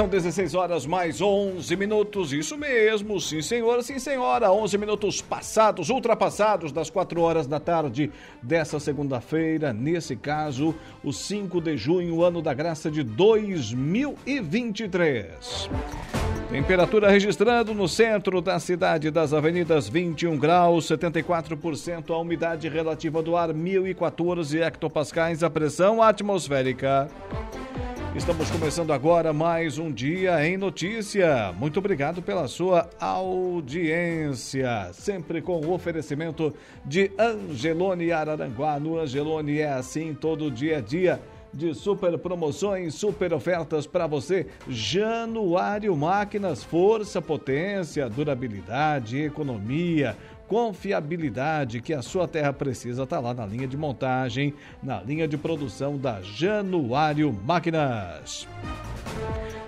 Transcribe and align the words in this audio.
São 0.00 0.08
16 0.08 0.54
horas 0.54 0.86
mais 0.86 1.20
11 1.20 1.76
minutos, 1.76 2.32
isso 2.32 2.56
mesmo, 2.56 3.20
sim 3.20 3.42
senhora, 3.42 3.82
sim 3.82 3.98
senhora, 3.98 4.50
11 4.50 4.78
minutos 4.78 5.20
passados, 5.20 5.90
ultrapassados 5.90 6.72
das 6.72 6.88
4 6.88 7.20
horas 7.20 7.46
da 7.46 7.60
tarde 7.60 8.10
dessa 8.42 8.80
segunda-feira, 8.80 9.74
nesse 9.74 10.16
caso, 10.16 10.74
o 11.04 11.12
5 11.12 11.60
de 11.60 11.76
junho, 11.76 12.24
ano 12.24 12.40
da 12.40 12.54
graça 12.54 12.90
de 12.90 13.02
2023. 13.02 15.68
Temperatura 16.48 17.10
registrando 17.10 17.74
no 17.74 17.86
centro 17.86 18.40
da 18.40 18.58
cidade 18.58 19.10
das 19.10 19.34
avenidas 19.34 19.86
21 19.86 20.38
graus, 20.38 20.88
74% 20.88 22.08
a 22.08 22.16
umidade 22.16 22.70
relativa 22.70 23.22
do 23.22 23.36
ar, 23.36 23.52
1014 23.52 24.62
hectopascais 24.62 25.42
a 25.42 25.50
pressão 25.50 26.02
atmosférica. 26.02 27.06
Estamos 28.14 28.50
começando 28.50 28.92
agora 28.92 29.32
mais 29.32 29.78
um 29.78 29.92
dia 29.92 30.44
em 30.44 30.56
notícia. 30.56 31.52
Muito 31.52 31.78
obrigado 31.78 32.20
pela 32.20 32.48
sua 32.48 32.90
audiência. 32.98 34.90
Sempre 34.92 35.40
com 35.40 35.60
o 35.60 35.72
oferecimento 35.72 36.52
de 36.84 37.12
Angelone 37.16 38.10
Araranguá. 38.10 38.80
No 38.80 38.98
Angelone 38.98 39.60
é 39.60 39.72
assim 39.72 40.12
todo 40.12 40.50
dia 40.50 40.78
a 40.78 40.80
dia 40.80 41.20
de 41.54 41.72
super 41.72 42.18
promoções, 42.18 42.94
super 42.94 43.32
ofertas 43.32 43.86
para 43.86 44.08
você. 44.08 44.46
Januário 44.68 45.96
Máquinas, 45.96 46.64
força, 46.64 47.22
potência, 47.22 48.08
durabilidade, 48.08 49.22
economia 49.22 50.16
confiabilidade 50.50 51.80
que 51.80 51.94
a 51.94 52.02
sua 52.02 52.26
terra 52.26 52.52
precisa 52.52 53.04
está 53.04 53.20
lá 53.20 53.32
na 53.32 53.46
linha 53.46 53.68
de 53.68 53.76
montagem, 53.76 54.52
na 54.82 55.00
linha 55.00 55.28
de 55.28 55.38
produção 55.38 55.96
da 55.96 56.20
Januário 56.22 57.32
Máquinas. 57.44 58.48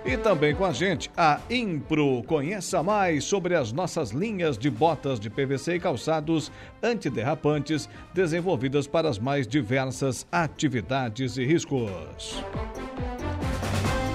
E 0.05 0.17
também 0.17 0.53
com 0.53 0.65
a 0.65 0.73
gente 0.73 1.09
a 1.15 1.39
Impro. 1.49 2.21
Conheça 2.23 2.83
mais 2.83 3.23
sobre 3.23 3.55
as 3.55 3.71
nossas 3.71 4.11
linhas 4.11 4.57
de 4.57 4.69
botas 4.69 5.21
de 5.21 5.29
PVC 5.29 5.75
e 5.75 5.79
calçados 5.79 6.51
antiderrapantes 6.83 7.87
desenvolvidas 8.13 8.85
para 8.85 9.07
as 9.07 9.17
mais 9.17 9.47
diversas 9.47 10.27
atividades 10.29 11.37
e 11.37 11.45
riscos. 11.45 12.43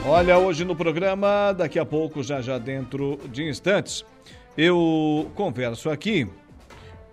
Olha, 0.06 0.36
hoje 0.36 0.66
no 0.66 0.76
programa, 0.76 1.54
daqui 1.54 1.78
a 1.78 1.86
pouco, 1.86 2.22
já 2.22 2.42
já 2.42 2.58
dentro 2.58 3.18
de 3.32 3.48
instantes, 3.48 4.04
eu 4.54 5.30
converso 5.34 5.88
aqui 5.88 6.28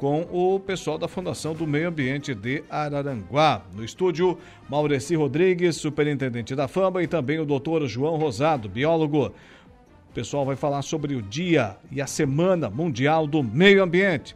com 0.06 0.28
o 0.32 0.60
pessoal 0.60 1.00
da 1.00 1.08
Fundação 1.08 1.56
do 1.56 1.66
Meio 1.66 1.88
Ambiente 1.88 2.36
de 2.36 2.64
Araranguá. 2.70 3.64
No 3.74 3.84
estúdio, 3.84 4.38
Maureci 4.70 5.16
Rodrigues, 5.16 5.78
superintendente 5.78 6.54
da 6.54 6.68
FAMA, 6.68 7.02
e 7.02 7.08
também 7.08 7.40
o 7.40 7.46
doutor 7.46 7.88
João 7.88 8.16
Rosado, 8.16 8.70
biólogo. 8.70 9.34
O 10.10 10.14
pessoal 10.14 10.46
vai 10.46 10.56
falar 10.56 10.84
sobre 10.84 11.16
o 11.16 11.24
Dia 11.24 11.76
e 11.92 12.00
a 12.04 12.06
Semana 12.06 12.70
Mundial 12.70 13.26
do 13.26 13.42
Meio 13.42 13.82
Ambiente. 13.82 14.36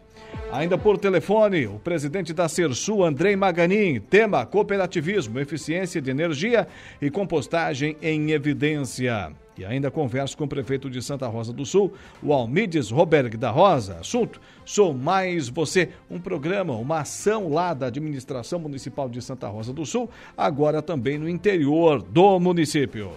Ainda 0.51 0.75
por 0.75 0.97
telefone, 0.97 1.67
o 1.67 1.77
presidente 1.77 2.33
da 2.33 2.49
Cersul, 2.49 3.05
Andrei 3.05 3.35
Maganin, 3.35 3.99
tema 3.99 4.47
cooperativismo, 4.47 5.39
eficiência 5.39 6.01
de 6.01 6.09
energia 6.09 6.67
e 6.99 7.11
compostagem 7.11 7.95
em 8.01 8.31
evidência. 8.31 9.31
E 9.59 9.65
ainda 9.65 9.91
converso 9.91 10.37
com 10.37 10.45
o 10.45 10.47
prefeito 10.47 10.89
de 10.89 11.01
Santa 11.01 11.27
Rosa 11.27 11.51
do 11.51 11.65
Sul, 11.65 11.93
o 12.23 12.31
Almides 12.31 12.89
Roberg 12.89 13.35
da 13.35 13.51
Rosa. 13.51 13.97
Assunto: 13.99 14.39
Sou 14.69 14.93
Mais 14.93 15.49
Você, 15.49 15.89
um 16.11 16.19
programa, 16.19 16.75
uma 16.75 16.99
ação 16.99 17.49
lá 17.49 17.73
da 17.73 17.87
administração 17.87 18.59
municipal 18.59 19.09
de 19.09 19.19
Santa 19.19 19.47
Rosa 19.47 19.73
do 19.73 19.83
Sul, 19.83 20.07
agora 20.37 20.79
também 20.79 21.17
no 21.17 21.27
interior 21.27 22.03
do 22.03 22.39
município. 22.39 23.09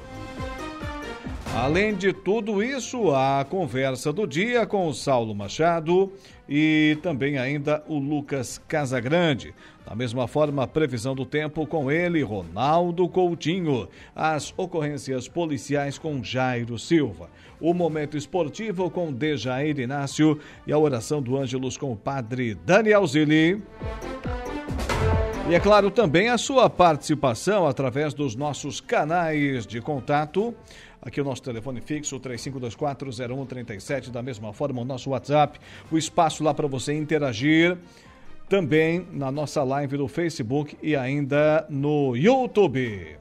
Além 1.55 1.95
de 1.95 2.11
tudo 2.15 2.63
isso, 2.63 3.11
a 3.11 3.45
conversa 3.45 4.11
do 4.11 4.27
dia 4.27 4.65
com 4.65 4.89
o 4.89 4.95
Saulo 4.95 5.35
Machado 5.35 6.11
e 6.49 6.97
também 7.03 7.37
ainda 7.37 7.85
o 7.87 7.99
Lucas 7.99 8.57
Casagrande. 8.67 9.55
Da 9.87 9.95
mesma 9.95 10.27
forma, 10.27 10.63
a 10.63 10.67
previsão 10.67 11.15
do 11.15 11.27
tempo 11.27 11.67
com 11.67 11.91
ele, 11.91 12.23
Ronaldo 12.23 13.07
Coutinho. 13.11 13.89
As 14.17 14.55
ocorrências 14.57 15.29
policiais 15.29 15.99
com 15.99 16.25
Jairo 16.25 16.79
Silva. 16.79 17.29
O 17.63 17.73
momento 17.73 18.17
esportivo 18.17 18.91
com 18.91 19.13
Dejair 19.13 19.79
Inácio 19.79 20.37
e 20.67 20.73
a 20.73 20.79
oração 20.79 21.23
do 21.23 21.39
Ângelos 21.39 21.77
com 21.77 21.93
o 21.93 21.97
padre 21.97 22.57
Daniel 22.57 23.07
Zilli. 23.07 23.63
E 25.49 25.55
é 25.55 25.61
claro 25.61 25.89
também 25.89 26.29
a 26.29 26.37
sua 26.37 26.69
participação 26.69 27.65
através 27.65 28.15
dos 28.15 28.35
nossos 28.35 28.81
canais 28.81 29.65
de 29.65 29.81
contato. 29.81 30.53
Aqui 31.01 31.21
o 31.21 31.25
nosso 31.25 31.43
telefone 31.43 31.81
fixo, 31.81 32.19
35240137, 32.19 34.11
da 34.11 34.23
mesma 34.23 34.53
forma 34.53 34.83
o 34.83 34.85
nosso 34.85 35.11
WhatsApp, 35.11 35.61
o 35.89 35.97
espaço 35.97 36.43
lá 36.43 36.53
para 36.53 36.67
você 36.67 36.93
interagir. 36.93 37.79
Também 38.49 39.07
na 39.13 39.31
nossa 39.31 39.63
live 39.63 39.97
do 39.97 40.09
Facebook 40.09 40.77
e 40.83 40.97
ainda 40.97 41.65
no 41.71 42.17
YouTube. 42.17 43.17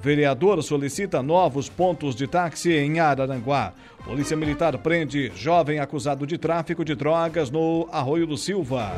Vereador 0.01 0.61
solicita 0.61 1.23
novos 1.23 1.69
pontos 1.69 2.15
de 2.15 2.27
táxi 2.27 2.73
em 2.73 2.99
Araranguá. 2.99 3.73
Polícia 4.03 4.37
Militar 4.37 4.77
prende 4.77 5.31
jovem 5.35 5.79
acusado 5.79 6.27
de 6.27 6.37
tráfico 6.37 6.85
de 6.85 6.93
drogas 6.93 7.49
no 7.49 7.87
Arroio 7.91 8.27
do 8.27 8.37
Silva. 8.37 8.91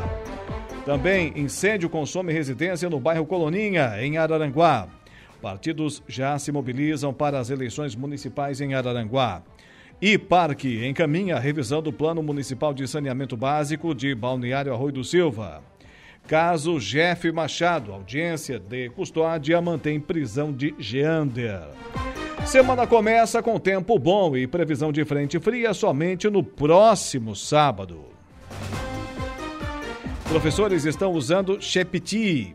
Também 0.86 1.34
incêndio 1.36 1.90
consome 1.90 2.34
residência 2.34 2.90
no 2.90 3.00
bairro 3.00 3.26
Coloninha, 3.26 4.02
em 4.02 4.18
Araranguá. 4.18 4.88
Partidos 5.42 6.02
já 6.08 6.38
se 6.40 6.52
mobilizam 6.52 7.14
para 7.14 7.40
as 7.40 7.50
eleições 7.50 7.96
municipais 7.96 8.60
em 8.60 8.74
Araranguá. 8.74 9.44
E 10.02 10.18
Parque 10.18 10.86
encaminha 10.86 11.38
a 11.38 11.40
revisão 11.40 11.82
do 11.82 11.92
Plano 11.92 12.22
Municipal 12.22 12.74
de 12.74 12.88
Saneamento 12.88 13.38
Básico 13.38 13.96
de 13.96 14.14
Balneário 14.14 14.74
Arroio 14.74 14.94
do 14.94 15.04
Silva. 15.04 15.64
Caso 16.28 16.78
Jeff 16.78 17.32
Machado, 17.32 17.94
audiência 17.94 18.60
de 18.60 18.90
custódia 18.90 19.62
mantém 19.62 19.98
prisão 19.98 20.52
de 20.52 20.76
Geander. 20.78 21.62
Semana 22.46 22.86
começa 22.86 23.42
com 23.42 23.58
tempo 23.58 23.98
bom 23.98 24.36
e 24.36 24.46
previsão 24.46 24.92
de 24.92 25.06
frente 25.06 25.40
fria 25.40 25.74
somente 25.74 26.30
no 26.30 26.44
próximo 26.44 27.34
sábado. 27.34 28.04
Professores 30.28 30.84
estão 30.84 31.14
usando 31.14 31.62
Chepti, 31.62 32.54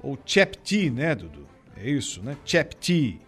ou 0.00 0.16
Chepti, 0.24 0.88
né, 0.88 1.16
Dudu? 1.16 1.44
É 1.76 1.90
isso, 1.90 2.22
né? 2.22 2.36
Chepti. 2.44 3.20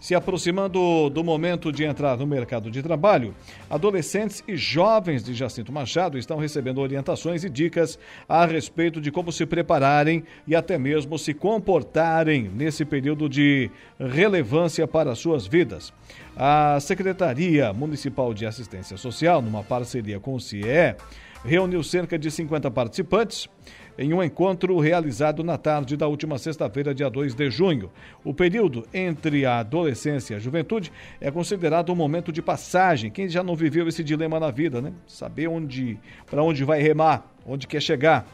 Se 0.00 0.14
aproximando 0.14 1.10
do 1.10 1.22
momento 1.22 1.70
de 1.70 1.84
entrar 1.84 2.16
no 2.16 2.26
mercado 2.26 2.70
de 2.70 2.82
trabalho, 2.82 3.34
adolescentes 3.68 4.42
e 4.48 4.56
jovens 4.56 5.22
de 5.22 5.34
Jacinto 5.34 5.70
Machado 5.70 6.16
estão 6.16 6.38
recebendo 6.38 6.80
orientações 6.80 7.44
e 7.44 7.50
dicas 7.50 7.98
a 8.26 8.46
respeito 8.46 8.98
de 8.98 9.12
como 9.12 9.30
se 9.30 9.44
prepararem 9.44 10.24
e 10.46 10.56
até 10.56 10.78
mesmo 10.78 11.18
se 11.18 11.34
comportarem 11.34 12.44
nesse 12.44 12.82
período 12.82 13.28
de 13.28 13.70
relevância 13.98 14.88
para 14.88 15.14
suas 15.14 15.46
vidas. 15.46 15.92
A 16.34 16.80
Secretaria 16.80 17.70
Municipal 17.74 18.32
de 18.32 18.46
Assistência 18.46 18.96
Social, 18.96 19.42
numa 19.42 19.62
parceria 19.62 20.18
com 20.18 20.32
o 20.34 20.40
CIE, 20.40 20.96
reuniu 21.44 21.82
cerca 21.82 22.18
de 22.18 22.30
50 22.30 22.70
participantes 22.70 23.48
em 23.98 24.12
um 24.12 24.22
encontro 24.22 24.78
realizado 24.78 25.42
na 25.44 25.58
tarde 25.58 25.96
da 25.96 26.06
última 26.06 26.38
sexta-feira, 26.38 26.94
dia 26.94 27.08
2 27.08 27.34
de 27.34 27.50
junho. 27.50 27.90
O 28.24 28.32
período 28.32 28.86
entre 28.92 29.44
a 29.44 29.58
adolescência 29.58 30.34
e 30.34 30.36
a 30.36 30.40
juventude 30.40 30.92
é 31.20 31.30
considerado 31.30 31.92
um 31.92 31.96
momento 31.96 32.32
de 32.32 32.40
passagem. 32.40 33.10
Quem 33.10 33.28
já 33.28 33.42
não 33.42 33.54
viveu 33.54 33.86
esse 33.88 34.02
dilema 34.02 34.40
na 34.40 34.50
vida, 34.50 34.80
né? 34.80 34.92
Saber 35.06 35.48
onde, 35.48 35.98
para 36.30 36.42
onde 36.42 36.64
vai 36.64 36.80
remar, 36.80 37.30
onde 37.46 37.66
quer 37.66 37.80
chegar, 37.80 38.26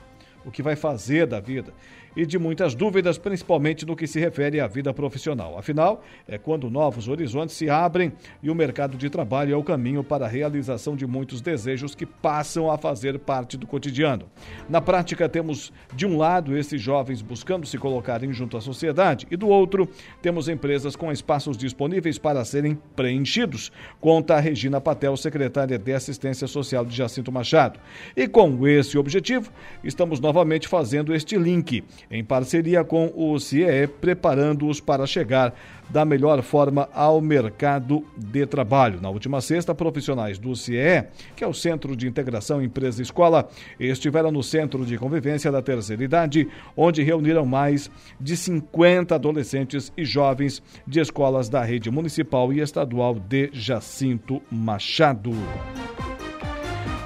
o 0.44 0.50
que 0.50 0.62
vai 0.62 0.76
fazer 0.76 1.26
da 1.26 1.41
vida 1.41 1.73
e 2.17 2.25
de 2.25 2.39
muitas 2.39 2.75
dúvidas, 2.75 3.19
principalmente 3.19 3.85
no 3.85 3.95
que 3.95 4.07
se 4.07 4.19
refere 4.19 4.59
à 4.59 4.67
vida 4.67 4.93
profissional. 4.95 5.59
Afinal, 5.59 6.03
é 6.27 6.39
quando 6.39 6.71
novos 6.71 7.09
horizontes 7.09 7.55
se 7.55 7.69
abrem 7.69 8.13
e 8.43 8.51
o 8.51 8.55
mercado 8.55 8.97
de 8.97 9.11
trabalho 9.11 9.53
é 9.53 9.57
o 9.57 9.63
caminho 9.63 10.03
para 10.03 10.25
a 10.25 10.29
realização 10.29 10.97
de 10.97 11.07
muitos 11.07 11.41
desejos 11.41 11.95
que 11.95 12.07
passam 12.07 12.71
a 12.71 12.79
fazer 12.79 13.19
parte 13.19 13.57
do 13.57 13.67
cotidiano. 13.67 14.25
Na 14.69 14.81
prática, 14.81 15.29
temos 15.29 15.73
de 15.95 16.07
um 16.07 16.17
lado 16.17 16.57
esses 16.57 16.81
jovens 16.81 17.21
buscando 17.21 17.67
se 17.67 17.77
colocarem 17.77 18.33
junto 18.33 18.57
à 18.57 18.61
sociedade 18.61 19.27
e 19.31 19.37
do 19.37 19.49
outro, 19.49 19.89
temos 20.23 20.49
empresas 20.49 20.97
com 20.97 21.12
espaços 21.12 21.57
disponíveis 21.57 22.19
para 22.19 22.45
serem 22.45 22.79
preenchidos, 22.95 23.71
conta 24.01 24.37
a 24.37 24.41
Regina 24.41 24.81
Patel, 24.81 25.17
secretária 25.17 25.79
de 25.79 25.93
Assistência 25.93 26.47
Social 26.47 26.85
de 26.85 26.97
Jacinto 26.97 27.31
Machado. 27.31 27.79
E 28.17 28.27
com 28.27 28.67
esse 28.67 28.97
objetivo, 28.97 29.51
estamos 29.85 30.21
novamente 30.21 30.69
fazendo 30.69 31.15
este 31.15 31.37
link 31.37 31.85
em 32.11 32.25
parceria 32.25 32.85
com 32.85 33.12
o 33.14 33.38
CIE, 33.38 33.87
preparando-os 34.00 34.81
para 34.81 35.06
chegar 35.06 35.55
da 35.88 36.05
melhor 36.05 36.43
forma 36.43 36.88
ao 36.93 37.20
mercado 37.20 38.05
de 38.17 38.44
trabalho. 38.47 39.00
Na 39.00 39.08
última 39.08 39.41
sexta, 39.41 39.75
profissionais 39.75 40.38
do 40.38 40.55
CIE, 40.55 41.05
que 41.35 41.44
é 41.44 41.47
o 41.47 41.55
Centro 41.55 41.94
de 41.97 42.08
Integração 42.08 42.62
Empresa 42.62 43.03
Escola, 43.03 43.49
estiveram 43.79 44.31
no 44.31 44.43
Centro 44.43 44.85
de 44.85 44.99
Convivência 44.99 45.50
da 45.50 45.62
Terceira 45.62 46.03
Idade, 46.03 46.49
onde 46.76 47.03
reuniram 47.03 47.47
mais 47.47 47.91
de 48.20 48.37
50 48.37 49.14
adolescentes 49.14 49.93
e 49.97 50.05
jovens 50.05 50.62
de 50.87 51.00
escolas 51.00 51.49
da 51.49 51.62
rede 51.62 51.91
municipal 51.91 52.52
e 52.52 52.61
estadual 52.61 53.14
de 53.14 53.50
Jacinto 53.52 54.43
Machado 54.50 55.37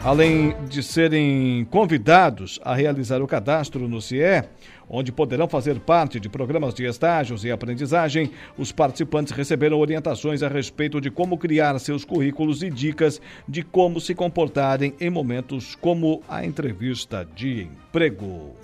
além 0.02 0.56
de 0.68 0.82
serem 0.82 1.66
convidados 1.70 2.58
a 2.64 2.74
realizar 2.74 3.20
o 3.20 3.26
cadastro 3.26 3.86
no 3.86 4.00
CIE, 4.00 4.44
onde 4.90 5.12
poderão 5.12 5.48
fazer 5.48 5.78
parte 5.78 6.18
de 6.18 6.28
programas 6.28 6.74
de 6.74 6.84
estágios 6.84 7.44
e 7.44 7.50
aprendizagem, 7.50 8.32
os 8.58 8.72
participantes 8.72 9.32
receberam 9.32 9.78
orientações 9.78 10.42
a 10.42 10.48
respeito 10.48 11.00
de 11.00 11.10
como 11.10 11.38
criar 11.38 11.78
seus 11.78 12.04
currículos 12.04 12.62
e 12.62 12.68
dicas 12.68 13.20
de 13.46 13.62
como 13.62 14.00
se 14.00 14.14
comportarem 14.14 14.92
em 15.00 15.08
momentos 15.08 15.76
como 15.76 16.20
a 16.28 16.44
entrevista 16.44 17.26
de 17.36 17.62
emprego. 17.62 18.56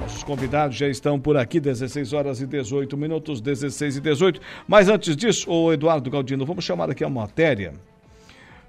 Nossos 0.00 0.24
convidados 0.24 0.76
já 0.76 0.88
estão 0.88 1.20
por 1.20 1.36
aqui, 1.36 1.60
16 1.60 2.14
horas 2.14 2.40
e 2.40 2.46
18 2.46 2.96
minutos, 2.96 3.42
16 3.42 3.98
e 3.98 4.00
18. 4.00 4.40
Mas 4.66 4.88
antes 4.88 5.14
disso, 5.14 5.52
o 5.52 5.70
Eduardo 5.70 6.10
Galdino, 6.10 6.46
vamos 6.46 6.64
chamar 6.64 6.90
aqui 6.90 7.04
a 7.04 7.10
matéria 7.10 7.74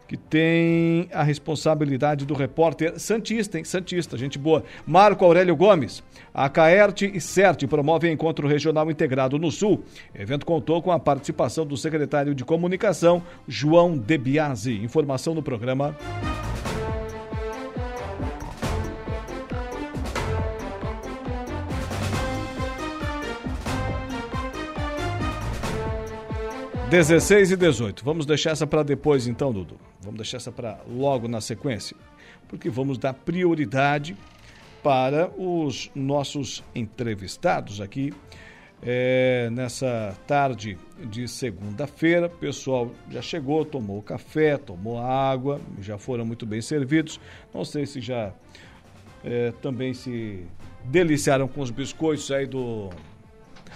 que 0.07 0.18
tem 0.18 1.07
a 1.12 1.24
responsabilidade 1.24 2.25
do 2.25 2.34
repórter 2.34 3.00
Santista, 3.00 3.57
hein? 3.57 3.63
Santista, 3.63 4.18
gente 4.18 4.38
boa. 4.38 4.63
Marco 4.86 5.25
Aurélio 5.25 5.56
Gomes. 5.56 6.04
A 6.33 6.50
Caerte 6.50 7.12
e 7.13 7.21
CERT 7.21 7.68
promovem 7.68 8.12
encontro 8.12 8.47
regional 8.47 8.89
integrado 8.89 9.38
no 9.38 9.51
Sul. 9.51 9.83
O 10.18 10.21
evento 10.21 10.45
contou 10.47 10.81
com 10.81 10.91
a 10.91 11.00
participação 11.00 11.63
do 11.63 11.77
secretário 11.77 12.33
de 12.33 12.44
Comunicação, 12.44 13.21
João 13.47 13.95
Debiase. 13.95 14.74
Informação 14.81 15.35
no 15.35 15.44
programa. 15.44 15.95
16 26.89 27.51
e 27.51 27.57
18. 27.57 28.06
Vamos 28.06 28.25
deixar 28.25 28.51
essa 28.51 28.68
para 28.68 28.83
depois, 28.83 29.25
então, 29.27 29.51
Dudu. 29.51 29.80
Vamos 30.01 30.18
deixar 30.18 30.38
essa 30.38 30.51
para 30.51 30.80
logo 30.88 31.27
na 31.27 31.41
sequência, 31.41 31.97
porque 32.47 32.69
vamos 32.69 33.00
dar 33.00 33.13
prioridade 33.13 34.15
para 34.83 35.31
os 35.38 35.89
nossos 35.95 36.63
entrevistados 36.75 37.80
aqui 37.80 38.13
é, 38.85 39.50
nessa 39.50 40.15
tarde 40.27 40.77
de 41.09 41.27
segunda-feira. 41.27 42.27
Pessoal 42.27 42.91
já 43.09 43.21
chegou, 43.21 43.63
tomou 43.63 44.01
café, 44.01 44.57
tomou 44.57 45.00
água, 45.00 45.62
já 45.80 45.97
foram 45.97 46.25
muito 46.25 46.45
bem 46.45 46.62
servidos. 46.62 47.19
Não 47.53 47.63
sei 47.63 47.85
se 47.85 48.01
já 48.01 48.33
é, 49.24 49.53
também 49.62 49.94
se 49.94 50.45
deliciaram 50.83 51.47
com 51.47 51.62
os 51.62 51.71
biscoitos 51.71 52.30
aí 52.30 52.45
do 52.45 52.89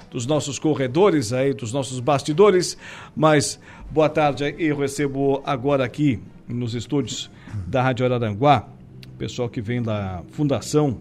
dos 0.09 0.25
nossos 0.25 0.57
corredores 0.57 1.33
aí, 1.33 1.53
dos 1.53 1.73
nossos 1.73 1.99
bastidores. 1.99 2.77
Mas 3.15 3.59
boa 3.91 4.09
tarde, 4.09 4.55
eu 4.57 4.77
recebo 4.77 5.41
agora 5.45 5.83
aqui 5.83 6.21
nos 6.47 6.73
estúdios 6.75 7.29
da 7.67 7.81
Rádio 7.81 8.05
Araranguá, 8.05 8.69
pessoal 9.17 9.49
que 9.49 9.61
vem 9.61 9.81
da 9.81 10.23
Fundação 10.31 10.99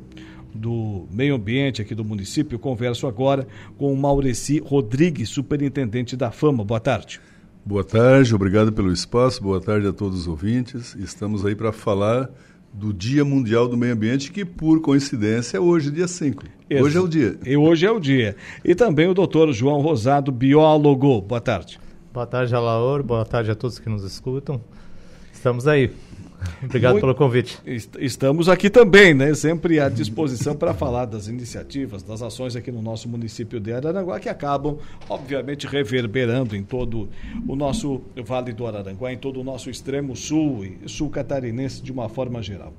do 0.55 1.07
Meio 1.13 1.35
Ambiente 1.35 1.83
aqui 1.83 1.95
do 1.95 2.05
município. 2.05 2.59
Converso 2.59 3.07
agora 3.07 3.47
com 3.77 3.93
o 3.93 3.97
Maureci 3.97 4.59
Rodrigues, 4.59 5.29
superintendente 5.29 6.17
da 6.17 6.31
Fama. 6.31 6.65
Boa 6.65 6.81
tarde. 6.81 7.21
Boa 7.65 7.85
tarde, 7.85 8.35
obrigado 8.35 8.73
pelo 8.73 8.93
espaço, 8.93 9.43
boa 9.43 9.61
tarde 9.61 9.89
a 9.89 9.93
todos 9.93 10.21
os 10.21 10.29
ouvintes. 10.29 10.95
Estamos 10.95 11.45
aí 11.45 11.55
para 11.55 11.73
falar 11.73 12.31
do 12.73 12.93
Dia 12.93 13.25
Mundial 13.25 13.69
do 13.69 13.77
Meio 13.77 13.93
Ambiente, 13.93 14.31
que 14.31 14.45
por 14.45 14.81
coincidência 14.81 15.57
é 15.57 15.61
hoje, 15.61 15.91
dia 15.91 16.07
5. 16.07 16.45
Hoje 16.81 16.97
é 16.97 17.01
o 17.01 17.09
dia. 17.09 17.39
E 17.45 17.57
hoje 17.57 17.87
é 17.87 17.91
o 17.91 17.99
dia. 17.99 18.37
E 18.65 18.75
também 18.75 19.09
o 19.09 19.15
doutor 19.15 19.53
João 19.53 19.81
Rosado, 19.81 20.31
biólogo. 20.31 21.21
Boa 21.21 21.41
tarde. 21.41 21.81
Boa 22.13 22.27
tarde, 22.27 22.55
Alaor. 22.55 23.03
Boa 23.03 23.25
tarde 23.25 23.51
a 23.51 23.55
todos 23.55 23.79
que 23.79 23.89
nos 23.89 24.05
escutam. 24.05 24.61
Estamos 25.33 25.67
aí. 25.67 25.91
Obrigado 26.63 26.93
Muito, 26.93 27.03
pelo 27.03 27.15
convite. 27.15 27.59
Estamos 27.99 28.49
aqui 28.49 28.71
também, 28.71 29.15
né? 29.15 29.35
Sempre 29.35 29.81
à 29.81 29.89
disposição 29.89 30.55
para 30.55 30.75
falar 30.75 31.05
das 31.05 31.29
iniciativas, 31.29 32.03
das 32.03 32.23
ações 32.23 32.57
aqui 32.57 32.71
no 32.71 32.83
nosso 32.83 33.09
município 33.09 33.61
de 33.61 33.73
Araranguá, 33.73 34.21
que 34.21 34.29
acabam, 34.29 34.79
obviamente, 35.09 35.67
reverberando 35.67 36.57
em 36.57 36.63
todo 36.63 37.09
o 37.47 37.57
nosso 37.57 38.03
Vale 38.25 38.53
do 38.53 38.67
Araranguá, 38.67 39.13
em 39.13 39.19
todo 39.19 39.41
o 39.41 39.45
nosso 39.45 39.71
extremo 39.71 40.15
sul 40.15 40.65
e 40.65 40.89
sul 40.89 41.11
catarinense 41.11 41.83
de 41.83 41.93
uma 41.93 42.09
forma 42.09 42.43
geral. 42.43 42.73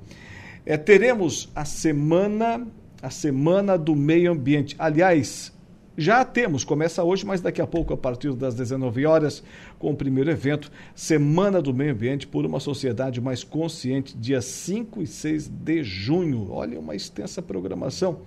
É, 0.64 0.76
teremos 0.76 1.48
a 1.54 1.64
semana, 1.64 2.66
a 3.02 3.10
semana 3.10 3.78
do 3.78 3.96
meio 3.96 4.32
ambiente. 4.32 4.76
Aliás, 4.78 5.52
já 6.00 6.24
temos, 6.24 6.62
começa 6.62 7.02
hoje, 7.02 7.26
mas 7.26 7.40
daqui 7.40 7.60
a 7.60 7.66
pouco, 7.66 7.92
a 7.92 7.96
partir 7.96 8.32
das 8.32 8.54
19 8.54 9.04
horas, 9.04 9.42
com 9.78 9.90
o 9.90 9.96
primeiro 9.96 10.30
evento, 10.30 10.70
Semana 10.94 11.62
do 11.62 11.72
Meio 11.72 11.92
Ambiente 11.92 12.26
por 12.26 12.44
uma 12.44 12.60
Sociedade 12.60 13.20
Mais 13.20 13.44
Consciente, 13.44 14.16
dia 14.16 14.40
5 14.40 15.02
e 15.02 15.06
6 15.06 15.48
de 15.48 15.82
junho. 15.82 16.48
Olha, 16.50 16.78
uma 16.78 16.94
extensa 16.94 17.40
programação. 17.40 18.20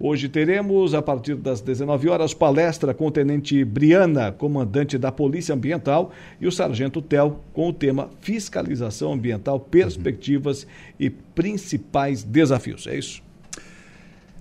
Hoje 0.00 0.28
teremos, 0.28 0.94
a 0.94 1.02
partir 1.02 1.34
das 1.34 1.60
19 1.60 2.08
horas, 2.08 2.32
palestra 2.32 2.94
com 2.94 3.08
o 3.08 3.10
Tenente 3.10 3.64
Briana, 3.64 4.30
comandante 4.30 4.96
da 4.96 5.10
Polícia 5.10 5.52
Ambiental, 5.52 6.12
e 6.40 6.46
o 6.46 6.52
Sargento 6.52 7.02
Tel, 7.02 7.42
com 7.52 7.68
o 7.68 7.72
tema 7.72 8.08
Fiscalização 8.20 9.12
Ambiental, 9.12 9.58
Perspectivas 9.58 10.62
uhum. 10.62 10.68
e 11.00 11.10
Principais 11.10 12.22
Desafios. 12.22 12.86
É 12.86 12.96
isso? 12.96 13.20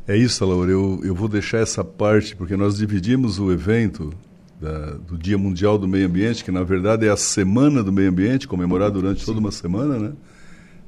É 0.08 0.16
isso, 0.16 0.46
Laura. 0.46 0.72
Eu, 0.72 1.01
eu 1.04 1.16
vou 1.16 1.27
deixar 1.27 1.58
essa 1.58 1.84
parte, 1.84 2.36
porque 2.36 2.56
nós 2.56 2.77
dividimos 2.77 3.39
o 3.39 3.51
evento 3.51 4.13
da, 4.60 4.92
do 4.92 5.18
Dia 5.18 5.38
Mundial 5.38 5.78
do 5.78 5.88
Meio 5.88 6.08
Ambiente, 6.08 6.44
que 6.44 6.52
na 6.52 6.64
verdade 6.64 7.06
é 7.06 7.10
a 7.10 7.18
Semana 7.18 7.84
do 7.84 7.92
Meio 7.92 8.10
Ambiente, 8.10 8.48
comemorada 8.48 8.92
durante 8.92 9.26
toda 9.26 9.40
uma 9.40 9.52
semana, 9.52 9.98
né? 10.00 10.14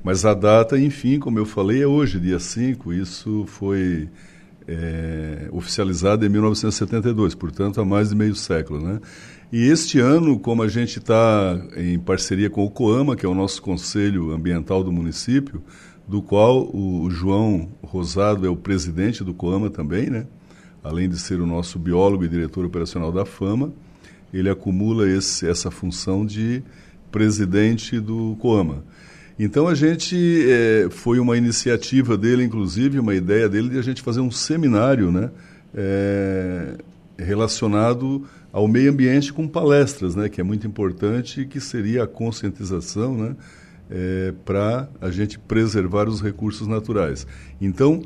Mas 0.04 0.26
a 0.26 0.34
data, 0.34 0.80
enfim, 0.80 1.20
como 1.20 1.38
eu 1.40 1.46
falei, 1.46 1.84
é 1.84 1.88
hoje, 1.88 2.20
dia 2.20 2.40
5. 2.40 2.94
Isso 2.94 3.44
foi 3.48 4.10
é, 4.68 5.50
oficializado 5.52 6.26
em 6.26 6.30
1972, 6.30 7.36
portanto, 7.36 7.82
há 7.82 7.86
mais 7.86 8.10
de 8.10 8.16
meio 8.16 8.36
século. 8.36 8.82
Né? 8.82 9.00
E 9.52 9.66
este 9.68 10.00
ano, 10.00 10.40
como 10.40 10.64
a 10.64 10.68
gente 10.68 11.00
está 11.00 11.60
em 11.76 12.00
parceria 12.00 12.50
com 12.50 12.64
o 12.64 12.70
COAMA, 12.70 13.16
que 13.16 13.26
é 13.26 13.30
o 13.30 13.36
nosso 13.36 13.62
Conselho 13.62 14.32
Ambiental 14.32 14.84
do 14.84 14.92
município, 14.92 15.62
do 16.08 16.22
qual 16.22 16.70
o 16.74 17.10
João 17.10 17.70
Rosado 17.84 18.46
é 18.46 18.50
o 18.50 18.56
presidente 18.56 19.24
do 19.24 19.34
COAMA 19.34 19.70
também, 19.70 20.10
né? 20.10 20.28
Além 20.89 21.08
de 21.08 21.19
ser 21.19 21.39
o 21.39 21.46
nosso 21.46 21.77
biólogo 21.77 22.25
e 22.25 22.27
diretor 22.27 22.65
operacional 22.65 23.12
da 23.12 23.24
FAMA, 23.24 23.72
ele 24.34 24.50
acumula 24.50 25.08
esse, 25.08 25.48
essa 25.48 25.69
função 25.69 26.25
de 26.25 26.63
presidente 27.12 28.00
do 28.00 28.36
COAMA. 28.39 28.84
Então 29.38 29.67
a 29.67 29.75
gente 29.75 30.17
é, 30.50 30.88
foi 30.89 31.19
uma 31.19 31.38
iniciativa 31.38 32.17
dele, 32.17 32.43
inclusive 32.43 33.00
uma 33.00 33.13
ideia 33.13 33.48
dele 33.48 33.69
de 33.69 33.77
a 33.77 33.84
gente 33.84 34.01
fazer 34.01 34.19
um 34.19 34.31
seminário, 34.31 35.12
né, 35.12 35.29
é, 35.75 36.75
relacionado 37.17 38.25
ao 38.51 38.67
meio 38.67 38.91
ambiente 38.91 39.31
com 39.31 39.48
palestras, 39.48 40.15
né, 40.15 40.27
que 40.27 40.41
é 40.41 40.43
muito 40.43 40.65
importante, 40.65 41.46
que 41.46 41.62
seria 41.62 42.03
a 42.03 42.08
conscientização, 42.08 43.15
né, 43.15 43.36
é, 43.91 44.34
para 44.43 44.89
a 45.00 45.12
gente 45.12 45.38
preservar 45.38 46.10
os 46.10 46.19
recursos 46.19 46.67
naturais. 46.67 47.27
Então 47.62 48.03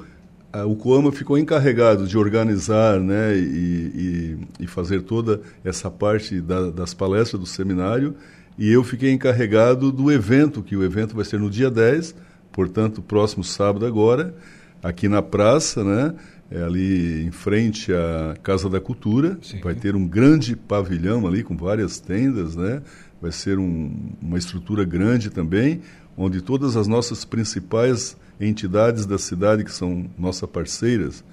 o 0.68 0.76
Coama 0.76 1.12
ficou 1.12 1.38
encarregado 1.38 2.08
de 2.08 2.18
organizar, 2.18 3.00
né, 3.00 3.36
e, 3.36 4.38
e, 4.60 4.64
e 4.64 4.68
fazer 4.68 5.02
toda 5.02 5.42
essa 5.64 5.90
parte 5.90 6.40
da, 6.40 6.70
das 6.70 6.94
palestras 6.94 7.40
do 7.40 7.48
seminário 7.48 8.16
e 8.58 8.72
eu 8.72 8.84
fiquei 8.84 9.12
encarregado 9.12 9.92
do 9.92 10.12
evento, 10.12 10.62
que 10.62 10.76
o 10.76 10.84
evento 10.84 11.16
vai 11.16 11.26
ser 11.26 11.40
no 11.40 11.50
dia 11.50 11.72
10, 11.72 12.16
portanto, 12.52 13.02
próximo 13.02 13.44
sábado 13.44 13.86
agora, 13.86 14.36
aqui 14.82 15.08
na 15.08 15.22
praça, 15.22 15.84
né? 15.84 16.14
É 16.52 16.62
ali 16.62 17.26
em 17.26 17.32
frente 17.32 17.92
à 17.92 18.36
Casa 18.44 18.70
da 18.70 18.80
Cultura. 18.80 19.40
Sim. 19.42 19.60
Vai 19.62 19.74
ter 19.74 19.96
um 19.96 20.08
grande 20.08 20.56
pavilhão 20.56 21.26
ali 21.26 21.42
com 21.42 21.58
várias 21.58 22.00
tendas, 22.00 22.56
né? 22.56 22.84
Vai 23.20 23.32
ser 23.32 23.58
um, 23.58 23.92
uma 24.22 24.38
estrutura 24.38 24.84
grande 24.84 25.32
também, 25.32 25.82
onde 26.16 26.42
todas 26.42 26.78
as 26.78 26.88
nossas 26.88 27.26
principais 27.26 28.16
entidades 28.40 29.06
da 29.06 29.18
cidade, 29.18 29.64
que 29.64 29.72
são 29.72 30.06
nossas 30.18 30.50
parceiras, 30.50 31.24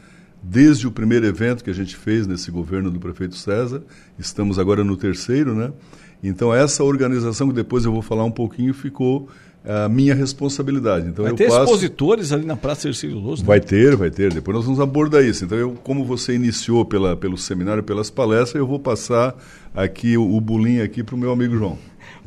desde 0.42 0.86
o 0.86 0.90
primeiro 0.90 1.26
evento 1.26 1.62
que 1.62 1.70
a 1.70 1.74
gente 1.74 1.96
fez 1.96 2.26
nesse 2.26 2.50
governo 2.50 2.90
do 2.90 2.98
prefeito 2.98 3.36
César, 3.36 3.82
estamos 4.18 4.58
agora 4.58 4.82
no 4.82 4.96
terceiro, 4.96 5.54
né? 5.54 5.72
Então, 6.22 6.54
essa 6.54 6.84
organização, 6.84 7.48
que 7.48 7.54
depois 7.54 7.84
eu 7.84 7.92
vou 7.92 8.02
falar 8.02 8.24
um 8.24 8.30
pouquinho, 8.30 8.74
ficou 8.74 9.28
a 9.64 9.88
minha 9.88 10.14
responsabilidade. 10.14 11.08
Então, 11.08 11.22
vai 11.22 11.32
eu 11.32 11.36
ter 11.36 11.48
passo... 11.48 11.64
expositores 11.64 12.32
ali 12.32 12.44
na 12.44 12.56
Praça 12.56 12.88
Ercílio 12.88 13.18
Luz? 13.18 13.40
Né? 13.40 13.46
Vai 13.46 13.60
ter, 13.60 13.96
vai 13.96 14.10
ter. 14.10 14.32
Depois 14.32 14.56
nós 14.56 14.64
vamos 14.64 14.80
abordar 14.80 15.22
isso. 15.22 15.44
Então, 15.44 15.56
eu, 15.56 15.72
como 15.82 16.04
você 16.04 16.34
iniciou 16.34 16.84
pela, 16.84 17.16
pelo 17.16 17.36
seminário, 17.36 17.82
pelas 17.82 18.10
palestras, 18.10 18.56
eu 18.56 18.66
vou 18.66 18.78
passar 18.78 19.34
aqui 19.74 20.16
o, 20.16 20.34
o 20.34 20.40
bulim 20.40 20.80
aqui 20.80 21.02
para 21.02 21.14
o 21.14 21.18
meu 21.18 21.32
amigo 21.32 21.56
João. 21.56 21.78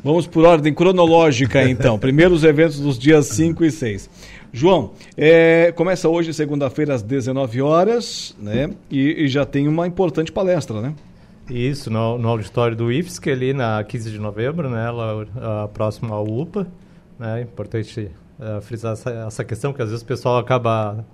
Vamos 0.02 0.26
por 0.26 0.44
ordem 0.44 0.72
cronológica, 0.72 1.68
então. 1.68 1.98
Primeiro 1.98 2.34
os 2.34 2.44
eventos 2.44 2.78
dos 2.78 2.98
dias 2.98 3.26
5 3.26 3.64
e 3.64 3.70
6. 3.70 4.10
João, 4.56 4.92
é, 5.16 5.72
começa 5.72 6.08
hoje, 6.08 6.32
segunda-feira, 6.32 6.94
às 6.94 7.02
19 7.02 7.60
horas, 7.60 8.36
né? 8.38 8.70
E, 8.88 9.24
e 9.24 9.26
já 9.26 9.44
tem 9.44 9.66
uma 9.66 9.84
importante 9.84 10.30
palestra, 10.30 10.80
né? 10.80 10.94
Isso, 11.50 11.90
no, 11.90 12.16
no 12.16 12.28
auditório 12.28 12.76
do 12.76 12.92
IFSC, 12.92 13.32
ali 13.32 13.52
na 13.52 13.82
15 13.82 14.12
de 14.12 14.18
novembro, 14.20 14.70
né, 14.70 14.88
lá, 14.92 15.66
próximo 15.66 16.14
ao 16.14 16.24
UPA. 16.24 16.68
Né, 17.18 17.42
importante 17.42 18.12
uh, 18.38 18.60
frisar 18.60 18.92
essa, 18.92 19.10
essa, 19.10 19.44
questão, 19.44 19.72
que 19.72 19.82
às 19.82 19.88
vezes 19.88 20.04
o 20.04 20.06
pessoal 20.06 20.38
acaba 20.38 21.04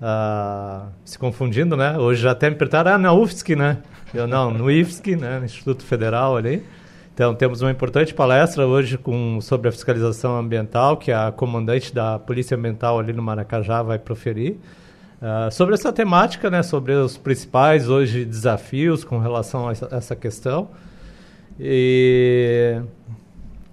uh, 0.00 0.88
se 1.04 1.18
confundindo, 1.18 1.76
né? 1.76 1.98
Hoje 1.98 2.22
já 2.22 2.30
até 2.30 2.48
me 2.48 2.56
perguntaram, 2.56 2.92
ah, 2.92 2.98
na 2.98 3.12
UFSC, 3.12 3.54
né? 3.54 3.82
Eu, 4.14 4.26
não, 4.26 4.50
no 4.50 4.70
IFSC, 4.70 5.14
né, 5.14 5.42
Instituto 5.44 5.84
Federal 5.84 6.38
ali. 6.38 6.64
Então, 7.18 7.34
temos 7.34 7.60
uma 7.60 7.70
importante 7.72 8.14
palestra 8.14 8.64
hoje 8.64 8.96
com, 8.96 9.40
sobre 9.40 9.68
a 9.68 9.72
fiscalização 9.72 10.38
ambiental, 10.38 10.96
que 10.96 11.10
a 11.10 11.32
comandante 11.32 11.92
da 11.92 12.16
Polícia 12.16 12.56
Ambiental 12.56 12.96
ali 12.96 13.12
no 13.12 13.20
Maracajá 13.20 13.82
vai 13.82 13.98
proferir. 13.98 14.52
Uh, 15.20 15.50
sobre 15.50 15.74
essa 15.74 15.92
temática, 15.92 16.48
né, 16.48 16.62
sobre 16.62 16.92
os 16.92 17.18
principais 17.18 17.88
hoje 17.88 18.24
desafios 18.24 19.02
com 19.02 19.18
relação 19.18 19.68
a 19.68 19.72
essa, 19.72 20.14
questão. 20.14 20.68
E, 21.58 22.80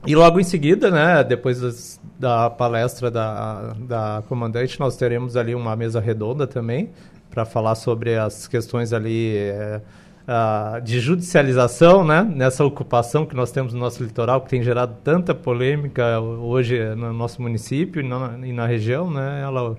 e 0.08 0.16
logo 0.16 0.40
em 0.40 0.44
seguida, 0.44 0.90
né, 0.90 1.24
depois 1.24 1.62
das, 1.62 2.02
da 2.18 2.50
palestra 2.50 3.12
da, 3.12 3.76
da 3.78 4.24
comandante, 4.28 4.80
nós 4.80 4.98
teremos 4.98 5.38
ali 5.38 5.54
uma 5.54 5.76
mesa 5.76 6.00
redonda 6.00 6.48
também 6.48 6.90
para 7.30 7.46
falar 7.46 7.76
sobre 7.76 8.16
as 8.16 8.48
questões 8.48 8.92
ali 8.92 9.38
é, 9.38 9.82
uh, 10.28 10.82
de 10.82 11.00
judicialização, 11.00 12.04
né, 12.04 12.24
nessa 12.24 12.64
ocupação 12.64 13.26
que 13.26 13.36
nós 13.36 13.52
temos 13.52 13.74
no 13.74 13.80
nosso 13.80 14.04
litoral, 14.04 14.42
que 14.42 14.50
tem 14.50 14.62
gerado 14.62 14.96
tanta 15.04 15.34
polêmica 15.34 16.20
hoje 16.20 16.84
no 16.96 17.14
nosso 17.14 17.42
município 17.42 18.02
e 18.02 18.08
na, 18.08 18.38
e 18.44 18.54
na 18.54 18.66
região, 18.66 19.10
né, 19.10 19.42
ela 19.44 19.78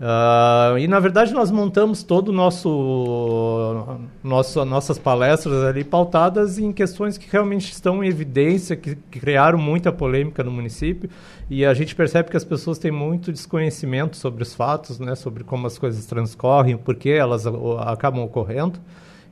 Uh, 0.00 0.78
e 0.78 0.88
na 0.88 0.98
verdade 0.98 1.34
nós 1.34 1.50
montamos 1.50 2.02
todo 2.02 2.30
o 2.30 2.32
nosso, 2.32 3.98
nosso 4.24 4.64
nossas 4.64 4.98
palestras 4.98 5.62
ali 5.62 5.84
pautadas 5.84 6.58
em 6.58 6.72
questões 6.72 7.18
que 7.18 7.30
realmente 7.30 7.70
estão 7.70 8.02
em 8.02 8.08
evidência, 8.08 8.76
que, 8.76 8.96
que, 8.96 9.20
criaram 9.20 9.58
muita 9.58 9.92
polêmica 9.92 10.42
no 10.42 10.50
município 10.50 11.10
e 11.50 11.66
a 11.66 11.74
gente 11.74 11.94
percebe 11.94 12.30
que 12.30 12.36
as 12.36 12.44
pessoas 12.44 12.78
têm 12.78 12.90
muito 12.90 13.30
desconhecimento 13.30 14.16
sobre 14.16 14.42
os 14.42 14.54
fatos, 14.54 14.98
né, 14.98 15.14
sobre 15.14 15.44
como 15.44 15.66
as 15.66 15.76
coisas 15.76 16.06
transcorrem, 16.06 16.78
por 16.78 16.94
que 16.94 17.10
elas 17.10 17.46
acabam 17.86 18.24
ocorrendo. 18.24 18.80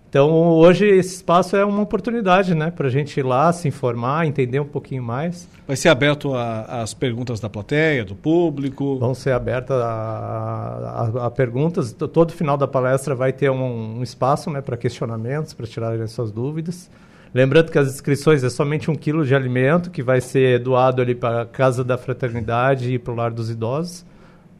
Então, 0.08 0.30
hoje 0.32 0.86
esse 0.86 1.16
espaço 1.16 1.54
é 1.54 1.62
uma 1.62 1.82
oportunidade, 1.82 2.54
né, 2.54 2.70
para 2.70 2.86
a 2.86 2.90
gente 2.90 3.20
ir 3.20 3.22
lá, 3.22 3.52
se 3.52 3.68
informar, 3.68 4.26
entender 4.26 4.58
um 4.58 4.64
pouquinho 4.64 5.02
mais. 5.02 5.46
Vai 5.66 5.76
ser 5.76 5.90
aberto 5.90 6.32
às 6.34 6.94
perguntas 6.94 7.40
da 7.40 7.50
plateia, 7.50 8.06
do 8.06 8.14
público? 8.14 8.98
Vão 8.98 9.12
ser 9.12 9.32
abertas 9.32 9.76
a, 9.78 11.10
a, 11.14 11.26
a, 11.26 11.30
perguntas. 11.30 11.92
Todo 11.92 12.32
final 12.32 12.56
da 12.56 12.66
palestra 12.66 13.14
vai 13.14 13.34
ter 13.34 13.50
um, 13.50 13.98
um 13.98 14.02
espaço, 14.02 14.48
né, 14.50 14.62
para 14.62 14.78
questionamentos, 14.78 15.52
para 15.52 15.66
tirarem 15.66 16.06
suas 16.06 16.32
dúvidas. 16.32 16.90
Lembrando 17.34 17.70
que 17.70 17.78
as 17.78 17.88
inscrições 17.88 18.42
é 18.42 18.48
somente 18.48 18.90
um 18.90 18.94
quilo 18.94 19.26
de 19.26 19.34
alimento 19.34 19.90
que 19.90 20.02
vai 20.02 20.22
ser 20.22 20.58
doado 20.60 21.02
ali 21.02 21.14
para 21.14 21.42
a 21.42 21.46
Casa 21.46 21.84
da 21.84 21.98
Fraternidade 21.98 22.94
e 22.94 22.98
para 22.98 23.12
o 23.12 23.16
Lar 23.16 23.30
dos 23.30 23.50
Idosos. 23.50 24.06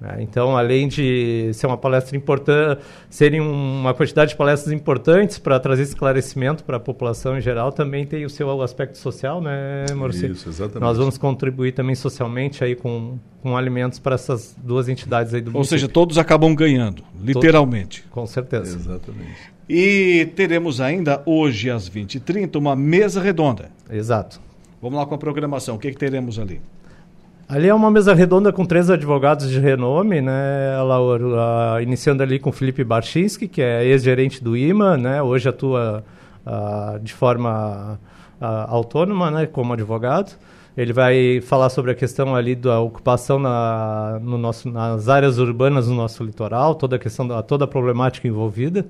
Né? 0.01 0.19
Então, 0.21 0.57
além 0.57 0.87
de 0.87 1.51
ser 1.53 1.67
uma 1.67 1.77
palestra 1.77 2.17
importante, 2.17 2.81
serem 3.11 3.41
uma 3.41 3.93
quantidade 3.93 4.31
de 4.31 4.37
palestras 4.37 4.73
importantes 4.73 5.39
para 5.39 5.59
trazer 5.59 5.83
esclarecimento 5.83 6.63
para 6.63 6.77
a 6.77 6.81
população 6.81 7.37
em 7.37 7.41
geral, 7.41 7.73
também 7.73 8.07
tem 8.07 8.25
o 8.25 8.31
seu 8.31 8.63
aspecto 8.63 8.97
social, 8.97 9.41
né, 9.41 9.87
Maurício? 9.95 10.31
Isso, 10.31 10.49
exatamente. 10.49 10.81
Nós 10.81 10.97
vamos 10.97 11.19
contribuir 11.19 11.73
também 11.73 11.95
socialmente 11.95 12.63
aí 12.63 12.77
com, 12.77 13.19
com 13.43 13.57
alimentos 13.57 13.99
para 13.99 14.15
essas 14.15 14.57
duas 14.63 14.89
entidades 14.89 15.35
aí 15.35 15.41
do 15.41 15.49
Ou 15.49 15.55
município. 15.55 15.81
seja, 15.81 15.89
todos 15.89 16.17
acabam 16.17 16.55
ganhando, 16.55 17.03
literalmente. 17.21 18.03
Todos, 18.03 18.15
com 18.15 18.27
certeza. 18.27 18.77
Exatamente. 18.77 19.59
E 19.69 20.31
teremos 20.35 20.81
ainda 20.81 21.23
hoje 21.27 21.71
às 21.71 21.91
20h30 21.91 22.57
uma 22.57 22.75
mesa 22.75 23.21
redonda. 23.21 23.71
Exato. 23.91 24.41
Vamos 24.81 24.99
lá 24.99 25.05
com 25.05 25.15
a 25.15 25.19
programação. 25.19 25.75
O 25.75 25.79
que, 25.79 25.91
que 25.91 25.99
teremos 25.99 26.39
ali? 26.39 26.61
Ali 27.49 27.67
é 27.67 27.75
uma 27.75 27.91
mesa 27.91 28.13
redonda 28.13 28.53
com 28.53 28.67
três 28.67 28.91
advogados 28.91 29.49
de 29.49 29.59
renome, 29.59 30.21
né? 30.21 30.77
Uh, 30.83 31.81
iniciando 31.81 32.23
ali 32.23 32.39
com 32.39 32.53
Felipe 32.53 32.85
Barchinski, 32.85 33.49
que 33.49 33.63
é 33.63 33.87
ex-gerente 33.87 34.45
do 34.45 34.55
IMA, 34.55 34.99
né? 34.99 35.23
Hoje 35.23 35.49
atua 35.49 36.05
de 37.03 37.13
forma 37.15 37.99
autônoma, 38.39 39.31
né? 39.31 39.47
Como 39.47 39.73
advogado. 39.73 40.37
Ele 40.77 40.93
vai 40.93 41.41
falar 41.41 41.71
sobre 41.71 41.91
a 41.91 41.95
questão 41.95 42.37
ali 42.37 42.55
da 42.55 42.81
ocupação 42.81 43.39
na, 43.39 44.21
no 44.23 44.37
nosso, 44.37 44.71
nas 44.71 45.09
áreas 45.09 45.39
urbanas 45.39 45.89
no 45.89 45.95
nosso 45.95 46.23
litoral, 46.23 46.75
toda 46.75 46.97
a 46.97 46.99
questão 46.99 47.27
da 47.27 47.43
toda 47.43 47.65
a 47.65 47.69
problemática 47.69 48.29
envolvida. 48.29 48.87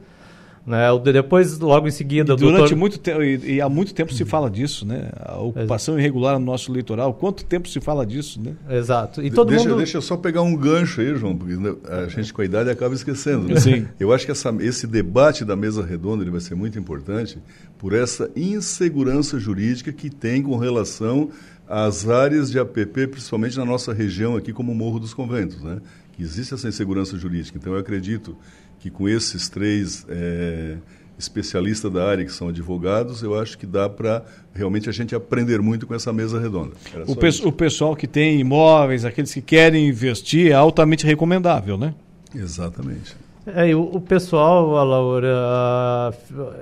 Né? 0.69 0.87
Depois, 1.13 1.59
logo 1.59 1.89
em 1.89 1.91
seguida... 1.91 2.35
E 2.35 2.37
durante 2.37 2.59
doutor... 2.59 2.77
muito 2.77 2.99
tempo, 2.99 3.23
e, 3.23 3.55
e, 3.55 3.61
há 3.61 3.69
muito 3.71 3.95
tempo 3.95 4.13
se 4.13 4.23
fala 4.27 4.51
disso, 4.51 4.85
né? 4.85 5.09
A 5.19 5.39
ocupação 5.39 5.95
Exato. 5.95 6.01
irregular 6.01 6.39
no 6.39 6.45
nosso 6.45 6.71
litoral, 6.71 7.15
quanto 7.15 7.43
tempo 7.43 7.67
se 7.67 7.81
fala 7.81 8.05
disso, 8.05 8.39
né? 8.39 8.55
Exato. 8.69 9.23
E 9.23 9.31
todo 9.31 9.49
deixa, 9.49 9.67
mundo... 9.67 9.79
deixa 9.79 9.97
eu 9.97 10.03
só 10.03 10.15
pegar 10.15 10.43
um 10.43 10.55
gancho 10.55 11.01
aí, 11.01 11.17
João, 11.17 11.35
porque 11.35 11.57
né, 11.57 11.75
a 11.89 12.07
gente 12.09 12.35
com 12.35 12.43
a 12.43 12.45
idade 12.45 12.69
acaba 12.69 12.95
esquecendo, 12.95 13.49
né? 13.49 13.59
Sim. 13.59 13.87
Eu 13.99 14.13
acho 14.13 14.27
que 14.27 14.31
essa, 14.31 14.55
esse 14.61 14.87
debate 14.87 15.43
da 15.43 15.57
mesa 15.57 15.83
redonda 15.83 16.23
ele 16.23 16.31
vai 16.31 16.41
ser 16.41 16.55
muito 16.55 16.79
importante 16.79 17.39
por 17.79 17.95
essa 17.95 18.31
insegurança 18.37 19.39
jurídica 19.39 19.91
que 19.91 20.11
tem 20.11 20.43
com 20.43 20.59
relação 20.59 21.31
às 21.67 22.07
áreas 22.07 22.51
de 22.51 22.59
APP, 22.59 23.07
principalmente 23.07 23.57
na 23.57 23.65
nossa 23.65 23.95
região 23.95 24.37
aqui, 24.37 24.53
como 24.53 24.73
o 24.73 24.75
Morro 24.75 24.99
dos 24.99 25.15
Conventos, 25.15 25.63
né? 25.63 25.81
Que 26.13 26.23
existe 26.23 26.53
essa 26.53 26.69
insegurança 26.69 27.17
jurídica. 27.17 27.57
Então, 27.57 27.73
eu 27.73 27.79
acredito 27.79 28.37
que 28.79 28.91
com 28.91 29.09
esses 29.09 29.49
três 29.49 30.07
é, 30.09 30.77
especialistas 31.19 31.93
da 31.93 32.09
área, 32.09 32.25
que 32.25 32.33
são 32.33 32.49
advogados, 32.49 33.23
eu 33.23 33.39
acho 33.39 33.59
que 33.59 33.67
dá 33.67 33.89
para 33.89 34.25
realmente 34.55 34.89
a 34.89 34.93
gente 34.93 35.15
aprender 35.15 35.61
muito 35.61 35.87
com 35.87 35.95
essa 35.95 36.13
mesa 36.13 36.39
redonda. 36.41 36.73
O, 37.07 37.17
pe 37.17 37.29
o, 37.45 37.53
pessoal 37.53 37.97
que 37.97 38.07
tem 38.07 38.39
imóveis, 38.39 39.05
aqueles 39.05 39.35
que 39.35 39.43
querem 39.43 39.89
investir, 39.89 40.53
é 40.53 40.55
altamente 40.55 41.05
recomendável, 41.05 41.77
né? 41.77 41.95
Exatamente. 42.35 43.17
É, 43.55 43.75
o, 43.75 43.81
o, 43.81 44.01
pessoal, 44.01 44.77
a 44.77 44.83
Laura, 44.83 46.13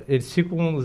eles 0.08 0.32
ficam 0.32 0.84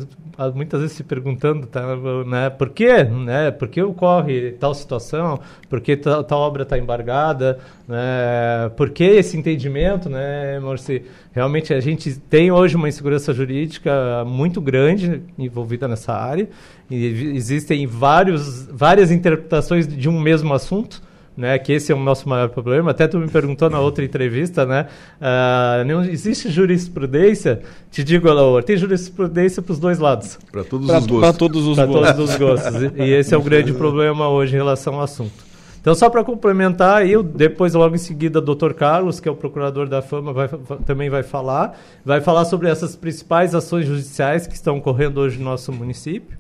muitas 0.56 0.82
vezes 0.82 0.96
se 0.96 1.04
perguntando, 1.04 1.68
tá, 1.68 1.96
né, 2.26 2.50
por 2.50 2.70
quê? 2.70 3.04
Né, 3.04 3.52
por 3.52 3.68
que 3.68 3.82
ocorre 3.82 4.54
tal 4.54 4.74
situação? 4.74 5.40
Por 5.70 5.80
que 5.82 5.96
tal, 5.98 6.24
tal 6.24 6.40
obra 6.40 6.64
está 6.64 6.78
embargada? 6.78 7.60
Né, 7.88 8.70
por 8.76 8.90
que 8.90 9.04
esse 9.04 9.38
entendimento? 9.38 10.10
Né, 10.10 10.60
Morci? 10.60 11.04
Realmente 11.34 11.74
a 11.74 11.80
gente 11.80 12.16
tem 12.16 12.52
hoje 12.52 12.76
uma 12.76 12.90
insegurança 12.90 13.34
jurídica 13.34 14.24
muito 14.26 14.60
grande 14.60 15.22
envolvida 15.38 15.88
nessa 15.88 16.14
área. 16.14 16.50
E 16.90 17.36
existem 17.36 17.86
vários, 17.86 18.68
várias 18.68 19.12
interpretações 19.12 19.88
de 19.88 20.10
um 20.10 20.20
mesmo 20.20 20.54
assunto 20.54 21.02
né? 21.36 21.58
Que 21.58 21.74
esse 21.74 21.92
é 21.92 21.96
o 21.96 22.00
nosso 22.00 22.28
maior 22.28 22.50
problema. 22.50 22.92
Até 22.92 23.08
tu 23.08 23.18
me 23.18 23.28
perguntou 23.28 23.70
na 23.70 23.80
outra 23.80 24.04
entrevista, 24.04 24.66
né? 24.66 24.88
Uh, 25.20 25.86
não 25.86 26.04
existe 26.04 26.50
jurisprudência. 26.50 27.62
Te 27.90 28.04
digo, 28.04 28.30
Alaor, 28.30 28.64
tem 28.64 28.78
jurisprudência 28.78 29.62
para 29.62 29.74
os 29.74 29.80
dois 29.80 30.00
lados. 30.00 30.38
Para 30.52 30.64
todos 30.64 30.88
pra, 30.88 31.00
os 31.00 31.08
gostos. 31.08 31.30
Para 31.30 31.38
todos 31.38 31.68
os 31.68 31.78
gostos. 31.78 32.16
todos 32.16 32.30
os 32.32 32.36
gostos. 32.38 32.82
E, 32.98 33.12
esse 33.12 33.34
é 33.34 33.38
o 33.38 33.42
grande 33.42 33.74
problema 33.74 34.28
hoje 34.30 34.54
em 34.54 34.58
relação 34.58 34.96
ao 34.96 35.02
assunto. 35.02 35.52
Então, 35.80 35.96
só 35.96 36.12
para 36.12 36.24
complementar, 36.24 37.08
eu 37.08 37.24
depois, 37.24 37.74
logo 37.74 37.96
em 37.96 37.98
seguida, 37.98 38.38
o 38.38 38.42
Dr. 38.42 38.74
Carlos, 38.74 39.20
que 39.20 39.28
é 39.28 39.32
o 39.32 39.36
procurador 39.36 39.90
da 39.90 40.00
Fama, 40.00 40.32
vai, 40.32 40.48
também 40.86 41.10
vai 41.10 41.24
falar. 41.24 41.76
Vai 42.06 42.22
falar 42.22 42.46
sobre 42.46 42.70
essas 42.70 42.96
principais 42.96 43.56
ações 43.56 43.88
judiciais 43.88 44.46
que 44.46 44.54
estão 44.54 44.78
ocorrendo 44.78 45.20
hoje 45.20 45.40
no 45.40 45.46
nosso 45.46 45.72
município. 45.72 46.38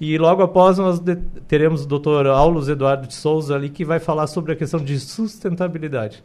E 0.00 0.18
logo 0.18 0.42
após 0.42 0.78
nós 0.78 1.00
teremos 1.46 1.84
o 1.84 1.86
Dr. 1.86 2.26
Aulos 2.26 2.68
Eduardo 2.68 3.06
de 3.06 3.14
Souza 3.14 3.54
ali 3.54 3.68
que 3.68 3.84
vai 3.84 4.00
falar 4.00 4.26
sobre 4.26 4.52
a 4.52 4.56
questão 4.56 4.80
de 4.80 4.98
sustentabilidade. 4.98 6.22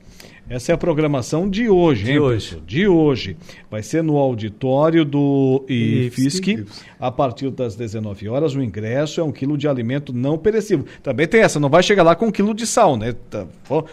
Essa 0.49 0.71
é 0.71 0.75
a 0.75 0.77
programação 0.77 1.47
de 1.47 1.69
hoje, 1.69 2.05
de 2.05 2.11
hein, 2.13 2.19
hoje. 2.19 2.63
De 2.65 2.87
hoje. 2.87 3.37
Vai 3.69 3.83
ser 3.83 4.01
no 4.01 4.17
auditório 4.17 5.05
do 5.05 5.63
IFSC, 5.69 6.65
a 6.99 7.11
partir 7.11 7.51
das 7.51 7.75
19 7.75 8.27
horas. 8.27 8.55
O 8.55 8.63
ingresso 8.63 9.21
é 9.21 9.23
um 9.23 9.31
quilo 9.31 9.55
de 9.55 9.67
alimento 9.67 10.11
não 10.11 10.39
perecível. 10.39 10.87
Também 11.03 11.27
tem 11.27 11.41
essa, 11.41 11.59
não 11.59 11.69
vai 11.69 11.83
chegar 11.83 12.01
lá 12.01 12.15
com 12.15 12.25
um 12.25 12.31
quilo 12.31 12.55
de 12.55 12.65
sal, 12.65 12.97
né? 12.97 13.13
Tá, 13.29 13.45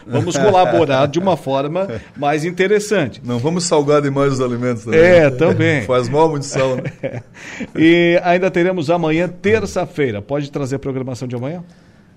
vamos 0.07 0.39
colaborar 0.39 1.05
de 1.05 1.19
uma 1.19 1.37
forma 1.37 2.01
mais 2.17 2.43
interessante. 2.43 3.21
Não 3.23 3.39
vamos 3.39 3.65
salgar 3.65 4.01
demais 4.01 4.33
os 4.33 4.41
alimentos 4.41 4.85
também. 4.85 5.01
É, 5.01 5.29
também. 5.29 5.83
Faz 5.87 6.09
mal 6.09 6.31
muito 6.31 6.47
sal, 6.47 6.77
né? 6.77 7.23
e 7.77 8.19
ainda 8.25 8.51
teremos 8.51 8.89
amanhã, 8.89 9.29
terça-feira. 9.29 10.23
Pode 10.23 10.51
trazer 10.51 10.77
a 10.77 10.79
programação 10.79 11.29
de 11.29 11.37
amanhã? 11.37 11.63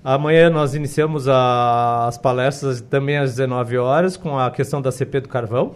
Amanhã 0.04 0.50
nós 0.50 0.76
iniciamos 0.76 1.28
a, 1.28 2.08
as 2.08 2.18
palestras 2.18 2.80
também 2.80 3.18
às 3.18 3.32
19 3.32 3.78
horas 3.78 4.16
com 4.16 4.40
a 4.40 4.50
questão 4.50 4.82
da 4.82 4.92
CP 4.92 5.22
do 5.22 5.30
carvão. 5.30 5.74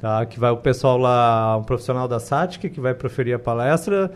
Tá, 0.00 0.24
que 0.24 0.40
vai 0.40 0.50
o 0.50 0.56
pessoal 0.56 0.96
lá, 0.96 1.58
um 1.58 1.62
profissional 1.62 2.08
da 2.08 2.18
SATIC, 2.18 2.70
que 2.70 2.80
vai 2.80 2.94
proferir 2.94 3.34
a 3.34 3.38
palestra, 3.38 4.10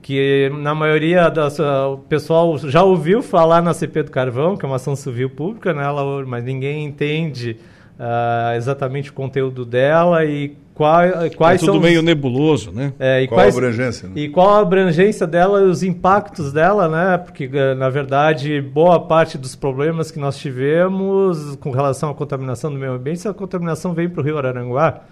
que 0.00 0.48
na 0.60 0.76
maioria 0.76 1.28
das, 1.28 1.58
uh, 1.58 1.94
o 1.94 1.98
pessoal 1.98 2.56
já 2.56 2.84
ouviu 2.84 3.20
falar 3.20 3.60
na 3.60 3.74
CP 3.74 4.04
do 4.04 4.12
carvão, 4.12 4.56
que 4.56 4.64
é 4.64 4.68
uma 4.68 4.76
ação 4.76 4.94
civil 4.94 5.28
pública, 5.28 5.74
né, 5.74 5.82
mas 6.24 6.44
ninguém 6.44 6.84
entende 6.84 7.58
uh, 7.98 8.54
exatamente 8.56 9.10
o 9.10 9.12
conteúdo 9.12 9.64
dela 9.64 10.24
e 10.24 10.56
qual, 10.74 11.02
quais 11.36 11.62
é 11.62 11.66
tudo 11.66 11.74
são 11.74 11.80
meio 11.80 12.02
nebuloso, 12.02 12.72
né? 12.72 12.92
É, 12.98 13.22
e 13.22 13.28
qual 13.28 13.40
quais, 13.40 13.54
a 13.54 13.58
abrangência? 13.58 14.08
Né? 14.08 14.14
E 14.16 14.28
qual 14.28 14.50
a 14.50 14.58
abrangência 14.58 15.24
dela 15.24 15.60
e 15.60 15.64
os 15.64 15.84
impactos 15.84 16.52
dela, 16.52 16.88
né? 16.88 17.16
Porque, 17.16 17.48
eh, 17.52 17.74
na 17.74 17.88
verdade, 17.88 18.60
boa 18.60 18.98
parte 18.98 19.38
dos 19.38 19.54
problemas 19.54 20.10
que 20.10 20.18
nós 20.18 20.36
tivemos 20.36 21.54
com 21.60 21.70
relação 21.70 22.10
à 22.10 22.14
contaminação 22.14 22.72
do 22.72 22.78
meio 22.78 22.94
ambiente, 22.94 23.20
essa 23.20 23.32
contaminação 23.32 23.94
vem 23.94 24.08
para 24.08 24.20
o 24.20 24.24
rio 24.24 24.36
Araranguá. 24.36 25.02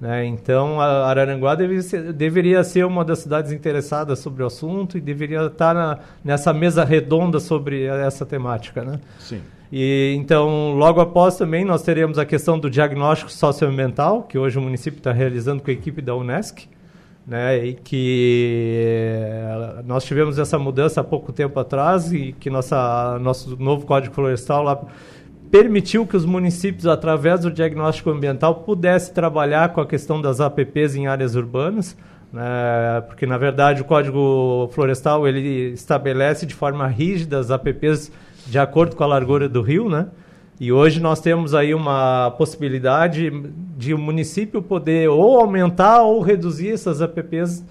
Né? 0.00 0.24
Então, 0.24 0.80
a 0.80 1.06
Araranguá 1.08 1.54
deve 1.54 1.82
ser, 1.82 2.14
deveria 2.14 2.64
ser 2.64 2.86
uma 2.86 3.04
das 3.04 3.18
cidades 3.18 3.52
interessadas 3.52 4.20
sobre 4.20 4.42
o 4.42 4.46
assunto 4.46 4.96
e 4.96 5.00
deveria 5.02 5.44
estar 5.44 5.74
na, 5.74 5.98
nessa 6.24 6.54
mesa 6.54 6.82
redonda 6.82 7.38
sobre 7.38 7.84
essa 7.84 8.24
temática, 8.24 8.82
né? 8.82 8.98
Sim. 9.18 9.42
E 9.72 10.14
então, 10.16 10.74
logo 10.74 11.00
após 11.00 11.36
também 11.36 11.64
nós 11.64 11.82
teremos 11.82 12.18
a 12.18 12.24
questão 12.24 12.58
do 12.58 12.68
diagnóstico 12.68 13.30
socioambiental, 13.30 14.24
que 14.24 14.36
hoje 14.36 14.58
o 14.58 14.62
município 14.62 14.98
está 14.98 15.12
realizando 15.12 15.62
com 15.62 15.70
a 15.70 15.74
equipe 15.74 16.02
da 16.02 16.14
UNESCO, 16.16 16.62
né, 17.24 17.64
e 17.64 17.74
que 17.74 18.82
eh, 18.84 19.82
nós 19.86 20.04
tivemos 20.04 20.38
essa 20.38 20.58
mudança 20.58 21.00
há 21.00 21.04
pouco 21.04 21.32
tempo 21.32 21.60
atrás 21.60 22.12
e 22.12 22.32
que 22.32 22.50
nossa 22.50 23.18
nosso 23.20 23.56
novo 23.62 23.86
Código 23.86 24.12
Florestal 24.12 24.64
lá 24.64 24.80
permitiu 25.50 26.06
que 26.06 26.16
os 26.16 26.24
municípios, 26.24 26.86
através 26.86 27.40
do 27.40 27.50
diagnóstico 27.50 28.10
ambiental, 28.10 28.56
pudessem 28.56 29.14
trabalhar 29.14 29.72
com 29.72 29.80
a 29.80 29.86
questão 29.86 30.20
das 30.20 30.40
APPs 30.40 30.96
em 30.96 31.06
áreas 31.06 31.36
urbanas, 31.36 31.96
né, 32.32 33.02
porque 33.06 33.26
na 33.26 33.38
verdade 33.38 33.82
o 33.82 33.84
Código 33.84 34.68
Florestal 34.72 35.28
ele 35.28 35.72
estabelece 35.72 36.44
de 36.44 36.54
forma 36.54 36.88
rígida 36.88 37.38
as 37.38 37.52
APPs 37.52 38.10
de 38.50 38.58
acordo 38.58 38.96
com 38.96 39.04
a 39.04 39.06
largura 39.06 39.48
do 39.48 39.62
rio, 39.62 39.88
né? 39.88 40.08
E 40.58 40.72
hoje 40.72 41.00
nós 41.00 41.20
temos 41.20 41.54
aí 41.54 41.72
uma 41.72 42.32
possibilidade 42.32 43.30
de 43.78 43.94
o 43.94 43.98
município 43.98 44.60
poder 44.60 45.08
ou 45.08 45.40
aumentar 45.40 46.02
ou 46.02 46.20
reduzir 46.20 46.72
essas 46.72 47.00
APPs 47.00 47.64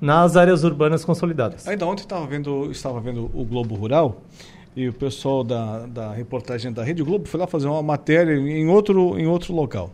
nas 0.00 0.36
áreas 0.36 0.62
urbanas 0.62 1.04
consolidadas. 1.04 1.66
Ainda 1.66 1.86
ontem 1.86 2.02
estava 2.02 2.26
vendo, 2.26 2.70
estava 2.70 3.00
vendo 3.00 3.30
o 3.34 3.44
Globo 3.44 3.74
Rural 3.74 4.20
e 4.76 4.88
o 4.88 4.92
pessoal 4.92 5.42
da, 5.42 5.86
da 5.86 6.12
reportagem 6.12 6.72
da 6.72 6.84
Rede 6.84 7.02
Globo 7.02 7.26
foi 7.26 7.40
lá 7.40 7.46
fazer 7.46 7.66
uma 7.66 7.82
matéria 7.82 8.34
em 8.34 8.68
outro, 8.68 9.18
em 9.18 9.26
outro 9.26 9.52
local. 9.54 9.90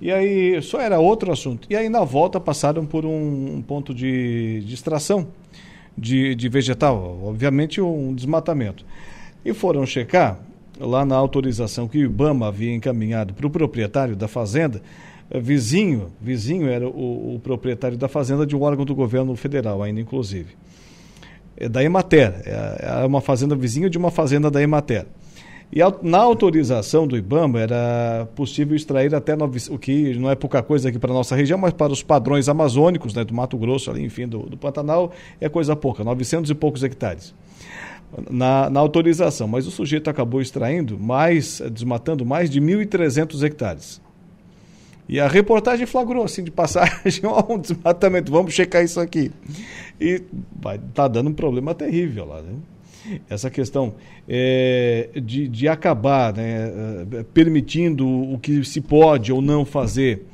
E 0.00 0.10
aí 0.10 0.60
só 0.60 0.80
era 0.80 0.98
outro 0.98 1.32
assunto. 1.32 1.68
E 1.70 1.76
aí 1.76 1.88
na 1.88 2.04
volta 2.04 2.40
passaram 2.40 2.84
por 2.84 3.06
um, 3.06 3.62
ponto 3.62 3.94
de, 3.94 4.60
de 4.66 4.74
extração 4.74 5.28
de, 5.96 6.34
de 6.34 6.48
vegetal, 6.48 7.20
obviamente 7.22 7.80
um 7.80 8.12
desmatamento. 8.14 8.84
E 9.44 9.52
foram 9.52 9.84
checar 9.84 10.38
lá 10.78 11.04
na 11.04 11.16
autorização 11.16 11.88
que 11.88 11.98
o 11.98 12.04
IBAMA 12.04 12.46
havia 12.46 12.72
encaminhado 12.74 13.34
para 13.34 13.46
o 13.46 13.50
proprietário 13.50 14.16
da 14.16 14.28
fazenda, 14.28 14.80
eh, 15.30 15.40
vizinho, 15.40 16.12
vizinho 16.20 16.68
era 16.68 16.88
o, 16.88 17.34
o, 17.34 17.40
proprietário 17.40 17.96
da 17.96 18.08
fazenda 18.08 18.46
de 18.46 18.56
um 18.56 18.62
órgão 18.62 18.84
do 18.84 18.94
governo 18.94 19.34
federal, 19.36 19.82
ainda 19.82 20.00
inclusive. 20.00 20.54
É 21.56 21.68
da 21.68 21.82
Emater, 21.82 22.42
é, 22.44 23.02
é 23.02 23.06
uma 23.06 23.20
fazenda 23.20 23.54
vizinha 23.54 23.90
de 23.90 23.98
uma 23.98 24.10
fazenda 24.10 24.50
da 24.50 24.62
Emater. 24.62 25.06
E 25.72 25.80
na 26.02 26.18
autorização 26.18 27.06
do 27.06 27.16
IBAMA 27.16 27.60
era 27.60 28.28
possível 28.34 28.76
extrair 28.76 29.14
até, 29.14 29.34
nove, 29.34 29.58
o 29.70 29.78
que 29.78 30.14
não 30.18 30.30
é 30.30 30.34
pouca 30.34 30.62
coisa 30.62 30.90
aqui 30.90 30.98
para 30.98 31.10
a 31.10 31.14
nossa 31.14 31.34
região, 31.34 31.58
mas 31.58 31.72
para 31.72 31.92
os 31.92 32.02
padrões 32.02 32.48
amazônicos, 32.48 33.14
né, 33.14 33.24
do 33.24 33.32
Mato 33.32 33.56
Grosso, 33.56 33.90
ali, 33.90 34.04
enfim, 34.04 34.28
do, 34.28 34.40
do 34.40 34.56
Pantanal, 34.56 35.12
é 35.40 35.48
coisa 35.48 35.74
pouca, 35.74 36.04
900 36.04 36.50
e 36.50 36.54
poucos 36.54 36.82
hectares 36.84 37.34
na, 38.30 38.68
na 38.68 38.80
autorização, 38.80 39.48
mas 39.48 39.66
o 39.66 39.70
sujeito 39.70 40.10
acabou 40.10 40.40
extraindo 40.40 40.98
mais, 40.98 41.62
desmatando 41.72 42.24
mais 42.24 42.50
de 42.50 42.60
1.300 42.60 43.42
hectares. 43.42 44.00
E 45.08 45.18
a 45.18 45.28
reportagem 45.28 45.86
flagrou 45.86 46.24
assim 46.24 46.44
de 46.44 46.50
passagem, 46.50 47.22
ó, 47.26 47.44
um 47.52 47.58
desmatamento, 47.58 48.30
vamos 48.30 48.54
checar 48.54 48.84
isso 48.84 49.00
aqui. 49.00 49.30
E 50.00 50.22
vai 50.60 50.78
tá 50.78 51.08
dando 51.08 51.30
um 51.30 51.34
problema 51.34 51.74
terrível 51.74 52.24
lá, 52.24 52.42
né? 52.42 52.54
Essa 53.28 53.50
questão 53.50 53.94
é, 54.28 55.10
de, 55.14 55.48
de 55.48 55.66
acabar 55.66 56.32
né, 56.32 56.72
é, 57.12 57.22
permitindo 57.24 58.06
o 58.06 58.38
que 58.38 58.64
se 58.64 58.80
pode 58.80 59.32
ou 59.32 59.42
não 59.42 59.64
fazer. 59.64 60.24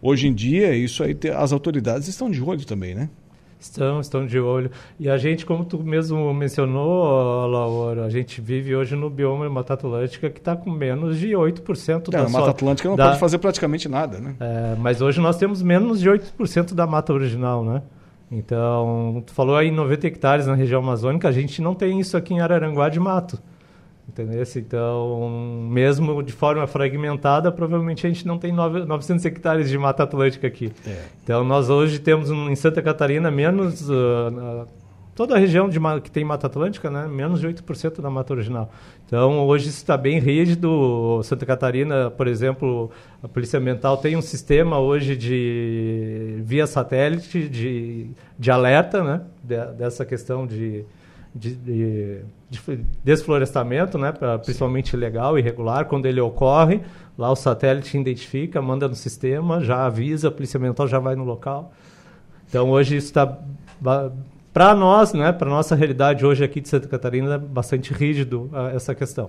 Hoje 0.00 0.28
em 0.28 0.32
dia, 0.32 0.74
isso 0.74 1.02
aí 1.02 1.16
as 1.36 1.52
autoridades 1.52 2.06
estão 2.06 2.30
de 2.30 2.40
olho 2.42 2.64
também, 2.64 2.94
né? 2.94 3.08
Estão, 3.62 4.00
estão 4.00 4.26
de 4.26 4.40
olho. 4.40 4.70
E 4.98 5.08
a 5.08 5.16
gente, 5.16 5.46
como 5.46 5.64
tu 5.64 5.78
mesmo 5.78 6.34
mencionou, 6.34 7.46
Laura, 7.46 8.04
a 8.04 8.10
gente 8.10 8.40
vive 8.40 8.74
hoje 8.74 8.96
no 8.96 9.08
bioma 9.08 9.48
Mata 9.48 9.74
Atlântica 9.74 10.28
que 10.28 10.38
está 10.38 10.56
com 10.56 10.68
menos 10.68 11.16
de 11.18 11.28
8% 11.28 12.08
é, 12.08 12.10
da 12.10 12.28
Mata 12.28 12.50
Atlântica 12.50 12.88
não 12.88 12.96
da... 12.96 13.08
pode 13.08 13.20
fazer 13.20 13.38
praticamente 13.38 13.88
nada, 13.88 14.18
né? 14.18 14.34
É, 14.40 14.74
mas 14.78 15.00
hoje 15.00 15.20
nós 15.20 15.36
temos 15.36 15.62
menos 15.62 16.00
de 16.00 16.10
8% 16.10 16.74
da 16.74 16.86
mata 16.86 17.12
original, 17.12 17.64
né? 17.64 17.82
Então, 18.30 19.22
tu 19.24 19.32
falou 19.32 19.56
aí 19.56 19.70
90 19.70 20.06
hectares 20.08 20.46
na 20.46 20.54
região 20.54 20.80
amazônica, 20.80 21.28
a 21.28 21.32
gente 21.32 21.62
não 21.62 21.74
tem 21.74 22.00
isso 22.00 22.16
aqui 22.16 22.34
em 22.34 22.40
Araranguá 22.40 22.88
de 22.88 22.98
mato. 22.98 23.38
Entendeu? 24.08 24.42
Então, 24.56 25.30
mesmo 25.70 26.22
de 26.22 26.32
forma 26.32 26.66
fragmentada, 26.66 27.50
provavelmente 27.52 28.06
a 28.06 28.10
gente 28.10 28.26
não 28.26 28.36
tem 28.36 28.52
900 28.52 29.24
hectares 29.24 29.70
de 29.70 29.78
Mata 29.78 30.02
Atlântica 30.02 30.46
aqui. 30.46 30.72
É. 30.86 31.04
Então, 31.22 31.44
nós 31.44 31.70
hoje 31.70 31.98
temos 31.98 32.28
em 32.30 32.54
Santa 32.56 32.82
Catarina 32.82 33.30
menos 33.30 33.88
uh, 33.88 34.66
toda 35.14 35.36
a 35.36 35.38
região 35.38 35.68
de, 35.68 35.78
que 36.02 36.10
tem 36.10 36.24
Mata 36.24 36.46
Atlântica, 36.46 36.90
né, 36.90 37.06
menos 37.06 37.40
de 37.40 37.46
8% 37.46 38.00
da 38.00 38.10
mata 38.10 38.32
original. 38.32 38.70
Então, 39.06 39.46
hoje 39.46 39.68
isso 39.68 39.78
está 39.78 39.96
bem 39.96 40.18
rígido. 40.18 41.20
Santa 41.22 41.46
Catarina, 41.46 42.10
por 42.10 42.26
exemplo, 42.26 42.90
a 43.22 43.28
Polícia 43.28 43.58
Ambiental 43.58 43.96
tem 43.96 44.16
um 44.16 44.22
sistema 44.22 44.78
hoje 44.78 45.16
de 45.16 46.38
via 46.42 46.66
satélite 46.66 47.48
de, 47.48 48.10
de 48.38 48.50
alerta 48.50 49.02
né, 49.04 49.22
de, 49.42 49.64
dessa 49.74 50.04
questão 50.04 50.46
de, 50.46 50.84
de, 51.34 51.54
de, 51.54 52.20
de 52.50 52.84
desflorestamento, 53.02 53.96
né, 53.98 54.12
principalmente 54.42 54.94
ilegal, 54.94 55.38
irregular, 55.38 55.86
quando 55.86 56.06
ele 56.06 56.20
ocorre. 56.20 56.80
Lá 57.16 57.30
o 57.30 57.36
satélite 57.36 57.96
identifica, 57.96 58.60
manda 58.62 58.88
no 58.88 58.94
sistema, 58.94 59.60
já 59.62 59.86
avisa, 59.86 60.28
a 60.28 60.30
Polícia 60.30 60.58
Ambiental 60.58 60.88
já 60.88 60.98
vai 60.98 61.14
no 61.14 61.24
local. 61.24 61.72
Então, 62.48 62.70
hoje 62.70 62.96
isso 62.96 63.06
está 63.06 63.38
para 64.52 64.74
nós, 64.74 65.14
né, 65.14 65.32
para 65.32 65.48
nossa 65.48 65.74
realidade 65.74 66.24
hoje 66.26 66.44
aqui 66.44 66.60
de 66.60 66.68
Santa 66.68 66.86
Catarina, 66.86 67.34
é 67.34 67.38
bastante 67.38 67.92
rígido 67.92 68.50
essa 68.74 68.94
questão. 68.94 69.26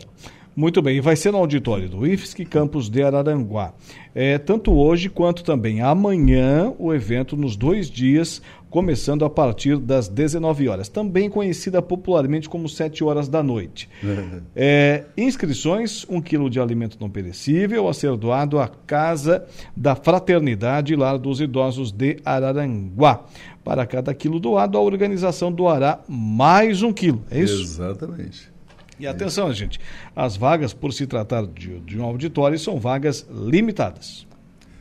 Muito 0.56 0.84
bem, 0.84 0.98
e 0.98 1.02
vai 1.02 1.16
ser 1.16 1.32
no 1.32 1.39
auditório 1.39 1.89
do 1.89 2.06
IFSC 2.06 2.46
Campus 2.46 2.88
de 2.88 3.02
Araranguá. 3.02 3.74
É, 4.13 4.38
tanto 4.38 4.72
hoje 4.72 5.10
quanto 5.10 5.44
também 5.44 5.82
amanhã, 5.82 6.72
o 6.78 6.94
evento 6.94 7.36
nos 7.36 7.56
dois 7.56 7.89
dias, 7.89 8.39
começando 8.74 9.24
a 9.24 9.30
partir 9.30 9.78
das 9.78 10.08
19 10.08 10.68
horas, 10.68 10.90
também 10.90 11.30
conhecida 11.30 11.80
popularmente 11.80 12.50
como 12.50 12.68
7 12.68 13.04
horas 13.04 13.30
da 13.30 13.44
noite. 13.44 13.88
É, 14.56 15.06
inscrições, 15.18 16.06
um 16.10 16.22
quilo 16.22 16.50
de 16.50 16.60
alimento 16.60 16.98
não 17.00 17.10
perecível 17.10 17.88
a 17.88 17.94
ser 17.94 18.16
doado 18.16 18.60
à 18.60 18.68
Casa 18.68 19.46
da 19.76 19.96
Fraternidade 19.96 20.96
Lar 20.96 21.18
dos 21.18 21.42
Idosos 21.42 21.92
de 21.92 22.18
Araranguá. 22.24 23.26
Para 23.64 23.86
cada 23.86 24.14
quilo 24.14 24.40
doado, 24.40 24.78
a 24.78 24.82
organização 24.82 25.52
doará 25.52 26.00
mais 26.08 26.82
um 26.82 26.94
quilo. 26.94 27.24
É 27.30 27.42
isso? 27.42 27.62
Exatamente. 27.62 28.52
E 29.00 29.06
atenção, 29.06 29.52
gente, 29.54 29.80
as 30.16 30.38
vagas, 30.38 30.74
por 30.74 30.94
se 30.94 31.06
tratar 31.06 31.46
de, 31.46 31.80
de 31.80 32.00
um 32.00 32.04
auditório, 32.04 32.58
são 32.58 32.80
vagas 32.80 33.28
limitadas. 33.30 34.26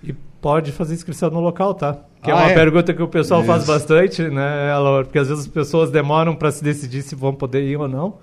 E 0.03 0.13
pode 0.41 0.71
fazer 0.73 0.95
inscrição 0.95 1.31
no 1.31 1.41
local, 1.41 1.75
tá? 1.75 2.05
Que 2.23 2.31
é 2.31 2.35
ah, 2.35 2.37
é 2.37 2.41
uma 2.43 2.51
é? 2.53 2.55
pergunta 2.55 2.95
que 2.95 3.03
o 3.03 3.09
pessoal 3.09 3.41
Isso. 3.41 3.49
faz 3.49 3.67
bastante, 3.67 4.23
né, 4.23 4.71
Porque 5.03 5.19
às 5.19 5.29
vezes 5.29 5.45
as 5.45 5.51
pessoas 5.51 5.91
demoram 5.91 6.37
para 6.37 6.53
se 6.53 6.63
decidir 6.63 7.03
se 7.03 7.17
vão 7.17 7.35
poder 7.35 7.65
ir 7.65 7.77
ou 7.77 7.89
não. 7.89 8.19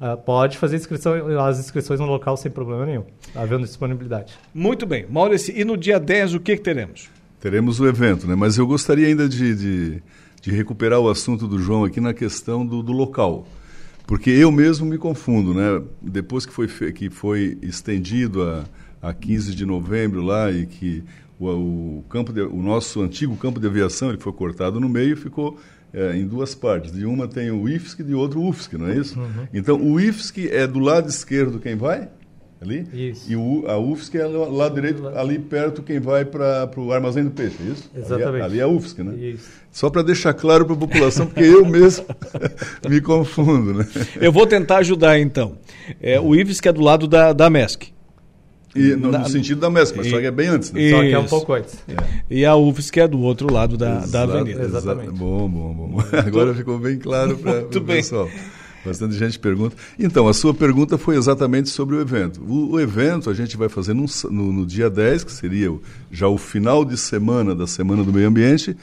Uh, 0.00 0.16
pode 0.16 0.58
fazer 0.58 0.76
inscrição, 0.76 1.14
as 1.40 1.60
inscrições 1.60 2.00
no 2.00 2.06
local 2.06 2.36
sem 2.36 2.50
problema 2.50 2.84
nenhum, 2.84 3.04
havendo 3.32 3.64
disponibilidade. 3.64 4.34
Muito 4.52 4.84
bem. 4.84 5.06
Maurício, 5.08 5.56
e 5.56 5.64
no 5.64 5.76
dia 5.76 6.00
10 6.00 6.34
o 6.34 6.40
que, 6.40 6.56
que 6.56 6.62
teremos? 6.62 7.08
Teremos 7.40 7.78
o 7.78 7.86
evento, 7.86 8.26
né? 8.26 8.34
Mas 8.34 8.58
eu 8.58 8.66
gostaria 8.66 9.06
ainda 9.06 9.28
de, 9.28 9.54
de, 9.54 10.02
de 10.42 10.50
recuperar 10.50 10.98
o 10.98 11.08
assunto 11.08 11.46
do 11.46 11.60
João 11.60 11.84
aqui 11.84 12.00
na 12.00 12.12
questão 12.12 12.66
do, 12.66 12.82
do, 12.82 12.90
local. 12.90 13.46
Porque 14.04 14.30
eu 14.30 14.50
mesmo 14.50 14.84
me 14.84 14.98
confundo, 14.98 15.54
né? 15.54 15.80
Depois 16.02 16.44
que 16.44 16.52
foi, 16.52 16.66
que 16.92 17.08
foi 17.08 17.56
estendido 17.62 18.42
a, 18.42 18.64
a 19.00 19.14
15 19.14 19.54
de 19.54 19.64
novembro 19.64 20.22
lá 20.22 20.50
e 20.50 20.66
que 20.66 21.04
o, 21.38 21.46
o, 21.46 22.04
campo 22.08 22.32
de, 22.32 22.42
o 22.42 22.62
nosso 22.62 23.00
antigo 23.00 23.36
campo 23.36 23.60
de 23.60 23.66
aviação 23.66 24.08
ele 24.10 24.18
foi 24.18 24.32
cortado 24.32 24.80
no 24.80 24.88
meio 24.88 25.12
e 25.12 25.16
ficou 25.16 25.58
é, 25.92 26.16
em 26.16 26.26
duas 26.26 26.54
partes. 26.54 26.92
De 26.92 27.04
uma 27.04 27.28
tem 27.28 27.50
o 27.50 27.68
IFSC 27.68 28.02
e 28.02 28.04
de 28.04 28.14
outra 28.14 28.38
o 28.38 28.48
UFSC, 28.48 28.76
não 28.76 28.88
é 28.88 28.96
isso? 28.96 29.18
Uhum. 29.18 29.48
Então 29.52 29.80
o 29.80 30.00
IFSC 30.00 30.48
é 30.50 30.66
do 30.66 30.78
lado 30.78 31.08
esquerdo 31.08 31.58
quem 31.58 31.76
vai? 31.76 32.08
ali. 32.64 32.86
Isso. 32.92 33.30
E 33.30 33.36
o, 33.36 33.64
a 33.68 33.78
UFSC 33.78 34.18
é 34.18 34.26
lá 34.26 34.68
direito, 34.68 35.06
ali 35.08 35.38
perto, 35.38 35.82
quem 35.82 36.00
vai 36.00 36.24
para 36.24 36.68
o 36.76 36.92
armazém 36.92 37.24
do 37.24 37.30
peixe, 37.30 37.56
é 37.60 37.70
isso? 37.70 37.90
Exatamente. 37.94 38.42
Ali, 38.42 38.42
ali 38.42 38.60
é 38.60 38.62
a 38.62 38.68
UFSC, 38.68 39.02
né? 39.02 39.14
Isso. 39.14 39.48
Só 39.70 39.90
para 39.90 40.02
deixar 40.02 40.34
claro 40.34 40.64
para 40.64 40.74
a 40.74 40.78
população, 40.78 41.26
porque 41.26 41.44
eu 41.44 41.64
mesmo 41.64 42.06
me 42.88 43.00
confundo, 43.00 43.74
né? 43.74 43.86
Eu 44.20 44.32
vou 44.32 44.46
tentar 44.46 44.78
ajudar, 44.78 45.18
então. 45.18 45.58
É, 46.00 46.18
o 46.18 46.34
IFSC 46.34 46.68
é 46.68 46.72
do 46.72 46.80
lado 46.80 47.06
da, 47.06 47.32
da 47.32 47.48
MESC. 47.48 47.93
E, 48.74 48.96
no, 48.96 49.10
Na, 49.10 49.20
no, 49.20 49.28
sentido 49.28 49.60
da 49.60 49.70
MESC, 49.70 49.96
mas 49.96 50.06
e, 50.06 50.10
só 50.10 50.18
que 50.18 50.26
é 50.26 50.30
bem 50.30 50.48
antes, 50.48 50.72
né? 50.72 50.90
Só 50.90 51.00
que 51.00 51.12
é 51.12 51.18
um 51.18 51.26
pouco 51.26 51.52
antes. 51.52 51.74
É. 51.86 51.94
E 52.28 52.44
a 52.44 52.56
UFSC 52.56 53.00
é 53.00 53.08
do 53.08 53.20
outro 53.20 53.52
lado 53.52 53.76
da, 53.76 53.98
Exato, 53.98 54.32
da 54.32 54.40
avenida. 54.40 54.64
Exatamente. 54.64 55.10
Bom, 55.12 55.48
bom, 55.48 55.74
bom. 55.74 56.04
Agora 56.26 56.52
ficou 56.54 56.78
bem 56.78 56.98
claro 56.98 57.36
para 57.38 57.60
o 57.60 57.80
pessoal. 57.82 58.28
Bastante 58.84 59.14
gente 59.14 59.38
pergunta. 59.38 59.74
Então, 59.98 60.28
a 60.28 60.34
sua 60.34 60.52
pergunta 60.52 60.98
foi 60.98 61.16
exatamente 61.16 61.70
sobre 61.70 61.96
o 61.96 62.00
evento. 62.00 62.42
O, 62.42 62.72
o 62.72 62.80
evento 62.80 63.30
a 63.30 63.34
gente 63.34 63.56
vai 63.56 63.68
fazer 63.68 63.94
no, 63.94 64.04
no, 64.30 64.52
no, 64.52 64.66
dia 64.66 64.90
10, 64.90 65.24
que 65.24 65.32
seria 65.32 65.72
já 66.10 66.28
o 66.28 66.36
final 66.36 66.84
de 66.84 66.98
semana 66.98 67.54
da 67.54 67.66
Semana 67.66 68.04
do 68.04 68.12
Meio 68.12 68.28
Ambiente. 68.28 68.76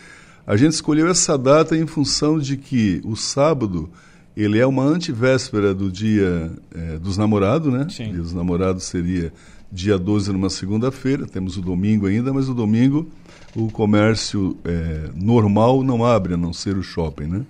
A 0.48 0.58
gente 0.58 0.74
escolheu 0.74 1.08
essa 1.08 1.38
data 1.38 1.78
em 1.78 1.86
função 1.86 2.40
de 2.40 2.58
que 2.58 3.00
o 3.06 3.16
sábado 3.16 3.90
ele 4.36 4.58
é 4.58 4.66
uma 4.66 4.84
antivéspera 4.84 5.74
do 5.74 5.92
dia 5.92 6.52
é, 6.74 6.98
dos 6.98 7.16
namorados, 7.18 7.72
né? 7.72 7.86
Sim. 7.90 8.12
Dia 8.12 8.22
dos 8.22 8.34
namorados 8.34 8.86
seria 8.86 9.32
dia 9.72 9.98
12 9.98 10.32
numa 10.32 10.50
segunda-feira, 10.50 11.26
temos 11.26 11.58
o 11.58 11.62
domingo 11.62 12.08
ainda, 12.08 12.34
mas 12.34 12.50
o 12.50 12.54
domingo 12.54 13.08
o 13.56 13.70
comércio 13.70 14.58
é, 14.64 15.10
normal 15.16 15.84
não 15.84 16.06
abre, 16.06 16.34
a 16.34 16.38
não 16.38 16.54
ser 16.54 16.78
o 16.78 16.84
shopping, 16.84 17.28
né? 17.28 17.46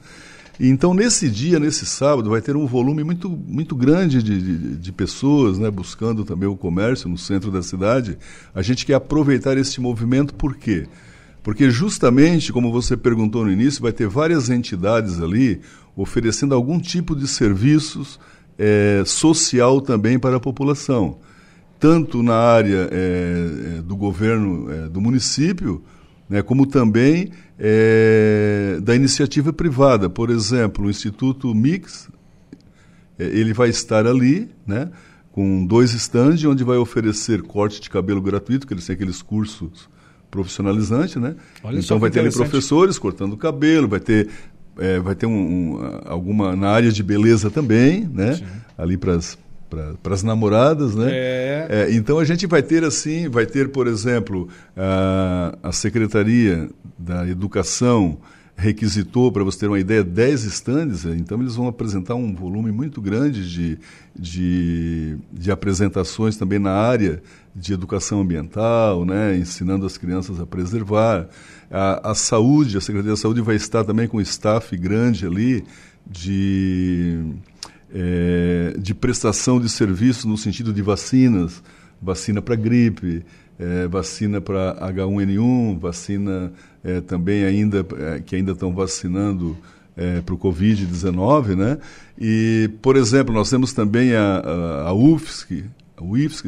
Então, 0.60 0.94
nesse 0.94 1.28
dia, 1.28 1.60
nesse 1.60 1.88
sábado, 1.88 2.30
vai 2.30 2.40
ter 2.40 2.56
um 2.56 2.68
volume 2.68 3.04
muito, 3.04 3.30
muito 3.30 3.76
grande 3.76 4.22
de, 4.22 4.40
de, 4.40 4.78
de, 4.78 4.92
pessoas 4.92 5.58
né, 5.58 5.72
buscando 5.72 6.24
também 6.24 6.48
o 6.48 6.56
comércio 6.56 7.10
no 7.10 7.18
centro 7.18 7.50
da 7.50 7.64
cidade. 7.64 8.16
A 8.54 8.62
gente 8.62 8.86
quer 8.86 8.94
aproveitar 8.94 9.58
esse 9.58 9.82
movimento, 9.82 10.36
por 10.36 10.56
quê? 10.56 10.86
Porque, 11.42 11.72
justamente, 11.72 12.54
como 12.54 12.72
você 12.72 12.96
perguntou 12.96 13.44
no 13.44 13.52
início, 13.52 13.82
vai 13.82 13.92
ter 13.92 14.08
várias 14.08 14.52
entidades 14.52 15.20
ali 15.20 15.62
oferecendo 15.96 16.54
algum 16.54 16.80
tipo 16.80 17.16
de 17.16 17.28
serviços 17.28 18.20
é, 18.56 19.02
social 19.04 19.82
também 19.82 20.20
para 20.20 20.36
a 20.36 20.40
população. 20.40 21.18
Tanto 21.82 22.22
na 22.22 22.36
área 22.36 22.88
é, 22.92 23.82
do 23.84 23.96
governo 23.96 24.72
é, 24.72 24.88
do 24.88 25.02
município, 25.02 25.84
né, 26.30 26.44
como 26.44 26.68
também 26.68 27.32
é, 27.58 28.78
da 28.84 28.96
iniciativa 28.96 29.52
privada. 29.52 30.08
Por 30.08 30.30
exemplo, 30.30 30.86
o 30.86 30.90
Instituto 30.92 31.54
Mix, 31.56 32.08
ele 33.18 33.52
vai 33.52 33.70
estar 33.70 34.06
ali, 34.06 34.48
né, 34.66 34.92
com 35.32 35.66
dois 35.66 35.96
estandes, 35.96 36.46
onde 36.46 36.64
vai 36.64 36.78
oferecer 36.78 37.42
corte 37.42 37.82
de 37.82 37.90
cabelo 37.90 38.22
gratuito, 38.22 38.68
que 38.68 38.76
eles 38.76 38.86
têm 38.86 38.94
aqueles 38.94 39.24
cursos 39.24 39.90
profissionalizantes, 40.30 41.16
né? 41.16 41.36
Olha 41.64 41.80
então 41.80 41.98
vai 41.98 42.12
ter 42.12 42.20
ali 42.20 42.32
professores 42.32 43.00
cortando 43.00 43.34
o 43.34 43.38
cabelo, 43.38 43.88
vai 43.88 44.00
ter 44.00 44.30
vai 45.04 45.16
ter 45.16 45.26
um, 45.26 45.32
um, 45.32 46.02
alguma 46.06 46.56
na 46.56 46.70
área 46.70 46.92
de 46.92 47.02
beleza 47.02 47.50
também, 47.50 48.08
né? 48.08 48.36
Sim. 48.36 48.46
Ali 48.78 48.98
para 48.98 49.16
as 49.16 49.38
para 49.72 50.14
as 50.14 50.22
namoradas, 50.22 50.94
né? 50.96 51.10
É. 51.12 51.68
É, 51.70 51.94
então 51.94 52.20
a 52.20 52.26
gente 52.26 52.46
vai 52.46 52.62
ter 52.62 52.84
assim, 52.84 53.30
vai 53.30 53.46
ter, 53.46 53.70
por 53.70 53.88
exemplo, 53.88 54.50
a, 54.76 55.58
a 55.64 55.72
Secretaria 55.72 56.70
da 57.00 57.28
Educação 57.28 58.18
requisitou, 58.56 59.32
para 59.32 59.44
você 59.44 59.60
ter 59.60 59.68
uma 59.68 59.80
ideia, 59.80 60.04
10 60.04 60.44
estandes, 60.44 61.06
então 61.06 61.42
eles 61.42 61.56
vão 61.56 61.68
apresentar 61.68 62.14
um 62.14 62.36
volume 62.36 62.72
muito 62.72 63.02
grande 63.02 63.50
de, 63.50 63.80
de, 64.16 65.18
de 65.34 65.52
apresentações 65.52 66.38
também 66.38 66.60
na 66.60 66.72
área 66.72 67.24
de 67.56 67.74
educação 67.74 68.22
ambiental, 68.22 69.04
né, 69.04 69.36
ensinando 69.36 69.86
as 69.86 69.98
crianças 69.98 70.40
a 70.40 70.46
preservar. 70.46 71.28
A, 71.72 72.12
a 72.12 72.16
saúde, 72.16 72.78
a 72.78 72.82
Secretaria 72.82 73.12
da 73.12 73.18
Saúde 73.18 73.42
vai 73.42 73.56
estar 73.56 73.84
também 73.84 74.08
com 74.08 74.18
um 74.18 74.22
staff 74.22 74.76
grande 74.78 75.26
ali 75.26 75.64
de 76.06 77.20
é, 77.94 78.76
de 78.78 78.94
prestação 78.94 79.60
de 79.60 79.70
serviços 79.70 80.26
no 80.26 80.38
sentido 80.38 80.74
de 80.74 80.82
vacinas, 80.82 81.62
vacina 82.02 82.42
para 82.42 82.56
gripe, 82.56 83.24
é, 83.60 83.88
vacina 83.88 84.42
para 84.42 84.76
H1N1, 84.92 85.80
vacina 85.80 86.52
é, 86.84 87.02
também 87.02 87.44
ainda 87.44 87.86
é, 87.98 88.20
que 88.20 88.36
ainda 88.36 88.54
estão 88.54 88.74
vacinando 88.74 89.56
é, 89.96 90.22
para 90.22 90.34
o 90.34 90.38
Covid-19, 90.38 91.56
né? 91.56 91.78
E, 92.20 92.70
por 92.82 92.96
exemplo, 92.96 93.34
nós 93.34 93.50
temos 93.50 93.74
também 93.74 94.14
a, 94.16 94.38
a, 94.38 94.90
a 94.90 94.94
UFSC, 94.94 95.64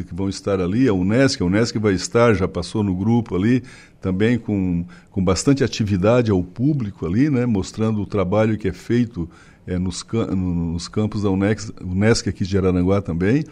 que 0.08 0.15
vão 0.15 0.27
estar 0.29 0.60
ali, 0.60 0.88
a 0.88 0.93
Unesc, 0.93 1.41
a 1.41 1.45
Unesc 1.45 1.77
vai 1.77 1.93
estar, 1.93 2.34
já 2.34 2.47
passou 2.47 2.84
no 2.84 2.95
grupo 2.95 3.36
ali, 3.36 3.62
também 4.01 4.39
com, 4.39 4.84
com 5.12 5.23
bastante 5.23 5.63
atividade 5.63 6.32
ao 6.32 6.43
público 6.43 7.06
ali, 7.06 7.29
né? 7.29 7.45
Mostrando 7.45 8.01
o 8.01 8.06
trabalho 8.06 8.58
que 8.58 8.67
é 8.67 8.73
feito 8.73 9.29
é, 9.67 9.78
nos, 9.78 10.06
nos, 10.36 10.88
campos 10.88 11.23
da 11.23 11.30
Unex, 11.30 11.71
Unesc 11.82 12.28
aqui 12.28 12.45
de 12.45 12.58
Araranguá 12.58 13.02
também. 13.02 13.43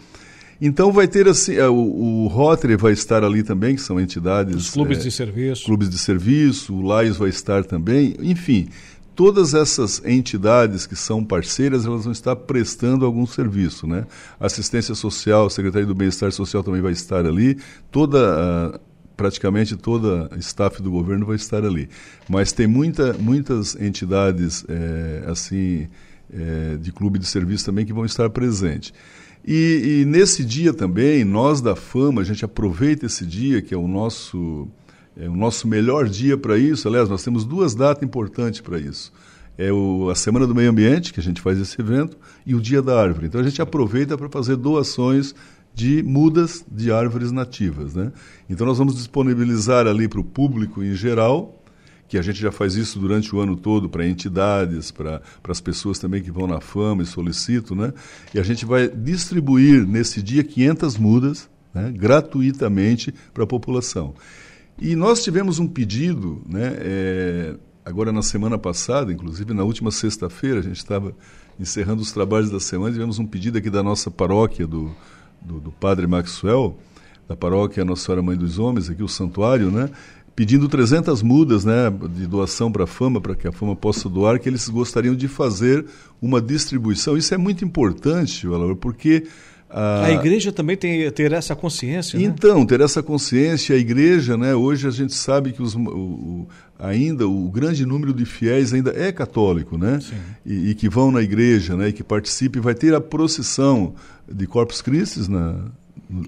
Então 0.60 0.92
vai 0.92 1.08
ter 1.08 1.26
assim, 1.26 1.58
o, 1.58 2.24
o 2.24 2.26
Rotary 2.28 2.76
vai 2.76 2.92
estar 2.92 3.24
ali 3.24 3.42
também, 3.42 3.74
que 3.74 3.80
são 3.80 4.00
entidades. 4.00 4.54
Os 4.54 4.70
clubes 4.70 4.98
é, 4.98 5.02
de 5.02 5.10
serviço. 5.10 5.64
Clubes 5.64 5.90
de 5.90 5.98
serviço, 5.98 6.74
o 6.74 6.82
Lais 6.82 7.16
vai 7.16 7.30
estar 7.30 7.64
também, 7.64 8.14
enfim. 8.20 8.68
Todas 9.14 9.52
essas 9.52 10.02
entidades 10.06 10.86
que 10.86 10.96
são 10.96 11.22
parceiras, 11.22 11.84
elas 11.84 12.04
vão 12.04 12.12
estar 12.12 12.34
prestando 12.34 13.04
algum 13.04 13.26
serviço, 13.26 13.86
né? 13.86 14.06
Assistência 14.40 14.94
Social, 14.94 15.50
Secretaria 15.50 15.86
do 15.86 15.94
Bem-Estar 15.94 16.32
Social 16.32 16.62
também 16.62 16.80
vai 16.80 16.92
estar 16.92 17.26
ali, 17.26 17.58
toda 17.90 18.80
praticamente 19.22 19.76
toda 19.76 20.28
a 20.32 20.36
staff 20.38 20.82
do 20.82 20.90
governo 20.90 21.24
vai 21.24 21.36
estar 21.36 21.64
ali. 21.64 21.88
Mas 22.28 22.50
tem 22.50 22.66
muita, 22.66 23.12
muitas 23.12 23.76
entidades 23.76 24.64
é, 24.68 25.30
assim 25.30 25.86
é, 26.34 26.76
de 26.76 26.90
clube 26.90 27.20
de 27.20 27.26
serviço 27.26 27.64
também 27.64 27.86
que 27.86 27.92
vão 27.92 28.04
estar 28.04 28.28
presentes. 28.30 28.92
E, 29.46 30.00
e, 30.00 30.04
nesse 30.04 30.44
dia 30.44 30.72
também, 30.72 31.24
nós 31.24 31.60
da 31.60 31.76
Fama, 31.76 32.20
a 32.20 32.24
gente 32.24 32.44
aproveita 32.44 33.06
esse 33.06 33.24
dia, 33.24 33.62
que 33.62 33.72
é 33.72 33.76
o 33.76 33.86
nosso, 33.86 34.66
é 35.16 35.28
o 35.28 35.36
nosso 35.36 35.68
melhor 35.68 36.08
dia 36.08 36.36
para 36.36 36.58
isso. 36.58 36.88
Aliás, 36.88 37.08
nós 37.08 37.22
temos 37.22 37.44
duas 37.44 37.76
datas 37.76 38.02
importantes 38.02 38.60
para 38.60 38.76
isso. 38.76 39.12
É 39.56 39.72
o, 39.72 40.10
a 40.10 40.16
Semana 40.16 40.48
do 40.48 40.54
Meio 40.54 40.70
Ambiente, 40.70 41.12
que 41.12 41.20
a 41.20 41.22
gente 41.22 41.40
faz 41.40 41.60
esse 41.60 41.80
evento, 41.80 42.16
e 42.44 42.56
o 42.56 42.60
Dia 42.60 42.82
da 42.82 43.00
Árvore. 43.00 43.26
Então 43.26 43.40
a 43.40 43.44
gente 43.44 43.62
aproveita 43.62 44.18
para 44.18 44.28
fazer 44.28 44.56
doações 44.56 45.32
de 45.74 46.02
mudas 46.02 46.64
de 46.70 46.92
árvores 46.92 47.32
nativas. 47.32 47.94
Né? 47.94 48.12
Então 48.48 48.66
nós 48.66 48.78
vamos 48.78 48.94
disponibilizar 48.96 49.86
ali 49.86 50.08
para 50.08 50.20
o 50.20 50.24
público 50.24 50.82
em 50.82 50.94
geral 50.94 51.58
que 52.12 52.18
a 52.18 52.22
gente 52.22 52.42
já 52.42 52.52
faz 52.52 52.74
isso 52.74 52.98
durante 52.98 53.34
o 53.34 53.40
ano 53.40 53.56
todo 53.56 53.88
para 53.88 54.06
entidades, 54.06 54.90
para 54.90 55.22
as 55.48 55.62
pessoas 55.62 55.98
também 55.98 56.22
que 56.22 56.30
vão 56.30 56.46
na 56.46 56.60
fama 56.60 57.02
e 57.02 57.06
solicitam, 57.06 57.74
né? 57.74 57.90
E 58.34 58.38
a 58.38 58.42
gente 58.42 58.66
vai 58.66 58.86
distribuir 58.86 59.86
nesse 59.86 60.22
dia 60.22 60.44
500 60.44 60.98
mudas 60.98 61.48
né, 61.72 61.90
gratuitamente 61.90 63.14
para 63.32 63.44
a 63.44 63.46
população. 63.46 64.14
E 64.78 64.94
nós 64.94 65.24
tivemos 65.24 65.58
um 65.58 65.66
pedido, 65.66 66.42
né, 66.46 66.74
é, 66.80 67.56
agora 67.82 68.12
na 68.12 68.20
semana 68.20 68.58
passada, 68.58 69.10
inclusive 69.10 69.54
na 69.54 69.64
última 69.64 69.90
sexta-feira, 69.90 70.60
a 70.60 70.62
gente 70.62 70.76
estava 70.76 71.14
encerrando 71.58 72.02
os 72.02 72.12
trabalhos 72.12 72.50
da 72.50 72.60
semana, 72.60 72.92
tivemos 72.92 73.18
um 73.18 73.26
pedido 73.26 73.56
aqui 73.56 73.70
da 73.70 73.82
nossa 73.82 74.10
paróquia, 74.10 74.66
do, 74.66 74.94
do, 75.44 75.60
do 75.60 75.72
Padre 75.72 76.06
Maxwell, 76.06 76.76
da 77.28 77.36
paróquia 77.36 77.84
Nossa 77.84 78.06
Senhora 78.06 78.22
Mãe 78.22 78.36
dos 78.36 78.58
Homens, 78.58 78.90
aqui 78.90 79.02
o 79.02 79.08
santuário, 79.08 79.70
né? 79.70 79.90
pedindo 80.34 80.68
300 80.68 81.22
mudas 81.22 81.64
né, 81.64 81.92
de 82.14 82.26
doação 82.26 82.72
para 82.72 82.84
a 82.84 82.86
Fama, 82.86 83.20
para 83.20 83.34
que 83.34 83.46
a 83.46 83.52
Fama 83.52 83.76
possa 83.76 84.08
doar, 84.08 84.38
que 84.38 84.48
eles 84.48 84.66
gostariam 84.68 85.14
de 85.14 85.28
fazer 85.28 85.84
uma 86.20 86.40
distribuição. 86.40 87.16
Isso 87.16 87.34
é 87.34 87.38
muito 87.38 87.64
importante, 87.64 88.46
Valor, 88.46 88.76
porque... 88.76 89.26
A, 89.72 90.04
a 90.04 90.12
igreja 90.12 90.52
também 90.52 90.76
tem 90.76 91.10
ter 91.10 91.32
essa 91.32 91.56
consciência. 91.56 92.18
Né? 92.18 92.26
Então, 92.26 92.60
né? 92.60 92.66
ter 92.66 92.80
essa 92.82 93.02
consciência, 93.02 93.74
a 93.74 93.78
igreja, 93.78 94.36
né, 94.36 94.54
hoje 94.54 94.86
a 94.86 94.90
gente 94.90 95.14
sabe 95.14 95.52
que 95.52 95.62
os, 95.62 95.74
o, 95.74 95.80
o, 95.80 96.48
ainda 96.78 97.26
o 97.26 97.48
grande 97.48 97.86
número 97.86 98.12
de 98.12 98.26
fiéis 98.26 98.74
ainda 98.74 98.92
é 98.94 99.10
católico, 99.10 99.78
né? 99.78 99.98
E, 100.44 100.70
e, 100.70 100.74
que 100.74 100.90
vão 100.90 101.10
na 101.10 101.22
igreja, 101.22 101.74
né, 101.74 101.88
e 101.88 101.92
que 101.92 102.04
participe, 102.04 102.60
vai 102.60 102.74
ter 102.74 102.94
a 102.94 103.00
procissão 103.00 103.94
de 104.30 104.46
Corpus 104.46 104.82
Christi 104.82 105.30
na, 105.30 105.56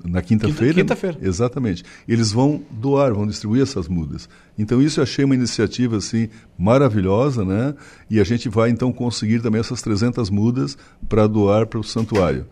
na 0.05 0.23
quinta-feira. 0.23 0.75
Quinta-feira. 0.75 1.19
Exatamente. 1.21 1.85
Eles 2.09 2.33
vão 2.33 2.63
doar, 2.71 3.13
vão 3.13 3.27
distribuir 3.27 3.63
essas 3.63 3.89
mudas. 3.89 4.27
Então 4.59 4.81
isso 4.81 5.01
eu 5.01 5.05
achei 5.05 5.23
uma 5.23 5.35
iniciativa 5.35 5.99
assim 5.99 6.31
maravilhosa, 6.59 7.45
né? 7.45 7.75
E 8.09 8.19
a 8.19 8.25
gente 8.25 8.49
vai 8.49 8.71
então 8.71 8.91
conseguir 8.91 9.41
também 9.41 9.61
essas 9.61 9.83
300 9.83 10.31
mudas 10.31 10.79
para 11.07 11.27
doar 11.27 11.67
para 11.67 11.79
o 11.79 11.85
santuário. 11.85 12.47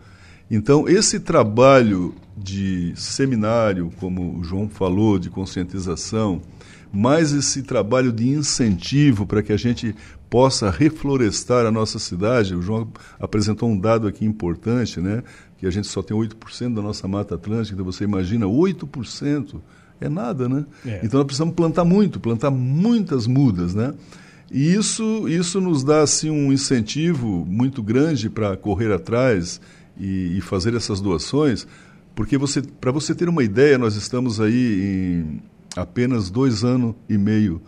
Então 0.49 0.87
esse 0.87 1.19
trabalho 1.19 2.13
de 2.37 2.93
seminário, 2.95 3.91
como 3.99 4.39
o 4.39 4.43
João 4.43 4.67
falou, 4.69 5.17
de 5.17 5.29
conscientização, 5.29 6.41
mais 6.91 7.33
esse 7.33 7.63
trabalho 7.63 8.11
de 8.11 8.29
incentivo 8.29 9.25
para 9.25 9.41
que 9.41 9.51
a 9.51 9.57
gente 9.57 9.95
possa 10.29 10.69
reflorestar 10.69 11.65
a 11.65 11.71
nossa 11.71 11.97
cidade. 11.97 12.55
O 12.55 12.61
João 12.61 12.87
apresentou 13.19 13.69
um 13.69 13.79
dado 13.79 14.07
aqui 14.07 14.25
importante, 14.25 14.99
né? 14.99 15.23
que 15.63 15.67
a 15.67 15.71
gente 15.71 15.87
só 15.87 16.03
tem 16.03 16.15
8% 16.15 16.73
da 16.73 16.81
nossa 16.81 17.07
mata 17.07 17.35
atlântica, 17.35 17.73
então 17.73 17.85
você 17.85 18.03
imagina 18.03 18.45
8% 18.45 19.61
é 20.01 20.09
nada, 20.09 20.49
né? 20.49 20.65
É. 20.85 20.99
Então 21.01 21.17
nós 21.17 21.25
precisamos 21.25 21.55
plantar 21.55 21.85
muito, 21.85 22.19
plantar 22.19 22.51
muitas 22.51 23.25
mudas, 23.25 23.73
né? 23.73 23.93
E 24.51 24.73
isso, 24.73 25.25
isso 25.29 25.61
nos 25.61 25.81
dá 25.81 26.01
assim 26.01 26.29
um 26.29 26.51
incentivo 26.51 27.45
muito 27.49 27.81
grande 27.81 28.29
para 28.29 28.57
correr 28.57 28.91
atrás 28.91 29.61
e, 29.97 30.37
e, 30.37 30.41
fazer 30.41 30.73
essas 30.73 30.99
doações, 30.99 31.67
porque 32.15 32.37
você, 32.37 32.61
para 32.61 32.91
você 32.91 33.13
ter 33.13 33.29
uma 33.29 33.43
ideia, 33.43 33.77
nós 33.77 33.95
estamos 33.95 34.39
aí 34.39 34.81
em 34.83 35.41
apenas 35.75 36.29
dois 36.29 36.63
anos 36.63 36.95
e 37.09 37.17
meio, 37.17 37.61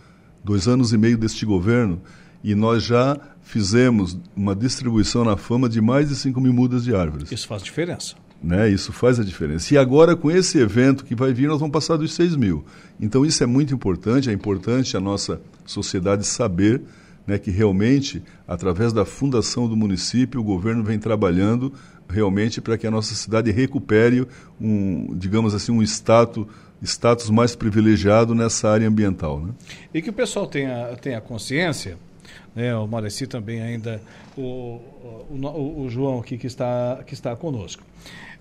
dois 0.43 0.67
anos 0.67 0.93
e 0.93 0.97
meio 0.97 1.17
deste 1.17 1.45
governo, 1.45 2.01
e 2.43 2.53
nós 2.53 2.83
já 2.83 3.17
fizemos 3.41 4.17
uma 4.35 4.55
distribuição 4.55 5.23
na 5.23 5.37
fama 5.37 5.67
de 5.67 5.81
mais 5.81 6.09
de 6.09 6.15
5 6.15 6.39
mil 6.39 6.53
mudas 6.53 6.83
de 6.83 6.95
árvores. 6.95 7.31
Isso 7.31 7.47
faz 7.47 7.63
diferença. 7.63 8.15
Né? 8.41 8.69
Isso 8.69 8.91
faz 8.91 9.19
a 9.19 9.23
diferença. 9.23 9.73
E 9.73 9.77
agora, 9.77 10.15
com 10.15 10.29
esse 10.29 10.59
evento 10.59 11.05
que 11.05 11.15
vai 11.15 11.33
vir, 11.33 11.47
nós 11.47 11.59
vamos 11.59 11.73
passar 11.73 11.97
dos 11.97 12.13
6 12.13 12.35
mil. 12.35 12.63
Então, 12.99 13.25
isso 13.25 13.43
é 13.43 13.47
muito 13.47 13.73
importante. 13.73 14.29
É 14.29 14.33
importante 14.33 14.95
a 14.95 14.99
nossa 14.99 15.41
sociedade 15.65 16.25
saber 16.27 16.81
né, 17.25 17.39
que 17.39 17.49
realmente, 17.49 18.21
através 18.47 18.93
da 18.93 19.05
fundação 19.05 19.67
do 19.67 19.75
município, 19.75 20.39
o 20.39 20.43
governo 20.43 20.83
vem 20.83 20.99
trabalhando 20.99 21.73
realmente 22.09 22.61
para 22.61 22.77
que 22.77 22.85
a 22.85 22.91
nossa 22.91 23.15
cidade 23.15 23.51
recupere 23.51 24.27
um, 24.59 25.15
digamos 25.15 25.53
assim, 25.53 25.71
um 25.71 25.81
status 25.81 26.45
status 26.83 27.29
mais 27.29 27.55
privilegiado 27.55 28.35
nessa 28.35 28.69
área 28.69 28.87
ambiental. 28.87 29.39
Né? 29.39 29.53
E 29.93 30.01
que 30.01 30.09
o 30.09 30.13
pessoal 30.13 30.45
tenha, 30.45 30.95
tenha 31.01 31.19
consciência 31.19 31.97
né, 32.55 32.73
o 32.75 32.87
Mareci 32.87 33.27
também 33.27 33.61
ainda, 33.61 34.01
o, 34.37 34.79
o, 35.29 35.83
o, 35.83 35.89
João 35.89 36.19
aqui 36.19 36.37
que 36.37 36.47
está, 36.47 37.03
que 37.05 37.13
está 37.13 37.35
conosco, 37.35 37.83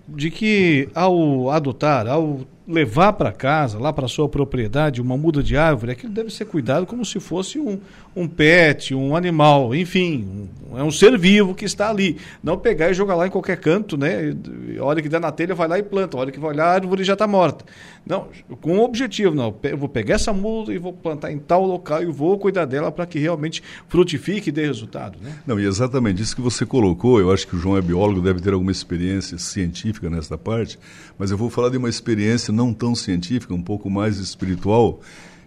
de 0.07 0.31
que 0.31 0.89
ao 0.95 1.51
adotar, 1.51 2.07
ao 2.07 2.41
levar 2.67 3.13
para 3.13 3.31
casa, 3.31 3.79
lá 3.79 3.93
para 3.93 4.09
sua 4.09 4.29
propriedade, 4.29 5.01
uma 5.01 5.17
muda 5.17 5.43
de 5.43 5.57
árvore, 5.57 5.93
aquilo 5.93 6.13
deve 6.13 6.31
ser 6.31 6.47
cuidado 6.47 6.87
como 6.87 7.05
se 7.05 7.21
fosse 7.21 7.59
um, 7.59 7.79
um 8.17 8.27
pet, 8.27 8.95
um 8.95 9.15
animal, 9.15 9.75
enfim, 9.75 10.49
um, 10.73 10.79
é 10.79 10.83
um 10.83 10.91
ser 10.91 11.19
vivo 11.19 11.55
que 11.55 11.65
está 11.65 11.91
ali. 11.91 12.17
Não 12.43 12.59
pegar 12.59 12.91
e 12.91 12.95
jogar 12.95 13.15
lá 13.15 13.27
em 13.27 13.31
qualquer 13.31 13.59
canto, 13.59 13.97
né? 13.97 14.35
A 14.79 14.85
hora 14.85 15.03
que 15.03 15.09
dá 15.09 15.21
na 15.21 15.31
telha, 15.31 15.55
vai 15.55 15.69
lá 15.69 15.79
e 15.79 15.83
planta. 15.83 16.17
A 16.17 16.21
hora 16.21 16.33
que 16.33 16.41
vai 16.41 16.51
olhar, 16.51 16.67
a 16.67 16.73
árvore 16.73 17.05
já 17.05 17.13
está 17.13 17.27
morta. 17.27 17.65
Não, 18.07 18.29
com 18.61 18.77
um 18.77 18.83
objetivo, 18.83 19.35
não. 19.35 19.55
Eu 19.63 19.79
vou 19.79 19.89
pegar 19.89 20.15
essa 20.15 20.33
muda 20.33 20.73
e 20.73 20.79
vou 20.79 20.93
plantar 20.93 21.33
em 21.33 21.39
tal 21.39 21.65
local 21.65 22.03
e 22.03 22.07
vou 22.07 22.39
cuidar 22.39 22.65
dela 22.65 22.91
para 22.93 23.07
que 23.07 23.19
realmente 23.19 23.63
frutifique 23.89 24.49
e 24.49 24.53
dê 24.53 24.67
resultado, 24.67 25.19
né? 25.23 25.39
Não, 25.47 25.59
e 25.59 25.65
exatamente 25.65 26.23
isso 26.23 26.37
que 26.37 26.43
você 26.43 26.67
colocou, 26.67 27.19
eu 27.21 27.33
acho 27.33 27.47
que 27.47 27.57
o 27.57 27.59
João 27.59 27.77
é 27.77 27.83
biólogo, 27.83 28.21
deve 28.21 28.41
ter 28.41 28.53
alguma 28.53 28.71
experiência 28.71 29.39
científica 29.39 30.11
nessa 30.11 30.37
parte, 30.37 30.79
mas 31.19 31.31
eu 31.31 31.39
vou 31.39 31.49
falar 31.49 31.71
de 31.71 31.79
uma 31.79 31.89
experiência 31.89 32.53
não 32.55 32.73
tão 32.73 32.95
científica, 32.95 33.53
um 33.53 33.63
pouco 33.63 33.91
mais 33.91 34.19
espiritual, 34.19 35.01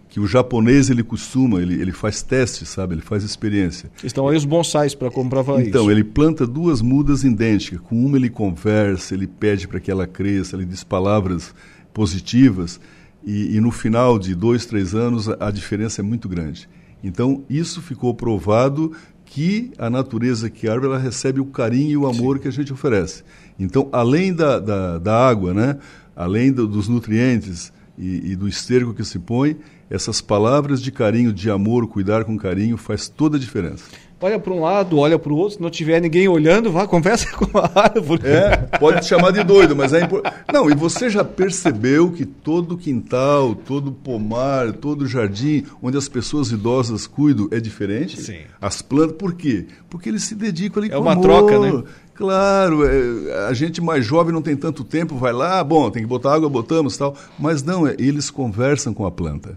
que 0.08 0.20
o 0.20 0.26
japonês 0.26 0.88
ele 0.88 1.02
costuma, 1.02 1.60
ele, 1.60 1.74
ele 1.80 1.92
faz 1.92 2.22
testes, 2.22 2.68
sabe? 2.68 2.94
Ele 2.94 3.02
faz 3.02 3.22
experiência. 3.22 3.90
Estão 4.02 4.28
aí 4.28 4.36
os 4.36 4.44
bonsais 4.44 4.94
para 4.94 5.10
comprovar 5.10 5.56
então, 5.56 5.60
isso. 5.60 5.70
Então, 5.70 5.90
ele 5.90 6.04
planta 6.04 6.46
duas 6.46 6.80
mudas 6.80 7.24
idênticas. 7.24 7.80
Com 7.80 8.04
uma 8.04 8.16
ele 8.16 8.30
conversa, 8.30 9.14
ele 9.14 9.26
pede 9.26 9.68
para 9.68 9.80
que 9.80 9.90
ela 9.90 10.06
cresça, 10.06 10.56
ele 10.56 10.64
diz 10.64 10.82
palavras 10.82 11.54
positivas. 11.92 12.80
E, 13.24 13.56
e 13.56 13.60
no 13.60 13.70
final 13.70 14.18
de 14.18 14.34
dois, 14.34 14.64
três 14.64 14.94
anos, 14.94 15.28
a, 15.28 15.48
a 15.48 15.50
diferença 15.50 16.00
é 16.00 16.04
muito 16.04 16.28
grande. 16.28 16.68
Então, 17.04 17.44
isso 17.48 17.82
ficou 17.82 18.14
provado 18.14 18.92
que 19.24 19.70
a 19.78 19.90
natureza 19.90 20.48
que 20.48 20.68
árvore 20.68 20.92
ela 20.92 20.98
recebe 20.98 21.38
o 21.38 21.44
carinho 21.44 21.90
e 21.90 21.96
o 21.96 22.06
amor 22.06 22.36
Sim. 22.36 22.42
que 22.42 22.48
a 22.48 22.50
gente 22.50 22.72
oferece. 22.72 23.22
Então, 23.58 23.88
além 23.92 24.32
da, 24.32 24.58
da, 24.58 24.98
da 24.98 25.28
água, 25.28 25.52
né? 25.52 25.76
Além 26.18 26.50
do, 26.50 26.66
dos 26.66 26.88
nutrientes 26.88 27.72
e, 27.96 28.32
e, 28.32 28.36
do 28.36 28.48
esterco 28.48 28.92
que 28.92 29.04
se 29.04 29.20
põe, 29.20 29.56
essas 29.88 30.20
palavras 30.20 30.82
de 30.82 30.90
carinho, 30.90 31.32
de 31.32 31.48
amor, 31.48 31.86
cuidar 31.86 32.24
com 32.24 32.36
carinho, 32.36 32.76
faz 32.76 33.08
toda 33.08 33.36
a 33.36 33.40
diferença. 33.40 33.84
Olha 34.20 34.38
para 34.38 34.52
um 34.52 34.60
lado, 34.60 34.98
olha 34.98 35.16
para 35.16 35.32
o 35.32 35.36
outro, 35.36 35.54
se 35.56 35.62
não 35.62 35.70
tiver 35.70 36.00
ninguém 36.00 36.26
olhando, 36.26 36.72
vá, 36.72 36.86
conversa 36.88 37.30
com 37.36 37.56
a 37.56 37.70
árvore. 37.72 38.22
É, 38.26 38.56
pode 38.78 39.00
te 39.00 39.06
chamar 39.06 39.30
de 39.30 39.44
doido, 39.44 39.76
mas 39.76 39.92
é 39.92 40.02
importante. 40.02 40.34
Não, 40.52 40.68
e 40.68 40.74
você 40.74 41.08
já 41.08 41.22
percebeu 41.24 42.10
que 42.10 42.26
todo 42.26 42.76
quintal, 42.76 43.54
todo 43.54 43.92
pomar, 43.92 44.72
todo 44.72 45.06
jardim, 45.06 45.64
onde 45.80 45.96
as 45.96 46.08
pessoas 46.08 46.50
idosas 46.50 47.06
cuidam, 47.06 47.48
é 47.52 47.60
diferente? 47.60 48.20
Sim. 48.20 48.40
As 48.60 48.82
plantas, 48.82 49.16
por 49.16 49.34
quê? 49.34 49.66
Porque 49.88 50.08
eles 50.08 50.24
se 50.24 50.34
dedicam 50.34 50.82
ali 50.82 50.88
é 50.88 50.90
com 50.90 50.96
É 50.96 51.00
uma 51.00 51.12
amor. 51.12 51.22
troca, 51.22 51.58
né? 51.60 51.84
Claro, 52.14 52.84
é, 52.84 53.46
a 53.48 53.52
gente 53.52 53.80
mais 53.80 54.04
jovem 54.04 54.32
não 54.32 54.42
tem 54.42 54.56
tanto 54.56 54.82
tempo, 54.82 55.14
vai 55.14 55.32
lá, 55.32 55.62
bom, 55.62 55.88
tem 55.88 56.02
que 56.02 56.08
botar 56.08 56.34
água, 56.34 56.48
botamos 56.48 56.96
tal. 56.96 57.14
Mas 57.38 57.62
não, 57.62 57.86
é, 57.86 57.94
eles 57.96 58.28
conversam 58.28 58.92
com 58.92 59.06
a 59.06 59.10
planta. 59.12 59.56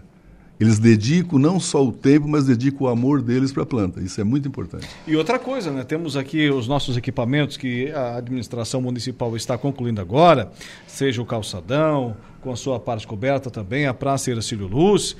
Eles 0.60 0.78
dedicam 0.78 1.38
não 1.38 1.58
só 1.58 1.84
o 1.84 1.90
tempo, 1.90 2.28
mas 2.28 2.46
dedicam 2.46 2.86
o 2.86 2.88
amor 2.88 3.20
deles 3.20 3.52
para 3.52 3.64
a 3.64 3.66
planta. 3.66 4.00
Isso 4.00 4.20
é 4.20 4.24
muito 4.24 4.46
importante. 4.46 4.86
E 5.06 5.16
outra 5.16 5.38
coisa, 5.38 5.72
né? 5.72 5.82
Temos 5.82 6.16
aqui 6.16 6.48
os 6.50 6.68
nossos 6.68 6.96
equipamentos 6.96 7.56
que 7.56 7.90
a 7.90 8.16
administração 8.16 8.80
municipal 8.80 9.34
está 9.36 9.58
concluindo 9.58 10.00
agora, 10.00 10.52
seja 10.86 11.20
o 11.20 11.26
calçadão, 11.26 12.16
com 12.40 12.52
a 12.52 12.56
sua 12.56 12.78
parte 12.78 13.06
coberta 13.06 13.50
também, 13.50 13.86
a 13.86 13.94
Praça 13.94 14.30
Ercílio 14.30 14.68
Luz. 14.68 15.16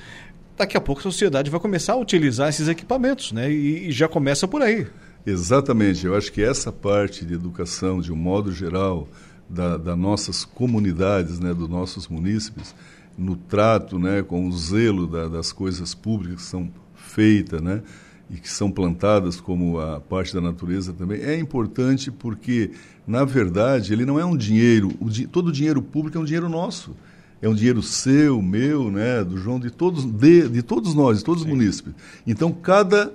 Daqui 0.57 0.77
a 0.77 0.81
pouco 0.81 1.01
a 1.01 1.03
sociedade 1.03 1.51
vai 1.51 1.59
começar 1.59 1.95
a 1.95 1.97
utilizar 1.97 2.49
esses 2.49 2.69
equipamentos, 2.69 3.33
né? 3.33 3.51
E, 3.51 3.89
e 3.89 3.93
já 3.93 4.07
começa 4.07 4.47
por 4.47 4.63
aí. 4.63 4.87
Exatamente. 5.27 6.07
Eu 6.07 6.17
acho 6.17 6.31
que 6.33 6.43
essa 6.43 6.71
parte 6.71 7.25
de 7.25 7.35
educação, 7.35 8.01
de 8.01 8.13
um 8.13 8.17
modo 8.17 8.53
geral, 8.53 9.09
das 9.49 9.81
da 9.81 9.95
nossas 9.95 10.45
comunidades, 10.45 11.39
né, 11.39 11.53
dos 11.53 11.69
nossos 11.69 12.09
munícipes, 12.09 12.75
no 13.17 13.37
trato, 13.37 13.99
né, 13.99 14.23
com 14.23 14.47
o 14.47 14.53
zelo 14.53 15.07
da, 15.07 15.29
das 15.29 15.53
coisas 15.53 15.95
públicas 15.95 16.43
que 16.43 16.49
são 16.49 16.71
feitas, 16.95 17.61
né, 17.61 17.83
e 18.31 18.37
que 18.37 18.49
são 18.49 18.71
plantadas 18.71 19.41
como 19.41 19.79
a 19.79 20.01
parte 20.01 20.33
da 20.33 20.41
natureza 20.41 20.93
também, 20.93 21.21
é 21.21 21.39
importante 21.39 22.11
porque, 22.11 22.71
na 23.07 23.25
verdade, 23.25 23.93
ele 23.93 24.07
não 24.07 24.19
é 24.19 24.25
um 24.25 24.37
dinheiro, 24.37 24.91
o 25.01 25.11
di 25.11 25.27
todo 25.27 25.49
o 25.49 25.53
dinheiro 25.53 25.83
público 25.83 26.17
é 26.17 26.21
um 26.21 26.25
dinheiro 26.25 26.49
nosso. 26.49 26.97
É 27.43 27.49
um 27.49 27.55
dinheiro 27.55 27.83
seu, 27.83 28.41
meu, 28.41 28.89
né, 28.89 29.25
do 29.25 29.37
João, 29.37 29.59
de 29.59 29.69
todos, 29.69 30.05
de, 30.05 30.49
de 30.49 30.63
todos 30.63 30.95
nós, 30.95 31.19
de 31.19 31.25
todos 31.25 31.43
Sim. 31.43 31.49
os 31.49 31.55
munícipes. 31.55 31.93
Então, 32.25 32.53
cada 32.53 33.13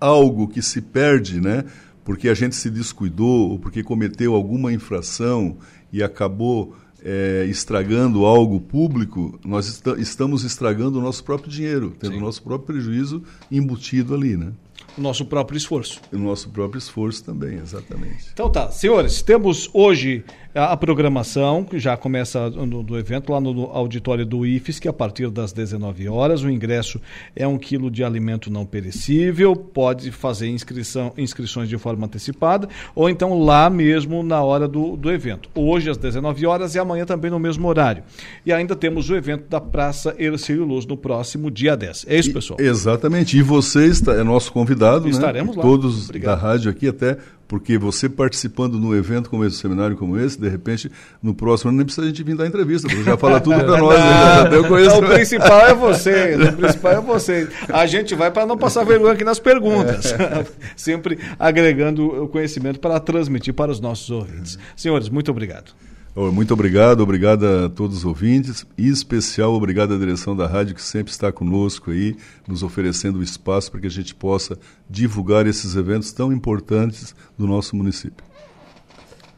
algo 0.00 0.46
que 0.46 0.62
se 0.62 0.80
perde, 0.80 1.40
né, 1.40 1.64
porque 2.04 2.28
a 2.28 2.34
gente 2.34 2.54
se 2.54 2.70
descuidou 2.70 3.50
ou 3.50 3.58
porque 3.58 3.82
cometeu 3.82 4.34
alguma 4.34 4.72
infração 4.72 5.56
e 5.92 6.02
acabou 6.02 6.76
é, 7.04 7.44
estragando 7.48 8.24
algo 8.24 8.58
público, 8.58 9.38
nós 9.44 9.68
est 9.68 9.86
estamos 9.98 10.42
estragando 10.42 10.98
o 10.98 11.02
nosso 11.02 11.22
próprio 11.22 11.50
dinheiro, 11.50 11.94
tendo 12.00 12.16
o 12.16 12.20
nosso 12.20 12.42
próprio 12.42 12.74
prejuízo 12.74 13.22
embutido 13.50 14.14
ali, 14.14 14.36
né? 14.36 14.52
O 14.96 15.00
nosso 15.00 15.24
próprio 15.26 15.56
esforço. 15.56 16.00
O 16.12 16.18
nosso 16.18 16.48
próprio 16.48 16.78
esforço 16.78 17.22
também, 17.22 17.58
exatamente. 17.58 18.30
Então 18.32 18.50
tá, 18.50 18.70
senhores, 18.70 19.20
temos 19.22 19.68
hoje 19.74 20.24
a 20.54 20.76
programação, 20.76 21.64
que 21.64 21.80
já 21.80 21.96
começa 21.96 22.48
no, 22.48 22.82
do 22.82 22.96
evento 22.96 23.32
lá 23.32 23.40
no 23.40 23.64
auditório 23.64 24.24
do 24.24 24.46
IFES, 24.46 24.78
que 24.78 24.86
a 24.86 24.92
partir 24.92 25.28
das 25.30 25.52
19 25.52 26.08
horas. 26.08 26.42
O 26.44 26.50
ingresso 26.50 27.00
é 27.34 27.46
um 27.46 27.58
quilo 27.58 27.90
de 27.90 28.04
alimento 28.04 28.50
não 28.50 28.64
perecível, 28.64 29.56
pode 29.56 30.12
fazer 30.12 30.48
inscrição, 30.48 31.12
inscrições 31.18 31.68
de 31.68 31.76
forma 31.76 32.06
antecipada, 32.06 32.68
ou 32.94 33.10
então 33.10 33.42
lá 33.42 33.68
mesmo 33.68 34.22
na 34.22 34.42
hora 34.42 34.68
do, 34.68 34.96
do 34.96 35.10
evento. 35.10 35.48
Hoje 35.54 35.90
às 35.90 35.96
19 35.96 36.46
horas 36.46 36.74
e 36.74 36.78
amanhã 36.78 37.04
também 37.04 37.30
no 37.30 37.38
mesmo 37.38 37.66
horário. 37.66 38.04
E 38.46 38.52
ainda 38.52 38.76
temos 38.76 39.10
o 39.10 39.16
evento 39.16 39.48
da 39.48 39.60
Praça 39.60 40.14
Ercílio 40.18 40.64
Luz 40.64 40.86
no 40.86 40.96
próximo 40.96 41.50
dia 41.50 41.76
10. 41.76 42.06
É 42.08 42.16
isso, 42.16 42.32
pessoal? 42.32 42.60
E, 42.60 42.64
exatamente. 42.64 43.36
E 43.36 43.42
você 43.42 43.86
está, 43.86 44.14
é 44.14 44.22
nosso 44.22 44.52
convidado, 44.52 45.08
Estaremos 45.08 45.56
né? 45.56 45.62
lá. 45.62 45.68
Todos 45.68 46.04
Obrigado. 46.04 46.36
da 46.36 46.40
rádio 46.40 46.70
aqui 46.70 46.88
até 46.88 47.18
porque 47.54 47.78
você 47.78 48.08
participando 48.08 48.80
num 48.80 48.92
evento 48.92 49.30
como 49.30 49.44
esse, 49.44 49.58
um 49.58 49.60
seminário 49.60 49.96
como 49.96 50.18
esse, 50.18 50.40
de 50.40 50.48
repente, 50.48 50.90
no 51.22 51.32
próximo 51.32 51.68
ano 51.68 51.76
nem 51.76 51.86
precisa 51.86 52.04
a 52.04 52.08
gente 52.08 52.20
vir 52.24 52.34
dar 52.34 52.48
entrevista, 52.48 52.88
você 52.88 53.04
já 53.04 53.16
fala 53.16 53.40
tudo 53.40 53.54
para 53.54 53.78
nós. 53.78 53.96
Né? 53.96 54.56
Eu 54.56 54.64
conheço. 54.66 55.00
Não, 55.00 55.08
o 55.08 55.14
principal 55.14 55.60
é 55.60 55.72
você, 55.72 56.34
o 56.34 56.56
principal 56.56 56.92
é 56.94 57.00
você. 57.00 57.48
A 57.68 57.86
gente 57.86 58.12
vai 58.16 58.32
para 58.32 58.44
não 58.44 58.58
passar 58.58 58.82
vergonha 58.82 59.12
aqui 59.12 59.22
nas 59.22 59.38
perguntas, 59.38 60.12
é. 60.14 60.44
sempre 60.74 61.16
agregando 61.38 62.24
o 62.24 62.28
conhecimento 62.28 62.80
para 62.80 62.98
transmitir 62.98 63.54
para 63.54 63.70
os 63.70 63.78
nossos 63.78 64.10
ouvintes. 64.10 64.58
Senhores, 64.74 65.08
muito 65.08 65.30
obrigado. 65.30 65.70
Muito 66.16 66.54
obrigado, 66.54 67.00
obrigado 67.00 67.44
a 67.44 67.68
todos 67.68 67.98
os 67.98 68.04
ouvintes, 68.04 68.64
e 68.78 68.88
especial 68.88 69.52
obrigado 69.52 69.94
à 69.94 69.98
direção 69.98 70.36
da 70.36 70.46
rádio 70.46 70.76
que 70.76 70.82
sempre 70.82 71.12
está 71.12 71.32
conosco 71.32 71.90
aí, 71.90 72.16
nos 72.46 72.62
oferecendo 72.62 73.18
o 73.18 73.22
espaço 73.22 73.68
para 73.68 73.80
que 73.80 73.88
a 73.88 73.90
gente 73.90 74.14
possa 74.14 74.56
divulgar 74.88 75.44
esses 75.44 75.74
eventos 75.74 76.12
tão 76.12 76.32
importantes 76.32 77.16
do 77.36 77.48
nosso 77.48 77.74
município. 77.74 78.24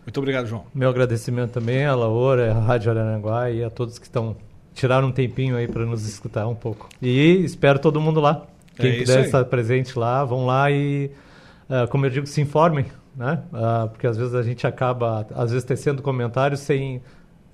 Muito 0.05 0.19
obrigado, 0.19 0.47
João. 0.47 0.67
Meu 0.75 0.91
agradecimento 0.91 1.53
também 1.53 1.87
à 1.87 1.95
Laura, 1.95 2.53
à 2.53 2.61
Rádio 2.61 2.91
Araranguá 2.91 3.51
e 3.51 3.65
a 3.65 3.71
todos 3.71 3.99
que 3.99 4.05
estão 4.05 4.37
tiraram 4.75 5.09
um 5.09 5.13
tempinho 5.13 5.57
aí 5.57 5.67
para 5.67 5.87
nos 5.87 6.07
escutar 6.07 6.47
um 6.47 6.55
pouco. 6.55 6.91
E 7.01 7.43
espero 7.43 7.79
todo 7.79 7.99
mundo 8.03 8.21
lá. 8.21 8.47
Quem 8.77 8.91
é 8.91 8.99
puder 8.99 9.25
estar 9.25 9.47
presente 9.47 9.99
lá, 9.99 10.23
vão 10.27 10.45
lá 10.45 10.71
e, 10.71 11.11
uh, 11.71 11.89
como 11.89 12.05
eu 12.05 12.11
digo, 12.11 12.27
se 12.27 12.43
informem 12.43 12.85
né? 13.17 13.41
Ah, 13.53 13.89
porque 13.91 14.07
às 14.07 14.17
vezes 14.17 14.35
a 14.35 14.43
gente 14.43 14.67
acaba, 14.67 15.27
às 15.35 15.51
vezes, 15.51 15.65
tecendo 15.65 16.03
comentários 16.03 16.61
sem, 16.61 17.03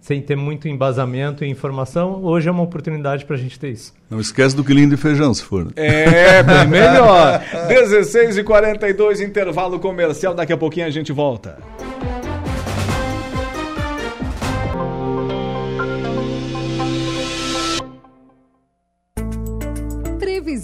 sem 0.00 0.20
ter 0.20 0.36
muito 0.36 0.68
embasamento 0.68 1.44
e 1.44 1.48
informação. 1.48 2.22
Hoje 2.24 2.48
é 2.48 2.52
uma 2.52 2.62
oportunidade 2.62 3.24
para 3.24 3.36
a 3.36 3.38
gente 3.38 3.58
ter 3.58 3.70
isso. 3.70 3.94
Não 4.10 4.20
esquece 4.20 4.56
do 4.56 4.64
quilinho 4.64 4.90
de 4.90 4.96
feijão, 4.96 5.32
se 5.32 5.42
for. 5.42 5.66
Né? 5.66 5.70
É, 5.76 6.42
bem 6.42 6.66
melhor. 6.66 7.40
16h42, 7.70 9.20
intervalo 9.20 9.78
comercial. 9.78 10.34
Daqui 10.34 10.52
a 10.52 10.56
pouquinho 10.56 10.86
a 10.86 10.90
gente 10.90 11.12
volta. 11.12 11.58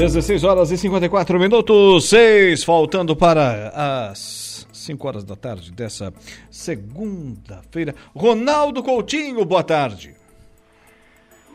16 0.00 0.44
horas 0.44 0.70
e 0.70 0.78
54 0.78 1.38
minutos, 1.38 2.08
6, 2.08 2.64
faltando 2.64 3.14
para 3.14 3.68
as 4.10 4.66
5 4.72 5.06
horas 5.06 5.24
da 5.24 5.36
tarde 5.36 5.70
dessa 5.70 6.10
segunda-feira. 6.50 7.94
Ronaldo 8.16 8.82
Coutinho, 8.82 9.44
boa 9.44 9.62
tarde. 9.62 10.14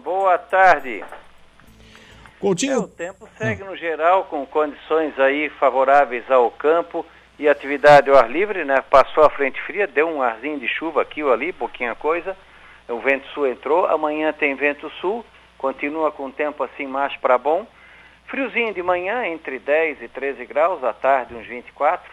Boa 0.03 0.37
tarde. 0.37 1.03
Coutinho. 2.39 2.73
É, 2.73 2.77
o 2.77 2.87
tempo 2.87 3.27
segue 3.35 3.63
no 3.63 3.75
geral 3.75 4.25
com 4.25 4.45
condições 4.45 5.17
aí 5.17 5.49
favoráveis 5.49 6.29
ao 6.29 6.51
campo 6.51 7.03
e 7.39 7.49
atividade 7.49 8.11
ao 8.11 8.15
ar 8.15 8.29
livre, 8.29 8.63
né? 8.63 8.79
Passou 8.91 9.23
a 9.23 9.29
frente 9.31 9.59
fria, 9.63 9.87
deu 9.87 10.07
um 10.07 10.21
arzinho 10.21 10.59
de 10.59 10.67
chuva 10.67 11.01
aqui 11.01 11.23
ou 11.23 11.33
ali, 11.33 11.51
pouquinha 11.51 11.95
coisa. 11.95 12.37
O 12.87 12.99
vento 12.99 13.27
sul 13.29 13.47
entrou, 13.47 13.87
amanhã 13.87 14.31
tem 14.31 14.53
vento 14.53 14.87
sul, 15.01 15.25
continua 15.57 16.11
com 16.11 16.27
o 16.27 16.31
tempo 16.31 16.63
assim 16.63 16.85
mais 16.85 17.17
para 17.17 17.39
bom. 17.39 17.65
Friozinho 18.27 18.73
de 18.73 18.81
manhã, 18.81 19.27
entre 19.27 19.59
10 19.59 20.01
e 20.01 20.07
13 20.07 20.45
graus, 20.45 20.83
à 20.83 20.91
tarde 20.91 21.35
uns 21.35 21.45
24. 21.45 22.11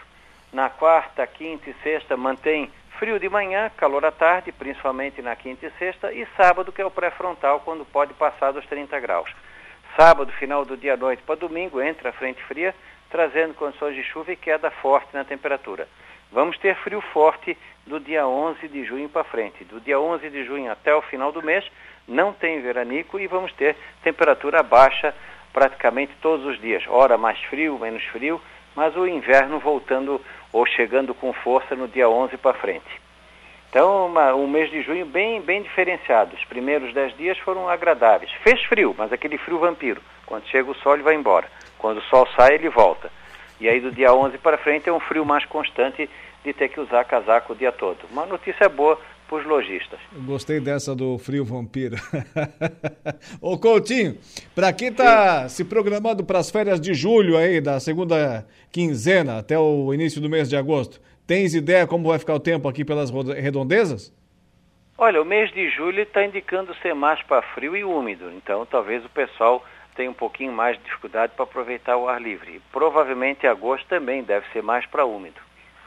Na 0.52 0.68
quarta, 0.68 1.26
quinta 1.26 1.70
e 1.70 1.74
sexta 1.82 2.16
mantém 2.18 2.70
frio 2.98 3.18
de 3.18 3.28
manhã, 3.30 3.70
calor 3.78 4.04
à 4.04 4.12
tarde, 4.12 4.52
principalmente 4.52 5.22
na 5.22 5.34
quinta 5.34 5.66
e 5.66 5.70
sexta, 5.78 6.12
e 6.12 6.26
sábado, 6.36 6.70
que 6.70 6.82
é 6.82 6.84
o 6.84 6.90
pré-frontal, 6.90 7.60
quando 7.60 7.86
pode 7.86 8.12
passar 8.12 8.52
dos 8.52 8.66
30 8.66 9.00
graus. 9.00 9.34
Sábado, 9.96 10.30
final 10.32 10.66
do 10.66 10.76
dia 10.76 10.94
à 10.94 10.96
noite 10.98 11.22
para 11.22 11.34
domingo, 11.34 11.80
entra 11.80 12.10
a 12.10 12.12
frente 12.12 12.42
fria, 12.44 12.74
trazendo 13.10 13.54
condições 13.54 13.96
de 13.96 14.04
chuva 14.04 14.32
e 14.32 14.36
queda 14.36 14.70
forte 14.70 15.08
na 15.14 15.24
temperatura. 15.24 15.88
Vamos 16.30 16.58
ter 16.58 16.76
frio 16.76 17.00
forte 17.00 17.56
do 17.86 17.98
dia 17.98 18.26
11 18.26 18.68
de 18.68 18.84
junho 18.84 19.08
para 19.08 19.24
frente. 19.24 19.64
Do 19.64 19.80
dia 19.80 19.98
11 19.98 20.28
de 20.28 20.44
junho 20.44 20.70
até 20.70 20.94
o 20.94 21.02
final 21.02 21.32
do 21.32 21.42
mês, 21.42 21.64
não 22.06 22.32
tem 22.32 22.60
veranico 22.60 23.18
e 23.18 23.26
vamos 23.26 23.52
ter 23.54 23.76
temperatura 24.02 24.62
baixa 24.62 25.14
praticamente 25.52 26.12
todos 26.20 26.46
os 26.46 26.60
dias. 26.60 26.84
Hora 26.88 27.18
mais 27.18 27.38
frio, 27.44 27.78
menos 27.78 28.02
frio, 28.04 28.40
mas 28.74 28.96
o 28.96 29.06
inverno 29.06 29.58
voltando 29.58 30.20
ou 30.52 30.66
chegando 30.66 31.14
com 31.14 31.32
força 31.32 31.74
no 31.74 31.88
dia 31.88 32.08
11 32.08 32.36
para 32.36 32.58
frente. 32.58 33.02
Então, 33.72 34.06
uma, 34.06 34.34
um 34.34 34.46
mês 34.46 34.70
de 34.70 34.82
junho 34.82 35.06
bem, 35.06 35.40
bem 35.40 35.62
diferenciado. 35.62 36.36
Os 36.36 36.44
primeiros 36.44 36.92
dez 36.92 37.16
dias 37.16 37.38
foram 37.38 37.68
agradáveis. 37.68 38.30
Fez 38.42 38.62
frio, 38.64 38.94
mas 38.96 39.12
aquele 39.12 39.38
frio 39.38 39.58
vampiro. 39.58 40.00
Quando 40.26 40.46
chega 40.46 40.70
o 40.70 40.74
sol, 40.74 40.94
ele 40.94 41.02
vai 41.02 41.14
embora. 41.14 41.48
Quando 41.78 41.98
o 41.98 42.02
sol 42.02 42.28
sai, 42.36 42.54
ele 42.54 42.68
volta. 42.68 43.10
E 43.58 43.68
aí, 43.68 43.80
do 43.80 43.90
dia 43.90 44.12
11 44.12 44.36
para 44.38 44.58
frente, 44.58 44.90
é 44.90 44.92
um 44.92 45.00
frio 45.00 45.24
mais 45.24 45.46
constante 45.46 46.08
de 46.44 46.52
ter 46.52 46.68
que 46.68 46.80
usar 46.80 47.04
casaco 47.04 47.52
o 47.52 47.56
dia 47.56 47.72
todo. 47.72 47.98
Uma 48.10 48.26
notícia 48.26 48.68
boa 48.68 49.00
para 49.32 49.38
os 49.38 49.46
lojistas. 49.46 49.98
Gostei 50.26 50.60
dessa 50.60 50.94
do 50.94 51.16
frio 51.16 51.42
vampiro. 51.42 51.96
Ô 53.40 53.58
Coutinho, 53.58 54.18
para 54.54 54.70
quem 54.74 54.88
está 54.88 55.48
se 55.48 55.64
programando 55.64 56.22
para 56.22 56.38
as 56.38 56.50
férias 56.50 56.78
de 56.78 56.92
julho 56.92 57.38
aí, 57.38 57.58
da 57.58 57.80
segunda 57.80 58.46
quinzena 58.70 59.38
até 59.38 59.58
o 59.58 59.94
início 59.94 60.20
do 60.20 60.28
mês 60.28 60.50
de 60.50 60.56
agosto, 60.56 61.00
tens 61.26 61.54
ideia 61.54 61.86
como 61.86 62.08
vai 62.10 62.18
ficar 62.18 62.34
o 62.34 62.40
tempo 62.40 62.68
aqui 62.68 62.84
pelas 62.84 63.10
redondezas? 63.10 64.14
Olha, 64.98 65.22
o 65.22 65.24
mês 65.24 65.50
de 65.52 65.70
julho 65.70 66.02
está 66.02 66.26
indicando 66.26 66.74
ser 66.82 66.94
mais 66.94 67.22
para 67.22 67.40
frio 67.54 67.74
e 67.74 67.82
úmido, 67.82 68.30
então 68.32 68.66
talvez 68.66 69.02
o 69.02 69.08
pessoal 69.08 69.64
tenha 69.96 70.10
um 70.10 70.14
pouquinho 70.14 70.52
mais 70.52 70.76
de 70.76 70.84
dificuldade 70.84 71.32
para 71.34 71.44
aproveitar 71.44 71.96
o 71.96 72.06
ar 72.06 72.20
livre. 72.20 72.60
Provavelmente 72.70 73.46
agosto 73.46 73.86
também 73.88 74.22
deve 74.22 74.46
ser 74.52 74.62
mais 74.62 74.84
para 74.84 75.06
úmido. 75.06 75.40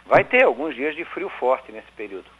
Vai 0.08 0.24
ter 0.24 0.44
alguns 0.44 0.74
dias 0.74 0.96
de 0.96 1.06
frio 1.06 1.30
forte 1.30 1.72
nesse 1.72 1.92
período. 1.96 2.35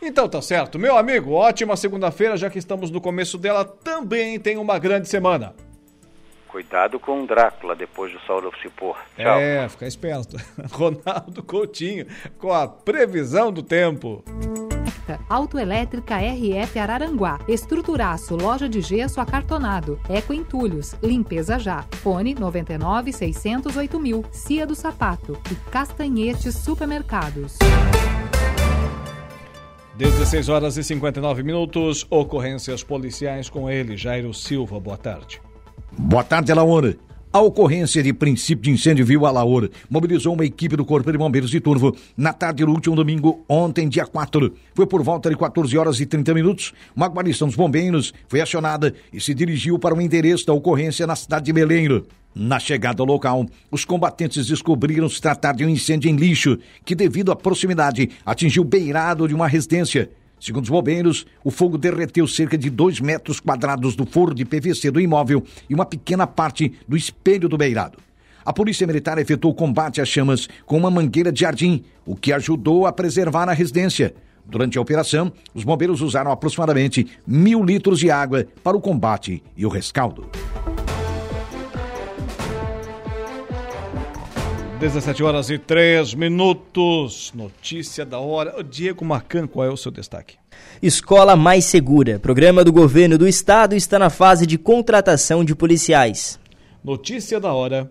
Então 0.00 0.28
tá 0.28 0.40
certo. 0.42 0.78
Meu 0.78 0.96
amigo, 0.96 1.32
ótima 1.32 1.76
segunda-feira, 1.76 2.36
já 2.36 2.50
que 2.50 2.58
estamos 2.58 2.90
no 2.90 3.00
começo 3.00 3.38
dela, 3.38 3.64
também 3.64 4.38
tem 4.38 4.56
uma 4.56 4.78
grande 4.78 5.08
semana. 5.08 5.54
Cuidado 6.48 6.98
com 6.98 7.22
o 7.22 7.26
Drácula 7.26 7.74
depois 7.74 8.12
do 8.12 8.20
sol 8.20 8.40
se 8.62 8.68
pôr. 8.70 8.96
Tchau. 9.16 9.38
É, 9.38 9.68
fica 9.68 9.86
esperto. 9.86 10.36
Ronaldo 10.72 11.42
Coutinho 11.42 12.06
com 12.38 12.52
a 12.52 12.66
previsão 12.66 13.52
do 13.52 13.62
tempo. 13.62 14.24
Autoelétrica 15.28 16.16
RF 16.16 16.78
Araranguá, 16.78 17.38
Estruturaço, 17.46 18.36
Loja 18.36 18.68
de 18.68 18.80
Gesso 18.80 19.20
Acartonado, 19.20 20.00
Eco 20.08 20.32
Entulhos, 20.32 20.94
Limpeza 21.02 21.58
Já, 21.58 21.84
Fone 22.02 22.34
99 22.34 23.12
608 23.12 24.00
mil, 24.00 24.24
Cia 24.32 24.66
do 24.66 24.74
Sapato 24.74 25.38
e 25.50 25.54
Castanhetes 25.70 26.56
Supermercados. 26.56 27.58
16 29.98 30.50
horas 30.50 30.76
e 30.76 30.84
59 30.84 31.42
minutos, 31.42 32.06
ocorrências 32.10 32.82
policiais 32.82 33.48
com 33.48 33.70
ele, 33.70 33.96
Jairo 33.96 34.34
Silva. 34.34 34.78
Boa 34.78 34.98
tarde. 34.98 35.40
Boa 35.96 36.22
tarde, 36.22 36.52
Alaor. 36.52 36.94
A 37.32 37.40
ocorrência 37.40 38.02
de 38.02 38.12
princípio 38.12 38.64
de 38.64 38.70
incêndio 38.70 39.06
viu 39.06 39.24
Alaor 39.24 39.70
mobilizou 39.88 40.34
uma 40.34 40.44
equipe 40.44 40.76
do 40.76 40.84
Corpo 40.84 41.10
de 41.10 41.16
Bombeiros 41.16 41.48
de 41.48 41.60
Turvo 41.60 41.96
na 42.14 42.34
tarde 42.34 42.62
do 42.62 42.70
último 42.70 42.94
domingo, 42.94 43.42
ontem, 43.48 43.88
dia 43.88 44.04
4. 44.04 44.52
Foi 44.74 44.86
por 44.86 45.02
volta 45.02 45.30
de 45.30 45.36
14 45.36 45.78
horas 45.78 45.98
e 45.98 46.04
30 46.04 46.34
minutos. 46.34 46.74
Uma 46.94 47.08
guarnição 47.08 47.48
dos 47.48 47.56
bombeiros 47.56 48.12
foi 48.28 48.42
acionada 48.42 48.94
e 49.10 49.18
se 49.18 49.32
dirigiu 49.32 49.78
para 49.78 49.94
o 49.94 50.00
endereço 50.00 50.46
da 50.46 50.52
ocorrência 50.52 51.06
na 51.06 51.16
cidade 51.16 51.46
de 51.46 51.54
Meleiro. 51.54 52.06
Na 52.38 52.58
chegada 52.58 53.02
ao 53.02 53.06
local, 53.06 53.46
os 53.70 53.86
combatentes 53.86 54.46
descobriram 54.46 55.08
se 55.08 55.18
tratar 55.22 55.54
de 55.54 55.64
um 55.64 55.70
incêndio 55.70 56.10
em 56.10 56.16
lixo 56.16 56.58
que, 56.84 56.94
devido 56.94 57.32
à 57.32 57.36
proximidade, 57.36 58.10
atingiu 58.26 58.62
o 58.62 58.66
beirado 58.66 59.26
de 59.26 59.34
uma 59.34 59.48
residência. 59.48 60.10
Segundo 60.38 60.64
os 60.64 60.68
bombeiros, 60.68 61.24
o 61.42 61.50
fogo 61.50 61.78
derreteu 61.78 62.28
cerca 62.28 62.58
de 62.58 62.68
2 62.68 63.00
metros 63.00 63.40
quadrados 63.40 63.96
do 63.96 64.04
forro 64.04 64.34
de 64.34 64.44
PVC 64.44 64.90
do 64.90 65.00
imóvel 65.00 65.42
e 65.66 65.74
uma 65.74 65.86
pequena 65.86 66.26
parte 66.26 66.74
do 66.86 66.94
espelho 66.94 67.48
do 67.48 67.56
beirado. 67.56 67.96
A 68.44 68.52
Polícia 68.52 68.86
Militar 68.86 69.16
efetuou 69.16 69.54
combate 69.54 70.02
às 70.02 70.08
chamas 70.08 70.46
com 70.66 70.76
uma 70.76 70.90
mangueira 70.90 71.32
de 71.32 71.40
jardim, 71.40 71.84
o 72.04 72.14
que 72.14 72.34
ajudou 72.34 72.84
a 72.86 72.92
preservar 72.92 73.48
a 73.48 73.54
residência. 73.54 74.14
Durante 74.44 74.76
a 74.76 74.80
operação, 74.82 75.32
os 75.54 75.64
bombeiros 75.64 76.02
usaram 76.02 76.30
aproximadamente 76.30 77.06
mil 77.26 77.64
litros 77.64 77.98
de 77.98 78.10
água 78.10 78.46
para 78.62 78.76
o 78.76 78.80
combate 78.80 79.42
e 79.56 79.64
o 79.64 79.70
rescaldo. 79.70 80.28
17 84.78 85.24
horas 85.24 85.48
e 85.48 85.58
3 85.58 86.12
minutos. 86.12 87.32
Notícia 87.34 88.04
da 88.04 88.18
hora. 88.18 88.62
Diego 88.62 89.06
Macan, 89.06 89.46
qual 89.46 89.66
é 89.66 89.70
o 89.70 89.76
seu 89.76 89.90
destaque? 89.90 90.36
Escola 90.82 91.34
Mais 91.34 91.64
Segura. 91.64 92.18
Programa 92.18 92.62
do 92.62 92.70
governo 92.70 93.16
do 93.16 93.26
estado 93.26 93.74
está 93.74 93.98
na 93.98 94.10
fase 94.10 94.46
de 94.46 94.58
contratação 94.58 95.42
de 95.42 95.54
policiais. 95.54 96.38
Notícia 96.84 97.40
da 97.40 97.54
hora. 97.54 97.90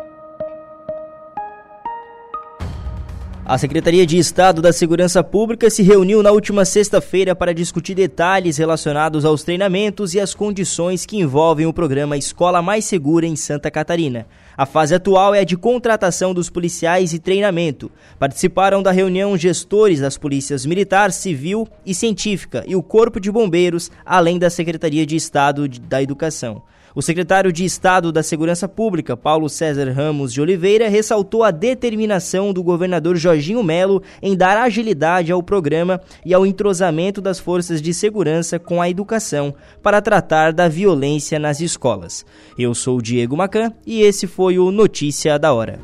A 3.43 3.57
Secretaria 3.57 4.05
de 4.05 4.19
Estado 4.19 4.61
da 4.61 4.71
Segurança 4.71 5.23
Pública 5.23 5.67
se 5.69 5.81
reuniu 5.81 6.21
na 6.21 6.31
última 6.31 6.63
sexta-feira 6.63 7.35
para 7.35 7.55
discutir 7.55 7.95
detalhes 7.95 8.57
relacionados 8.57 9.25
aos 9.25 9.43
treinamentos 9.43 10.13
e 10.13 10.19
as 10.19 10.35
condições 10.35 11.07
que 11.07 11.17
envolvem 11.17 11.65
o 11.65 11.73
programa 11.73 12.15
Escola 12.15 12.61
Mais 12.61 12.85
Segura 12.85 13.25
em 13.25 13.35
Santa 13.35 13.71
Catarina. 13.71 14.27
A 14.55 14.67
fase 14.67 14.93
atual 14.93 15.33
é 15.33 15.39
a 15.39 15.43
de 15.43 15.57
contratação 15.57 16.35
dos 16.35 16.51
policiais 16.51 17.13
e 17.13 17.19
treinamento. 17.19 17.91
Participaram 18.19 18.83
da 18.83 18.91
reunião 18.91 19.35
gestores 19.35 19.99
das 19.99 20.19
polícias 20.19 20.63
militar, 20.63 21.11
civil 21.11 21.67
e 21.83 21.95
científica 21.95 22.63
e 22.67 22.75
o 22.75 22.83
Corpo 22.83 23.19
de 23.19 23.31
Bombeiros, 23.31 23.89
além 24.05 24.37
da 24.37 24.51
Secretaria 24.51 25.05
de 25.05 25.15
Estado 25.15 25.67
da 25.67 26.01
Educação. 26.01 26.61
O 26.93 27.01
secretário 27.01 27.51
de 27.53 27.63
Estado 27.63 28.11
da 28.11 28.21
Segurança 28.21 28.67
Pública, 28.67 29.15
Paulo 29.15 29.47
César 29.47 29.89
Ramos 29.91 30.33
de 30.33 30.41
Oliveira, 30.41 30.89
ressaltou 30.89 31.43
a 31.43 31.51
determinação 31.51 32.51
do 32.51 32.61
governador 32.61 33.15
Jorginho 33.15 33.63
Melo 33.63 34.03
em 34.21 34.35
dar 34.35 34.57
agilidade 34.57 35.31
ao 35.31 35.41
programa 35.41 36.01
e 36.25 36.33
ao 36.33 36.45
entrosamento 36.45 37.21
das 37.21 37.39
forças 37.39 37.81
de 37.81 37.93
segurança 37.93 38.59
com 38.59 38.81
a 38.81 38.89
educação 38.89 39.53
para 39.81 40.01
tratar 40.01 40.51
da 40.51 40.67
violência 40.67 41.39
nas 41.39 41.61
escolas. 41.61 42.25
Eu 42.57 42.75
sou 42.75 43.01
Diego 43.01 43.37
Macan 43.37 43.71
e 43.85 44.01
esse 44.01 44.27
foi 44.27 44.59
o 44.59 44.71
Notícia 44.71 45.39
da 45.39 45.53
Hora. 45.53 45.79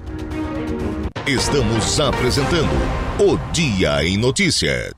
Estamos 1.26 2.00
apresentando 2.00 2.72
o 3.20 3.38
Dia 3.52 4.04
em 4.04 4.18
Notícia. 4.18 4.92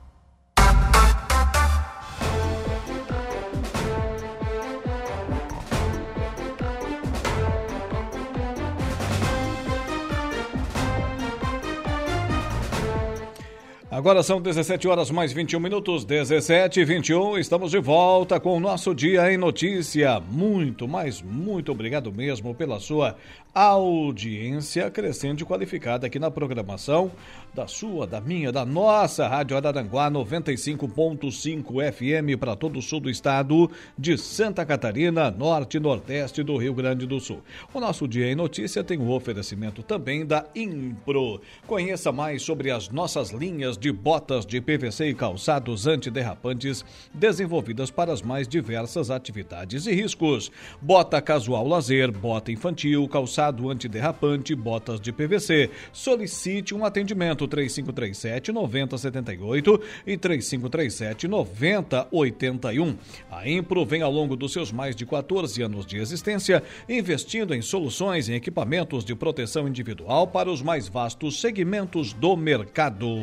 Agora 14.00 14.22
são 14.22 14.40
17 14.40 14.88
horas 14.88 15.10
mais 15.10 15.30
21 15.30 15.60
minutos, 15.60 16.06
17 16.06 16.80
e 16.80 16.84
21. 16.86 17.36
Estamos 17.36 17.70
de 17.70 17.78
volta 17.78 18.40
com 18.40 18.56
o 18.56 18.58
nosso 18.58 18.94
Dia 18.94 19.30
em 19.30 19.36
Notícia. 19.36 20.18
Muito, 20.20 20.88
mas 20.88 21.20
muito 21.20 21.70
obrigado 21.70 22.10
mesmo 22.10 22.54
pela 22.54 22.80
sua 22.80 23.14
audiência 23.52 24.88
crescente 24.90 25.44
qualificada 25.44 26.06
aqui 26.06 26.20
na 26.20 26.30
programação 26.30 27.10
da 27.52 27.66
sua, 27.66 28.06
da 28.06 28.20
minha, 28.20 28.52
da 28.52 28.64
nossa 28.64 29.26
Rádio 29.26 29.56
Araranguá 29.56 30.08
95.5 30.08 31.92
FM 31.92 32.38
para 32.38 32.54
todo 32.54 32.78
o 32.78 32.82
sul 32.82 33.00
do 33.00 33.10
estado 33.10 33.68
de 33.98 34.16
Santa 34.16 34.64
Catarina, 34.64 35.32
norte 35.32 35.78
e 35.78 35.80
nordeste 35.80 36.44
do 36.44 36.56
Rio 36.56 36.72
Grande 36.72 37.06
do 37.06 37.18
Sul. 37.18 37.42
O 37.74 37.80
nosso 37.80 38.06
Dia 38.06 38.30
em 38.30 38.36
Notícia 38.36 38.84
tem 38.84 38.98
o 38.98 39.02
um 39.02 39.10
oferecimento 39.10 39.82
também 39.82 40.24
da 40.24 40.46
Impro. 40.54 41.40
Conheça 41.66 42.12
mais 42.12 42.42
sobre 42.42 42.70
as 42.70 42.88
nossas 42.88 43.30
linhas 43.30 43.76
de 43.76 43.90
botas 43.90 44.46
de 44.46 44.60
PVC 44.60 45.08
e 45.08 45.14
calçados 45.14 45.88
antiderrapantes 45.88 46.84
desenvolvidas 47.12 47.90
para 47.90 48.12
as 48.12 48.22
mais 48.22 48.46
diversas 48.46 49.10
atividades 49.10 49.86
e 49.86 49.92
riscos. 49.92 50.52
Bota 50.80 51.20
casual 51.20 51.66
lazer, 51.66 52.12
bota 52.12 52.52
infantil, 52.52 53.08
calçado 53.08 53.39
antiderrapante, 53.70 54.54
botas 54.54 55.00
de 55.00 55.12
PVC. 55.12 55.70
Solicite 55.92 56.74
um 56.74 56.84
atendimento 56.84 57.48
3537 57.48 58.52
9078 58.52 59.80
e 60.06 60.16
3537 60.16 61.28
9081. 61.28 62.96
A 63.30 63.48
Impro 63.48 63.84
vem 63.84 64.02
ao 64.02 64.12
longo 64.12 64.36
dos 64.36 64.52
seus 64.52 64.70
mais 64.70 64.94
de 64.94 65.06
14 65.06 65.62
anos 65.62 65.86
de 65.86 65.98
existência 65.98 66.62
investindo 66.88 67.54
em 67.54 67.62
soluções 67.62 68.28
e 68.28 68.34
equipamentos 68.34 69.04
de 69.04 69.14
proteção 69.14 69.66
individual 69.66 70.26
para 70.26 70.50
os 70.50 70.62
mais 70.62 70.88
vastos 70.88 71.40
segmentos 71.40 72.12
do 72.12 72.36
mercado. 72.36 73.20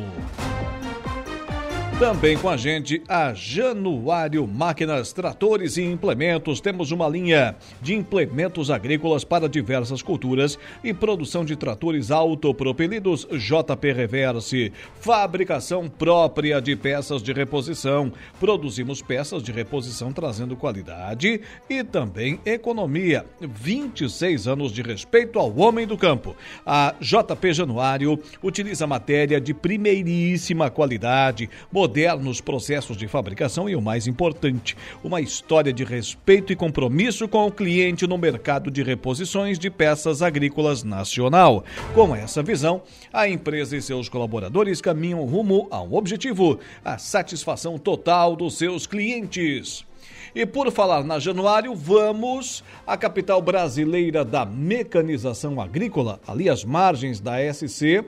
Também 1.98 2.38
com 2.38 2.48
a 2.48 2.56
gente 2.56 3.02
a 3.08 3.34
Januário 3.34 4.46
Máquinas, 4.46 5.12
Tratores 5.12 5.76
e 5.76 5.82
Implementos. 5.82 6.60
Temos 6.60 6.92
uma 6.92 7.08
linha 7.08 7.56
de 7.82 7.92
implementos 7.92 8.70
agrícolas 8.70 9.24
para 9.24 9.48
diversas 9.48 10.00
culturas 10.00 10.56
e 10.84 10.94
produção 10.94 11.44
de 11.44 11.56
tratores 11.56 12.12
autopropelidos 12.12 13.26
JP 13.32 13.92
Reverse. 13.92 14.72
Fabricação 15.00 15.88
própria 15.88 16.60
de 16.60 16.76
peças 16.76 17.20
de 17.20 17.32
reposição. 17.32 18.12
Produzimos 18.38 19.02
peças 19.02 19.42
de 19.42 19.50
reposição 19.50 20.12
trazendo 20.12 20.54
qualidade 20.54 21.40
e 21.68 21.82
também 21.82 22.38
economia. 22.46 23.26
26 23.40 24.46
anos 24.46 24.70
de 24.70 24.82
respeito 24.82 25.36
ao 25.36 25.52
homem 25.58 25.84
do 25.84 25.98
campo. 25.98 26.36
A 26.64 26.94
JP 27.00 27.52
Januário 27.52 28.20
utiliza 28.40 28.86
matéria 28.86 29.40
de 29.40 29.52
primeiríssima 29.52 30.70
qualidade, 30.70 31.50
modernos 31.88 32.38
processos 32.38 32.98
de 32.98 33.08
fabricação 33.08 33.66
e 33.66 33.74
o 33.74 33.80
mais 33.80 34.06
importante, 34.06 34.76
uma 35.02 35.22
história 35.22 35.72
de 35.72 35.84
respeito 35.84 36.52
e 36.52 36.56
compromisso 36.56 37.26
com 37.26 37.46
o 37.46 37.50
cliente 37.50 38.06
no 38.06 38.18
mercado 38.18 38.70
de 38.70 38.82
reposições 38.82 39.58
de 39.58 39.70
peças 39.70 40.20
agrícolas 40.20 40.84
nacional. 40.84 41.64
Com 41.94 42.14
essa 42.14 42.42
visão, 42.42 42.82
a 43.10 43.26
empresa 43.26 43.74
e 43.74 43.80
seus 43.80 44.06
colaboradores 44.06 44.82
caminham 44.82 45.24
rumo 45.24 45.66
a 45.70 45.80
um 45.80 45.94
objetivo: 45.94 46.58
a 46.84 46.98
satisfação 46.98 47.78
total 47.78 48.36
dos 48.36 48.58
seus 48.58 48.86
clientes. 48.86 49.86
E 50.34 50.44
por 50.44 50.70
falar 50.70 51.02
na 51.02 51.18
Januário, 51.18 51.74
vamos 51.74 52.62
à 52.86 52.98
capital 52.98 53.40
brasileira 53.40 54.26
da 54.26 54.44
mecanização 54.44 55.58
agrícola, 55.58 56.20
ali 56.26 56.50
às 56.50 56.64
margens 56.64 57.18
da 57.18 57.36
SC 57.50 58.04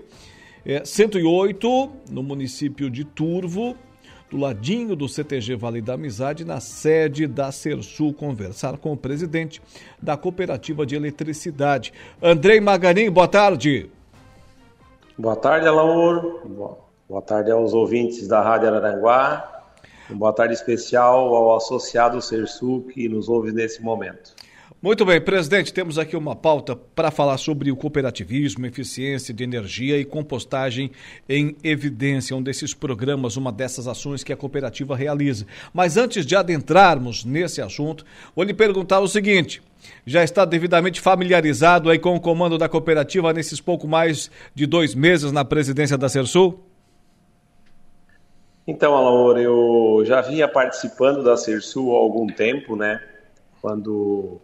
é, 0.64 0.84
108, 0.84 1.90
no 2.10 2.22
município 2.22 2.90
de 2.90 3.04
Turvo, 3.04 3.76
do 4.30 4.36
ladinho 4.36 4.94
do 4.94 5.08
CTG 5.08 5.56
Vale 5.56 5.80
da 5.80 5.94
Amizade, 5.94 6.44
na 6.44 6.60
sede 6.60 7.26
da 7.26 7.50
Sersul, 7.50 8.14
conversar 8.14 8.76
com 8.78 8.92
o 8.92 8.96
presidente 8.96 9.60
da 10.00 10.16
Cooperativa 10.16 10.86
de 10.86 10.94
Eletricidade. 10.94 11.92
Andrei 12.22 12.60
Maganin, 12.60 13.10
boa 13.10 13.26
tarde. 13.26 13.90
Boa 15.18 15.36
tarde, 15.36 15.66
Alaor. 15.66 16.42
Boa 17.08 17.22
tarde 17.22 17.50
aos 17.50 17.74
ouvintes 17.74 18.28
da 18.28 18.40
Rádio 18.40 18.68
Araranguá. 18.68 19.64
Boa 20.08 20.32
tarde 20.32 20.54
especial 20.54 21.34
ao 21.34 21.56
associado 21.56 22.22
Sersul 22.22 22.82
que 22.82 23.08
nos 23.08 23.28
ouve 23.28 23.52
nesse 23.52 23.82
momento. 23.82 24.34
Muito 24.82 25.04
bem, 25.04 25.20
presidente, 25.20 25.74
temos 25.74 25.98
aqui 25.98 26.16
uma 26.16 26.34
pauta 26.34 26.74
para 26.74 27.10
falar 27.10 27.36
sobre 27.36 27.70
o 27.70 27.76
cooperativismo, 27.76 28.64
eficiência 28.64 29.34
de 29.34 29.44
energia 29.44 29.98
e 29.98 30.06
compostagem 30.06 30.90
em 31.28 31.54
evidência, 31.62 32.34
um 32.34 32.42
desses 32.42 32.72
programas, 32.72 33.36
uma 33.36 33.52
dessas 33.52 33.86
ações 33.86 34.24
que 34.24 34.32
a 34.32 34.36
cooperativa 34.38 34.96
realiza. 34.96 35.46
Mas 35.74 35.98
antes 35.98 36.24
de 36.24 36.34
adentrarmos 36.34 37.26
nesse 37.26 37.60
assunto, 37.60 38.06
vou 38.34 38.42
lhe 38.42 38.54
perguntar 38.54 39.00
o 39.00 39.06
seguinte: 39.06 39.62
já 40.06 40.24
está 40.24 40.46
devidamente 40.46 40.98
familiarizado 40.98 41.90
aí 41.90 41.98
com 41.98 42.16
o 42.16 42.20
comando 42.20 42.56
da 42.56 42.66
cooperativa 42.66 43.34
nesses 43.34 43.60
pouco 43.60 43.86
mais 43.86 44.30
de 44.54 44.64
dois 44.64 44.94
meses 44.94 45.30
na 45.30 45.44
presidência 45.44 45.98
da 45.98 46.08
Sersul? 46.08 46.58
Então, 48.66 48.96
Alaor, 48.96 49.36
eu 49.36 50.02
já 50.06 50.22
vinha 50.22 50.48
participando 50.48 51.22
da 51.22 51.36
Sersul 51.36 51.94
há 51.94 51.98
algum 51.98 52.26
tempo, 52.28 52.76
né? 52.76 52.98
Quando 53.60 54.40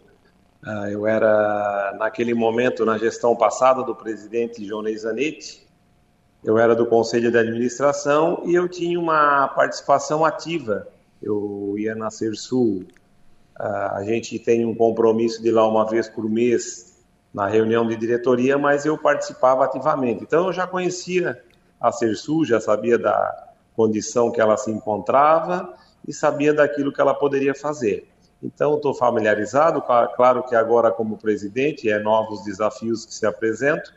eu 0.90 1.06
era, 1.06 1.94
naquele 1.98 2.34
momento, 2.34 2.84
na 2.84 2.98
gestão 2.98 3.36
passada 3.36 3.82
do 3.82 3.94
presidente 3.94 4.64
João 4.64 4.84
Zanetti, 4.96 5.66
eu 6.42 6.58
era 6.58 6.74
do 6.74 6.86
conselho 6.86 7.30
de 7.30 7.38
administração 7.38 8.42
e 8.44 8.54
eu 8.54 8.68
tinha 8.68 8.98
uma 8.98 9.48
participação 9.48 10.24
ativa. 10.24 10.86
Eu 11.22 11.74
ia 11.78 11.94
na 11.94 12.10
Sul. 12.10 12.84
Ah, 13.54 13.96
a 13.96 14.04
gente 14.04 14.38
tem 14.38 14.64
um 14.64 14.74
compromisso 14.74 15.42
de 15.42 15.48
ir 15.48 15.52
lá 15.52 15.66
uma 15.66 15.88
vez 15.88 16.08
por 16.08 16.28
mês 16.28 17.04
na 17.32 17.46
reunião 17.46 17.86
de 17.86 17.96
diretoria, 17.96 18.56
mas 18.56 18.84
eu 18.84 18.96
participava 18.96 19.64
ativamente. 19.64 20.22
Então 20.22 20.46
eu 20.46 20.52
já 20.52 20.66
conhecia 20.66 21.42
a 21.80 21.90
Sul, 21.92 22.44
já 22.44 22.60
sabia 22.60 22.98
da 22.98 23.50
condição 23.74 24.30
que 24.30 24.40
ela 24.40 24.56
se 24.56 24.70
encontrava 24.70 25.74
e 26.06 26.12
sabia 26.12 26.54
daquilo 26.54 26.92
que 26.92 27.00
ela 27.00 27.14
poderia 27.14 27.54
fazer. 27.54 28.08
Então, 28.46 28.76
estou 28.76 28.94
familiarizado, 28.94 29.82
claro 29.82 30.44
que 30.44 30.54
agora, 30.54 30.92
como 30.92 31.18
presidente, 31.18 31.90
é 31.90 31.98
novos 31.98 32.44
desafios 32.44 33.04
que 33.04 33.12
se 33.12 33.26
apresentam, 33.26 33.92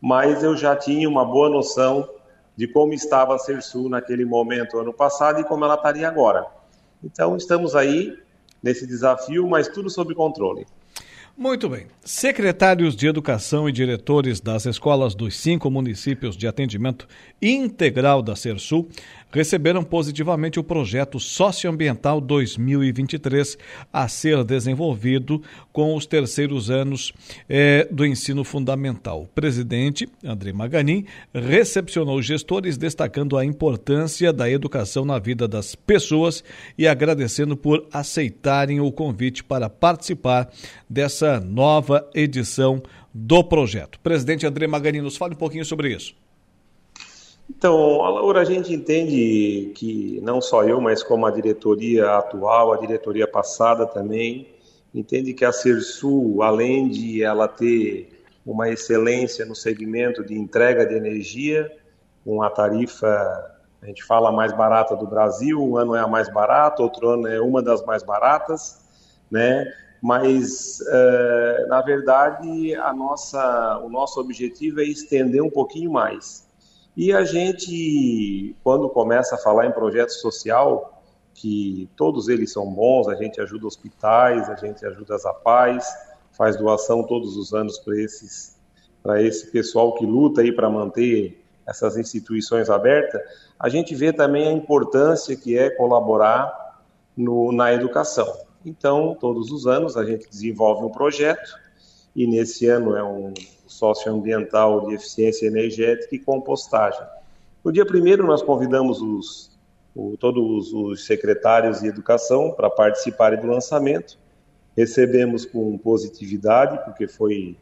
mas 0.00 0.44
eu 0.44 0.56
já 0.56 0.76
tinha 0.76 1.08
uma 1.08 1.24
boa 1.24 1.48
noção 1.48 2.08
de 2.56 2.68
como 2.68 2.92
estava 2.92 3.34
a 3.34 3.38
Sersul 3.38 3.88
naquele 3.88 4.24
momento, 4.24 4.78
ano 4.78 4.92
passado, 4.92 5.40
e 5.40 5.44
como 5.44 5.64
ela 5.64 5.74
estaria 5.74 6.06
agora. 6.06 6.46
Então, 7.02 7.36
estamos 7.36 7.74
aí 7.74 8.16
nesse 8.62 8.86
desafio, 8.86 9.48
mas 9.48 9.66
tudo 9.66 9.90
sob 9.90 10.14
controle. 10.14 10.64
Muito 11.36 11.66
bem. 11.66 11.86
Secretários 12.04 12.94
de 12.94 13.06
Educação 13.06 13.66
e 13.66 13.72
diretores 13.72 14.38
das 14.38 14.66
escolas 14.66 15.14
dos 15.14 15.34
cinco 15.34 15.70
municípios 15.70 16.36
de 16.36 16.46
atendimento 16.46 17.08
integral 17.40 18.22
da 18.22 18.36
Sersul 18.36 18.86
receberam 19.32 19.82
positivamente 19.82 20.60
o 20.60 20.64
projeto 20.64 21.18
Socioambiental 21.18 22.20
2023 22.20 23.56
a 23.92 24.06
ser 24.06 24.44
desenvolvido 24.44 25.42
com 25.72 25.96
os 25.96 26.06
terceiros 26.06 26.70
anos 26.70 27.12
eh, 27.48 27.88
do 27.90 28.04
ensino 28.04 28.44
fundamental. 28.44 29.22
O 29.22 29.26
presidente, 29.26 30.08
André 30.22 30.52
Maganin, 30.52 31.06
recepcionou 31.34 32.18
os 32.18 32.26
gestores, 32.26 32.76
destacando 32.76 33.38
a 33.38 33.44
importância 33.44 34.32
da 34.32 34.50
educação 34.50 35.04
na 35.04 35.18
vida 35.18 35.48
das 35.48 35.74
pessoas 35.74 36.44
e 36.76 36.86
agradecendo 36.86 37.56
por 37.56 37.86
aceitarem 37.92 38.80
o 38.80 38.92
convite 38.92 39.42
para 39.42 39.70
participar 39.70 40.50
dessa 40.88 41.40
nova 41.40 42.08
edição 42.14 42.82
do 43.14 43.42
projeto. 43.42 43.98
Presidente 44.00 44.46
André 44.46 44.66
Maganin, 44.66 45.00
nos 45.00 45.16
fale 45.16 45.34
um 45.34 45.38
pouquinho 45.38 45.64
sobre 45.64 45.94
isso. 45.94 46.14
Então, 47.54 47.98
Laura, 47.98 48.40
a 48.40 48.44
gente 48.44 48.72
entende 48.72 49.72
que 49.74 50.18
não 50.22 50.40
só 50.40 50.64
eu, 50.64 50.80
mas 50.80 51.02
como 51.02 51.26
a 51.26 51.30
diretoria 51.30 52.16
atual, 52.16 52.72
a 52.72 52.78
diretoria 52.78 53.28
passada 53.28 53.86
também, 53.86 54.48
entende 54.92 55.34
que 55.34 55.44
a 55.44 55.52
Sersul, 55.52 56.42
além 56.42 56.88
de 56.88 57.22
ela 57.22 57.46
ter 57.46 58.24
uma 58.44 58.70
excelência 58.70 59.44
no 59.44 59.54
segmento 59.54 60.24
de 60.24 60.34
entrega 60.34 60.86
de 60.86 60.94
energia, 60.94 61.70
com 62.24 62.42
a 62.42 62.48
tarifa, 62.48 63.06
a 63.82 63.86
gente 63.86 64.02
fala 64.02 64.32
mais 64.32 64.52
barata 64.52 64.96
do 64.96 65.06
Brasil, 65.06 65.62
um 65.62 65.76
ano 65.76 65.94
é 65.94 66.00
a 66.00 66.08
mais 66.08 66.32
barata, 66.32 66.82
outro 66.82 67.10
ano 67.10 67.28
é 67.28 67.40
uma 67.40 67.62
das 67.62 67.84
mais 67.84 68.02
baratas, 68.02 68.80
né? 69.30 69.70
Mas, 70.00 70.80
uh, 70.80 71.68
na 71.68 71.82
verdade, 71.82 72.74
a 72.76 72.94
nossa, 72.94 73.78
o 73.84 73.90
nosso 73.90 74.18
objetivo 74.18 74.80
é 74.80 74.84
estender 74.84 75.42
um 75.42 75.50
pouquinho 75.50 75.92
mais 75.92 76.50
e 76.96 77.12
a 77.12 77.24
gente, 77.24 78.54
quando 78.62 78.88
começa 78.88 79.34
a 79.34 79.38
falar 79.38 79.66
em 79.66 79.72
projeto 79.72 80.10
social, 80.10 81.02
que 81.34 81.88
todos 81.96 82.28
eles 82.28 82.52
são 82.52 82.70
bons, 82.70 83.08
a 83.08 83.14
gente 83.14 83.40
ajuda 83.40 83.66
hospitais, 83.66 84.48
a 84.50 84.56
gente 84.56 84.84
ajuda 84.84 85.14
as 85.14 85.24
APAES, 85.24 85.86
faz 86.32 86.56
doação 86.56 87.02
todos 87.02 87.36
os 87.36 87.52
anos 87.54 87.78
para 87.78 87.98
esses 88.00 88.60
para 89.02 89.20
esse 89.20 89.50
pessoal 89.50 89.96
que 89.96 90.06
luta 90.06 90.42
aí 90.42 90.52
para 90.52 90.70
manter 90.70 91.44
essas 91.66 91.96
instituições 91.96 92.70
abertas, 92.70 93.20
a 93.58 93.68
gente 93.68 93.96
vê 93.96 94.12
também 94.12 94.46
a 94.46 94.52
importância 94.52 95.36
que 95.36 95.58
é 95.58 95.70
colaborar 95.70 96.80
no, 97.16 97.50
na 97.50 97.72
educação. 97.72 98.32
Então, 98.64 99.16
todos 99.18 99.50
os 99.50 99.66
anos 99.66 99.96
a 99.96 100.04
gente 100.04 100.28
desenvolve 100.30 100.84
um 100.84 100.88
projeto 100.88 101.52
e 102.14 102.28
nesse 102.28 102.66
ano 102.68 102.96
é 102.96 103.02
um 103.02 103.34
socioambiental 103.82 104.86
de 104.86 104.94
eficiência 104.94 105.48
energética 105.48 106.14
e 106.14 106.18
compostagem. 106.20 107.04
No 107.64 107.72
dia 107.72 107.84
primeiro 107.84 108.24
nós 108.24 108.40
convidamos 108.40 109.02
os, 109.02 109.50
o, 109.92 110.16
todos 110.16 110.72
os 110.72 111.04
secretários 111.04 111.80
de 111.80 111.88
educação 111.88 112.52
para 112.52 112.70
participarem 112.70 113.40
do 113.40 113.48
lançamento. 113.48 114.16
Recebemos 114.76 115.44
com 115.44 115.76
positividade, 115.76 116.78
porque 116.84 117.08
foi. 117.08 117.56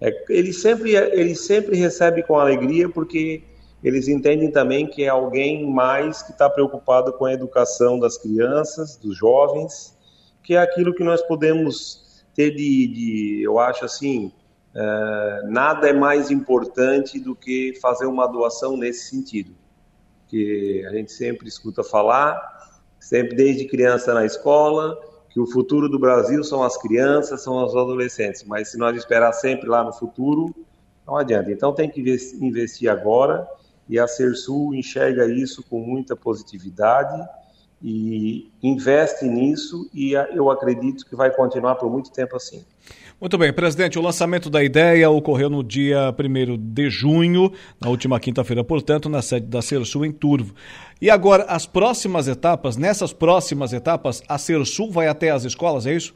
É, 0.00 0.24
ele, 0.28 0.52
sempre, 0.52 0.94
ele 0.94 1.34
sempre 1.34 1.76
recebe 1.76 2.22
com 2.22 2.38
alegria, 2.38 2.88
porque 2.88 3.42
eles 3.82 4.06
entendem 4.06 4.52
também 4.52 4.86
que 4.86 5.02
é 5.02 5.08
alguém 5.08 5.68
mais 5.68 6.22
que 6.22 6.30
está 6.30 6.48
preocupado 6.48 7.12
com 7.12 7.24
a 7.24 7.32
educação 7.32 7.98
das 7.98 8.16
crianças, 8.16 8.96
dos 8.96 9.16
jovens, 9.16 9.96
que 10.42 10.54
é 10.54 10.58
aquilo 10.58 10.94
que 10.94 11.02
nós 11.02 11.20
podemos 11.22 12.24
ter 12.34 12.50
de, 12.52 12.86
de 12.86 13.42
eu 13.42 13.58
acho 13.58 13.84
assim, 13.84 14.32
é, 14.74 15.42
nada 15.46 15.88
é 15.88 15.92
mais 15.92 16.30
importante 16.30 17.20
do 17.20 17.34
que 17.34 17.78
fazer 17.80 18.06
uma 18.06 18.26
doação 18.26 18.76
nesse 18.76 19.08
sentido. 19.10 19.54
Que 20.28 20.84
a 20.86 20.90
gente 20.90 21.12
sempre 21.12 21.48
escuta 21.48 21.84
falar, 21.84 22.40
sempre 22.98 23.36
desde 23.36 23.66
criança 23.66 24.12
na 24.12 24.24
escola, 24.24 24.98
que 25.30 25.38
o 25.38 25.46
futuro 25.46 25.88
do 25.88 25.98
Brasil 25.98 26.42
são 26.42 26.62
as 26.62 26.76
crianças, 26.76 27.42
são 27.42 27.62
os 27.64 27.70
adolescentes. 27.70 28.44
Mas 28.44 28.70
se 28.70 28.78
nós 28.78 28.96
esperar 28.96 29.32
sempre 29.32 29.68
lá 29.68 29.84
no 29.84 29.92
futuro, 29.92 30.54
não 31.06 31.16
adianta. 31.16 31.50
Então 31.52 31.72
tem 31.72 31.88
que 31.88 32.00
investir 32.40 32.90
agora 32.90 33.46
e 33.88 33.98
a 33.98 34.08
Sersul 34.08 34.74
enxerga 34.74 35.26
isso 35.26 35.62
com 35.62 35.78
muita 35.80 36.16
positividade 36.16 37.22
e 37.82 38.50
investe 38.62 39.26
nisso 39.26 39.90
e 39.92 40.12
eu 40.12 40.50
acredito 40.50 41.04
que 41.04 41.14
vai 41.14 41.30
continuar 41.30 41.74
por 41.74 41.90
muito 41.90 42.10
tempo 42.10 42.34
assim. 42.36 42.64
Muito 43.20 43.38
bem, 43.38 43.52
presidente, 43.52 43.96
o 43.96 44.02
lançamento 44.02 44.50
da 44.50 44.62
ideia 44.62 45.08
ocorreu 45.08 45.48
no 45.48 45.62
dia 45.62 46.12
1 46.18 46.58
de 46.58 46.90
junho, 46.90 47.52
na 47.80 47.88
última 47.88 48.18
quinta-feira, 48.18 48.64
portanto, 48.64 49.08
na 49.08 49.22
sede 49.22 49.46
da 49.46 49.62
Cersul 49.62 50.04
em 50.04 50.12
Turvo. 50.12 50.52
E 51.00 51.08
agora, 51.08 51.44
as 51.44 51.64
próximas 51.64 52.26
etapas, 52.26 52.76
nessas 52.76 53.12
próximas 53.12 53.72
etapas, 53.72 54.20
a 54.28 54.36
Cersul 54.36 54.90
vai 54.90 55.06
até 55.06 55.30
as 55.30 55.44
escolas, 55.44 55.86
é 55.86 55.92
isso? 55.92 56.12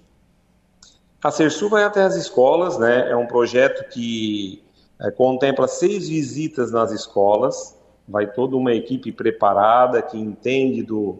A 1.22 1.30
Cersul 1.30 1.70
vai 1.70 1.84
até 1.84 2.02
as 2.02 2.16
escolas, 2.16 2.76
né? 2.78 3.08
É 3.08 3.16
um 3.16 3.26
projeto 3.26 3.88
que 3.90 4.60
é, 5.00 5.10
contempla 5.12 5.68
seis 5.68 6.08
visitas 6.08 6.72
nas 6.72 6.90
escolas, 6.90 7.76
vai 8.08 8.26
toda 8.26 8.56
uma 8.56 8.72
equipe 8.72 9.12
preparada 9.12 10.02
que 10.02 10.18
entende 10.18 10.82
do, 10.82 11.18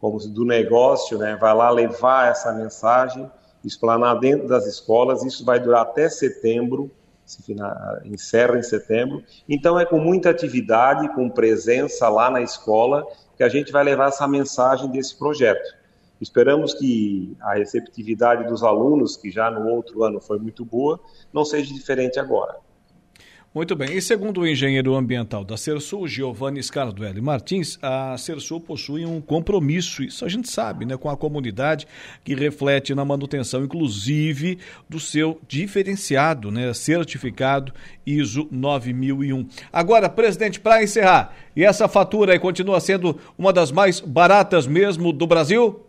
como 0.00 0.18
do 0.18 0.44
negócio, 0.44 1.16
né? 1.18 1.36
Vai 1.40 1.54
lá 1.54 1.70
levar 1.70 2.32
essa 2.32 2.52
mensagem 2.52 3.30
explanar 3.64 4.18
dentro 4.18 4.48
das 4.48 4.66
escolas. 4.66 5.24
Isso 5.24 5.44
vai 5.44 5.60
durar 5.60 5.82
até 5.82 6.08
setembro, 6.08 6.90
se 7.24 7.42
encerra 8.04 8.58
em 8.58 8.62
setembro. 8.62 9.22
Então 9.48 9.78
é 9.78 9.84
com 9.84 9.98
muita 9.98 10.30
atividade, 10.30 11.08
com 11.14 11.28
presença 11.28 12.08
lá 12.08 12.30
na 12.30 12.40
escola, 12.40 13.06
que 13.36 13.42
a 13.42 13.48
gente 13.48 13.70
vai 13.70 13.84
levar 13.84 14.08
essa 14.08 14.26
mensagem 14.26 14.90
desse 14.90 15.16
projeto. 15.18 15.78
Esperamos 16.20 16.74
que 16.74 17.34
a 17.40 17.54
receptividade 17.54 18.46
dos 18.46 18.62
alunos, 18.62 19.16
que 19.16 19.30
já 19.30 19.50
no 19.50 19.68
outro 19.70 20.04
ano 20.04 20.20
foi 20.20 20.38
muito 20.38 20.64
boa, 20.64 21.00
não 21.32 21.44
seja 21.44 21.72
diferente 21.72 22.20
agora. 22.20 22.56
Muito 23.52 23.74
bem. 23.74 23.96
E 23.96 24.00
segundo 24.00 24.42
o 24.42 24.46
engenheiro 24.46 24.94
ambiental 24.94 25.44
da 25.44 25.56
Cersul, 25.56 26.06
Giovanni 26.06 26.62
Scarduelli 26.62 27.20
Martins, 27.20 27.80
a 27.82 28.16
Cersul 28.16 28.60
possui 28.60 29.04
um 29.04 29.20
compromisso, 29.20 30.04
isso 30.04 30.24
a 30.24 30.28
gente 30.28 30.48
sabe, 30.48 30.84
né, 30.84 30.96
com 30.96 31.10
a 31.10 31.16
comunidade, 31.16 31.84
que 32.22 32.32
reflete 32.32 32.94
na 32.94 33.04
manutenção, 33.04 33.64
inclusive, 33.64 34.56
do 34.88 35.00
seu 35.00 35.40
diferenciado, 35.48 36.52
né, 36.52 36.72
certificado 36.72 37.72
ISO 38.06 38.46
9001. 38.52 39.44
Agora, 39.72 40.08
presidente, 40.08 40.60
para 40.60 40.84
encerrar, 40.84 41.34
e 41.56 41.64
essa 41.64 41.88
fatura 41.88 42.34
aí 42.34 42.38
continua 42.38 42.78
sendo 42.78 43.18
uma 43.36 43.52
das 43.52 43.72
mais 43.72 43.98
baratas 43.98 44.64
mesmo 44.64 45.12
do 45.12 45.26
Brasil? 45.26 45.84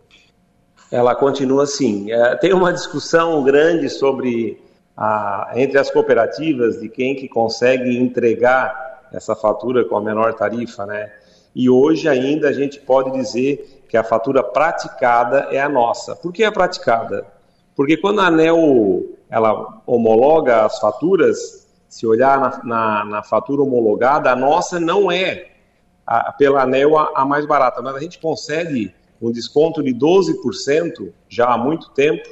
Ela 0.90 1.14
continua 1.14 1.62
assim. 1.62 2.10
É, 2.10 2.34
tem 2.34 2.52
uma 2.52 2.72
discussão 2.72 3.44
grande 3.44 3.88
sobre 3.88 4.58
a, 4.96 5.52
entre 5.54 5.78
as 5.78 5.90
cooperativas 5.90 6.80
de 6.80 6.88
quem 6.88 7.14
que 7.14 7.28
consegue 7.28 7.96
entregar 7.96 9.08
essa 9.12 9.34
fatura 9.34 9.84
com 9.84 9.96
a 9.96 10.00
menor 10.00 10.34
tarifa, 10.34 10.86
né? 10.86 11.12
E 11.54 11.68
hoje 11.68 12.08
ainda 12.08 12.48
a 12.48 12.52
gente 12.52 12.80
pode 12.80 13.10
dizer 13.12 13.84
que 13.88 13.96
a 13.96 14.04
fatura 14.04 14.42
praticada 14.42 15.48
é 15.50 15.60
a 15.60 15.68
nossa. 15.68 16.16
Por 16.16 16.32
que 16.32 16.42
é 16.44 16.50
praticada? 16.50 17.26
Porque 17.76 17.96
quando 17.96 18.20
a 18.20 18.26
ANEL 18.26 19.04
ela 19.28 19.82
homologa 19.86 20.64
as 20.64 20.78
faturas, 20.78 21.66
se 21.88 22.06
olhar 22.06 22.40
na, 22.40 22.64
na, 22.64 23.04
na 23.04 23.22
fatura 23.22 23.62
homologada, 23.62 24.30
a 24.30 24.36
nossa 24.36 24.78
não 24.80 25.10
é 25.10 25.52
a, 26.06 26.32
pela 26.32 26.62
ANEL 26.62 26.98
a, 26.98 27.12
a 27.16 27.24
mais 27.24 27.46
barata, 27.46 27.80
mas 27.82 27.94
a 27.94 28.00
gente 28.00 28.18
concede 28.18 28.94
um 29.20 29.30
desconto 29.30 29.82
de 29.82 29.94
12% 29.94 31.12
já 31.28 31.52
há 31.52 31.58
muito 31.58 31.90
tempo, 31.90 32.28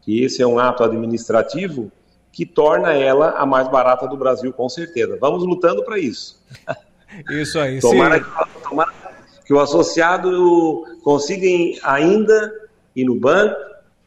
que 0.00 0.22
esse 0.22 0.42
é 0.42 0.46
um 0.46 0.58
ato 0.58 0.82
administrativo, 0.82 1.90
que 2.32 2.46
torna 2.46 2.94
ela 2.94 3.32
a 3.32 3.44
mais 3.44 3.68
barata 3.68 4.08
do 4.08 4.16
Brasil, 4.16 4.52
com 4.52 4.68
certeza. 4.68 5.18
Vamos 5.20 5.44
lutando 5.44 5.84
para 5.84 5.98
isso. 5.98 6.42
Isso 7.30 7.60
aí. 7.60 7.78
tomara, 7.78 8.20
que, 8.20 8.26
tomara 8.62 8.90
que 9.44 9.52
o 9.52 9.60
associado 9.60 10.82
consiga 11.04 11.46
ainda 11.84 12.52
ir 12.96 13.04
no 13.04 13.14
banco, 13.14 13.54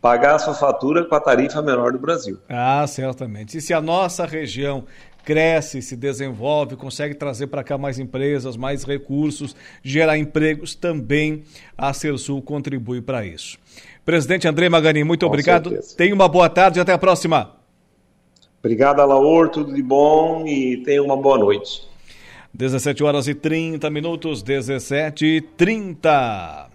pagar 0.01 0.35
a 0.35 0.39
sua 0.39 0.55
fatura 0.55 1.05
com 1.05 1.13
a 1.13 1.19
tarifa 1.19 1.61
menor 1.61 1.91
do 1.91 1.99
Brasil. 1.99 2.39
Ah, 2.49 2.85
certamente. 2.87 3.57
E 3.57 3.61
se 3.61 3.75
a 3.75 3.81
nossa 3.81 4.25
região 4.25 4.85
cresce, 5.23 5.81
se 5.81 5.95
desenvolve, 5.95 6.75
consegue 6.75 7.15
trazer 7.15 7.47
para 7.47 7.63
cá 7.63 7.77
mais 7.77 7.97
empresas, 7.97 8.55
mais 8.55 8.83
recursos, 8.83 9.55
gerar 9.83 10.17
empregos, 10.17 10.75
também 10.75 11.43
a 11.75 11.91
Cersul 11.93 12.41
contribui 12.41 13.01
para 13.01 13.25
isso. 13.25 13.57
Presidente 14.05 14.47
André 14.47 14.69
Magani, 14.69 15.03
muito 15.03 15.25
Com 15.25 15.31
obrigado. 15.31 15.69
Certeza. 15.69 15.97
Tenha 15.97 16.13
uma 16.13 16.27
boa 16.27 16.47
tarde 16.47 16.77
e 16.77 16.81
até 16.81 16.93
a 16.93 16.97
próxima. 16.97 17.54
Obrigado, 18.65 18.99
Alaor, 18.99 19.49
tudo 19.49 19.71
de 19.71 19.83
bom 19.83 20.43
e 20.47 20.77
tenha 20.77 21.03
uma 21.03 21.15
boa 21.15 21.37
noite. 21.37 21.87
17 22.51 23.03
horas 23.03 23.27
e 23.27 23.35
30 23.35 23.91
minutos, 23.91 24.41
17 24.41 25.23
e 25.23 25.39
30. 25.39 26.71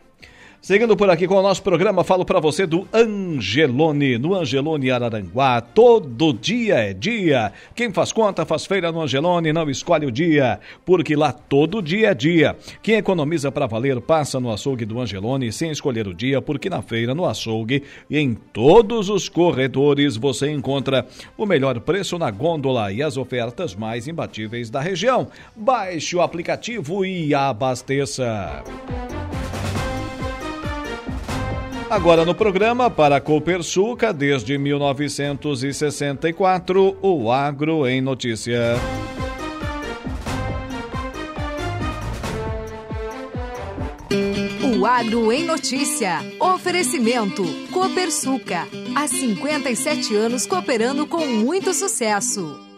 Seguindo 0.62 0.94
por 0.94 1.08
aqui 1.08 1.26
com 1.26 1.36
o 1.36 1.42
nosso 1.42 1.62
programa, 1.62 2.04
falo 2.04 2.22
para 2.22 2.38
você 2.38 2.66
do 2.66 2.86
Angelone, 2.92 4.18
no 4.18 4.34
Angelone 4.34 4.90
Araranguá. 4.90 5.58
Todo 5.62 6.34
dia 6.34 6.74
é 6.74 6.92
dia. 6.92 7.50
Quem 7.74 7.90
faz 7.90 8.12
conta 8.12 8.44
faz 8.44 8.66
feira 8.66 8.92
no 8.92 9.00
Angelone, 9.00 9.54
não 9.54 9.70
escolhe 9.70 10.04
o 10.04 10.10
dia, 10.10 10.60
porque 10.84 11.16
lá 11.16 11.32
todo 11.32 11.80
dia 11.80 12.10
é 12.10 12.14
dia. 12.14 12.56
Quem 12.82 12.96
economiza 12.96 13.50
para 13.50 13.66
valer 13.66 14.02
passa 14.02 14.38
no 14.38 14.52
açougue 14.52 14.84
do 14.84 15.00
Angelone 15.00 15.50
sem 15.50 15.70
escolher 15.70 16.06
o 16.06 16.12
dia, 16.12 16.42
porque 16.42 16.68
na 16.68 16.82
feira, 16.82 17.14
no 17.14 17.24
açougue 17.24 17.82
e 18.10 18.18
em 18.18 18.34
todos 18.34 19.08
os 19.08 19.30
corredores 19.30 20.18
você 20.18 20.50
encontra 20.50 21.06
o 21.38 21.46
melhor 21.46 21.80
preço 21.80 22.18
na 22.18 22.30
gôndola 22.30 22.92
e 22.92 23.02
as 23.02 23.16
ofertas 23.16 23.74
mais 23.74 24.06
imbatíveis 24.06 24.68
da 24.68 24.80
região. 24.80 25.26
Baixe 25.56 26.14
o 26.14 26.20
aplicativo 26.20 27.02
e 27.02 27.34
abasteça. 27.34 28.62
Agora 31.90 32.24
no 32.24 32.34
programa, 32.36 32.88
para 32.88 33.16
a 33.16 33.20
Copersuca, 33.20 34.12
desde 34.12 34.56
1964, 34.56 36.96
o 37.02 37.32
Agro 37.32 37.84
em 37.84 38.00
Notícia. 38.00 38.76
O 44.62 44.86
Agro 44.86 45.32
em 45.32 45.44
Notícia. 45.44 46.20
Oferecimento. 46.38 47.42
Copersuca. 47.72 48.68
Há 48.94 49.08
57 49.08 50.14
anos 50.14 50.46
cooperando 50.46 51.08
com 51.08 51.26
muito 51.26 51.74
sucesso. 51.74 52.69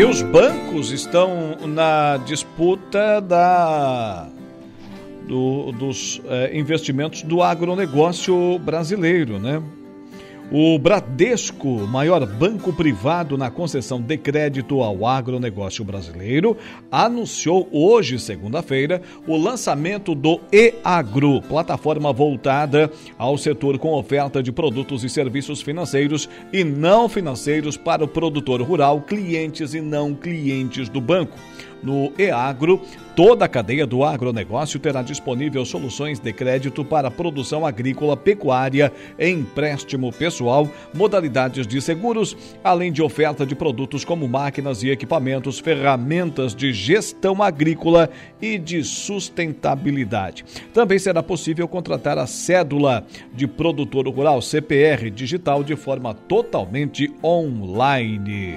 E 0.00 0.02
os 0.02 0.22
bancos 0.22 0.92
estão 0.92 1.58
na 1.66 2.16
disputa 2.16 3.20
da, 3.20 4.30
do, 5.28 5.72
dos 5.72 6.22
é, 6.24 6.58
investimentos 6.58 7.20
do 7.20 7.42
agronegócio 7.42 8.58
brasileiro, 8.60 9.38
né? 9.38 9.62
O 10.52 10.76
Bradesco, 10.80 11.86
maior 11.86 12.26
banco 12.26 12.72
privado 12.72 13.38
na 13.38 13.52
concessão 13.52 14.00
de 14.00 14.16
crédito 14.16 14.82
ao 14.82 15.06
agronegócio 15.06 15.84
brasileiro, 15.84 16.56
anunciou 16.90 17.68
hoje, 17.70 18.18
segunda-feira, 18.18 19.00
o 19.28 19.36
lançamento 19.36 20.12
do 20.12 20.40
eAgro, 20.50 21.40
plataforma 21.42 22.12
voltada 22.12 22.90
ao 23.16 23.38
setor 23.38 23.78
com 23.78 23.92
oferta 23.92 24.42
de 24.42 24.50
produtos 24.50 25.04
e 25.04 25.08
serviços 25.08 25.62
financeiros 25.62 26.28
e 26.52 26.64
não 26.64 27.08
financeiros 27.08 27.76
para 27.76 28.04
o 28.04 28.08
produtor 28.08 28.60
rural, 28.60 29.02
clientes 29.02 29.72
e 29.72 29.80
não 29.80 30.16
clientes 30.16 30.88
do 30.88 31.00
banco. 31.00 31.38
No 31.82 32.12
EAGRO, 32.18 32.80
toda 33.16 33.44
a 33.44 33.48
cadeia 33.48 33.86
do 33.86 34.04
agronegócio 34.04 34.78
terá 34.78 35.02
disponível 35.02 35.64
soluções 35.64 36.18
de 36.18 36.32
crédito 36.32 36.84
para 36.84 37.10
produção 37.10 37.64
agrícola, 37.64 38.16
pecuária, 38.16 38.92
empréstimo 39.18 40.12
pessoal, 40.12 40.68
modalidades 40.92 41.66
de 41.66 41.80
seguros, 41.80 42.36
além 42.62 42.92
de 42.92 43.02
oferta 43.02 43.46
de 43.46 43.54
produtos 43.54 44.04
como 44.04 44.28
máquinas 44.28 44.82
e 44.82 44.90
equipamentos, 44.90 45.58
ferramentas 45.58 46.54
de 46.54 46.72
gestão 46.72 47.42
agrícola 47.42 48.10
e 48.40 48.58
de 48.58 48.84
sustentabilidade. 48.84 50.44
Também 50.72 50.98
será 50.98 51.22
possível 51.22 51.66
contratar 51.66 52.18
a 52.18 52.26
cédula 52.26 53.06
de 53.32 53.46
produtor 53.46 54.08
rural 54.08 54.42
CPR 54.42 55.10
digital 55.10 55.64
de 55.64 55.76
forma 55.76 56.14
totalmente 56.14 57.12
online. 57.22 58.56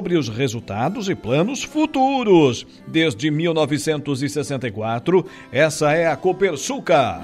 sobre 0.01 0.17
os 0.17 0.27
resultados 0.29 1.09
e 1.09 1.13
planos 1.13 1.61
futuros. 1.61 2.65
Desde 2.87 3.29
1964, 3.29 5.23
essa 5.51 5.91
é 5.91 6.07
a 6.07 6.15
Copersuca. 6.15 7.21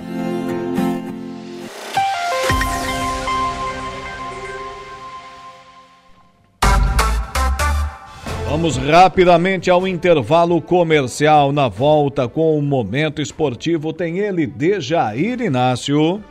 Vamos 8.48 8.78
rapidamente 8.78 9.72
ao 9.72 9.88
intervalo 9.88 10.62
comercial. 10.62 11.52
Na 11.52 11.68
volta 11.68 12.28
com 12.28 12.56
o 12.60 12.62
Momento 12.62 13.24
Esportivo, 13.24 13.92
tem 13.92 14.20
ele, 14.20 14.46
Dejair 14.46 15.42
Inácio. 15.42 16.24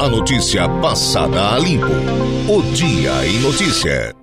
A 0.00 0.08
notícia 0.08 0.68
passada 0.80 1.54
a 1.54 1.58
limpo. 1.58 1.86
O 2.48 2.62
Dia 2.74 3.26
em 3.26 3.40
Notícia. 3.40 4.21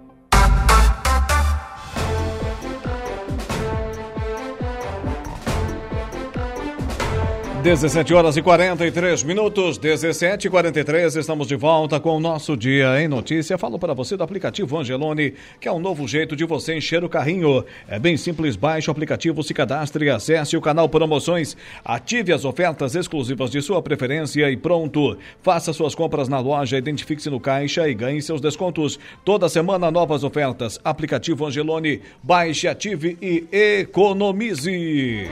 17 7.62 8.14
horas 8.14 8.38
e 8.38 8.42
43 8.42 9.22
minutos, 9.24 9.78
17 9.78 10.48
e 10.48 10.50
43 10.50 11.18
estamos 11.18 11.46
de 11.46 11.58
volta 11.58 12.00
com 12.00 12.16
o 12.16 12.20
nosso 12.20 12.56
Dia 12.56 13.02
em 13.02 13.08
Notícia. 13.10 13.58
Falo 13.58 13.78
para 13.78 13.94
você 13.94 14.16
do 14.16 14.24
aplicativo 14.24 14.78
Angelone, 14.78 15.34
que 15.60 15.68
é 15.68 15.72
um 15.72 15.78
novo 15.78 16.08
jeito 16.08 16.38
de 16.38 16.46
você 16.46 16.78
encher 16.78 17.04
o 17.04 17.10
carrinho. 17.10 17.66
É 17.86 18.00
bem 18.00 18.16
simples, 18.16 18.56
baixe 18.56 18.90
o 18.90 18.92
aplicativo, 18.92 19.44
se 19.44 19.54
cadastre 19.54 20.10
acesse 20.10 20.56
o 20.56 20.62
canal 20.62 20.88
Promoções. 20.88 21.58
Ative 21.84 22.32
as 22.32 22.46
ofertas 22.46 22.96
exclusivas 22.96 23.52
de 23.52 23.62
sua 23.62 23.82
preferência 23.82 24.50
e 24.50 24.56
pronto. 24.56 25.18
Faça 25.44 25.74
suas 25.74 25.94
compras 25.94 26.30
na 26.30 26.40
loja, 26.40 26.78
identifique-se 26.78 27.30
no 27.30 27.42
caixa 27.42 27.90
e 27.90 27.94
ganhe 27.94 28.22
seus 28.22 28.40
descontos. 28.40 28.98
Toda 29.26 29.50
semana 29.50 29.92
novas 29.92 30.24
ofertas. 30.24 30.80
Aplicativo 30.82 31.46
Angelone, 31.46 32.02
baixe, 32.24 32.70
ative 32.70 33.18
e 33.22 33.46
economize. 33.52 35.28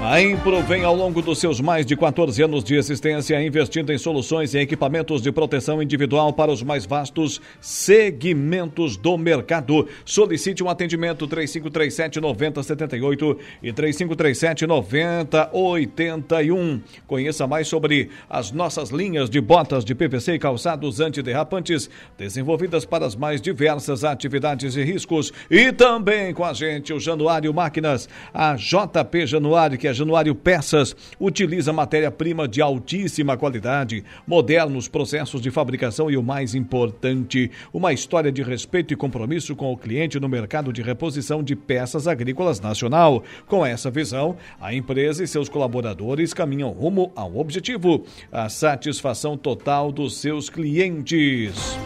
A 0.00 0.22
Impro 0.22 0.62
vem 0.62 0.84
ao 0.84 0.94
longo 0.94 1.20
dos 1.20 1.40
seus 1.40 1.60
mais 1.60 1.84
de 1.84 1.96
14 1.96 2.40
anos 2.40 2.62
de 2.62 2.76
existência 2.76 3.42
investindo 3.42 3.92
em 3.92 3.98
soluções 3.98 4.54
e 4.54 4.58
equipamentos 4.58 5.20
de 5.20 5.32
proteção 5.32 5.82
individual 5.82 6.32
para 6.32 6.52
os 6.52 6.62
mais 6.62 6.86
vastos 6.86 7.40
segmentos 7.60 8.96
do 8.96 9.18
mercado. 9.18 9.88
Solicite 10.04 10.62
um 10.62 10.70
atendimento 10.70 11.26
3537 11.26 12.20
9078 12.20 13.38
e 13.60 13.72
3537 13.72 14.68
9081. 14.68 16.80
Conheça 17.04 17.48
mais 17.48 17.66
sobre 17.66 18.08
as 18.30 18.52
nossas 18.52 18.90
linhas 18.90 19.28
de 19.28 19.40
botas 19.40 19.84
de 19.84 19.96
PVC 19.96 20.34
e 20.34 20.38
calçados 20.38 21.00
antiderrapantes 21.00 21.90
desenvolvidas 22.16 22.84
para 22.84 23.04
as 23.04 23.16
mais 23.16 23.42
diversas 23.42 24.04
atividades 24.04 24.76
e 24.76 24.84
riscos. 24.84 25.32
E 25.50 25.72
também 25.72 26.32
com 26.32 26.44
a 26.44 26.52
gente 26.52 26.92
o 26.92 27.00
Januário 27.00 27.52
Máquinas, 27.52 28.08
a 28.32 28.54
JP 28.54 29.26
Januário 29.26 29.76
que 29.76 29.87
a 29.88 29.92
Januário 29.92 30.34
Peças 30.34 30.94
utiliza 31.18 31.72
matéria-prima 31.72 32.46
de 32.46 32.60
altíssima 32.60 33.36
qualidade, 33.36 34.04
modernos 34.26 34.88
processos 34.88 35.40
de 35.40 35.50
fabricação 35.50 36.10
e 36.10 36.16
o 36.16 36.22
mais 36.22 36.54
importante, 36.54 37.50
uma 37.72 37.92
história 37.92 38.30
de 38.30 38.42
respeito 38.42 38.92
e 38.92 38.96
compromisso 38.96 39.56
com 39.56 39.72
o 39.72 39.76
cliente 39.76 40.20
no 40.20 40.28
mercado 40.28 40.72
de 40.72 40.82
reposição 40.82 41.42
de 41.42 41.56
peças 41.56 42.06
agrícolas 42.06 42.60
nacional. 42.60 43.22
Com 43.46 43.64
essa 43.64 43.90
visão, 43.90 44.36
a 44.60 44.74
empresa 44.74 45.24
e 45.24 45.28
seus 45.28 45.48
colaboradores 45.48 46.34
caminham 46.34 46.70
rumo 46.70 47.10
ao 47.16 47.36
objetivo, 47.36 48.04
a 48.30 48.48
satisfação 48.48 49.36
total 49.36 49.90
dos 49.90 50.18
seus 50.18 50.50
clientes. 50.50 51.78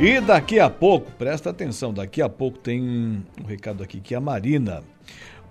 E 0.00 0.20
daqui 0.20 0.58
a 0.58 0.68
pouco, 0.68 1.10
presta 1.12 1.50
atenção, 1.50 1.92
daqui 1.92 2.20
a 2.20 2.28
pouco 2.28 2.58
tem 2.58 2.82
um 2.82 3.46
recado 3.46 3.82
aqui 3.84 4.00
que 4.00 4.14
a 4.14 4.20
Marina 4.20 4.82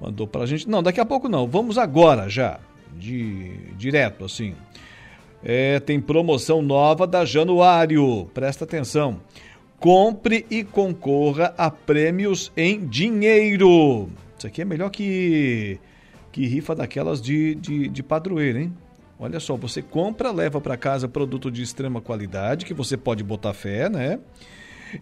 mandou 0.02 0.26
pra 0.28 0.46
gente. 0.46 0.68
Não, 0.68 0.82
daqui 0.82 1.00
a 1.00 1.06
pouco 1.06 1.30
não. 1.30 1.48
Vamos 1.48 1.78
agora 1.78 2.28
já. 2.28 2.60
De 2.98 3.52
direto, 3.78 4.26
assim. 4.26 4.56
É, 5.44 5.80
tem 5.80 6.02
promoção 6.02 6.62
nova 6.62 7.06
da 7.06 7.24
Januário. 7.24 8.30
Presta 8.34 8.66
atenção. 8.66 9.22
Compre 9.80 10.46
e 10.50 10.64
concorra 10.64 11.54
a 11.58 11.70
prêmios 11.70 12.52
em 12.58 12.86
dinheiro. 12.86 14.10
Isso 14.38 14.48
aqui 14.48 14.62
é 14.62 14.66
melhor 14.66 14.90
que, 14.90 15.80
que 16.32 16.46
rifa 16.46 16.76
daquelas 16.76 17.22
de, 17.22 17.56
de, 17.56 17.88
de 17.88 18.04
padroeiro, 18.04 18.60
hein? 18.60 18.74
Olha 19.20 19.40
só, 19.40 19.56
você 19.56 19.84
compra, 19.84 20.32
leva 20.32 20.60
para 20.60 20.76
casa 20.76 21.08
produto 21.08 21.52
de 21.52 21.62
extrema 21.62 22.02
qualidade, 22.02 22.66
que 22.66 22.74
você 22.74 22.98
pode 22.98 23.24
botar 23.24 23.54
fé, 23.54 23.88
né? 23.88 24.20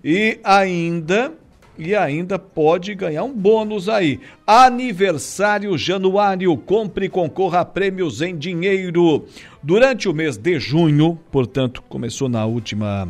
E 0.03 0.39
ainda 0.43 1.33
e 1.79 1.95
ainda 1.95 2.37
pode 2.37 2.93
ganhar 2.93 3.23
um 3.23 3.33
bônus 3.33 3.87
aí. 3.87 4.19
Aniversário 4.45 5.77
Januário, 5.77 6.55
compre 6.57 7.05
e 7.05 7.09
concorra 7.09 7.61
a 7.61 7.65
prêmios 7.65 8.21
em 8.21 8.37
dinheiro. 8.37 9.25
Durante 9.63 10.09
o 10.09 10.13
mês 10.13 10.37
de 10.37 10.59
junho, 10.59 11.17
portanto, 11.31 11.81
começou 11.87 12.27
na 12.27 12.45
última 12.45 13.07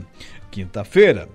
quinta-feira, 0.51 1.27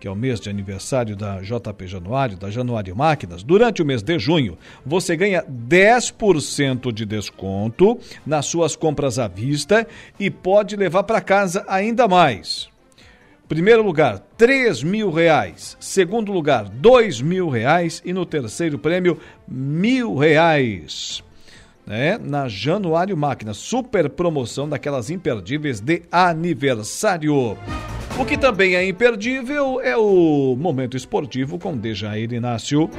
que 0.00 0.08
é 0.08 0.10
o 0.10 0.16
mês 0.16 0.40
de 0.40 0.48
aniversário 0.48 1.14
da 1.14 1.40
JP 1.40 1.86
Januário, 1.86 2.38
da 2.38 2.50
Januário 2.50 2.96
Máquinas, 2.96 3.42
durante 3.42 3.82
o 3.82 3.86
mês 3.86 4.02
de 4.02 4.18
junho, 4.18 4.56
você 4.84 5.14
ganha 5.14 5.44
10% 5.44 6.90
de 6.90 7.04
desconto 7.04 7.98
nas 8.24 8.46
suas 8.46 8.74
compras 8.74 9.18
à 9.18 9.28
vista 9.28 9.86
e 10.18 10.30
pode 10.30 10.74
levar 10.74 11.02
para 11.02 11.20
casa 11.20 11.64
ainda 11.68 12.08
mais. 12.08 12.68
Primeiro 13.48 13.82
lugar, 13.82 14.18
3 14.36 14.82
mil 14.82 15.10
reais. 15.10 15.74
Segundo 15.80 16.30
lugar, 16.30 16.68
2 16.68 17.22
mil 17.22 17.48
reais. 17.48 18.02
E 18.04 18.12
no 18.12 18.26
terceiro 18.26 18.78
prêmio, 18.78 19.18
mil 19.48 20.14
reais. 20.16 21.24
Né? 21.86 22.18
Na 22.18 22.46
Januário 22.46 23.16
Máquina, 23.16 23.54
super 23.54 24.10
promoção 24.10 24.68
daquelas 24.68 25.08
imperdíveis 25.08 25.80
de 25.80 26.02
aniversário. 26.12 27.56
O 28.18 28.24
que 28.26 28.36
também 28.36 28.74
é 28.74 28.86
imperdível 28.86 29.80
é 29.80 29.96
o 29.96 30.54
momento 30.54 30.94
esportivo 30.94 31.58
com 31.58 31.74
Dejair 31.74 32.30
Inácio. 32.34 32.90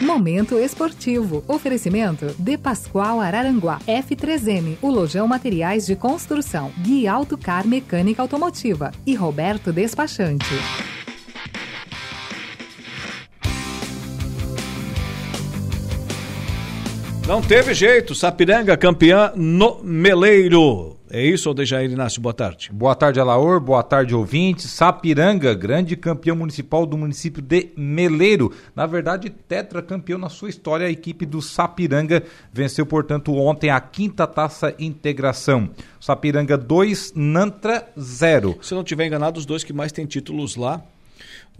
Momento 0.00 0.58
esportivo. 0.58 1.44
Oferecimento 1.46 2.34
de 2.38 2.56
Pascoal 2.56 3.20
Araranguá. 3.20 3.78
F3M, 3.86 4.78
o 4.80 4.88
Lojão 4.88 5.28
Materiais 5.28 5.86
de 5.86 5.94
Construção. 5.94 6.72
Gui 6.78 7.06
Autocar 7.06 7.66
Mecânica 7.66 8.22
Automotiva. 8.22 8.92
E 9.06 9.14
Roberto 9.14 9.72
Despachante. 9.72 10.46
Não 17.26 17.42
teve 17.42 17.74
jeito, 17.74 18.14
Sapiranga 18.14 18.76
campeã 18.76 19.32
no 19.36 19.80
Meleiro. 19.84 20.99
É 21.12 21.20
isso, 21.20 21.48
Aldejair 21.48 21.90
Inácio? 21.90 22.22
Boa 22.22 22.32
tarde. 22.32 22.70
Boa 22.72 22.94
tarde, 22.94 23.18
Alaor. 23.18 23.58
Boa 23.58 23.82
tarde, 23.82 24.14
ouvintes. 24.14 24.70
Sapiranga, 24.70 25.52
grande 25.52 25.96
campeão 25.96 26.36
municipal 26.36 26.86
do 26.86 26.96
município 26.96 27.42
de 27.42 27.70
Meleiro. 27.76 28.52
Na 28.76 28.86
verdade, 28.86 29.28
tetracampeão 29.28 30.20
na 30.20 30.28
sua 30.28 30.48
história, 30.48 30.86
a 30.86 30.90
equipe 30.90 31.26
do 31.26 31.42
Sapiranga 31.42 32.22
venceu, 32.52 32.86
portanto, 32.86 33.34
ontem 33.34 33.70
a 33.70 33.80
quinta 33.80 34.24
taça 34.24 34.72
integração. 34.78 35.70
Sapiranga 36.00 36.56
2, 36.56 37.14
Nantra 37.16 37.88
0. 37.98 38.58
Se 38.62 38.72
eu 38.72 38.76
não 38.76 38.84
tiver 38.84 39.04
enganado, 39.04 39.36
os 39.36 39.44
dois 39.44 39.64
que 39.64 39.72
mais 39.72 39.90
têm 39.90 40.06
títulos 40.06 40.54
lá 40.54 40.80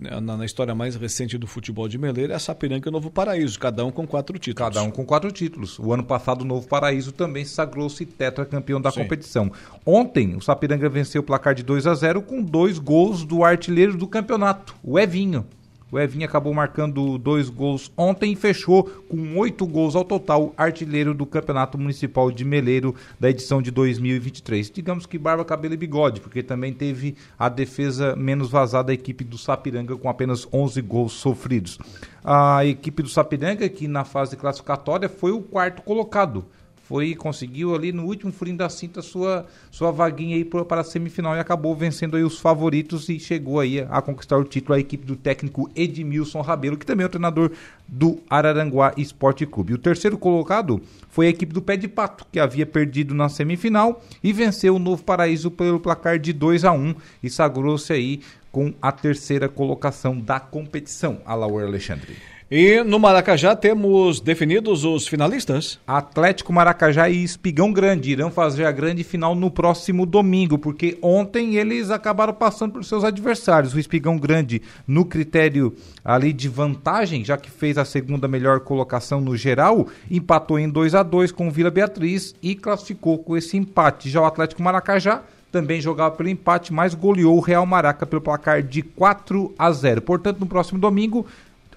na, 0.01 0.37
na, 0.37 0.45
história 0.45 0.75
mais 0.75 0.97
recente 0.97 1.37
do 1.37 1.47
futebol 1.47 1.87
de 1.87 1.99
Meleira 1.99 2.33
é 2.33 2.37
a 2.37 2.39
Sapiranga 2.39 2.89
e 2.89 2.91
o 2.91 2.93
Novo 2.93 3.11
Paraíso, 3.11 3.59
cada 3.59 3.85
um 3.85 3.91
com 3.91 4.07
quatro 4.07 4.39
títulos. 4.39 4.75
Cada 4.75 4.83
um 4.83 4.91
com 4.91 5.05
quatro 5.05 5.31
títulos. 5.31 5.79
O 5.79 5.93
ano 5.93 6.03
passado 6.03 6.43
o 6.43 6.45
Novo 6.45 6.67
Paraíso 6.67 7.13
também 7.13 7.45
sagrou-se 7.45 8.07
tetracampeão 8.07 8.81
da 8.81 8.91
Sim. 8.91 9.03
competição. 9.03 9.53
Ontem 9.85 10.35
o 10.35 10.41
Sapiranga 10.41 10.89
venceu 10.89 11.21
o 11.21 11.25
placar 11.25 11.55
de 11.55 11.63
2 11.63 11.87
a 11.87 11.95
0 11.95 12.23
com 12.23 12.43
dois 12.43 12.79
gols 12.79 13.25
do 13.25 13.45
artilheiro 13.45 13.97
do 13.97 14.07
campeonato, 14.07 14.75
o 14.83 14.99
Evinho. 14.99 15.45
O 15.93 15.99
Evinho 15.99 16.24
acabou 16.24 16.55
marcando 16.55 17.18
dois 17.18 17.51
gols 17.51 17.91
ontem 17.97 18.32
e 18.32 18.36
fechou 18.36 18.84
com 18.84 19.36
oito 19.38 19.66
gols 19.66 19.97
ao 19.97 20.05
total, 20.05 20.55
artilheiro 20.57 21.12
do 21.12 21.26
Campeonato 21.26 21.76
Municipal 21.76 22.30
de 22.30 22.45
Meleiro 22.45 22.95
da 23.18 23.28
edição 23.28 23.61
de 23.61 23.70
2023. 23.70 24.70
Digamos 24.70 25.05
que 25.05 25.18
barba, 25.18 25.45
cabelo 25.45 25.74
e 25.74 25.76
bigode, 25.76 26.20
porque 26.20 26.43
também 26.43 26.72
teve 26.72 27.16
a 27.38 27.49
defesa 27.49 28.14
menos 28.14 28.51
vazada 28.51 28.88
da 28.88 28.95
equipe 28.95 29.24
do 29.24 29.36
Sapiranga 29.36 29.97
com 29.97 30.09
apenas 30.09 30.47
11 30.53 30.80
gols 30.82 31.12
sofridos. 31.12 31.78
A 32.24 32.64
equipe 32.64 33.03
do 33.03 33.09
Sapiranga, 33.09 33.68
que 33.68 33.88
na 33.88 34.05
fase 34.05 34.36
classificatória 34.36 35.09
foi 35.09 35.32
o 35.32 35.43
quarto 35.43 35.82
colocado 35.82 36.47
foi 36.91 37.14
conseguiu 37.14 37.72
ali 37.72 37.93
no 37.93 38.05
último 38.05 38.32
furinho 38.32 38.57
da 38.57 38.68
cinta 38.68 39.01
sua 39.01 39.47
sua 39.70 39.93
vaguinha 39.93 40.34
aí 40.34 40.45
para 40.45 40.80
a 40.80 40.84
semifinal 40.84 41.36
e 41.36 41.38
acabou 41.38 41.72
vencendo 41.72 42.16
aí 42.16 42.24
os 42.24 42.41
favoritos 42.41 43.09
e 43.09 43.20
chegou 43.20 43.61
aí 43.61 43.86
a 43.88 44.03
conquistar 44.03 44.36
o 44.36 44.43
título 44.43 44.74
a 44.74 44.80
equipe 44.80 45.07
do 45.07 45.14
técnico 45.14 45.70
Edmilson 45.76 46.41
Rabelo, 46.41 46.76
que 46.76 46.84
também 46.84 47.05
é 47.05 47.07
o 47.07 47.09
treinador 47.09 47.53
do 47.86 48.18
Araranguá 48.28 48.93
Esporte 48.97 49.47
Clube. 49.47 49.74
O 49.74 49.78
terceiro 49.78 50.18
colocado 50.18 50.82
foi 51.09 51.26
a 51.26 51.30
equipe 51.30 51.55
do 51.55 51.62
Pé 51.62 51.76
de 51.76 51.86
Pato, 51.86 52.26
que 52.32 52.41
havia 52.41 52.66
perdido 52.66 53.14
na 53.14 53.28
semifinal 53.28 54.03
e 54.20 54.32
venceu 54.32 54.74
o 54.74 54.80
Novo 54.80 55.05
Paraíso 55.05 55.49
pelo 55.49 55.78
placar 55.78 56.18
de 56.18 56.32
2 56.32 56.64
a 56.64 56.72
1 56.72 56.97
e 57.22 57.30
sagrou-se 57.30 57.93
aí 57.93 58.20
com 58.51 58.74
a 58.82 58.91
terceira 58.91 59.49
colocação 59.49 60.18
da 60.18 60.41
competição. 60.41 61.20
Alaur 61.24 61.62
Alexandre. 61.62 62.16
E 62.53 62.83
no 62.83 62.99
Maracajá 62.99 63.55
temos 63.55 64.19
definidos 64.19 64.85
os 64.85 65.07
finalistas? 65.07 65.79
Atlético 65.87 66.53
Maracajá 66.53 67.09
e 67.09 67.23
Espigão 67.23 67.73
Grande 67.73 68.11
irão 68.11 68.29
fazer 68.29 68.65
a 68.65 68.73
grande 68.73 69.05
final 69.05 69.37
no 69.37 69.53
próximo 69.53 70.05
domingo, 70.05 70.59
porque 70.59 70.99
ontem 71.01 71.55
eles 71.55 71.93
acabaram 71.93 72.35
passando 72.35 72.73
por 72.73 72.85
seus 72.85 73.05
adversários. 73.05 73.73
O 73.73 73.79
Espigão 73.79 74.19
Grande 74.19 74.63
no 74.85 75.05
critério 75.05 75.77
ali 76.05 76.33
de 76.33 76.49
vantagem, 76.49 77.25
já 77.25 77.37
que 77.37 77.49
fez 77.49 77.79
a 77.79 77.85
segunda 77.85 78.27
melhor 78.27 78.59
colocação 78.59 79.21
no 79.21 79.37
geral, 79.37 79.87
empatou 80.11 80.59
em 80.59 80.69
2 80.69 80.97
a 80.97 81.05
2 81.05 81.31
com 81.31 81.47
o 81.47 81.53
Vila 81.53 81.71
Beatriz 81.71 82.35
e 82.43 82.57
classificou 82.57 83.17
com 83.19 83.37
esse 83.37 83.57
empate. 83.57 84.11
Já 84.11 84.23
o 84.23 84.25
Atlético 84.25 84.61
Maracajá 84.61 85.23
também 85.53 85.81
jogava 85.81 86.15
pelo 86.15 86.29
empate, 86.29 86.73
mas 86.73 86.95
goleou 86.95 87.37
o 87.37 87.41
Real 87.41 87.67
Maraca 87.67 88.07
pelo 88.07 88.23
placar 88.23 88.63
de 88.63 88.83
4 88.83 89.55
a 89.59 89.71
0. 89.71 90.03
Portanto, 90.03 90.39
no 90.39 90.47
próximo 90.47 90.79
domingo, 90.79 91.27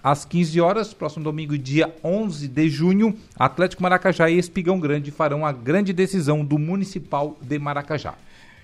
às 0.04 0.26
15 0.26 0.60
horas, 0.60 0.94
próximo 0.94 1.24
domingo, 1.24 1.58
dia 1.58 1.96
11 2.04 2.48
de 2.48 2.70
junho, 2.70 3.16
Atlético 3.40 3.82
Maracajá 3.82 4.30
e 4.30 4.38
Espigão 4.38 4.80
Grande 4.80 5.12
farão 5.12 5.46
a 5.46 5.52
grande 5.54 5.94
decisão 5.94 6.44
do 6.44 6.60
Municipal 6.60 7.38
de 7.42 7.58
Maracajá. 7.58 8.16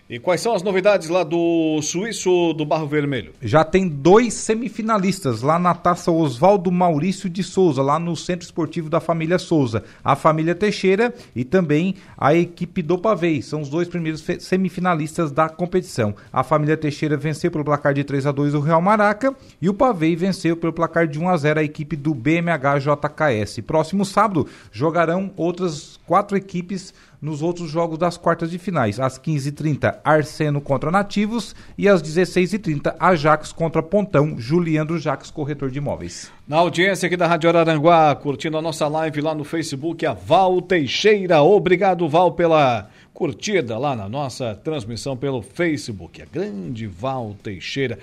E 0.09 0.17
quais 0.17 0.41
são 0.41 0.55
as 0.55 0.63
novidades 0.63 1.07
lá 1.07 1.23
do 1.23 1.79
Suíço 1.83 2.51
do 2.53 2.65
Barro 2.65 2.87
Vermelho? 2.87 3.31
Já 3.43 3.63
tem 3.63 3.87
dois 3.87 4.33
semifinalistas 4.33 5.43
lá 5.43 5.59
na 5.59 5.75
taça 5.75 6.11
Oswaldo 6.11 6.71
Maurício 6.71 7.29
de 7.29 7.43
Souza, 7.43 7.83
lá 7.83 7.99
no 7.99 8.15
Centro 8.15 8.43
Esportivo 8.43 8.89
da 8.89 8.99
família 8.99 9.37
Souza. 9.37 9.83
A 10.03 10.15
família 10.15 10.55
Teixeira 10.55 11.13
e 11.35 11.43
também 11.43 11.93
a 12.17 12.33
equipe 12.33 12.81
do 12.81 12.97
Pavei. 12.97 13.43
São 13.43 13.61
os 13.61 13.69
dois 13.69 13.87
primeiros 13.87 14.25
semifinalistas 14.39 15.31
da 15.31 15.47
competição. 15.47 16.15
A 16.33 16.43
família 16.43 16.75
Teixeira 16.75 17.15
venceu 17.15 17.51
pelo 17.51 17.63
placar 17.63 17.93
de 17.93 18.03
3 18.03 18.25
a 18.25 18.31
2 18.31 18.55
o 18.55 18.61
Real 18.61 18.81
Maraca 18.81 19.35
e 19.61 19.69
o 19.69 19.75
Pavei 19.75 20.15
venceu 20.15 20.57
pelo 20.57 20.73
placar 20.73 21.07
de 21.07 21.19
1 21.19 21.29
a 21.29 21.37
0 21.37 21.59
a 21.59 21.63
equipe 21.63 21.95
do 21.95 22.15
BMH 22.15 22.79
JKS. 22.79 23.59
Próximo 23.59 24.03
sábado 24.03 24.47
jogarão 24.71 25.29
outras 25.37 25.98
quatro 26.09 26.35
equipes 26.35 26.91
nos 27.21 27.43
outros 27.43 27.69
jogos 27.69 27.99
das 27.99 28.17
quartas 28.17 28.49
de 28.49 28.57
finais. 28.57 28.99
Às 28.99 29.19
15h30, 29.19 29.99
Arseno 30.03 30.59
contra 30.59 30.89
Nativos 30.89 31.55
e 31.77 31.87
às 31.87 32.01
16h30, 32.01 32.95
Ajax 32.99 33.51
contra 33.51 33.83
Pontão, 33.83 34.35
Juliandro 34.35 34.97
Jax, 34.97 35.29
corretor 35.29 35.69
de 35.69 35.77
imóveis. 35.77 36.31
Na 36.47 36.57
audiência 36.57 37.05
aqui 37.05 37.15
da 37.15 37.27
Rádio 37.27 37.47
Araranguá, 37.47 38.15
curtindo 38.15 38.57
a 38.57 38.61
nossa 38.61 38.87
live 38.87 39.21
lá 39.21 39.35
no 39.35 39.43
Facebook, 39.43 40.03
a 40.03 40.13
Val 40.13 40.63
Teixeira. 40.63 41.43
Obrigado, 41.43 42.09
Val, 42.09 42.31
pela 42.31 42.89
curtida 43.13 43.77
lá 43.77 43.95
na 43.95 44.09
nossa 44.09 44.55
transmissão 44.55 45.15
pelo 45.15 45.43
Facebook. 45.43 46.23
A 46.23 46.25
grande 46.25 46.87
Val 46.87 47.35
Teixeira. 47.43 47.99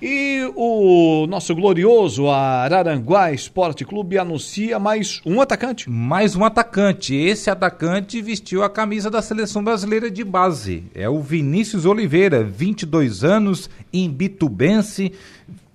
E 0.00 0.52
o 0.54 1.26
nosso 1.26 1.54
glorioso 1.54 2.28
Araranguá 2.28 3.32
Esporte 3.32 3.82
Clube 3.82 4.18
anuncia 4.18 4.78
mais 4.78 5.22
um 5.24 5.40
atacante. 5.40 5.88
Mais 5.88 6.36
um 6.36 6.44
atacante. 6.44 7.14
Esse 7.14 7.48
atacante 7.48 8.20
vestiu 8.20 8.62
a 8.62 8.68
camisa 8.68 9.10
da 9.10 9.22
seleção 9.22 9.64
brasileira 9.64 10.10
de 10.10 10.22
base. 10.22 10.84
É 10.94 11.08
o 11.08 11.22
Vinícius 11.22 11.86
Oliveira, 11.86 12.44
22 12.44 13.24
anos, 13.24 13.70
imbitubense. 13.90 15.14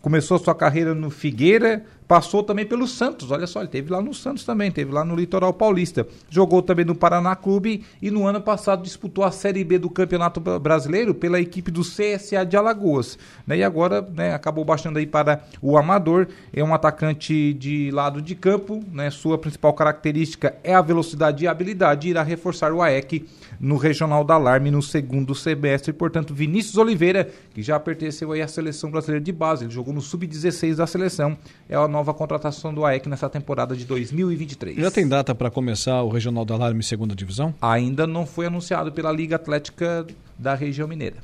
Começou 0.04 0.38
sua 0.38 0.54
carreira 0.54 0.94
no 0.94 1.10
Figueira, 1.10 1.84
Passou 2.12 2.44
também 2.44 2.66
pelo 2.66 2.90
Santos, 2.90 3.32
olha 3.32 3.48
só, 3.48 3.62
ele 3.62 3.70
teve 3.70 3.90
lá 3.90 4.02
no 4.02 4.14
Santos 4.14 4.44
também, 4.44 4.70
teve 4.70 4.92
lá 4.92 5.06
no 5.06 5.16
Litoral 5.16 5.54
Paulista. 5.54 6.06
Jogou 6.30 6.62
também 6.62 6.84
no 6.84 6.94
Paraná 6.94 7.38
Clube 7.38 7.86
e 8.02 8.12
no 8.12 8.28
ano 8.28 8.42
passado 8.42 8.84
disputou 8.84 9.24
a 9.24 9.32
Série 9.32 9.64
B 9.64 9.80
do 9.80 9.90
Campeonato 9.90 10.42
Brasileiro 10.60 11.16
pela 11.16 11.40
equipe 11.40 11.72
do 11.72 11.84
CSA 11.84 12.46
de 12.46 12.58
Alagoas. 12.58 13.18
Né? 13.48 13.60
E 13.60 13.64
agora 13.64 14.02
né, 14.02 14.34
acabou 14.34 14.66
baixando 14.66 15.00
aí 15.00 15.08
para 15.08 15.42
o 15.62 15.78
Amador. 15.78 16.28
É 16.52 16.62
um 16.62 16.74
atacante 16.74 17.54
de 17.54 17.90
lado 17.92 18.22
de 18.22 18.36
campo, 18.36 18.84
né? 18.92 19.10
sua 19.10 19.38
principal 19.38 19.72
característica 19.72 20.54
é 20.66 20.76
a 20.76 20.82
velocidade 20.82 21.46
e 21.46 21.48
a 21.48 21.52
habilidade. 21.52 22.10
Irá 22.10 22.24
reforçar 22.24 22.74
o 22.74 22.82
AEC 22.82 23.26
no 23.58 23.78
Regional 23.78 24.26
da 24.26 24.34
Alarme 24.34 24.70
no 24.70 24.82
segundo 24.82 25.34
semestre. 25.34 25.94
Portanto, 25.94 26.34
Vinícius 26.34 26.78
Oliveira, 26.78 27.30
que 27.54 27.62
já 27.62 27.80
pertenceu 27.80 28.34
aí 28.34 28.42
à 28.42 28.50
seleção 28.50 28.92
brasileira 28.92 29.24
de 29.24 29.32
base, 29.32 29.64
ele 29.64 29.72
jogou 29.72 29.94
no 29.94 30.02
Sub-16 30.02 30.76
da 30.76 30.88
seleção, 30.88 31.38
é 31.70 31.76
a 31.76 31.88
nova 31.88 32.01
nova 32.02 32.14
contratação 32.16 32.74
do 32.74 32.84
AEC 32.84 33.08
nessa 33.08 33.30
temporada 33.30 33.76
de 33.76 33.86
2023. 33.86 34.78
Já 34.78 34.90
tem 34.90 35.08
data 35.08 35.36
para 35.36 35.52
começar 35.52 36.02
o 36.02 36.10
Regional 36.10 36.44
da 36.44 36.56
Alarme 36.56 36.82
segunda 36.82 37.16
divisão? 37.16 37.54
Ainda 37.62 38.08
não 38.08 38.26
foi 38.26 38.48
anunciado 38.48 38.92
pela 38.92 39.12
Liga 39.12 39.36
Atlética 39.36 40.06
da 40.38 40.56
região 40.56 40.88
mineira. 40.88 41.18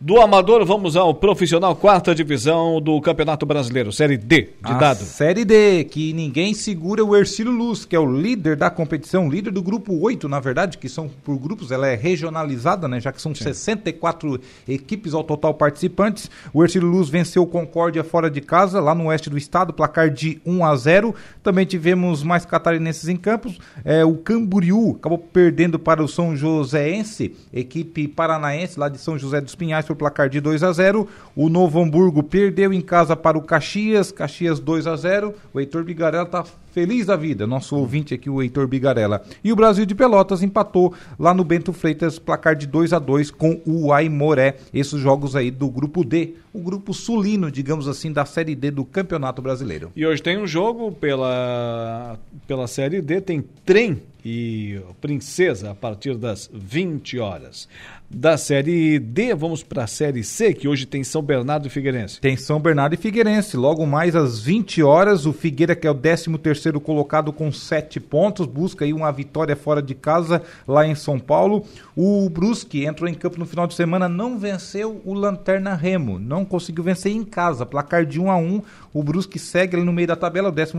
Do 0.00 0.20
amador, 0.20 0.64
vamos 0.64 0.94
ao 0.94 1.12
profissional, 1.12 1.74
quarta 1.74 2.14
divisão 2.14 2.80
do 2.80 3.00
Campeonato 3.00 3.44
Brasileiro, 3.44 3.90
Série 3.90 4.16
D 4.16 4.42
de 4.42 4.50
a 4.62 4.74
dado. 4.74 4.98
Série 4.98 5.44
D, 5.44 5.82
que 5.90 6.12
ninguém 6.12 6.54
segura 6.54 7.04
o 7.04 7.16
Ercílio 7.16 7.50
Luz, 7.50 7.84
que 7.84 7.96
é 7.96 7.98
o 7.98 8.06
líder 8.06 8.54
da 8.54 8.70
competição, 8.70 9.28
líder 9.28 9.50
do 9.50 9.60
grupo 9.60 9.98
8, 10.00 10.28
na 10.28 10.38
verdade, 10.38 10.78
que 10.78 10.88
são 10.88 11.10
por 11.24 11.36
grupos, 11.36 11.72
ela 11.72 11.88
é 11.88 11.96
regionalizada, 11.96 12.86
né? 12.86 13.00
Já 13.00 13.10
que 13.10 13.20
são 13.20 13.34
Sim. 13.34 13.42
64 13.42 14.40
equipes 14.68 15.14
ao 15.14 15.24
total 15.24 15.52
participantes. 15.52 16.30
O 16.54 16.62
Ercílio 16.62 16.86
Luz 16.86 17.08
venceu 17.08 17.42
o 17.42 17.46
Concórdia 17.48 18.04
fora 18.04 18.30
de 18.30 18.40
casa, 18.40 18.78
lá 18.78 18.94
no 18.94 19.06
oeste 19.06 19.28
do 19.28 19.36
estado, 19.36 19.72
placar 19.72 20.10
de 20.10 20.40
1 20.46 20.64
a 20.64 20.76
0. 20.76 21.12
Também 21.42 21.66
tivemos 21.66 22.22
mais 22.22 22.44
catarinenses 22.44 23.08
em 23.08 23.16
campos. 23.16 23.58
É, 23.84 24.04
o 24.04 24.14
Camboriú 24.14 24.94
acabou 24.96 25.18
perdendo 25.18 25.76
para 25.76 26.00
o 26.00 26.06
São 26.06 26.36
Joséense, 26.36 27.34
equipe 27.52 28.06
paranaense 28.06 28.78
lá 28.78 28.88
de 28.88 28.98
São 28.98 29.18
José 29.18 29.40
dos 29.40 29.56
Pinhais 29.56 29.87
por 29.88 29.96
placar 29.96 30.28
de 30.28 30.40
2 30.40 30.62
a 30.62 30.72
0. 30.72 31.08
O 31.34 31.48
Novo 31.48 31.80
Hamburgo 31.80 32.22
perdeu 32.22 32.72
em 32.72 32.80
casa 32.80 33.16
para 33.16 33.38
o 33.38 33.42
Caxias, 33.42 34.12
Caxias 34.12 34.60
2 34.60 34.86
a 34.86 34.96
0. 34.96 35.34
O 35.52 35.58
Heitor 35.58 35.82
Bigarella 35.82 36.24
está 36.24 36.44
feliz 36.72 37.06
da 37.06 37.16
vida, 37.16 37.46
nosso 37.46 37.74
ouvinte 37.76 38.14
aqui, 38.14 38.30
o 38.30 38.42
Heitor 38.42 38.66
Bigarella. 38.66 39.22
E 39.42 39.52
o 39.52 39.56
Brasil 39.56 39.84
de 39.84 39.94
Pelotas 39.94 40.42
empatou 40.42 40.94
lá 41.18 41.32
no 41.34 41.42
Bento 41.42 41.72
Freitas, 41.72 42.18
placar 42.18 42.54
de 42.54 42.66
2 42.66 42.92
a 42.92 42.98
2 42.98 43.30
com 43.30 43.60
o 43.64 43.92
Aimoré. 43.92 44.56
Esses 44.72 45.00
jogos 45.00 45.34
aí 45.34 45.50
do 45.50 45.68
grupo 45.68 46.04
D, 46.04 46.34
o 46.52 46.60
grupo 46.60 46.92
sulino, 46.94 47.50
digamos 47.50 47.88
assim, 47.88 48.12
da 48.12 48.24
Série 48.24 48.54
D 48.54 48.70
do 48.70 48.84
Campeonato 48.84 49.42
Brasileiro. 49.42 49.90
E 49.96 50.06
hoje 50.06 50.22
tem 50.22 50.38
um 50.38 50.46
jogo 50.46 50.92
pela, 50.92 52.18
pela 52.46 52.66
Série 52.66 53.00
D, 53.00 53.20
tem 53.20 53.42
trem 53.64 54.02
e 54.24 54.80
Princesa 55.00 55.70
a 55.70 55.74
partir 55.74 56.16
das 56.16 56.50
20 56.52 57.18
horas 57.18 57.68
da 58.10 58.38
Série 58.38 58.98
D. 58.98 59.34
Vamos 59.34 59.62
para 59.62 59.84
a 59.84 59.86
Série 59.86 60.24
C, 60.24 60.54
que 60.54 60.66
hoje 60.66 60.86
tem 60.86 61.04
São 61.04 61.20
Bernardo 61.22 61.66
e 61.66 61.70
Figueirense. 61.70 62.20
Tem 62.20 62.36
São 62.36 62.58
Bernardo 62.58 62.94
e 62.94 62.96
Figueirense. 62.96 63.56
Logo 63.56 63.86
mais 63.86 64.16
às 64.16 64.40
20 64.40 64.82
horas, 64.82 65.26
o 65.26 65.32
Figueira, 65.32 65.76
que 65.76 65.86
é 65.86 65.90
o 65.90 65.94
13º 65.94 66.80
colocado 66.80 67.32
com 67.32 67.52
7 67.52 68.00
pontos, 68.00 68.46
busca 68.46 68.84
aí 68.84 68.92
uma 68.92 69.12
vitória 69.12 69.54
fora 69.54 69.82
de 69.82 69.94
casa 69.94 70.42
lá 70.66 70.86
em 70.86 70.94
São 70.94 71.18
Paulo. 71.18 71.64
O 71.94 72.28
Brusque 72.30 72.86
entrou 72.86 73.08
em 73.08 73.14
campo 73.14 73.38
no 73.38 73.46
final 73.46 73.66
de 73.66 73.74
semana, 73.74 74.08
não 74.08 74.38
venceu 74.38 75.02
o 75.04 75.12
Lanterna 75.12 75.74
Remo, 75.74 76.18
não 76.18 76.44
conseguiu 76.44 76.84
vencer 76.84 77.12
em 77.12 77.24
casa, 77.24 77.66
placar 77.66 78.06
de 78.06 78.18
1 78.20 78.30
a 78.30 78.36
1 78.36 78.62
o 78.92 79.02
Brusque 79.02 79.38
segue 79.38 79.76
ali 79.76 79.84
no 79.84 79.92
meio 79.92 80.08
da 80.08 80.16
tabela, 80.16 80.48
o 80.48 80.52
12 80.52 80.72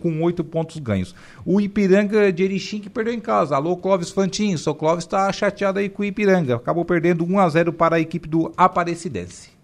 com 0.00 0.22
8 0.22 0.44
pontos 0.44 0.78
ganhos. 0.78 1.14
O 1.44 1.60
Ipiranga 1.60 2.32
de 2.32 2.44
Erechim 2.44 2.80
que 2.80 2.90
perdeu 2.90 3.12
em 3.12 3.20
casa. 3.20 3.56
Alô, 3.56 3.76
Clóvis 3.76 4.10
Fantin. 4.10 4.54
O 4.54 4.74
Clóvis 4.74 5.04
está 5.04 5.30
chateado 5.32 5.78
aí 5.78 5.88
com 5.88 6.02
o 6.02 6.04
Ipiranga. 6.04 6.56
Acabou 6.56 6.84
perdendo 6.84 7.24
1 7.24 7.38
a 7.38 7.48
0 7.48 7.72
para 7.72 7.96
a 7.96 8.00
equipe 8.00 8.28
do 8.28 8.52
Aparecidense. 8.56 9.58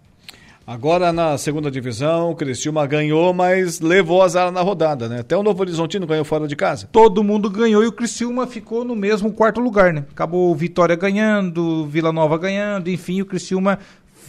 Agora 0.67 1.13
na 1.13 1.37
segunda 1.37 1.69
divisão, 1.69 2.31
o 2.31 2.35
Criciúma 2.35 2.87
ganhou, 2.87 3.31
mas 3.35 3.79
levou 3.79 4.23
azar 4.23 4.51
na 4.51 4.61
rodada, 4.61 5.07
né? 5.07 5.19
Até 5.19 5.37
o 5.37 5.43
Novo 5.43 5.61
Horizontino 5.61 6.07
ganhou 6.07 6.25
fora 6.25 6.47
de 6.47 6.55
casa. 6.55 6.89
Todo 6.91 7.23
mundo 7.23 7.51
ganhou 7.51 7.83
e 7.83 7.87
o 7.87 7.91
Criciúma 7.91 8.47
ficou 8.47 8.83
no 8.83 8.95
mesmo 8.95 9.31
quarto 9.31 9.61
lugar, 9.61 9.93
né? 9.93 10.03
Acabou 10.11 10.55
Vitória 10.55 10.95
ganhando, 10.95 11.85
Vila 11.85 12.11
Nova 12.11 12.35
ganhando, 12.39 12.89
enfim, 12.89 13.21
o 13.21 13.27
Criciúma 13.27 13.77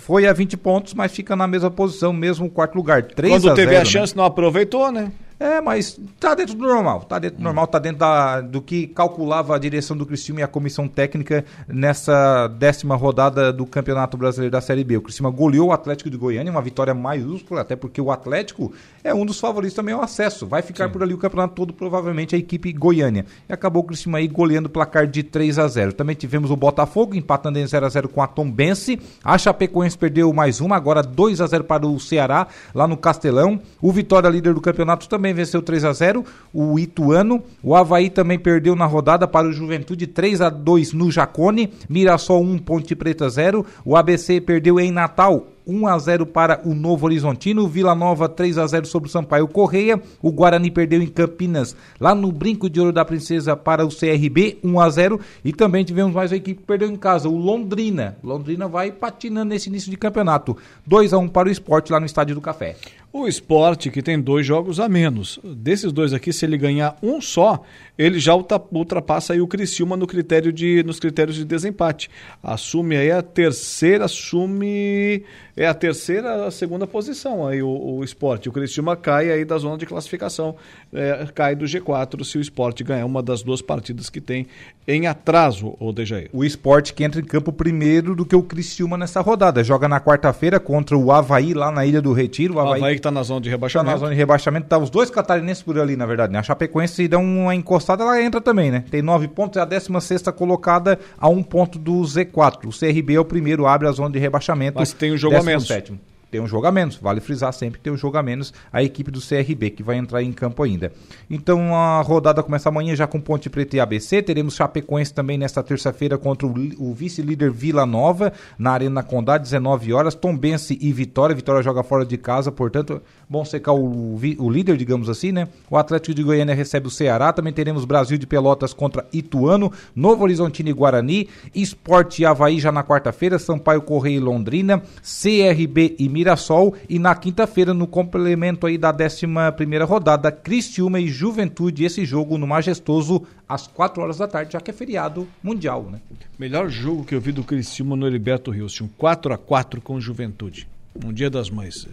foi 0.07 0.25
a 0.25 0.33
20 0.33 0.57
pontos, 0.57 0.95
mas 0.95 1.11
fica 1.11 1.35
na 1.35 1.49
mesma 1.49 1.69
posição, 1.69 2.13
mesmo 2.13 2.49
quarto 2.49 2.77
lugar. 2.77 3.03
3 3.03 3.35
Quando 3.35 3.51
a 3.51 3.55
teve 3.55 3.73
0, 3.73 3.83
a 3.83 3.85
chance, 3.85 4.15
né? 4.15 4.19
não 4.19 4.25
aproveitou, 4.25 4.93
né? 4.93 5.11
É, 5.39 5.61
mas 5.61 6.01
tá 6.19 6.35
dentro 6.35 6.55
do 6.55 6.67
normal, 6.67 7.01
tá 7.01 7.19
dentro 7.19 7.37
do 7.37 7.45
normal, 7.45 7.67
tá 7.67 7.79
dentro 7.79 7.99
da, 7.99 8.41
do 8.41 8.63
que 8.63 8.87
calculava 8.87 9.55
a 9.55 9.59
direção 9.59 9.95
do 9.95 10.07
Criciúma 10.07 10.41
e 10.41 10.43
a 10.43 10.49
comissão 10.49 10.89
técnica 10.89 11.45
nessa 11.69 12.49
décima 12.49 12.97
rodada 12.97 13.53
do 13.53 13.67
Campeonato 13.67 14.17
Brasileiro 14.17 14.51
da 14.51 14.63
Série 14.63 14.83
B. 14.83 14.97
O 14.97 15.03
Criciúma 15.03 15.31
goleou 15.31 15.69
o 15.69 15.73
Atlético 15.73 16.09
de 16.09 16.17
Goiânia, 16.17 16.51
uma 16.51 16.63
vitória 16.63 16.95
maiúscula, 16.95 17.61
até 17.61 17.77
porque 17.77 18.01
o 18.01 18.11
Atlético 18.11 18.73
é 19.05 19.13
um 19.13 19.27
dos 19.27 19.39
favoritos 19.39 19.77
também 19.77 19.95
ao 19.95 20.03
acesso. 20.03 20.47
Vai 20.47 20.63
ficar 20.63 20.87
Sim. 20.87 20.93
por 20.93 21.03
ali 21.03 21.13
o 21.13 21.19
campeonato 21.19 21.55
todo, 21.55 21.75
provavelmente 21.75 22.35
a 22.35 22.39
equipe 22.39 22.73
Goiânia. 22.73 23.27
E 23.47 23.53
acabou 23.53 23.83
o 23.83 23.87
Criciúma 23.87 24.19
aí 24.19 24.29
goleando 24.29 24.69
o 24.69 24.73
placar 24.73 25.07
de 25.07 25.23
3 25.23 25.59
a 25.59 25.69
0. 25.69 25.93
Também 25.93 26.17
tivemos 26.17 26.51
o 26.51 26.57
Botafogo 26.57 27.15
empatando 27.15 27.59
em 27.59 27.67
0 27.67 27.85
a 27.85 27.89
0 27.91 28.09
com 28.09 28.23
a 28.23 28.27
Tombense. 28.27 28.99
A 29.23 29.37
Chapecoense 29.37 29.99
perdeu 29.99 30.33
mais 30.33 30.63
uma, 30.63 30.77
agora 30.77 31.03
2 31.03 31.43
a 31.43 31.47
0 31.47 31.65
para 31.65 31.87
o 31.87 32.01
Ceará, 32.01 32.47
lá 32.75 32.89
no 32.89 32.97
Castelão. 32.97 33.61
O 33.83 33.93
Vitória, 33.93 34.31
líder 34.31 34.55
do 34.55 34.63
campeonato, 34.63 35.07
também 35.07 35.26
venceu 35.33 35.63
3 35.63 35.85
a 35.85 35.93
0 35.93 36.25
o 36.53 36.79
Ituano. 36.79 37.43
O 37.63 37.75
Havaí 37.75 38.11
também 38.11 38.39
perdeu 38.39 38.77
na 38.77 38.87
rodada 38.87 39.27
para 39.27 39.49
o 39.49 39.53
Juventude 39.53 40.07
3 40.07 40.41
a 40.41 40.49
2 40.49 40.93
no 40.93 41.11
Jacone. 41.11 41.73
Mirassol 41.89 42.43
1, 42.43 42.59
Ponte 42.59 42.95
Preta 42.95 43.29
0. 43.29 43.65
O 43.85 43.97
ABC 43.97 44.41
perdeu 44.41 44.79
em 44.81 44.91
Natal 44.91 45.47
1 45.67 45.87
a 45.87 45.99
0 45.99 46.27
para 46.27 46.61
o 46.65 46.75
Novo 46.75 47.07
Horizontino, 47.07 47.67
Vila 47.67 47.95
Nova 47.95 48.29
3 48.29 48.59
a 48.59 48.67
0 48.67 48.87
sobre 48.87 49.09
o 49.09 49.13
Sampaio 49.13 49.49
Correia, 49.49 50.01
o 50.23 50.31
Guarani 50.31 50.71
perdeu 50.71 51.03
em 51.03 51.07
Campinas, 51.07 51.77
lá 51.99 52.15
no 52.15 52.31
Brinco 52.31 52.71
de 52.71 52.79
Ouro 52.79 52.93
da 52.93 53.05
Princesa 53.05 53.57
para 53.57 53.85
o 53.85 53.89
CRB 53.89 54.59
1 54.63 54.81
a 54.81 54.89
0 54.89 55.21
e 55.45 55.53
também 55.53 55.85
tivemos 55.85 56.15
mais 56.15 56.31
uma 56.31 56.37
equipe 56.37 56.61
que 56.61 56.67
perdeu 56.67 56.89
em 56.89 56.97
casa, 56.97 57.29
o 57.29 57.37
Londrina. 57.37 58.17
Londrina 58.23 58.69
vai 58.69 58.93
patinando 58.93 59.51
nesse 59.51 59.69
início 59.69 59.91
de 59.91 59.97
campeonato. 59.97 60.57
2 60.87 61.13
a 61.13 61.19
1 61.19 61.29
para 61.29 61.49
o 61.49 61.51
esporte 61.51 61.91
lá 61.93 61.99
no 61.99 62.07
Estádio 62.07 62.35
do 62.35 62.41
Café. 62.41 62.77
O 63.19 63.27
esporte 63.27 63.91
que 63.91 64.03
tem 64.03 64.21
dois 64.21 64.45
jogos 64.45 64.79
a 64.79 64.91
menos. 64.91 65.41
Desses 65.43 65.91
dois 65.91 66.13
aqui, 66.13 66.35
se 66.35 66.45
ele 66.45 66.59
ganhar 66.59 66.99
um 67.03 67.19
só, 67.19 67.63
ele 67.97 68.19
já 68.19 68.35
ultrapassa 68.35 69.33
aí 69.33 69.41
o 69.41 69.47
Criciúma 69.47 69.97
no 69.97 70.07
critério 70.07 70.53
de, 70.53 70.83
nos 70.83 71.01
critérios 71.01 71.37
de 71.37 71.45
desempate. 71.45 72.11
Assume 72.43 72.95
aí 72.95 73.11
a 73.11 73.23
terceira, 73.23 74.05
assume 74.05 75.25
é 75.57 75.67
a 75.67 75.73
terceira, 75.73 76.47
a 76.47 76.51
segunda 76.51 76.87
posição 76.87 77.47
aí 77.47 77.63
o, 77.63 77.69
o 77.69 78.05
esporte. 78.05 78.49
O 78.49 78.53
Criciúma 78.53 78.95
cai 78.95 79.31
aí 79.31 79.45
da 79.45 79.57
zona 79.57 79.79
de 79.79 79.87
classificação, 79.87 80.55
é, 80.93 81.27
cai 81.35 81.57
do 81.57 81.65
G4 81.65 82.25
se 82.25 82.37
o 82.37 82.41
esporte 82.41 82.85
ganhar 82.85 83.07
uma 83.07 83.23
das 83.23 83.43
duas 83.43 83.63
partidas 83.63 84.11
que 84.11 84.21
tem 84.21 84.47
em 84.87 85.07
atraso, 85.07 85.75
o 85.81 85.93
Dejaí. 85.93 86.29
O 86.33 86.45
esporte 86.45 86.95
que 86.95 87.03
entra 87.03 87.21
em 87.21 87.25
campo 87.25 87.53
primeiro 87.53 88.15
do 88.15 88.25
que 88.25 88.37
o 88.37 88.43
Criciúma 88.43 88.97
nessa 88.97 89.21
rodada. 89.21 89.65
Joga 89.65 89.89
na 89.89 89.99
quarta-feira 89.99 90.61
contra 90.61 90.97
o 90.97 91.11
Havaí 91.11 91.55
lá 91.55 91.73
na 91.73 91.85
Ilha 91.85 92.01
do 92.01 92.13
Retiro. 92.13 92.55
O 92.55 92.61
Havaí, 92.61 92.79
Havaí 92.79 92.95
que 92.95 93.01
está 93.01 93.11
na 93.11 93.23
zona 93.23 93.41
de 93.41 93.49
rebaixamento. 93.49 93.87
Tá 93.87 93.93
na 93.93 93.99
zona 93.99 94.11
de 94.13 94.17
rebaixamento. 94.17 94.69
Tá 94.69 94.79
os 94.79 94.91
dois 94.91 95.11
catarinenses 95.11 95.63
por 95.63 95.79
ali, 95.79 95.97
na 95.97 96.07
verdade. 96.07 96.33
Né? 96.33 96.39
A 96.39 96.43
Chapecoense 96.43 96.95
se 96.95 97.09
dá 97.09 97.19
uma 97.19 97.55
encostada, 97.55 98.05
ela 98.05 98.23
entra 98.23 98.41
também, 98.41 98.71
né? 98.71 98.85
Tem 98.91 99.03
nove 99.03 99.27
pontos, 99.27 99.57
é 99.57 99.61
a 99.61 99.65
16 99.65 100.23
colocada 100.37 100.99
a 101.19 101.29
um 101.29 101.43
ponto 101.43 101.79
do 101.79 102.03
Z4. 102.03 102.67
O 102.67 102.79
CRB 102.79 103.15
é 103.15 103.21
o 103.21 103.25
primeiro, 103.25 103.67
abre 103.67 103.89
a 103.89 103.93
zona 103.93 104.11
de 104.11 104.19
rebaixamento. 104.19 104.79
Mas 104.79 104.93
tem 104.93 105.11
o 105.11 105.19
jogo 105.19 105.37
a 105.37 105.46
menos. 105.47 105.67
Sétimo 105.67 105.99
tem 106.37 106.43
um 106.43 106.47
jogo 106.47 106.67
a 106.67 106.73
menos. 106.73 106.97
Vale 106.97 107.19
frisar 107.19 107.51
sempre 107.53 107.79
que 107.79 107.85
tem 107.85 107.93
um 107.93 107.97
jogo 107.97 108.19
a 108.19 108.23
menos 108.23 108.53
a 108.71 108.83
equipe 108.83 109.11
do 109.11 109.21
CRB, 109.21 109.71
que 109.71 109.83
vai 109.83 109.97
entrar 109.97 110.23
em 110.23 110.33
campo 110.33 110.63
ainda. 110.63 110.93
Então 111.31 111.75
a 111.75 112.03
rodada 112.03 112.43
começa 112.43 112.69
amanhã 112.69 112.95
já 112.95 113.07
com 113.07 113.19
Ponte 113.19 113.49
Preta 113.49 113.77
e 113.77 113.81
ABC. 113.81 114.21
Teremos 114.21 114.55
Chapecoense 114.55 115.15
também 115.15 115.39
nesta 115.39 115.63
terça-feira 115.63 116.19
contra 116.19 116.47
o, 116.47 116.53
o 116.79 116.93
vice-líder 116.93 117.51
Vila 117.51 117.87
Nova, 117.87 118.35
na 118.59 118.73
Arena 118.73 119.03
Condá, 119.03 119.39
19 119.39 119.95
horas. 119.95 120.15
Tombense 120.15 120.79
e 120.79 120.93
Vitória. 120.93 121.35
Vitória 121.35 121.63
joga 121.63 121.83
fora 121.83 122.05
de 122.05 122.19
casa, 122.19 122.53
portanto, 122.53 123.01
bom 123.27 123.43
secar 123.43 123.73
o, 123.73 124.15
o 124.39 124.51
líder, 124.51 124.77
digamos 124.77 125.09
assim, 125.09 125.33
né? 125.33 125.49
O 125.71 125.79
Atlético 125.79 126.15
de 126.15 126.23
Goiânia 126.23 126.55
recebe 126.55 126.87
o 126.87 126.91
Ceará. 126.91 127.33
Também 127.33 127.53
teremos 127.53 127.87
Brasil 127.87 128.19
de 128.19 128.27
Pelotas 128.27 128.75
contra 128.75 129.07
Ituano, 129.11 129.73
Novo 129.95 130.23
Horizontino 130.23 130.69
e 130.69 130.73
Guarani, 130.75 131.29
Esporte 131.55 132.21
e 132.21 132.27
Havaí 132.27 132.61
já 132.61 132.71
na 132.71 132.85
quarta-feira, 132.85 133.39
Sampaio 133.39 133.81
Correia 133.81 134.17
e 134.17 134.21
Londrina, 134.21 134.83
CRB 135.03 135.97
e 135.99 136.11
Mirassol 136.27 136.75
e 136.89 136.99
na 136.99 137.15
quinta-feira, 137.15 137.73
no 137.73 137.87
complemento 137.87 138.67
aí 138.67 138.77
da 138.77 138.93
11 138.93 139.27
primeira 139.57 139.85
rodada, 139.85 140.33
Cristiúma 140.33 140.99
e 140.99 141.07
Juventude, 141.07 141.85
esse 141.85 142.05
jogo 142.05 142.37
no 142.37 142.47
Majestoso 142.47 143.23
às 143.49 143.69
4 143.69 144.03
horas 144.03 144.19
da 144.19 144.27
tarde, 144.27 144.55
já 144.55 144.61
que 144.61 144.71
é 144.71 144.75
feriado 144.75 145.29
mundial, 145.41 145.85
né? 145.85 146.01
Melhor 146.37 146.69
jogo 146.69 147.05
que 147.05 147.15
eu 147.15 147.21
vi 147.21 147.31
do 147.31 147.45
Cristiúma 147.45 147.95
no 147.95 148.07
Heriberto 148.07 148.51
Rios, 148.51 148.81
um 148.81 148.89
4 148.89 149.35
a 149.35 149.39
4 149.39 149.81
com 149.81 150.01
Juventude, 150.01 150.67
um 151.05 151.13
dia 151.13 151.31
das 151.31 151.49
mães. 151.49 151.87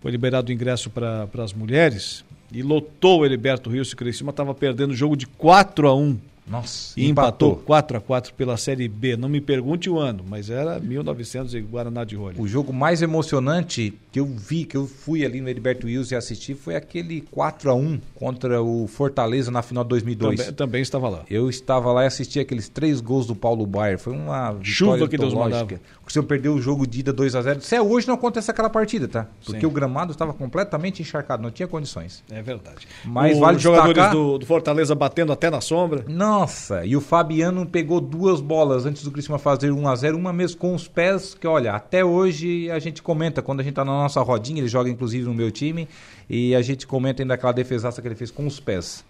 Foi 0.00 0.10
liberado 0.10 0.50
o 0.50 0.52
ingresso 0.52 0.90
para 0.90 1.28
as 1.38 1.52
mulheres 1.52 2.24
e 2.52 2.62
lotou 2.62 3.20
o 3.20 3.24
Heriberto 3.24 3.70
Rios, 3.70 3.92
o 3.92 3.96
Cristiúma 3.96 4.30
estava 4.30 4.52
perdendo 4.52 4.90
o 4.90 4.96
jogo 4.96 5.16
de 5.16 5.26
4 5.26 5.86
a 5.86 5.94
1 5.94 6.18
nossa, 6.48 6.98
e 6.98 7.08
empatou 7.08 7.56
4 7.56 7.96
a 7.96 8.00
4 8.00 8.34
pela 8.34 8.56
Série 8.56 8.88
B. 8.88 9.16
Não 9.16 9.28
me 9.28 9.40
pergunte 9.40 9.90
o 9.90 9.98
ano, 9.98 10.24
mas 10.28 10.48
era 10.48 10.78
1900 10.78 11.54
e 11.54 11.60
Guaraná 11.60 12.04
de 12.04 12.14
Rolha. 12.14 12.40
O 12.40 12.46
jogo 12.46 12.72
mais 12.72 13.02
emocionante 13.02 13.92
que 14.12 14.20
eu 14.20 14.26
vi, 14.26 14.64
que 14.64 14.76
eu 14.76 14.86
fui 14.86 15.24
ali 15.24 15.40
no 15.40 15.48
Heriberto 15.48 15.86
Wills 15.86 16.12
e 16.12 16.16
assisti, 16.16 16.54
foi 16.54 16.76
aquele 16.76 17.20
4 17.20 17.70
a 17.70 17.74
1 17.74 18.00
contra 18.14 18.62
o 18.62 18.86
Fortaleza 18.86 19.50
na 19.50 19.60
final 19.60 19.82
de 19.82 19.90
2002. 19.90 20.38
Também, 20.38 20.54
também 20.54 20.82
estava 20.82 21.08
lá. 21.08 21.24
Eu 21.28 21.50
estava 21.50 21.92
lá 21.92 22.04
e 22.04 22.06
assisti 22.06 22.38
aqueles 22.38 22.68
três 22.68 23.00
gols 23.00 23.26
do 23.26 23.34
Paulo 23.34 23.66
Baier. 23.66 23.98
Foi 23.98 24.12
uma 24.12 24.56
chuva 24.62 25.08
que 25.08 25.18
Deus 25.18 25.34
mandava. 25.34 25.80
O 26.06 26.12
Senhor 26.12 26.24
perdeu 26.24 26.54
o 26.54 26.60
jogo 26.60 26.86
de 26.86 27.00
ida 27.00 27.12
2 27.12 27.34
a 27.34 27.42
0. 27.42 27.60
Se 27.60 27.74
é 27.74 27.82
hoje 27.82 28.06
não 28.06 28.14
acontece 28.14 28.48
aquela 28.48 28.70
partida, 28.70 29.08
tá? 29.08 29.26
Porque 29.44 29.60
Sim. 29.60 29.66
o 29.66 29.70
gramado 29.70 30.12
estava 30.12 30.32
completamente 30.32 31.02
encharcado, 31.02 31.42
não 31.42 31.50
tinha 31.50 31.66
condições. 31.66 32.22
É 32.30 32.40
verdade. 32.40 32.86
Mas 33.04 33.36
o, 33.36 33.40
vale 33.40 33.58
jogadores 33.58 33.94
destacar... 33.94 34.14
do, 34.14 34.38
do 34.38 34.46
Fortaleza 34.46 34.94
batendo 34.94 35.32
até 35.32 35.50
na 35.50 35.60
sombra. 35.60 36.04
Nossa, 36.08 36.86
e 36.86 36.96
o 36.96 37.00
Fabiano 37.00 37.66
pegou 37.66 38.00
duas 38.00 38.40
bolas 38.40 38.86
antes 38.86 39.02
do 39.02 39.10
Criciúma 39.10 39.38
fazer 39.38 39.72
1 39.72 39.88
a 39.88 39.96
0 39.96 40.16
uma 40.16 40.32
mesmo 40.32 40.58
com 40.58 40.74
os 40.74 40.86
pés, 40.86 41.34
que 41.34 41.46
olha, 41.46 41.72
até 41.72 42.04
hoje 42.04 42.70
a 42.70 42.78
gente 42.78 43.02
comenta, 43.02 43.42
quando 43.42 43.60
a 43.60 43.62
gente 43.64 43.74
tá 43.74 43.84
na 43.84 43.92
nossa 43.92 44.22
rodinha, 44.22 44.60
ele 44.60 44.68
joga 44.68 44.88
inclusive 44.88 45.24
no 45.24 45.34
meu 45.34 45.50
time, 45.50 45.88
e 46.30 46.54
a 46.54 46.62
gente 46.62 46.86
comenta 46.86 47.22
ainda 47.22 47.34
aquela 47.34 47.52
defesaça 47.52 48.00
que 48.00 48.06
ele 48.06 48.14
fez 48.14 48.30
com 48.30 48.46
os 48.46 48.60
pés. 48.60 49.04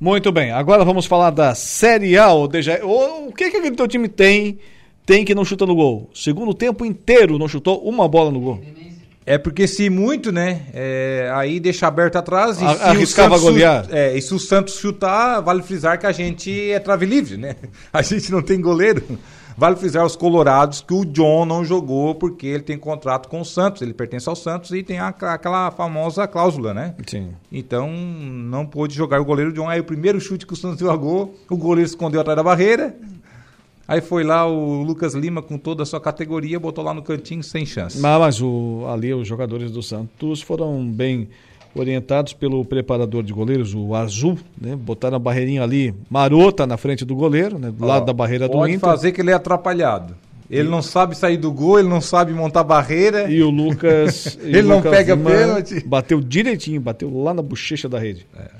Muito 0.00 0.32
bem, 0.32 0.50
agora 0.50 0.84
vamos 0.84 1.06
falar 1.06 1.30
da 1.30 1.54
Série 1.54 2.18
A. 2.18 2.32
O, 2.32 2.44
o 2.44 3.32
que, 3.32 3.50
que 3.50 3.56
aquele 3.58 3.76
teu 3.76 3.86
time 3.86 4.08
tem, 4.08 4.58
tem 5.06 5.24
que 5.24 5.34
não 5.34 5.44
chuta 5.44 5.66
no 5.66 5.74
gol? 5.74 6.10
Segundo 6.14 6.54
tempo 6.54 6.84
inteiro 6.84 7.38
não 7.38 7.48
chutou 7.48 7.82
uma 7.82 8.08
bola 8.08 8.30
no 8.30 8.40
gol. 8.40 8.60
É 9.26 9.38
porque 9.38 9.66
se 9.66 9.88
muito, 9.88 10.30
né? 10.30 10.66
É, 10.74 11.30
aí 11.34 11.58
deixa 11.58 11.86
aberto 11.86 12.16
atrás 12.16 12.60
e 12.60 12.64
a, 12.64 12.90
arriscava 12.90 13.38
golear. 13.38 13.86
É, 13.90 14.16
e 14.16 14.20
se 14.20 14.34
o 14.34 14.38
Santos 14.38 14.78
chutar, 14.78 15.40
vale 15.40 15.62
frisar 15.62 15.98
que 15.98 16.06
a 16.06 16.12
gente 16.12 16.70
é 16.70 16.78
trave 16.78 17.06
livre, 17.06 17.38
né? 17.38 17.56
A 17.90 18.02
gente 18.02 18.30
não 18.30 18.42
tem 18.42 18.60
goleiro. 18.60 19.02
Vale 19.56 19.76
frisar 19.76 20.04
os 20.04 20.16
colorados 20.16 20.82
que 20.82 20.92
o 20.92 21.04
John 21.04 21.46
não 21.46 21.64
jogou 21.64 22.14
porque 22.14 22.46
ele 22.46 22.64
tem 22.64 22.76
contrato 22.76 23.28
com 23.28 23.40
o 23.40 23.44
Santos, 23.44 23.82
ele 23.82 23.94
pertence 23.94 24.28
ao 24.28 24.34
Santos 24.34 24.72
e 24.72 24.82
tem 24.82 24.98
a, 24.98 25.08
aquela 25.08 25.70
famosa 25.70 26.26
cláusula, 26.26 26.74
né? 26.74 26.94
Sim. 27.06 27.30
Então 27.52 27.88
não 27.88 28.66
pôde 28.66 28.94
jogar 28.94 29.20
o 29.20 29.24
goleiro 29.24 29.52
John. 29.52 29.68
Aí 29.68 29.78
o 29.78 29.84
primeiro 29.84 30.20
chute 30.20 30.44
que 30.44 30.52
o 30.52 30.56
Santos 30.56 30.80
jogou, 30.80 31.34
o 31.48 31.56
goleiro 31.56 31.88
escondeu 31.88 32.20
atrás 32.20 32.36
da 32.36 32.42
barreira, 32.42 32.96
Aí 33.86 34.00
foi 34.00 34.24
lá 34.24 34.46
o 34.46 34.82
Lucas 34.82 35.14
Lima 35.14 35.42
com 35.42 35.58
toda 35.58 35.82
a 35.82 35.86
sua 35.86 36.00
categoria, 36.00 36.58
botou 36.58 36.82
lá 36.82 36.94
no 36.94 37.02
cantinho 37.02 37.42
sem 37.42 37.66
chance. 37.66 37.98
Mas, 37.98 38.20
mas 38.20 38.42
o, 38.42 38.84
ali 38.88 39.12
os 39.12 39.28
jogadores 39.28 39.70
do 39.70 39.82
Santos 39.82 40.40
foram 40.40 40.86
bem 40.86 41.28
orientados 41.74 42.32
pelo 42.32 42.64
preparador 42.64 43.22
de 43.22 43.32
goleiros, 43.32 43.74
o 43.74 43.94
Azul, 43.94 44.38
né? 44.58 44.76
Botaram 44.76 45.16
a 45.16 45.18
barreirinha 45.18 45.62
ali 45.62 45.94
marota 46.08 46.66
na 46.66 46.76
frente 46.76 47.04
do 47.04 47.14
goleiro, 47.14 47.58
né? 47.58 47.70
Do 47.70 47.84
lado 47.84 48.06
da 48.06 48.12
barreira 48.12 48.48
do 48.48 48.56
Inter. 48.66 48.80
Pode 48.80 48.92
fazer 48.92 49.12
que 49.12 49.20
ele 49.20 49.30
é 49.30 49.34
atrapalhado. 49.34 50.14
Ele 50.48 50.68
e... 50.68 50.70
não 50.70 50.82
sabe 50.82 51.16
sair 51.16 51.36
do 51.36 51.50
gol, 51.50 51.78
ele 51.78 51.88
não 51.88 52.00
sabe 52.00 52.32
montar 52.32 52.62
barreira. 52.62 53.30
E 53.30 53.42
o 53.42 53.50
Lucas. 53.50 54.38
ele 54.42 54.60
o 54.60 54.68
não 54.68 54.76
Lucas 54.76 54.92
pega 54.92 55.16
pênalti. 55.16 55.84
Bateu 55.86 56.20
direitinho, 56.20 56.80
bateu 56.80 57.12
lá 57.22 57.34
na 57.34 57.42
bochecha 57.42 57.88
da 57.88 57.98
rede. 57.98 58.26
É. 58.36 58.50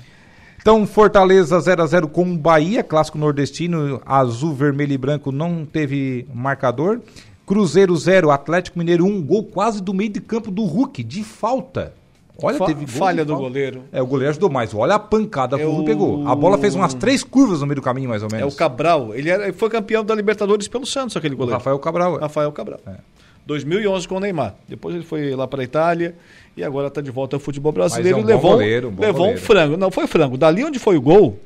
Então, 0.65 0.83
Fortaleza 0.87 1.59
0 1.59 1.83
a 1.83 1.85
0 1.85 2.07
com 2.07 2.23
o 2.23 2.35
Bahia, 2.35 2.81
clássico 2.81 3.19
nordestino, 3.19 4.01
azul, 4.03 4.51
vermelho 4.51 4.93
e 4.93 4.97
branco, 4.97 5.31
não 5.31 5.63
teve 5.63 6.25
marcador. 6.33 7.01
Cruzeiro 7.45 7.95
0, 7.95 8.31
Atlético 8.31 8.79
Mineiro 8.79 9.05
1, 9.05 9.07
um, 9.07 9.21
gol 9.21 9.43
quase 9.43 9.79
do 9.79 9.93
meio 9.93 10.09
de 10.09 10.19
campo 10.19 10.49
do 10.49 10.63
Hulk, 10.63 11.03
de 11.03 11.23
falta. 11.23 11.93
Olha, 12.41 12.57
Fa 12.57 12.65
teve 12.65 12.87
falha 12.87 13.23
do 13.23 13.33
falta. 13.33 13.47
goleiro. 13.47 13.83
É, 13.91 14.01
o 14.01 14.07
goleiro 14.07 14.31
ajudou 14.31 14.49
mais. 14.49 14.73
Olha 14.73 14.95
a 14.95 14.99
pancada 14.99 15.55
que 15.55 15.61
é 15.61 15.67
o 15.67 15.69
Hulk 15.69 15.85
pegou. 15.85 16.27
A 16.27 16.33
bola 16.33 16.57
fez 16.57 16.73
umas 16.73 16.95
três 16.95 17.23
curvas 17.23 17.61
no 17.61 17.67
meio 17.67 17.75
do 17.75 17.83
caminho, 17.83 18.09
mais 18.09 18.23
ou 18.23 18.29
menos. 18.31 18.51
É 18.51 18.55
o 18.55 18.57
Cabral. 18.57 19.13
Ele, 19.13 19.29
era, 19.29 19.43
ele 19.43 19.53
foi 19.53 19.69
campeão 19.69 20.03
da 20.03 20.15
Libertadores 20.15 20.67
pelo 20.67 20.87
Santos, 20.87 21.15
aquele 21.15 21.35
goleiro. 21.35 21.57
O 21.57 21.59
Rafael 21.59 21.77
Cabral. 21.77 22.17
É. 22.17 22.21
Rafael 22.21 22.51
Cabral. 22.51 22.79
É. 22.87 22.95
2011 23.45 24.07
com 24.07 24.15
o 24.15 24.19
Neymar. 24.19 24.55
Depois 24.67 24.95
ele 24.95 25.03
foi 25.03 25.35
lá 25.35 25.47
para 25.47 25.61
a 25.61 25.63
Itália 25.63 26.15
e 26.57 26.63
agora 26.63 26.87
está 26.87 27.01
de 27.01 27.11
volta 27.11 27.35
ao 27.35 27.39
futebol 27.39 27.71
brasileiro. 27.71 28.19
É 28.19 28.21
um 28.21 28.25
levou, 28.25 28.51
goleiro, 28.51 28.87
um 28.89 28.99
levou 28.99 29.13
goleiro. 29.13 29.39
um 29.39 29.41
frango. 29.41 29.77
Não, 29.77 29.91
foi 29.91 30.07
frango. 30.07 30.37
Dali 30.37 30.63
onde 30.63 30.79
foi 30.79 30.97
o 30.97 31.01
gol, 31.01 31.39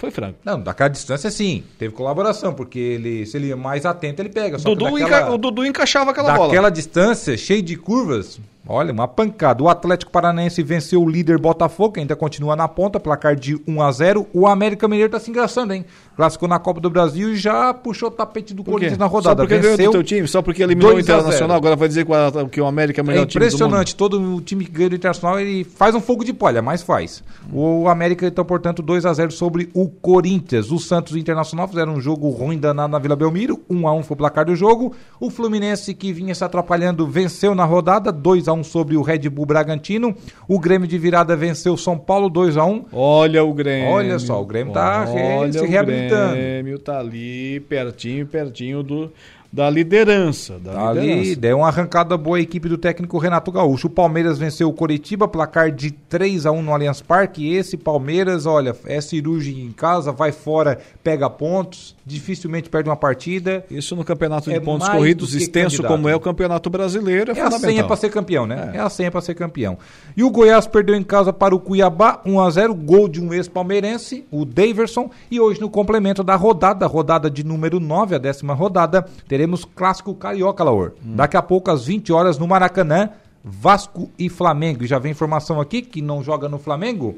foi 0.00 0.10
frango. 0.10 0.36
Não, 0.44 0.60
daquela 0.60 0.88
distância 0.88 1.30
sim, 1.30 1.62
teve 1.78 1.92
colaboração, 1.92 2.54
porque 2.54 2.78
ele, 2.78 3.26
se 3.26 3.36
ele 3.36 3.50
é 3.50 3.54
mais 3.54 3.84
atento, 3.84 4.22
ele 4.22 4.30
pega. 4.30 4.56
Dudu 4.56 4.84
daquela, 4.84 5.00
enca, 5.00 5.30
o 5.32 5.36
Dudu 5.36 5.66
encaixava 5.66 6.10
aquela 6.10 6.28
daquela 6.28 6.38
bola. 6.38 6.48
Daquela 6.48 6.70
distância, 6.70 7.36
cheio 7.36 7.62
de 7.62 7.76
curvas, 7.76 8.40
Olha, 8.66 8.92
uma 8.92 9.08
pancada. 9.08 9.62
O 9.62 9.68
Atlético 9.68 10.12
Paranaense 10.12 10.62
venceu 10.62 11.02
o 11.02 11.08
líder 11.08 11.38
Botafogo, 11.38 11.94
que 11.94 12.00
ainda 12.00 12.14
continua 12.14 12.54
na 12.54 12.68
ponta, 12.68 13.00
placar 13.00 13.34
de 13.34 13.60
1 13.66 13.82
a 13.82 13.90
0 13.90 14.26
O 14.32 14.46
América 14.46 14.86
Mineiro 14.86 15.10
tá 15.10 15.18
se 15.18 15.30
engraçando, 15.30 15.72
hein? 15.72 15.84
Classificou 16.14 16.48
na 16.48 16.58
Copa 16.58 16.80
do 16.80 16.90
Brasil 16.90 17.32
e 17.32 17.36
já 17.36 17.72
puxou 17.72 18.08
o 18.08 18.10
tapete 18.10 18.52
do 18.52 18.62
Corinthians 18.62 18.98
na 18.98 19.06
rodada. 19.06 19.42
Só 19.42 19.46
porque 19.46 19.54
venceu 19.54 19.76
ganhou 19.76 19.92
do 19.92 19.96
teu 19.96 20.02
time? 20.04 20.28
Só 20.28 20.42
porque 20.42 20.62
eliminou 20.62 20.94
o 20.94 21.00
Internacional? 21.00 21.56
Agora 21.56 21.74
vai 21.74 21.88
dizer 21.88 22.06
que 22.50 22.60
o 22.60 22.66
América 22.66 23.00
é 23.00 23.02
o 23.02 23.06
melhor 23.06 23.22
é 23.22 23.26
time 23.26 23.44
impressionante. 23.44 23.96
Todo 23.96 24.36
o 24.36 24.40
time 24.40 24.64
que 24.64 24.70
ganha 24.70 24.90
do 24.90 24.96
Internacional, 24.96 25.40
ele 25.40 25.64
faz 25.64 25.94
um 25.94 26.00
fogo 26.00 26.22
de 26.22 26.34
palha, 26.34 26.60
mas 26.60 26.82
faz. 26.82 27.24
O 27.52 27.88
América, 27.88 28.26
então, 28.26 28.44
portanto, 28.44 28.82
2 28.82 29.06
a 29.06 29.12
0 29.12 29.32
sobre 29.32 29.70
o 29.72 29.88
Corinthians. 29.88 30.70
O 30.70 30.78
Santos 30.78 31.14
e 31.14 31.16
o 31.16 31.18
Internacional 31.18 31.66
fizeram 31.66 31.94
um 31.94 32.00
jogo 32.00 32.28
ruim 32.28 32.58
danado 32.58 32.92
na 32.92 32.98
Vila 32.98 33.16
Belmiro. 33.16 33.60
1 33.70 33.88
a 33.88 33.94
1 33.94 34.02
foi 34.02 34.14
o 34.14 34.18
placar 34.18 34.44
do 34.44 34.54
jogo. 34.54 34.94
O 35.18 35.30
Fluminense, 35.30 35.94
que 35.94 36.12
vinha 36.12 36.34
se 36.34 36.44
atrapalhando, 36.44 37.06
venceu 37.06 37.54
na 37.54 37.64
rodada. 37.64 38.12
2 38.12 38.46
a 38.46 38.49
1 38.52 38.64
sobre 38.64 38.96
o 38.96 39.02
Red 39.02 39.28
Bull 39.28 39.46
Bragantino. 39.46 40.14
O 40.48 40.58
Grêmio 40.58 40.86
de 40.86 40.98
virada 40.98 41.36
venceu 41.36 41.76
São 41.76 41.98
Paulo 41.98 42.28
2 42.28 42.56
a 42.56 42.64
1 42.64 42.86
Olha 42.92 43.44
o 43.44 43.52
Grêmio. 43.52 43.90
Olha 43.90 44.18
só, 44.18 44.40
o 44.40 44.46
Grêmio 44.46 44.72
tá 44.72 45.06
Olha 45.08 45.52
se 45.52 45.66
reabilitando. 45.66 46.32
O 46.32 46.36
Grêmio 46.36 46.78
tá 46.78 46.98
ali 46.98 47.60
pertinho, 47.60 48.26
pertinho 48.26 48.82
do, 48.82 49.12
da 49.52 49.68
liderança. 49.68 50.58
Da 50.58 50.72
Tá 50.72 50.88
ali, 50.90 51.00
liderança. 51.06 51.40
deu 51.40 51.58
uma 51.58 51.68
arrancada 51.68 52.16
boa 52.16 52.36
a 52.38 52.40
equipe 52.40 52.68
do 52.68 52.78
técnico 52.78 53.18
Renato 53.18 53.50
Gaúcho. 53.50 53.88
O 53.88 53.90
Palmeiras 53.90 54.38
venceu 54.38 54.68
o 54.68 54.72
Coritiba, 54.72 55.26
placar 55.26 55.70
de 55.72 55.90
3 55.90 56.46
a 56.46 56.52
1 56.52 56.62
no 56.62 56.72
Allianz 56.72 57.00
Parque. 57.00 57.42
E 57.44 57.56
esse 57.56 57.76
Palmeiras, 57.76 58.46
olha, 58.46 58.76
é 58.86 59.00
cirúrgico 59.00 59.58
em 59.58 59.72
casa, 59.72 60.12
vai 60.12 60.30
fora, 60.32 60.78
pega 61.02 61.28
pontos, 61.28 61.96
dificilmente 62.06 62.68
perde 62.68 62.88
uma 62.88 62.96
partida. 62.96 63.64
Isso 63.70 63.96
no 63.96 64.04
campeonato 64.04 64.48
de 64.50 64.56
É 64.56 64.60
pontos 64.60 64.88
corridos 64.88 65.34
extenso 65.34 65.76
candidato. 65.78 65.90
como 65.92 66.08
é 66.08 66.14
o 66.14 66.20
campeonato 66.20 66.70
brasileiro, 66.70 67.32
é, 67.32 67.38
É 67.38 67.42
a 67.42 67.50
senha 67.50 67.84
para 67.84 67.96
ser 67.96 68.10
campeão, 68.10 68.46
né? 68.46 68.72
É. 68.74 68.78
a 68.78 68.88
senha 68.88 69.10
para 69.10 69.20
ser 69.20 69.34
campeão. 69.34 69.76
E 70.16 70.22
o 70.22 70.30
Goiás 70.30 70.66
perdeu 70.66 70.94
em 70.94 71.02
casa 71.02 71.32
para 71.32 71.54
o 71.54 71.58
Cuiabá, 71.60 72.20
1 72.24 72.40
a 72.40 72.50
0 72.50 72.74
gol 72.74 73.08
de 73.08 73.20
um 73.20 73.34
ex-palmeirense, 73.34 74.24
o 74.30 74.44
Daverson. 74.44 75.10
E 75.30 75.40
hoje, 75.40 75.60
no 75.60 75.68
complemento 75.68 76.22
da 76.22 76.36
rodada, 76.36 76.86
rodada 76.86 77.28
de 77.30 77.44
número 77.44 77.80
9, 77.80 78.14
a 78.14 78.18
décima 78.18 78.54
rodada, 78.54 79.04
teremos 79.28 79.39
clássico 79.74 80.14
carioca, 80.14 80.64
Laor. 80.64 80.92
Daqui 81.02 81.36
a 81.36 81.42
pouco, 81.42 81.70
às 81.70 81.86
20 81.86 82.12
horas, 82.12 82.38
no 82.38 82.46
Maracanã, 82.46 83.10
Vasco 83.44 84.10
e 84.18 84.28
Flamengo. 84.28 84.84
E 84.84 84.86
já 84.86 84.98
vem 84.98 85.12
informação 85.12 85.60
aqui 85.60 85.82
que 85.82 86.02
não 86.02 86.22
joga 86.22 86.48
no 86.48 86.58
Flamengo. 86.58 87.16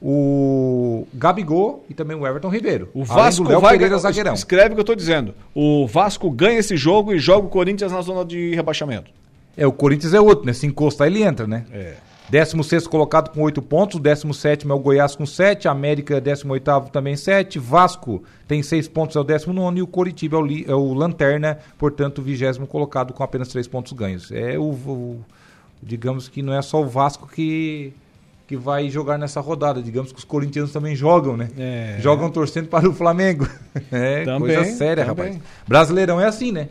O 0.00 1.06
Gabigol 1.12 1.84
e 1.88 1.94
também 1.94 2.16
o 2.16 2.26
Everton 2.26 2.48
Ribeiro. 2.48 2.88
O 2.94 3.04
Vasco 3.04 3.44
vai 3.44 3.72
Pereira, 3.72 3.98
zagueirão. 3.98 4.34
Escreve 4.34 4.72
o 4.72 4.74
que 4.74 4.80
eu 4.80 4.84
tô 4.84 4.94
dizendo. 4.94 5.34
O 5.54 5.86
Vasco 5.86 6.30
ganha 6.30 6.58
esse 6.58 6.76
jogo 6.76 7.12
e 7.12 7.18
joga 7.18 7.46
o 7.46 7.50
Corinthians 7.50 7.90
na 7.90 8.00
zona 8.00 8.24
de 8.24 8.54
rebaixamento. 8.54 9.10
É, 9.56 9.66
o 9.66 9.72
Corinthians 9.72 10.14
é 10.14 10.20
outro, 10.20 10.46
né? 10.46 10.52
Se 10.52 10.66
encostar, 10.66 11.06
ele 11.06 11.22
entra, 11.22 11.46
né? 11.46 11.64
É. 11.72 11.94
16 12.34 12.88
colocado 12.88 13.30
com 13.30 13.42
8 13.42 13.62
pontos, 13.62 14.00
17 14.00 14.68
é 14.68 14.74
o 14.74 14.78
Goiás 14.78 15.14
com 15.14 15.24
7, 15.24 15.68
América 15.68 16.20
18 16.20 16.90
também 16.90 17.14
7, 17.14 17.60
Vasco 17.60 18.24
tem 18.48 18.60
6 18.60 18.88
pontos, 18.88 19.14
é 19.14 19.20
o 19.20 19.24
19 19.24 19.78
e 19.78 19.82
o 19.82 19.86
Coritiba 19.86 20.36
é 20.38 20.40
o, 20.40 20.70
é 20.72 20.74
o 20.74 20.92
Lanterna, 20.94 21.58
portanto, 21.78 22.18
o 22.18 22.22
20 22.22 22.58
colocado 22.66 23.12
com 23.12 23.22
apenas 23.22 23.46
3 23.48 23.68
pontos 23.68 23.92
ganhos. 23.92 24.32
É 24.32 24.58
o, 24.58 24.62
o- 24.64 25.24
Digamos 25.80 26.28
que 26.28 26.40
não 26.42 26.54
é 26.54 26.62
só 26.62 26.80
o 26.82 26.86
Vasco 26.88 27.28
que, 27.28 27.92
que 28.48 28.56
vai 28.56 28.88
jogar 28.88 29.16
nessa 29.18 29.40
rodada, 29.40 29.82
digamos 29.82 30.10
que 30.12 30.18
os 30.18 30.24
corintianos 30.24 30.72
também 30.72 30.96
jogam, 30.96 31.36
né? 31.36 31.50
É. 31.58 31.96
Jogam 32.00 32.30
torcendo 32.30 32.68
para 32.68 32.88
o 32.88 32.92
Flamengo. 32.92 33.46
É 33.92 34.24
Também, 34.24 34.54
coisa 34.56 34.64
séria, 34.72 35.04
também. 35.04 35.32
rapaz. 35.34 35.42
Brasileirão 35.68 36.20
é 36.20 36.26
assim, 36.26 36.50
né? 36.52 36.68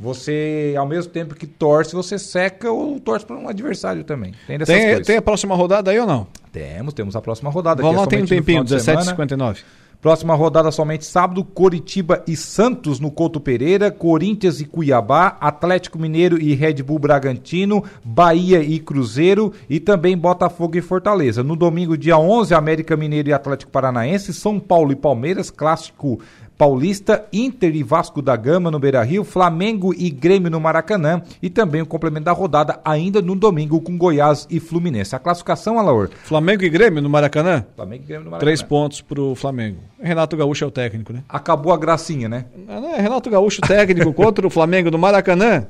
Você, 0.00 0.74
ao 0.78 0.86
mesmo 0.86 1.10
tempo 1.10 1.34
que 1.34 1.46
torce, 1.46 1.94
você 1.94 2.18
seca 2.18 2.70
ou 2.70 3.00
torce 3.00 3.24
para 3.24 3.36
um 3.36 3.48
adversário 3.48 4.04
também. 4.04 4.34
Tem 4.46 4.58
Tem, 4.58 5.02
tem 5.02 5.16
a 5.16 5.22
próxima 5.22 5.54
rodada 5.54 5.90
aí 5.90 5.98
ou 5.98 6.06
não? 6.06 6.26
Temos, 6.52 6.92
temos 6.92 7.16
a 7.16 7.22
próxima 7.22 7.50
rodada. 7.50 7.82
Vamos 7.82 7.96
que 7.96 8.00
é 8.00 8.02
lá, 8.02 8.06
tem 8.06 8.22
um 8.22 8.26
tempinho, 8.26 8.64
final 8.66 8.78
de 8.78 8.80
semana. 8.80 9.16
17h59. 9.16 9.58
Próxima 10.00 10.34
rodada 10.34 10.70
somente 10.70 11.06
sábado, 11.06 11.42
Coritiba 11.42 12.22
e 12.28 12.36
Santos 12.36 13.00
no 13.00 13.10
Couto 13.10 13.40
Pereira, 13.40 13.90
Corinthians 13.90 14.60
e 14.60 14.66
Cuiabá, 14.66 15.38
Atlético 15.40 15.98
Mineiro 15.98 16.40
e 16.40 16.54
Red 16.54 16.74
Bull 16.82 16.98
Bragantino, 16.98 17.82
Bahia 18.04 18.62
e 18.62 18.78
Cruzeiro 18.78 19.52
e 19.68 19.80
também 19.80 20.16
Botafogo 20.16 20.76
e 20.76 20.82
Fortaleza. 20.82 21.42
No 21.42 21.56
domingo, 21.56 21.96
dia 21.96 22.18
11, 22.18 22.54
América 22.54 22.96
Mineiro 22.96 23.30
e 23.30 23.32
Atlético 23.32 23.72
Paranaense, 23.72 24.34
São 24.34 24.60
Paulo 24.60 24.92
e 24.92 24.96
Palmeiras, 24.96 25.50
clássico 25.50 26.20
Paulista, 26.56 27.26
Inter 27.32 27.74
e 27.76 27.82
Vasco 27.82 28.22
da 28.22 28.34
Gama 28.34 28.70
no 28.70 28.78
Beira-Rio, 28.78 29.24
Flamengo 29.24 29.92
e 29.92 30.08
Grêmio 30.08 30.50
no 30.50 30.58
Maracanã 30.58 31.22
e 31.42 31.50
também 31.50 31.82
o 31.82 31.86
complemento 31.86 32.24
da 32.24 32.32
rodada 32.32 32.80
ainda 32.84 33.20
no 33.20 33.34
domingo 33.34 33.80
com 33.80 33.96
Goiás 33.96 34.46
e 34.50 34.58
Fluminense. 34.58 35.14
A 35.14 35.18
classificação, 35.18 35.78
Alaor? 35.78 36.08
Flamengo 36.24 36.64
e 36.64 36.68
Grêmio 36.68 37.02
no 37.02 37.10
Maracanã? 37.10 37.64
Flamengo 37.76 38.04
e 38.04 38.06
Grêmio 38.06 38.24
no 38.24 38.30
Maracanã. 38.30 38.40
Três 38.40 38.62
pontos 38.62 39.00
pro 39.02 39.34
Flamengo. 39.34 39.78
Renato 40.00 40.36
Gaúcho 40.36 40.64
é 40.64 40.66
o 40.66 40.70
técnico, 40.70 41.12
né? 41.12 41.22
Acabou 41.28 41.72
a 41.72 41.76
gracinha, 41.76 42.28
né? 42.28 42.46
Ah, 42.68 42.96
é 42.96 43.00
Renato 43.02 43.28
Gaúcho 43.28 43.60
técnico 43.60 44.12
contra 44.14 44.46
o 44.46 44.50
Flamengo 44.50 44.90
no 44.90 44.98
Maracanã. 44.98 45.66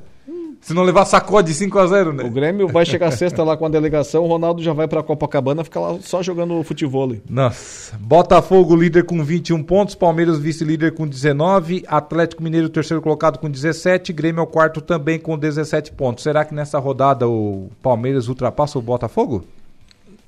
Se 0.67 0.73
não 0.73 0.83
levar 0.83 1.05
sacode 1.05 1.53
5 1.53 1.79
a 1.79 1.87
0 1.87 2.11
né? 2.11 2.25
O 2.25 2.29
Grêmio 2.29 2.67
vai 2.67 2.85
chegar 2.85 3.09
sexta 3.11 3.41
lá 3.41 3.55
com 3.55 3.65
a 3.65 3.69
delegação, 3.69 4.25
o 4.25 4.27
Ronaldo 4.27 4.61
já 4.61 4.73
vai 4.73 4.85
pra 4.85 5.01
Copacabana 5.01 5.63
ficar 5.63 5.79
lá 5.79 5.97
só 6.01 6.21
jogando 6.21 6.61
futebol. 6.61 7.15
Nossa. 7.29 7.97
Botafogo 7.97 8.75
líder 8.75 9.05
com 9.05 9.23
21 9.23 9.63
pontos, 9.63 9.95
Palmeiras 9.95 10.39
vice-líder 10.39 10.93
com 10.93 11.07
19, 11.07 11.85
Atlético 11.87 12.43
Mineiro 12.43 12.67
terceiro 12.67 13.01
colocado 13.01 13.39
com 13.39 13.49
17, 13.49 14.11
Grêmio 14.11 14.41
é 14.41 14.43
o 14.43 14.45
quarto 14.45 14.81
também 14.81 15.17
com 15.17 15.37
17 15.37 15.93
pontos. 15.93 16.21
Será 16.21 16.43
que 16.43 16.53
nessa 16.53 16.77
rodada 16.79 17.29
o 17.29 17.69
Palmeiras 17.81 18.27
ultrapassa 18.27 18.77
o 18.77 18.81
Botafogo? 18.81 19.45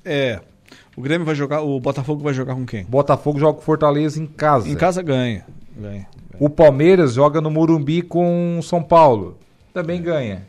É. 0.02 0.40
O 0.96 1.02
Grêmio 1.02 1.26
vai 1.26 1.34
jogar, 1.34 1.60
o 1.60 1.78
Botafogo 1.78 2.22
vai 2.22 2.32
jogar 2.32 2.54
com 2.54 2.64
quem? 2.64 2.84
Botafogo 2.84 3.38
joga 3.38 3.58
com 3.58 3.60
Fortaleza 3.60 4.18
em 4.18 4.26
casa. 4.26 4.66
Em 4.66 4.74
casa 4.74 5.02
ganha. 5.02 5.44
ganha. 5.76 6.06
O 6.38 6.48
Palmeiras 6.48 7.12
joga 7.12 7.42
no 7.42 7.50
Morumbi 7.50 8.00
com 8.00 8.58
São 8.62 8.82
Paulo. 8.82 9.36
Também 9.72 10.02
ganha. 10.02 10.46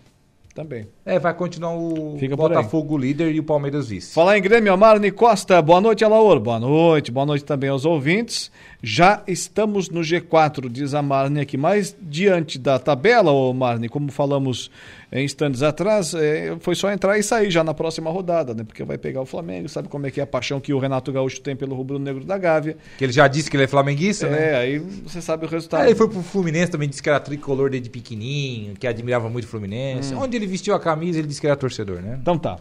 Também. 0.53 0.87
É, 1.03 1.17
vai 1.17 1.33
continuar 1.33 1.75
o 1.75 2.15
Fica. 2.19 2.35
Botafogo 2.35 2.95
líder 2.95 3.33
e 3.33 3.39
o 3.39 3.43
Palmeiras 3.43 3.89
vice. 3.89 4.13
Falar 4.13 4.37
em 4.37 4.41
Grêmio, 4.41 4.71
Amarne 4.71 5.09
Costa, 5.09 5.59
boa 5.59 5.81
noite, 5.81 6.03
Alaor. 6.05 6.39
Boa 6.39 6.59
noite, 6.59 7.11
boa 7.11 7.25
noite 7.25 7.43
também 7.43 7.71
aos 7.71 7.85
ouvintes. 7.85 8.51
Já 8.83 9.21
estamos 9.27 9.89
no 9.89 10.01
G4, 10.01 10.67
diz 10.69 10.93
a 10.93 11.01
Marne 11.01 11.39
aqui, 11.41 11.55
mas 11.57 11.95
diante 12.01 12.57
da 12.57 12.79
tabela, 12.79 13.31
ô 13.31 13.53
Marne, 13.53 13.87
como 13.89 14.11
falamos 14.11 14.71
em 15.11 15.23
instantes 15.25 15.61
atrás, 15.61 16.13
é, 16.15 16.55
foi 16.61 16.73
só 16.73 16.91
entrar 16.91 17.17
e 17.17 17.21
sair 17.21 17.51
já 17.51 17.63
na 17.63 17.73
próxima 17.75 18.09
rodada, 18.09 18.53
né? 18.55 18.63
Porque 18.63 18.83
vai 18.83 18.97
pegar 18.97 19.21
o 19.21 19.25
Flamengo, 19.25 19.67
sabe 19.69 19.87
como 19.87 20.07
é 20.07 20.11
que 20.11 20.19
é 20.19 20.23
a 20.23 20.27
paixão 20.27 20.59
que 20.59 20.73
o 20.73 20.79
Renato 20.79 21.11
Gaúcho 21.11 21.41
tem 21.41 21.55
pelo 21.55 21.75
rubro-negro 21.75 22.23
da 22.23 22.37
Gávea. 22.39 22.75
Que 22.97 23.03
ele 23.03 23.11
já 23.13 23.27
disse 23.27 23.51
que 23.51 23.57
ele 23.57 23.65
é 23.65 23.67
flamenguista, 23.67 24.25
É, 24.27 24.29
né? 24.29 24.55
aí 24.55 24.79
você 24.79 25.21
sabe 25.21 25.45
o 25.45 25.49
resultado. 25.49 25.81
Aí 25.81 25.89
ele 25.89 25.95
foi 25.95 26.07
pro 26.09 26.21
Fluminense 26.23 26.71
também, 26.71 26.87
disse 26.89 27.03
que 27.03 27.09
era 27.09 27.19
tricolor 27.19 27.69
desde 27.69 27.89
pequenininho, 27.89 28.73
que 28.79 28.87
admirava 28.87 29.29
muito 29.29 29.45
o 29.45 29.47
Fluminense. 29.47 30.15
Onde 30.15 30.37
ele 30.37 30.47
vestiu 30.47 30.73
a 30.73 30.79
camisa, 30.79 30.91
ele 31.09 31.27
disse 31.27 31.41
que 31.41 31.47
era 31.47 31.55
torcedor, 31.55 32.01
né? 32.01 32.17
Então 32.21 32.37
tá. 32.37 32.57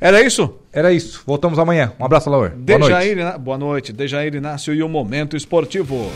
Era 0.00 0.22
isso? 0.22 0.54
Era 0.72 0.92
isso. 0.92 1.22
Voltamos 1.26 1.58
amanhã. 1.58 1.92
Um 1.98 2.04
abraço, 2.04 2.30
Laur. 2.30 2.50
Boa 2.50 2.78
noite. 2.78 3.38
Boa 3.40 3.58
noite. 3.58 3.92
Dejair 3.92 4.34
Inácio 4.34 4.72
e 4.72 4.82
o 4.82 4.88
Momento 4.88 5.36
Esportivo. 5.36 6.10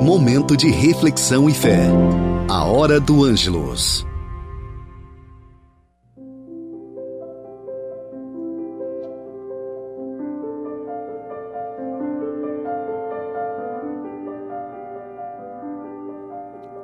Momento 0.00 0.56
de 0.56 0.70
reflexão 0.70 1.48
e 1.48 1.54
fé. 1.54 1.80
A 2.48 2.64
hora 2.64 3.00
do 3.00 3.24
Ângelos. 3.24 4.06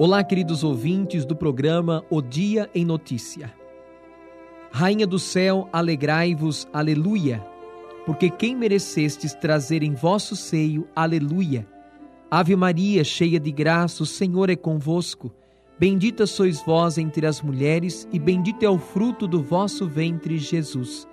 Olá, 0.01 0.23
queridos 0.23 0.63
ouvintes 0.63 1.25
do 1.25 1.35
programa 1.35 2.05
O 2.09 2.23
Dia 2.23 2.71
em 2.73 2.85
Notícia. 2.85 3.53
Rainha 4.71 5.05
do 5.05 5.19
céu, 5.19 5.69
alegrai-vos, 5.73 6.69
aleluia, 6.73 7.45
porque 8.07 8.31
quem 8.31 8.55
merecestes 8.55 9.35
trazer 9.35 9.83
em 9.83 9.95
vosso 9.95 10.37
seio, 10.37 10.87
aleluia. 10.95 11.67
Ave 12.31 12.55
Maria, 12.55 13.03
cheia 13.03 13.41
de 13.41 13.51
graça, 13.51 14.05
o 14.05 14.07
Senhor 14.07 14.49
é 14.51 14.55
convosco. 14.55 15.33
Bendita 15.81 16.29
sois 16.29 16.63
vós 16.63 16.97
entre 16.97 17.27
as 17.27 17.43
mulheres, 17.43 18.07
e 18.13 18.21
bendito 18.21 18.63
é 18.63 18.71
o 18.71 18.79
fruto 18.79 19.27
do 19.27 19.43
vosso 19.43 19.85
ventre, 19.89 20.39
Jesus. 20.39 21.09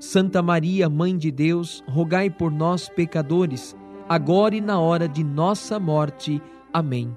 Santa 0.00 0.42
Maria, 0.42 0.88
Mãe 0.88 1.16
de 1.16 1.30
Deus, 1.30 1.84
rogai 1.86 2.28
por 2.28 2.50
nós, 2.50 2.88
pecadores, 2.88 3.76
agora 4.08 4.56
e 4.56 4.60
na 4.60 4.80
hora 4.80 5.08
de 5.08 5.22
nossa 5.22 5.78
morte. 5.78 6.42
Amém 6.72 7.16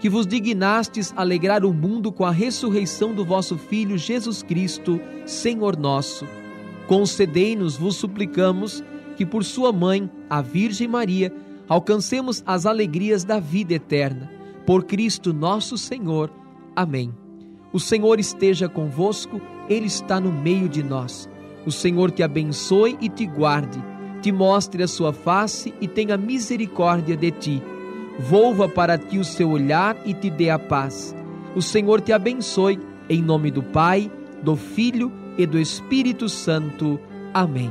que 0.00 0.08
vos 0.08 0.26
dignastes 0.26 1.12
alegrar 1.14 1.64
o 1.64 1.74
mundo 1.74 2.10
com 2.10 2.24
a 2.24 2.30
ressurreição 2.30 3.14
do 3.14 3.24
vosso 3.24 3.58
Filho 3.58 3.98
Jesus 3.98 4.42
Cristo, 4.42 4.98
Senhor 5.26 5.76
nosso. 5.76 6.26
concedei-nos, 6.86 7.76
vos 7.76 7.94
suplicamos, 7.96 8.82
que 9.16 9.24
por 9.24 9.44
sua 9.44 9.72
mãe, 9.72 10.10
a 10.28 10.40
Virgem 10.40 10.88
Maria, 10.88 11.32
alcancemos 11.68 12.42
as 12.44 12.66
alegrias 12.66 13.22
da 13.22 13.38
vida 13.38 13.74
eterna. 13.74 14.28
Por 14.66 14.84
Cristo 14.84 15.32
nosso 15.32 15.78
Senhor. 15.78 16.32
Amém. 16.74 17.14
O 17.72 17.78
Senhor 17.78 18.18
esteja 18.18 18.68
convosco, 18.68 19.40
Ele 19.68 19.86
está 19.86 20.18
no 20.18 20.32
meio 20.32 20.68
de 20.68 20.82
nós. 20.82 21.28
O 21.64 21.70
Senhor 21.70 22.10
te 22.10 22.22
abençoe 22.22 22.96
e 23.00 23.08
te 23.08 23.26
guarde, 23.26 23.80
te 24.20 24.32
mostre 24.32 24.82
a 24.82 24.88
sua 24.88 25.12
face 25.12 25.72
e 25.80 25.86
tenha 25.86 26.16
misericórdia 26.16 27.16
de 27.16 27.30
ti. 27.30 27.62
Volva 28.20 28.68
para 28.68 28.98
ti 28.98 29.18
o 29.18 29.24
seu 29.24 29.50
olhar 29.50 29.96
e 30.04 30.12
te 30.12 30.28
dê 30.28 30.50
a 30.50 30.58
paz. 30.58 31.16
O 31.56 31.62
Senhor 31.62 32.02
te 32.02 32.12
abençoe, 32.12 32.78
em 33.08 33.22
nome 33.22 33.50
do 33.50 33.62
Pai, 33.62 34.12
do 34.42 34.56
Filho 34.56 35.10
e 35.38 35.46
do 35.46 35.58
Espírito 35.58 36.28
Santo. 36.28 37.00
Amém. 37.32 37.70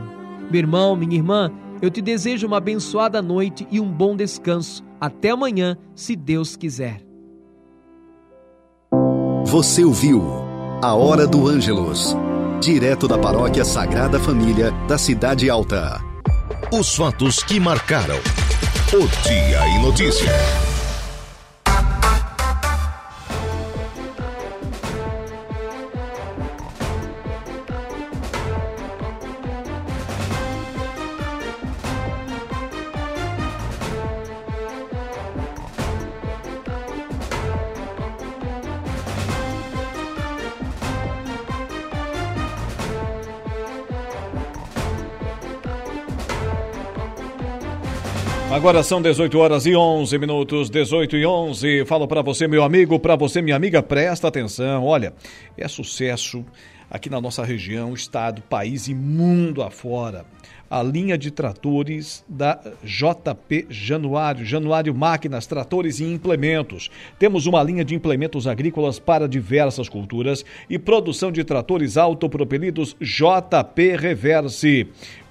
Meu 0.50 0.60
irmão, 0.60 0.96
minha 0.96 1.16
irmã, 1.16 1.52
eu 1.82 1.92
te 1.92 2.02
desejo 2.02 2.48
uma 2.48 2.58
abençoada 2.58 3.22
noite 3.22 3.68
e 3.70 3.80
um 3.80 3.92
bom 3.92 4.16
descanso. 4.16 4.84
Até 5.00 5.30
amanhã, 5.30 5.78
se 5.94 6.16
Deus 6.16 6.56
quiser. 6.56 7.02
Você 9.46 9.84
ouviu 9.84 10.24
A 10.82 10.96
Hora 10.96 11.28
do 11.28 11.48
Ângelos, 11.48 12.18
direto 12.60 13.08
da 13.08 13.20
Paróquia 13.20 13.64
Sagrada 13.64 14.20
Família 14.20 14.72
da 14.88 14.98
Cidade 14.98 15.48
Alta. 15.48 16.00
Os 16.74 16.96
fatos 16.96 17.44
que 17.44 17.60
marcaram 17.60 18.18
o 18.94 19.07
Dia 19.22 19.68
em 19.68 19.82
Notícia. 19.84 20.69
Agora 48.60 48.84
são 48.84 49.02
18 49.02 49.40
horas 49.40 49.65
e 49.65 49.73
11 49.73 50.18
minutos, 50.19 50.69
18 50.69 51.15
e 51.15 51.26
11. 51.26 51.86
Falo 51.86 52.06
para 52.10 52.22
você, 52.22 52.45
meu 52.45 52.61
amigo, 52.61 52.99
para 52.99 53.15
você, 53.15 53.41
minha 53.41 53.56
amiga, 53.56 53.81
presta 53.81 54.27
atenção. 54.27 54.84
Olha, 54.84 55.14
é 55.57 55.65
sucesso 55.65 56.44
aqui 56.91 57.10
na 57.10 57.22
nossa 57.22 57.41
região, 57.45 57.94
estado, 57.94 58.41
país 58.41 58.90
e 58.90 58.94
mundo 58.94 59.64
afora. 59.64 60.26
A 60.69 60.84
linha 60.84 61.18
de 61.18 61.31
tratores 61.31 62.23
da 62.27 62.60
JP 62.84 63.68
Januário, 63.69 64.45
Januário 64.45 64.94
Máquinas, 64.94 65.48
Tratores 65.48 66.02
e 66.02 66.03
Implementos. 66.03 66.91
Temos 67.18 67.45
uma 67.48 67.64
linha 67.64 67.86
de 67.86 67.95
implementos 67.95 68.45
agrícolas 68.45 68.99
para 68.99 69.27
diversas 69.27 69.88
culturas 69.88 70.44
e 70.69 70.77
produção 70.77 71.31
de 71.31 71.45
tratores 71.45 71.95
autopropelidos 71.95 72.94
JP 72.99 73.95
Reverse. 73.95 74.90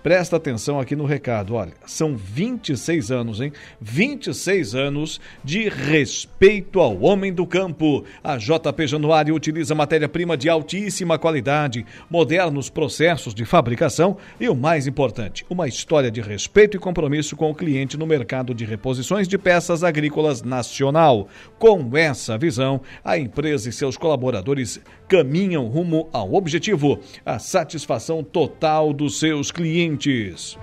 Presta 0.08 0.36
atenção 0.36 0.80
aqui 0.80 0.96
no 0.96 1.04
recado, 1.04 1.54
olha, 1.54 1.74
são 1.84 2.16
26 2.16 3.10
anos, 3.10 3.42
hein? 3.42 3.52
26 3.78 4.74
anos 4.74 5.20
de 5.44 5.68
respeito 5.68 6.80
ao 6.80 6.98
homem 7.02 7.30
do 7.30 7.46
campo. 7.46 8.06
A 8.24 8.38
JP 8.38 8.86
Januário 8.86 9.34
utiliza 9.34 9.74
matéria-prima 9.74 10.34
de 10.34 10.48
altíssima 10.48 11.18
qualidade, 11.18 11.84
modernos 12.08 12.70
processos 12.70 13.34
de 13.34 13.44
fabricação 13.44 14.16
e 14.40 14.48
o 14.48 14.56
mais 14.56 14.86
importante, 14.86 15.44
uma 15.50 15.68
história 15.68 16.10
de 16.10 16.22
respeito 16.22 16.74
e 16.74 16.80
compromisso 16.80 17.36
com 17.36 17.50
o 17.50 17.54
cliente 17.54 17.98
no 17.98 18.06
mercado 18.06 18.54
de 18.54 18.64
reposições 18.64 19.28
de 19.28 19.36
peças 19.36 19.84
agrícolas 19.84 20.40
nacional. 20.40 21.28
Com 21.58 21.94
essa 21.94 22.38
visão, 22.38 22.80
a 23.04 23.18
empresa 23.18 23.68
e 23.68 23.72
seus 23.74 23.98
colaboradores 23.98 24.80
caminham 25.08 25.66
rumo 25.66 26.08
ao 26.12 26.34
objetivo, 26.34 27.00
a 27.24 27.38
satisfação 27.38 28.22
total 28.22 28.92
dos 28.92 29.18
seus 29.18 29.50
clientes. 29.50 30.58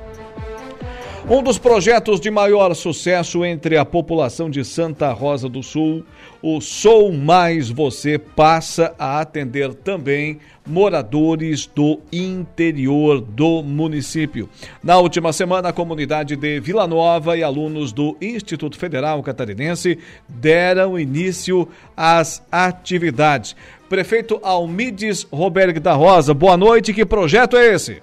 Um 1.28 1.42
dos 1.42 1.58
projetos 1.58 2.20
de 2.20 2.30
maior 2.30 2.72
sucesso 2.76 3.44
entre 3.44 3.78
a 3.78 3.84
população 3.84 4.48
de 4.48 4.64
Santa 4.64 5.12
Rosa 5.12 5.50
do 5.50 5.64
Sul, 5.64 6.06
o 6.40 6.62
Sou 6.62 7.12
Mais 7.12 7.68
Você 7.68 8.20
passa 8.20 8.94
a 9.00 9.20
atender 9.20 9.74
também 9.74 10.38
moradores 10.68 11.66
do 11.66 12.00
interior 12.14 13.20
do 13.20 13.64
município. 13.64 14.48
Na 14.84 15.00
última 15.00 15.34
semana, 15.34 15.70
a 15.70 15.74
comunidade 15.74 16.36
de 16.36 16.60
Vila 16.60 16.86
Nova 16.86 17.36
e 17.36 17.42
alunos 17.42 17.92
do 17.92 18.16
Instituto 18.22 18.78
Federal 18.78 19.24
Catarinense 19.24 19.98
deram 20.30 21.00
início 21.00 21.68
às 21.98 22.46
atividades. 22.52 23.56
Prefeito 23.90 24.40
Almides 24.42 25.28
Roberg 25.32 25.80
da 25.80 25.94
Rosa, 25.94 26.34
boa 26.34 26.58
noite. 26.58 26.92
Que 26.92 27.06
projeto 27.06 27.56
é 27.56 27.68
esse? 27.68 28.02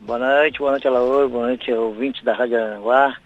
Boa 0.00 0.18
noite, 0.18 0.58
boa 0.58 0.72
noite, 0.72 0.86
Alaor, 0.86 1.26
boa 1.26 1.46
noite, 1.46 1.72
ouvintes 1.72 2.22
da 2.22 2.34
Rádio 2.34 2.62
Aranguá. 2.62 3.16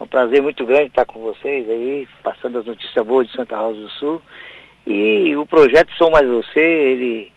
É 0.00 0.02
um 0.02 0.06
prazer 0.06 0.40
muito 0.40 0.64
grande 0.64 0.86
estar 0.86 1.04
com 1.04 1.20
vocês 1.20 1.68
aí, 1.68 2.08
passando 2.22 2.58
as 2.58 2.64
notícias 2.64 3.06
boas 3.06 3.26
de 3.26 3.36
Santa 3.36 3.58
Rosa 3.58 3.78
do 3.78 3.90
Sul. 3.90 4.22
E 4.86 5.36
o 5.36 5.44
projeto 5.44 5.92
Sou 5.98 6.10
Mais 6.10 6.26
Você, 6.26 6.60
ele, 6.60 7.30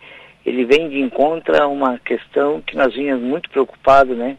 ele 0.46 0.64
vem 0.64 0.88
de 0.88 1.02
encontro 1.02 1.62
a 1.62 1.68
uma 1.68 2.00
questão 2.00 2.62
que 2.62 2.78
nós 2.78 2.94
vínhamos 2.94 3.26
muito 3.26 3.50
preocupados, 3.50 4.16
né? 4.16 4.38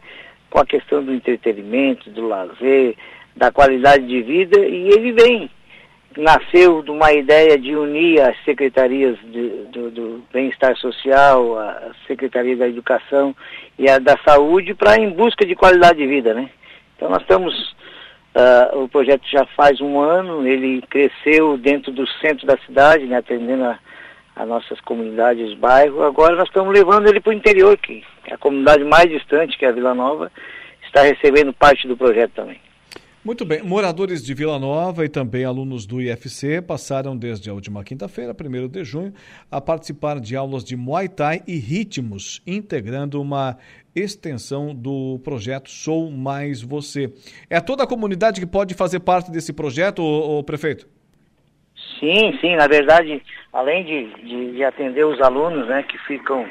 Com 0.49 0.57
a 0.57 0.65
questão 0.65 1.03
do 1.03 1.13
entretenimento, 1.13 2.09
do 2.09 2.27
lazer, 2.27 2.95
da 3.35 3.51
qualidade 3.51 4.07
de 4.07 4.19
vida, 4.23 4.59
e 4.59 4.89
ele 4.89 5.11
vem 5.11 5.47
nasceu 6.17 6.81
de 6.81 6.89
uma 6.89 7.13
ideia 7.13 7.57
de 7.57 7.75
unir 7.75 8.21
as 8.21 8.35
secretarias 8.43 9.17
de, 9.23 9.49
do, 9.71 9.91
do 9.91 10.23
bem-estar 10.33 10.75
social, 10.77 11.57
a 11.59 11.91
secretaria 12.07 12.57
da 12.57 12.67
educação 12.67 13.35
e 13.77 13.87
a 13.89 13.99
da 13.99 14.17
saúde 14.25 14.73
para 14.73 14.97
em 14.97 15.11
busca 15.11 15.45
de 15.45 15.55
qualidade 15.55 15.99
de 15.99 16.07
vida, 16.07 16.33
né? 16.33 16.49
Então 16.95 17.09
nós 17.09 17.21
estamos, 17.21 17.53
uh, 18.35 18.83
o 18.83 18.89
projeto 18.89 19.23
já 19.29 19.45
faz 19.55 19.79
um 19.79 19.99
ano, 19.99 20.47
ele 20.47 20.81
cresceu 20.89 21.55
dentro 21.57 21.91
do 21.91 22.07
centro 22.19 22.47
da 22.47 22.57
cidade, 22.65 23.05
né, 23.05 23.17
atendendo 23.17 23.65
a, 24.35 24.45
nossas 24.45 24.81
comunidades, 24.81 25.53
bairros. 25.53 26.01
Agora 26.01 26.35
nós 26.35 26.47
estamos 26.47 26.73
levando 26.73 27.07
ele 27.07 27.19
para 27.19 27.29
o 27.29 27.33
interior, 27.33 27.77
que 27.77 28.03
é 28.25 28.33
a 28.33 28.37
comunidade 28.37 28.83
mais 28.83 29.07
distante, 29.09 29.57
que 29.57 29.65
é 29.65 29.69
a 29.69 29.71
Vila 29.73 29.93
Nova, 29.93 30.31
está 30.83 31.01
recebendo 31.01 31.53
parte 31.53 31.87
do 31.87 31.95
projeto 31.95 32.31
também. 32.33 32.59
Muito 33.27 33.43
bem. 33.43 33.61
Moradores 33.61 34.23
de 34.23 34.33
Vila 34.33 34.57
Nova 34.57 35.03
e 35.03 35.09
também 35.09 35.43
alunos 35.43 35.85
do 35.85 36.01
IFC 36.01 36.61
passaram 36.61 37.17
desde 37.17 37.49
a 37.49 37.53
última 37.53 37.83
quinta-feira, 37.83 38.31
1 38.33 38.69
de 38.69 38.85
junho, 38.85 39.13
a 39.51 39.59
participar 39.59 40.21
de 40.21 40.33
aulas 40.33 40.63
de 40.63 40.77
Muay 40.77 41.09
Thai 41.09 41.41
e 41.45 41.57
ritmos, 41.57 42.41
integrando 42.47 43.21
uma 43.21 43.57
extensão 43.93 44.73
do 44.73 45.19
projeto 45.25 45.69
Sou 45.69 46.09
Mais 46.09 46.61
Você. 46.61 47.13
É 47.49 47.59
toda 47.59 47.83
a 47.83 47.85
comunidade 47.87 48.39
que 48.39 48.47
pode 48.47 48.73
fazer 48.73 49.01
parte 49.01 49.29
desse 49.29 49.51
projeto, 49.51 50.01
ô, 50.01 50.39
ô 50.39 50.43
prefeito? 50.45 50.87
Sim, 51.99 52.31
sim. 52.39 52.55
Na 52.55 52.67
verdade, 52.67 53.21
além 53.51 53.83
de, 53.83 54.05
de, 54.23 54.51
de, 54.53 54.63
atender 54.63 55.05
os 55.05 55.19
alunos, 55.19 55.67
né, 55.67 55.83
que 55.83 55.97
ficam 56.07 56.49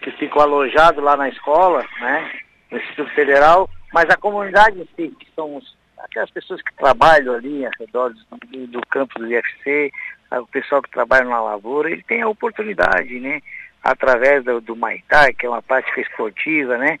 que 0.00 0.12
ficam 0.12 0.42
alojados 0.42 1.02
lá 1.02 1.16
na 1.16 1.28
escola, 1.28 1.84
né, 2.00 2.30
no 2.70 2.78
Instituto 2.78 3.12
Federal, 3.16 3.68
mas 3.92 4.08
a 4.08 4.16
comunidade 4.16 4.78
em 4.78 4.88
si, 4.94 5.12
que 5.18 5.26
somos 5.34 5.76
aquelas 6.00 6.30
pessoas 6.30 6.62
que 6.62 6.74
trabalham 6.74 7.34
ali 7.34 7.64
ao 7.64 7.72
redor 7.78 8.12
do, 8.12 8.66
do 8.66 8.80
campo 8.88 9.18
do 9.18 9.26
IFC, 9.26 9.92
o 10.32 10.46
pessoal 10.46 10.82
que 10.82 10.90
trabalha 10.90 11.24
na 11.24 11.40
lavoura, 11.40 11.90
ele 11.90 12.02
tem 12.02 12.22
a 12.22 12.28
oportunidade, 12.28 13.18
né? 13.20 13.40
Através 13.82 14.44
do, 14.44 14.60
do 14.60 14.76
Maitai, 14.76 15.32
que 15.32 15.46
é 15.46 15.48
uma 15.48 15.62
prática 15.62 16.00
esportiva, 16.00 16.76
né? 16.76 16.98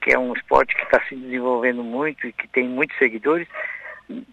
Que 0.00 0.14
é 0.14 0.18
um 0.18 0.32
esporte 0.34 0.74
que 0.76 0.82
está 0.82 1.00
se 1.08 1.16
desenvolvendo 1.16 1.82
muito 1.82 2.26
e 2.26 2.32
que 2.32 2.46
tem 2.48 2.68
muitos 2.68 2.96
seguidores, 2.98 3.48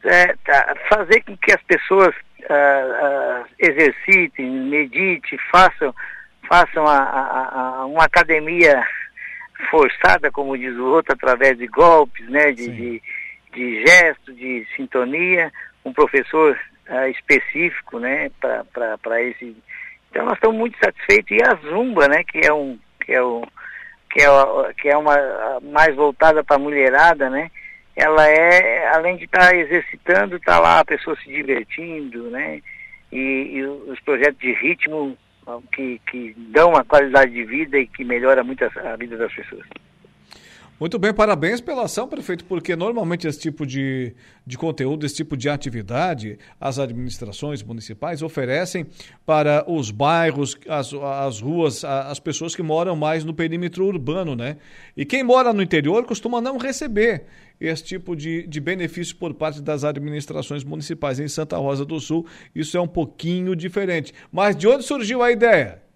é, 0.04 0.36
tá, 0.46 0.76
fazer 0.90 1.22
com 1.24 1.36
que 1.38 1.52
as 1.52 1.62
pessoas 1.64 2.14
uh, 2.42 3.44
uh, 3.44 3.46
exercitem, 3.60 4.50
meditem, 4.50 5.40
façam, 5.52 5.94
façam 6.48 6.86
a, 6.88 6.98
a, 6.98 7.76
a 7.80 7.86
uma 7.86 8.04
academia 8.04 8.86
forçada, 9.70 10.32
como 10.32 10.58
diz 10.58 10.76
o 10.76 10.86
outro, 10.86 11.14
através 11.14 11.58
de 11.58 11.68
golpes, 11.68 12.28
né? 12.30 12.52
de, 12.52 12.70
de 12.70 13.02
de 13.58 13.84
gesto, 13.86 14.32
de 14.34 14.68
sintonia, 14.76 15.52
um 15.84 15.92
professor 15.92 16.56
uh, 16.90 17.08
específico, 17.10 18.00
né, 18.00 18.30
para 18.40 19.22
esse. 19.24 19.58
Então 20.12 20.26
nós 20.26 20.36
estamos 20.36 20.58
muito 20.58 20.78
satisfeitos 20.78 21.32
e 21.32 21.44
a 21.44 21.56
zumba, 21.68 22.08
né, 22.08 22.24
que 22.24 22.46
é 22.46 22.54
um 22.54 22.78
que 23.04 23.14
é 23.14 23.22
o 23.22 23.44
que 24.12 24.22
é, 24.22 24.28
que 24.80 24.90
é 24.90 24.98
uma 24.98 25.16
mais 25.62 25.96
voltada 25.96 26.44
para 26.44 26.56
a 26.56 26.60
mulherada, 26.60 27.30
né? 27.30 27.50
Ela 27.96 28.28
é, 28.28 28.88
além 28.90 29.18
de 29.18 29.26
estar 29.26 29.50
tá 29.50 29.56
exercitando, 29.56 30.36
está 30.36 30.60
lá 30.60 30.80
a 30.80 30.86
pessoa 30.86 31.16
se 31.18 31.26
divertindo, 31.26 32.30
né? 32.30 32.62
E, 33.12 33.18
e, 33.56 33.66
os 33.66 34.00
projetos 34.02 34.40
de 34.40 34.54
ritmo 34.54 35.18
que, 35.74 36.00
que 36.10 36.36
dão 36.50 36.70
uma 36.70 36.84
qualidade 36.84 37.32
de 37.32 37.44
vida 37.44 37.78
e 37.78 37.88
que 37.88 38.04
melhora 38.04 38.44
muito 38.44 38.64
a, 38.64 38.94
a 38.94 38.96
vida 38.98 39.18
das 39.18 39.34
pessoas. 39.34 39.66
Muito 40.80 41.00
bem, 41.00 41.12
parabéns 41.12 41.60
pela 41.60 41.86
ação, 41.86 42.08
prefeito, 42.08 42.46
porque 42.46 42.76
normalmente 42.76 43.28
esse 43.28 43.40
tipo 43.40 43.66
de, 43.66 44.14
de 44.46 44.60
conteúdo, 44.60 45.08
esse 45.08 45.16
tipo 45.16 45.36
de 45.36 45.50
atividade, 45.50 46.38
as 46.62 46.78
administrações 46.78 47.64
municipais 47.64 48.22
oferecem 48.22 48.86
para 49.26 49.66
os 49.68 49.90
bairros, 49.90 50.56
as, 50.68 50.94
as 50.94 51.42
ruas, 51.42 51.84
as 51.84 52.20
pessoas 52.20 52.56
que 52.56 52.62
moram 52.62 52.96
mais 52.96 53.24
no 53.24 53.34
perímetro 53.34 53.88
urbano, 53.88 54.36
né? 54.36 54.58
E 54.96 55.04
quem 55.04 55.24
mora 55.24 55.52
no 55.52 55.64
interior 55.64 56.06
costuma 56.06 56.40
não 56.40 56.60
receber 56.60 57.24
esse 57.60 57.84
tipo 57.84 58.16
de, 58.16 58.46
de 58.46 58.60
benefício 58.60 59.16
por 59.16 59.34
parte 59.34 59.60
das 59.64 59.84
administrações 59.84 60.64
municipais. 60.64 61.20
Em 61.20 61.28
Santa 61.28 61.58
Rosa 61.58 61.86
do 61.86 62.00
Sul, 62.00 62.28
isso 62.54 62.78
é 62.78 62.82
um 62.82 62.88
pouquinho 62.88 63.56
diferente. 63.56 64.14
Mas 64.32 64.56
de 64.56 64.68
onde 64.68 64.84
surgiu 64.84 65.24
a 65.24 65.32
ideia? 65.32 65.87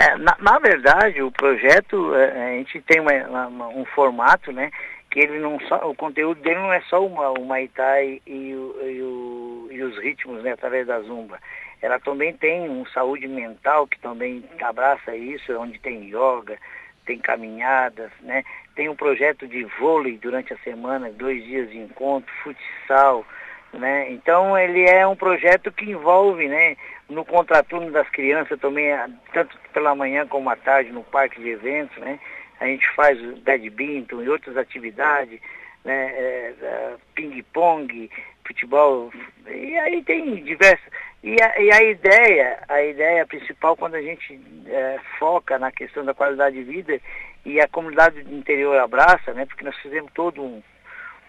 É, 0.00 0.16
na, 0.16 0.36
na, 0.38 0.60
verdade, 0.60 1.20
o 1.20 1.32
projeto, 1.32 2.14
é, 2.14 2.30
a 2.30 2.58
gente 2.58 2.80
tem 2.82 3.00
uma, 3.00 3.48
uma, 3.48 3.66
um 3.66 3.84
formato, 3.84 4.52
né? 4.52 4.70
Que 5.10 5.18
ele 5.18 5.40
não 5.40 5.58
só, 5.62 5.90
o 5.90 5.94
conteúdo 5.94 6.40
dele 6.40 6.60
não 6.60 6.72
é 6.72 6.80
só 6.82 7.04
uma, 7.04 7.30
o 7.30 7.44
Maitai 7.44 8.22
e, 8.24 8.30
e, 8.30 9.74
e 9.74 9.82
os 9.82 9.98
ritmos, 9.98 10.44
né? 10.44 10.52
Através 10.52 10.86
da 10.86 11.00
Zumba. 11.00 11.40
Ela 11.82 11.98
também 11.98 12.32
tem 12.32 12.70
um 12.70 12.86
saúde 12.86 13.26
mental 13.26 13.88
que 13.88 13.98
também 13.98 14.44
abraça 14.62 15.16
isso, 15.16 15.52
onde 15.58 15.80
tem 15.80 16.04
yoga, 16.04 16.56
tem 17.04 17.18
caminhadas, 17.18 18.12
né? 18.20 18.44
Tem 18.76 18.88
um 18.88 18.94
projeto 18.94 19.48
de 19.48 19.64
vôlei 19.80 20.16
durante 20.16 20.52
a 20.52 20.58
semana, 20.58 21.10
dois 21.10 21.42
dias 21.42 21.68
de 21.70 21.78
encontro, 21.78 22.32
futsal, 22.44 23.26
né? 23.72 24.10
Então 24.10 24.56
ele 24.56 24.88
é 24.88 25.06
um 25.06 25.16
projeto 25.16 25.70
que 25.70 25.90
envolve, 25.90 26.48
né, 26.48 26.76
no 27.08 27.24
contraturno 27.24 27.90
das 27.90 28.08
crianças 28.10 28.58
também, 28.60 28.90
tanto 29.32 29.56
pela 29.72 29.94
manhã 29.94 30.26
como 30.26 30.50
à 30.50 30.56
tarde 30.56 30.92
no 30.92 31.02
parque 31.02 31.40
de 31.40 31.50
eventos, 31.50 31.96
né? 31.98 32.18
A 32.60 32.66
gente 32.66 32.88
faz 32.94 33.18
badminton 33.40 34.22
e 34.22 34.28
outras 34.28 34.56
atividades, 34.56 35.40
né? 35.84 36.06
É, 36.10 36.54
é, 36.60 36.94
ping-pong, 37.14 38.10
futebol, 38.46 39.12
e 39.46 39.78
aí 39.78 40.02
tem 40.02 40.42
diversas. 40.42 40.86
E 41.22 41.36
a, 41.42 41.60
e 41.60 41.72
a, 41.72 41.82
ideia, 41.82 42.58
a 42.68 42.82
ideia 42.82 43.26
principal 43.26 43.76
quando 43.76 43.96
a 43.96 44.02
gente 44.02 44.40
é, 44.66 44.98
foca 45.18 45.58
na 45.58 45.72
questão 45.72 46.04
da 46.04 46.14
qualidade 46.14 46.56
de 46.56 46.62
vida 46.62 47.00
e 47.44 47.60
a 47.60 47.68
comunidade 47.68 48.22
do 48.22 48.34
interior 48.34 48.78
abraça, 48.78 49.32
né? 49.34 49.44
Porque 49.46 49.64
nós 49.64 49.76
fizemos 49.78 50.12
todo 50.12 50.42
um, 50.42 50.62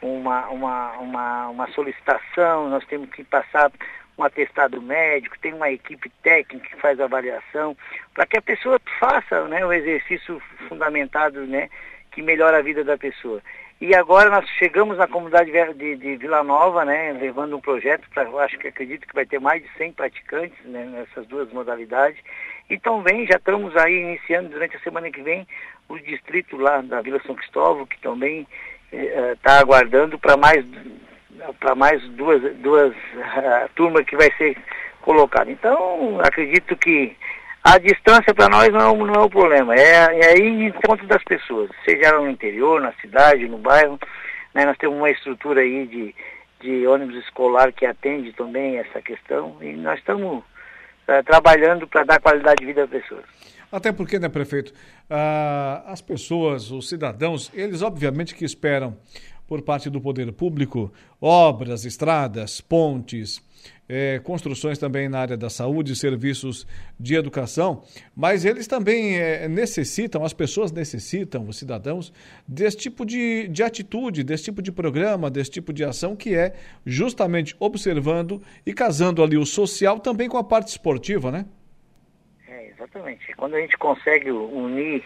uma, 0.01 0.47
uma, 0.49 0.91
uma, 0.97 1.47
uma 1.49 1.67
solicitação, 1.71 2.69
nós 2.69 2.85
temos 2.85 3.09
que 3.09 3.23
passar 3.23 3.71
um 4.17 4.23
atestado 4.23 4.81
médico, 4.81 5.39
tem 5.39 5.53
uma 5.53 5.71
equipe 5.71 6.09
técnica 6.21 6.67
que 6.67 6.81
faz 6.81 6.99
avaliação, 6.99 7.75
para 8.13 8.25
que 8.25 8.37
a 8.37 8.41
pessoa 8.41 8.79
faça 8.99 9.47
né, 9.47 9.65
o 9.65 9.71
exercício 9.71 10.41
fundamentado 10.67 11.45
né, 11.45 11.69
que 12.11 12.21
melhora 12.21 12.57
a 12.57 12.61
vida 12.61 12.83
da 12.83 12.97
pessoa. 12.97 13.41
E 13.81 13.95
agora 13.95 14.29
nós 14.29 14.45
chegamos 14.57 14.97
na 14.97 15.07
comunidade 15.07 15.51
de, 15.75 15.95
de 15.95 16.17
Vila 16.17 16.43
Nova, 16.43 16.83
né, 16.83 17.13
levando 17.13 17.55
um 17.55 17.61
projeto 17.61 18.09
para, 18.13 18.29
acho 18.43 18.57
que 18.57 18.67
acredito 18.67 19.07
que 19.07 19.15
vai 19.15 19.25
ter 19.25 19.39
mais 19.39 19.63
de 19.63 19.69
100 19.77 19.93
praticantes 19.93 20.65
né, 20.65 20.83
nessas 20.83 21.25
duas 21.27 21.49
modalidades. 21.53 22.21
Então 22.69 23.01
vem, 23.01 23.25
já 23.25 23.37
estamos 23.37 23.75
aí 23.77 23.95
iniciando 23.95 24.49
durante 24.49 24.75
a 24.75 24.81
semana 24.81 25.09
que 25.09 25.21
vem 25.21 25.47
o 25.87 25.97
distrito 25.97 26.57
lá 26.57 26.81
da 26.81 27.01
Vila 27.01 27.21
São 27.25 27.35
Cristóvão, 27.35 27.85
que 27.85 27.99
também 28.01 28.45
está 28.91 29.55
eh, 29.55 29.59
aguardando 29.59 30.17
para 30.17 30.37
mais 30.37 30.65
para 31.59 31.73
mais 31.73 32.01
duas, 32.09 32.41
duas 32.57 32.91
uh, 32.93 33.69
turmas 33.75 34.05
que 34.05 34.15
vai 34.15 34.31
ser 34.37 34.57
colocada. 35.01 35.49
Então, 35.49 36.19
acredito 36.21 36.75
que 36.75 37.15
a 37.63 37.77
distância 37.77 38.33
para 38.33 38.49
nós 38.49 38.69
não, 38.69 38.95
não 38.95 39.13
é 39.13 39.19
o 39.19 39.29
problema, 39.29 39.75
é, 39.75 40.19
é 40.19 40.37
ir 40.37 40.47
em 40.47 40.67
encontro 40.67 41.05
das 41.07 41.23
pessoas, 41.23 41.69
seja 41.85 42.11
no 42.13 42.29
interior, 42.29 42.81
na 42.81 42.93
cidade, 42.93 43.47
no 43.47 43.57
bairro. 43.57 43.99
Né, 44.53 44.65
nós 44.65 44.77
temos 44.77 44.97
uma 44.97 45.09
estrutura 45.09 45.61
aí 45.61 45.85
de, 45.85 46.15
de 46.61 46.87
ônibus 46.87 47.15
escolar 47.17 47.71
que 47.71 47.85
atende 47.85 48.33
também 48.33 48.77
essa 48.77 49.01
questão 49.01 49.57
e 49.61 49.73
nós 49.73 49.99
estamos 49.99 50.39
uh, 50.39 51.23
trabalhando 51.25 51.87
para 51.87 52.03
dar 52.03 52.19
qualidade 52.19 52.57
de 52.59 52.65
vida 52.65 52.83
às 52.83 52.89
pessoas. 52.89 53.25
Até 53.71 53.91
porque, 53.91 54.17
né, 54.17 54.27
prefeito, 54.27 54.69
uh, 54.69 55.85
as 55.85 56.01
pessoas, 56.01 56.71
os 56.71 56.89
cidadãos, 56.89 57.51
eles 57.53 57.81
obviamente 57.81 58.33
que 58.33 58.43
esperam 58.43 58.97
por 59.47 59.61
parte 59.61 59.89
do 59.89 59.99
poder 59.99 60.31
público, 60.31 60.91
obras, 61.19 61.83
estradas, 61.85 62.61
pontes, 62.61 63.41
é, 63.87 64.19
construções 64.19 64.77
também 64.77 65.09
na 65.09 65.19
área 65.19 65.35
da 65.35 65.49
saúde, 65.49 65.95
serviços 65.95 66.67
de 66.99 67.15
educação, 67.15 67.83
mas 68.15 68.45
eles 68.45 68.67
também 68.67 69.17
é, 69.17 69.47
necessitam, 69.47 70.23
as 70.23 70.33
pessoas 70.33 70.71
necessitam, 70.71 71.47
os 71.47 71.57
cidadãos, 71.57 72.13
desse 72.47 72.77
tipo 72.77 73.03
de, 73.03 73.47
de 73.47 73.63
atitude, 73.63 74.23
desse 74.23 74.43
tipo 74.43 74.61
de 74.61 74.71
programa, 74.71 75.31
desse 75.31 75.49
tipo 75.49 75.73
de 75.73 75.83
ação 75.83 76.15
que 76.15 76.35
é 76.35 76.53
justamente 76.85 77.55
observando 77.59 78.39
e 78.63 78.71
casando 78.71 79.23
ali 79.23 79.37
o 79.37 79.45
social 79.45 79.99
também 79.99 80.29
com 80.29 80.37
a 80.37 80.43
parte 80.43 80.67
esportiva, 80.67 81.31
né? 81.31 81.45
Exatamente. 82.79 83.33
Quando 83.35 83.55
a 83.55 83.59
gente 83.59 83.77
consegue 83.77 84.31
unir 84.31 85.03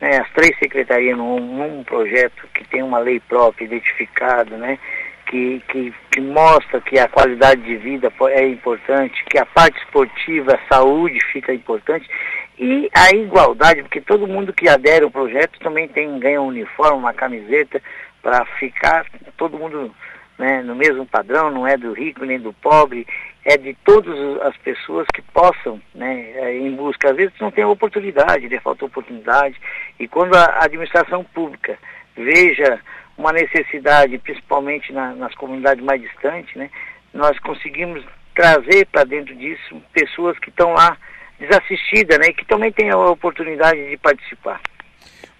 né, 0.00 0.18
as 0.18 0.28
três 0.32 0.58
secretarias 0.58 1.16
num, 1.16 1.38
num, 1.38 1.84
projeto 1.84 2.48
que 2.52 2.64
tem 2.64 2.82
uma 2.82 2.98
lei 2.98 3.20
própria 3.20 3.66
identificada, 3.66 4.56
né, 4.56 4.80
que, 5.26 5.62
que, 5.68 5.94
que, 6.10 6.20
mostra 6.20 6.80
que 6.80 6.98
a 6.98 7.08
qualidade 7.08 7.62
de 7.62 7.76
vida 7.76 8.12
é 8.30 8.48
importante, 8.48 9.24
que 9.26 9.38
a 9.38 9.46
parte 9.46 9.78
esportiva, 9.78 10.56
a 10.56 10.74
saúde 10.74 11.20
fica 11.32 11.54
importante 11.54 12.10
e 12.58 12.90
a 12.92 13.14
igualdade, 13.14 13.82
porque 13.82 14.00
todo 14.00 14.26
mundo 14.26 14.52
que 14.52 14.68
adere 14.68 15.04
ao 15.04 15.10
projeto 15.10 15.60
também 15.60 15.86
tem 15.86 16.18
ganha 16.18 16.42
um 16.42 16.48
uniforme, 16.48 16.98
uma 16.98 17.14
camiseta 17.14 17.80
para 18.22 18.44
ficar 18.58 19.06
todo 19.36 19.56
mundo 19.56 19.94
né, 20.38 20.62
no 20.62 20.74
mesmo 20.74 21.06
padrão, 21.06 21.50
não 21.50 21.66
é 21.66 21.76
do 21.76 21.92
rico 21.92 22.24
nem 22.24 22.38
do 22.38 22.52
pobre, 22.52 23.06
é 23.44 23.56
de 23.56 23.74
todas 23.84 24.16
as 24.42 24.56
pessoas 24.58 25.06
que 25.14 25.22
possam, 25.22 25.80
né, 25.94 26.32
é, 26.34 26.56
em 26.56 26.74
busca, 26.74 27.10
às 27.10 27.16
vezes 27.16 27.32
não 27.40 27.50
tem 27.50 27.64
oportunidade, 27.64 28.48
né, 28.48 28.58
falta 28.60 28.84
oportunidade, 28.84 29.56
e 29.98 30.08
quando 30.08 30.34
a 30.34 30.64
administração 30.64 31.22
pública 31.24 31.78
veja 32.16 32.80
uma 33.16 33.32
necessidade, 33.32 34.18
principalmente 34.18 34.92
na, 34.92 35.14
nas 35.14 35.34
comunidades 35.34 35.84
mais 35.84 36.00
distantes, 36.00 36.54
né, 36.56 36.70
nós 37.12 37.38
conseguimos 37.38 38.04
trazer 38.34 38.86
para 38.86 39.04
dentro 39.04 39.34
disso 39.36 39.80
pessoas 39.92 40.38
que 40.38 40.48
estão 40.48 40.72
lá 40.72 40.96
desassistidas, 41.38 42.18
né, 42.18 42.26
e 42.28 42.34
que 42.34 42.44
também 42.46 42.72
têm 42.72 42.90
a 42.90 42.96
oportunidade 42.96 43.88
de 43.88 43.96
participar. 43.98 44.60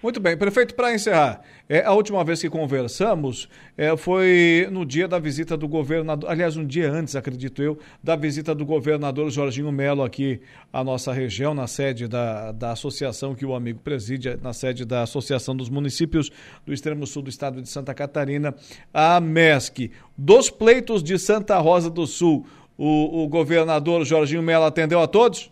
Muito 0.05 0.19
bem, 0.19 0.37
prefeito, 0.37 0.75
para 0.75 0.93
encerrar, 0.93 1.41
é, 1.67 1.83
a 1.83 1.91
última 1.91 2.23
vez 2.23 2.39
que 2.39 2.47
conversamos 2.47 3.49
é, 3.75 3.97
foi 3.97 4.67
no 4.71 4.85
dia 4.85 5.07
da 5.07 5.17
visita 5.17 5.57
do 5.57 5.67
governador, 5.67 6.29
aliás, 6.29 6.55
um 6.55 6.63
dia 6.63 6.91
antes, 6.91 7.15
acredito 7.15 7.59
eu, 7.63 7.79
da 8.03 8.15
visita 8.15 8.53
do 8.53 8.63
governador 8.63 9.31
Jorginho 9.31 9.71
Melo 9.71 10.03
aqui 10.03 10.39
à 10.71 10.83
nossa 10.83 11.11
região, 11.11 11.55
na 11.55 11.65
sede 11.65 12.07
da, 12.07 12.51
da 12.51 12.73
associação 12.73 13.33
que 13.33 13.47
o 13.47 13.55
amigo 13.55 13.79
preside, 13.79 14.37
na 14.43 14.53
sede 14.53 14.85
da 14.85 15.01
Associação 15.01 15.55
dos 15.55 15.69
Municípios 15.69 16.29
do 16.63 16.71
Extremo 16.71 17.07
Sul 17.07 17.23
do 17.23 17.29
Estado 17.31 17.59
de 17.59 17.67
Santa 17.67 17.91
Catarina, 17.91 18.53
a 18.93 19.19
MESC. 19.19 19.89
Dos 20.15 20.51
pleitos 20.51 21.01
de 21.01 21.17
Santa 21.17 21.57
Rosa 21.57 21.89
do 21.89 22.05
Sul, 22.05 22.45
o, 22.77 23.23
o 23.23 23.27
governador 23.27 24.05
Jorginho 24.05 24.43
Melo 24.43 24.65
atendeu 24.65 25.01
a 25.01 25.07
todos? 25.07 25.51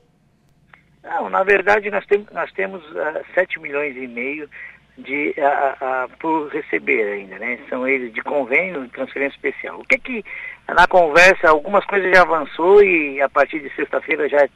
Não, 1.04 1.30
na 1.30 1.44
verdade 1.44 1.92
nós, 1.92 2.06
tem, 2.06 2.26
nós 2.32 2.52
temos 2.54 2.82
uh, 2.92 3.00
ah, 3.00 3.22
7 3.36 3.60
milhões 3.60 3.96
e 3.98 4.08
meio 4.08 4.50
de, 4.98 5.36
uh, 5.38 6.06
uh, 6.06 6.18
por 6.18 6.48
receber 6.50 7.04
ainda, 7.04 7.38
né? 7.40 7.60
São 7.70 7.88
eles 7.88 8.14
de 8.14 8.22
convênio 8.22 8.86
e 8.86 8.90
transferência 8.90 9.36
especial. 9.36 9.80
O 9.80 9.86
que 9.86 9.98
que 9.98 10.26
na 10.68 10.88
conversa 10.88 11.50
algumas 11.50 11.86
coisas 11.86 12.16
já 12.16 12.22
avançou 12.22 12.82
e 12.84 13.22
a 13.22 13.28
partir 13.28 13.60
de 13.60 13.70
sexta-feira 13.76 14.30
já, 14.30 14.48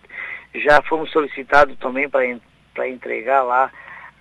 já 0.56 0.82
fomos 0.84 1.11
solicitados 1.11 1.78
também 1.80 2.07
para 2.10 2.88
entregar 2.88 3.41
lá, 3.41 3.69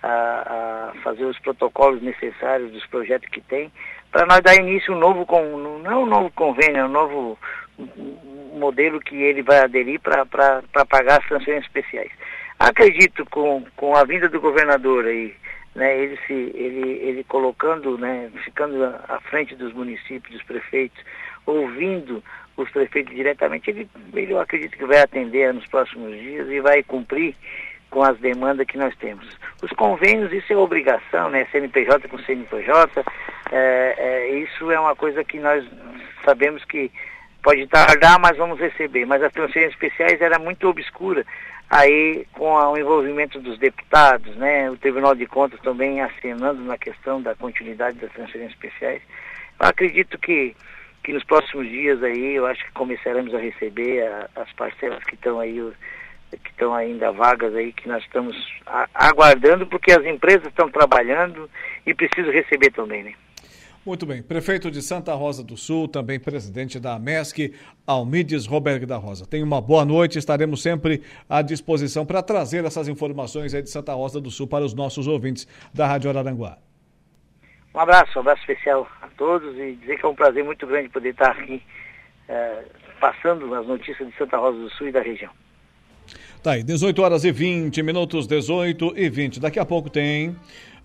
a, 0.03 0.91
fazer 1.03 1.23
os 1.25 1.39
protocolos 1.39 2.01
necessários 2.01 2.71
dos 2.71 2.85
projetos 2.87 3.29
que 3.29 3.41
tem, 3.41 3.71
para 4.11 4.25
nós 4.25 4.41
dar 4.41 4.55
início 4.55 4.93
um 4.93 4.99
novo, 4.99 5.25
com, 5.25 5.57
não 5.57 5.91
é 5.91 5.95
um 5.95 6.05
novo 6.05 6.31
convênio, 6.31 6.77
é 6.77 6.85
um 6.85 6.89
novo 6.89 7.37
modelo 8.57 8.99
que 8.99 9.15
ele 9.15 9.41
vai 9.41 9.59
aderir 9.59 9.99
para 9.99 10.25
pagar 10.25 11.19
as 11.19 11.27
transferências 11.27 11.65
especiais. 11.65 12.11
Acredito 12.59 13.25
com, 13.29 13.63
com 13.75 13.95
a 13.95 14.03
vinda 14.03 14.27
do 14.27 14.41
governador 14.41 15.05
aí, 15.05 15.35
né, 15.75 15.95
ele, 15.95 16.17
se, 16.25 16.33
ele, 16.33 16.89
ele 17.03 17.23
colocando, 17.23 17.97
né, 17.99 18.31
ficando 18.43 18.83
à 18.83 19.19
frente 19.29 19.55
dos 19.55 19.71
municípios, 19.73 20.33
dos 20.33 20.43
prefeitos, 20.43 20.99
ouvindo 21.45 22.23
os 22.57 22.67
prefeitos 22.71 23.15
diretamente, 23.15 23.69
ele, 23.69 23.87
ele 24.13 24.33
eu 24.33 24.39
acredito 24.39 24.75
que 24.75 24.85
vai 24.85 25.01
atender 25.01 25.53
nos 25.53 25.67
próximos 25.67 26.11
dias 26.19 26.49
e 26.49 26.59
vai 26.59 26.81
cumprir 26.81 27.35
com 27.91 28.01
as 28.01 28.17
demandas 28.17 28.65
que 28.65 28.77
nós 28.77 28.95
temos. 28.97 29.27
Os 29.61 29.71
convênios, 29.71 30.33
isso 30.33 30.51
é 30.51 30.57
obrigação, 30.57 31.29
né? 31.29 31.47
CNPJ 31.51 32.07
com 32.07 32.17
CNPJ, 32.17 33.03
é, 33.51 33.95
é, 33.97 34.29
isso 34.39 34.71
é 34.71 34.79
uma 34.79 34.95
coisa 34.95 35.23
que 35.23 35.39
nós 35.39 35.63
sabemos 36.25 36.65
que 36.65 36.91
pode 37.41 37.67
tardar, 37.67 38.19
mas 38.19 38.37
vamos 38.37 38.59
receber. 38.59 39.05
Mas 39.05 39.23
as 39.23 39.31
transferências 39.31 39.73
especiais 39.73 40.21
era 40.21 40.39
muito 40.39 40.67
obscura. 40.67 41.25
Aí, 41.69 42.25
com 42.33 42.53
o 42.53 42.77
envolvimento 42.77 43.39
dos 43.39 43.59
deputados, 43.59 44.35
né, 44.37 44.69
o 44.71 44.77
Tribunal 44.77 45.13
de 45.13 45.25
Contas 45.25 45.59
também 45.59 46.01
acenando 46.01 46.63
na 46.63 46.77
questão 46.77 47.21
da 47.21 47.35
continuidade 47.35 47.97
das 47.97 48.11
transferências 48.13 48.53
especiais, 48.53 49.01
eu 49.59 49.67
acredito 49.67 50.17
que, 50.17 50.55
que 51.03 51.11
nos 51.11 51.25
próximos 51.25 51.67
dias 51.67 52.01
aí, 52.01 52.35
eu 52.35 52.45
acho 52.45 52.63
que 52.63 52.71
começaremos 52.71 53.35
a 53.35 53.39
receber 53.39 54.07
a, 54.07 54.29
as 54.37 54.51
parcelas 54.53 55.03
que 55.03 55.15
estão 55.15 55.41
aí, 55.41 55.61
que 56.31 56.49
estão 56.51 56.73
ainda 56.73 57.11
vagas 57.11 57.53
aí, 57.53 57.73
que 57.73 57.89
nós 57.89 58.01
estamos 58.01 58.37
a, 58.65 58.87
aguardando, 58.93 59.67
porque 59.67 59.91
as 59.91 60.05
empresas 60.05 60.47
estão 60.47 60.69
trabalhando 60.71 61.49
e 61.85 61.93
precisam 61.93 62.31
receber 62.31 62.71
também, 62.71 63.03
né? 63.03 63.13
Muito 63.87 64.05
bem. 64.05 64.21
Prefeito 64.21 64.69
de 64.69 64.81
Santa 64.81 65.13
Rosa 65.13 65.41
do 65.41 65.55
Sul, 65.55 65.87
também 65.87 66.19
presidente 66.19 66.77
da 66.77 66.99
MESC, 66.99 67.53
Almides 67.87 68.45
Roberg 68.45 68.85
da 68.85 68.97
Rosa. 68.97 69.25
Tenha 69.25 69.45
uma 69.45 69.61
boa 69.61 69.85
noite, 69.85 70.19
estaremos 70.19 70.61
sempre 70.61 71.01
à 71.29 71.41
disposição 71.41 72.05
para 72.05 72.21
trazer 72.21 72.65
essas 72.65 72.89
informações 72.89 73.53
aí 73.53 73.61
de 73.61 73.69
Santa 73.69 73.93
Rosa 73.93 74.19
do 74.19 74.29
Sul 74.29 74.45
para 74.45 74.65
os 74.65 74.73
nossos 74.73 75.07
ouvintes 75.07 75.47
da 75.73 75.87
Rádio 75.87 76.09
Araranguá. 76.09 76.57
Um 77.73 77.79
abraço, 77.79 78.11
um 78.17 78.19
abraço 78.19 78.41
especial 78.41 78.85
a 79.01 79.07
todos 79.17 79.57
e 79.57 79.77
dizer 79.77 79.97
que 79.97 80.05
é 80.05 80.09
um 80.09 80.15
prazer 80.15 80.43
muito 80.43 80.67
grande 80.67 80.89
poder 80.89 81.11
estar 81.11 81.31
aqui 81.31 81.63
eh, 82.27 82.65
passando 82.99 83.55
as 83.55 83.65
notícias 83.65 84.05
de 84.05 84.17
Santa 84.17 84.35
Rosa 84.35 84.57
do 84.57 84.69
Sul 84.71 84.89
e 84.89 84.91
da 84.91 85.01
região. 85.01 85.31
Tá 86.43 86.51
aí, 86.51 86.63
18 86.63 87.01
horas 87.01 87.23
e 87.23 87.31
20 87.31 87.81
minutos, 87.83 88.27
18 88.27 88.93
e 88.97 89.09
20. 89.09 89.39
Daqui 89.39 89.59
a 89.59 89.65
pouco 89.65 89.89
tem 89.89 90.35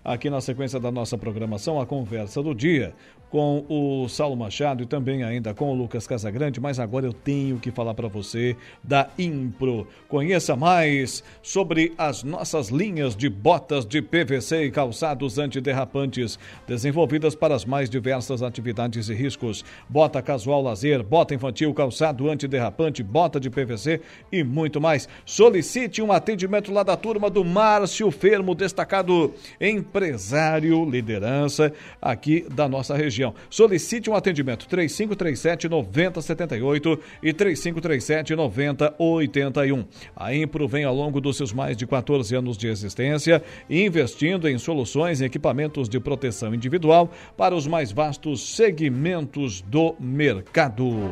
aqui 0.03 0.29
na 0.29 0.41
sequência 0.41 0.79
da 0.79 0.91
nossa 0.91 1.17
programação, 1.17 1.79
a 1.79 1.85
conversa 1.85 2.41
do 2.43 2.53
dia 2.53 2.93
com 3.33 3.65
o 3.67 4.07
Saulo 4.07 4.37
Machado 4.37 4.83
e 4.83 4.85
também 4.85 5.23
ainda 5.23 5.55
com 5.55 5.71
o 5.71 5.73
Lucas 5.73 6.05
Casagrande, 6.05 6.61
mas 6.61 6.77
agora 6.77 7.07
eu 7.07 7.11
tenho 7.11 7.57
que 7.57 7.71
falar 7.71 7.95
para 7.95 8.07
você 8.07 8.55
da 8.83 9.09
Impro. 9.17 9.87
Conheça 10.07 10.55
mais 10.55 11.23
sobre 11.41 11.93
as 11.97 12.23
nossas 12.23 12.69
linhas 12.69 13.15
de 13.15 13.27
botas 13.29 13.87
de 13.87 14.03
PVC 14.03 14.65
e 14.65 14.71
calçados 14.71 15.39
antiderrapantes, 15.39 16.37
desenvolvidas 16.67 17.33
para 17.33 17.55
as 17.55 17.65
mais 17.65 17.89
diversas 17.89 18.43
atividades 18.43 19.09
e 19.09 19.15
riscos. 19.15 19.65
Bota 19.89 20.21
casual 20.21 20.61
lazer, 20.61 21.01
bota 21.01 21.33
infantil, 21.33 21.73
calçado 21.73 22.29
antiderrapante, 22.29 23.01
bota 23.01 23.39
de 23.39 23.49
PVC 23.49 23.99
e 24.31 24.43
muito 24.43 24.79
mais. 24.79 25.09
Solicite 25.25 26.03
um 26.03 26.11
atendimento 26.11 26.71
lá 26.71 26.83
da 26.83 26.95
turma 26.95 27.31
do 27.31 27.43
Márcio 27.43 28.11
Fermo, 28.11 28.53
destacado 28.53 29.33
empresário, 29.59 30.87
liderança 30.87 31.73
aqui 31.99 32.45
da 32.47 32.69
nossa 32.69 32.95
região 32.95 33.22
região. 33.23 33.33
Solicite 33.49 34.09
um 34.09 34.15
atendimento 34.15 34.67
3537 34.67 35.69
9078 35.69 36.99
e 37.21 37.33
3537 37.33 38.35
9081. 38.35 39.85
A 40.15 40.35
Impro 40.35 40.67
vem 40.67 40.83
ao 40.83 40.93
longo 40.93 41.21
dos 41.21 41.37
seus 41.37 41.53
mais 41.53 41.77
de 41.77 41.87
14 41.87 42.35
anos 42.35 42.57
de 42.57 42.67
existência 42.67 43.41
investindo 43.69 44.49
em 44.49 44.57
soluções 44.57 45.21
e 45.21 45.25
equipamentos 45.25 45.87
de 45.87 45.99
proteção 45.99 46.53
individual 46.53 47.09
para 47.37 47.55
os 47.55 47.65
mais 47.65 47.91
vastos 47.91 48.55
segmentos 48.55 49.61
do 49.61 49.95
mercado. 49.99 51.09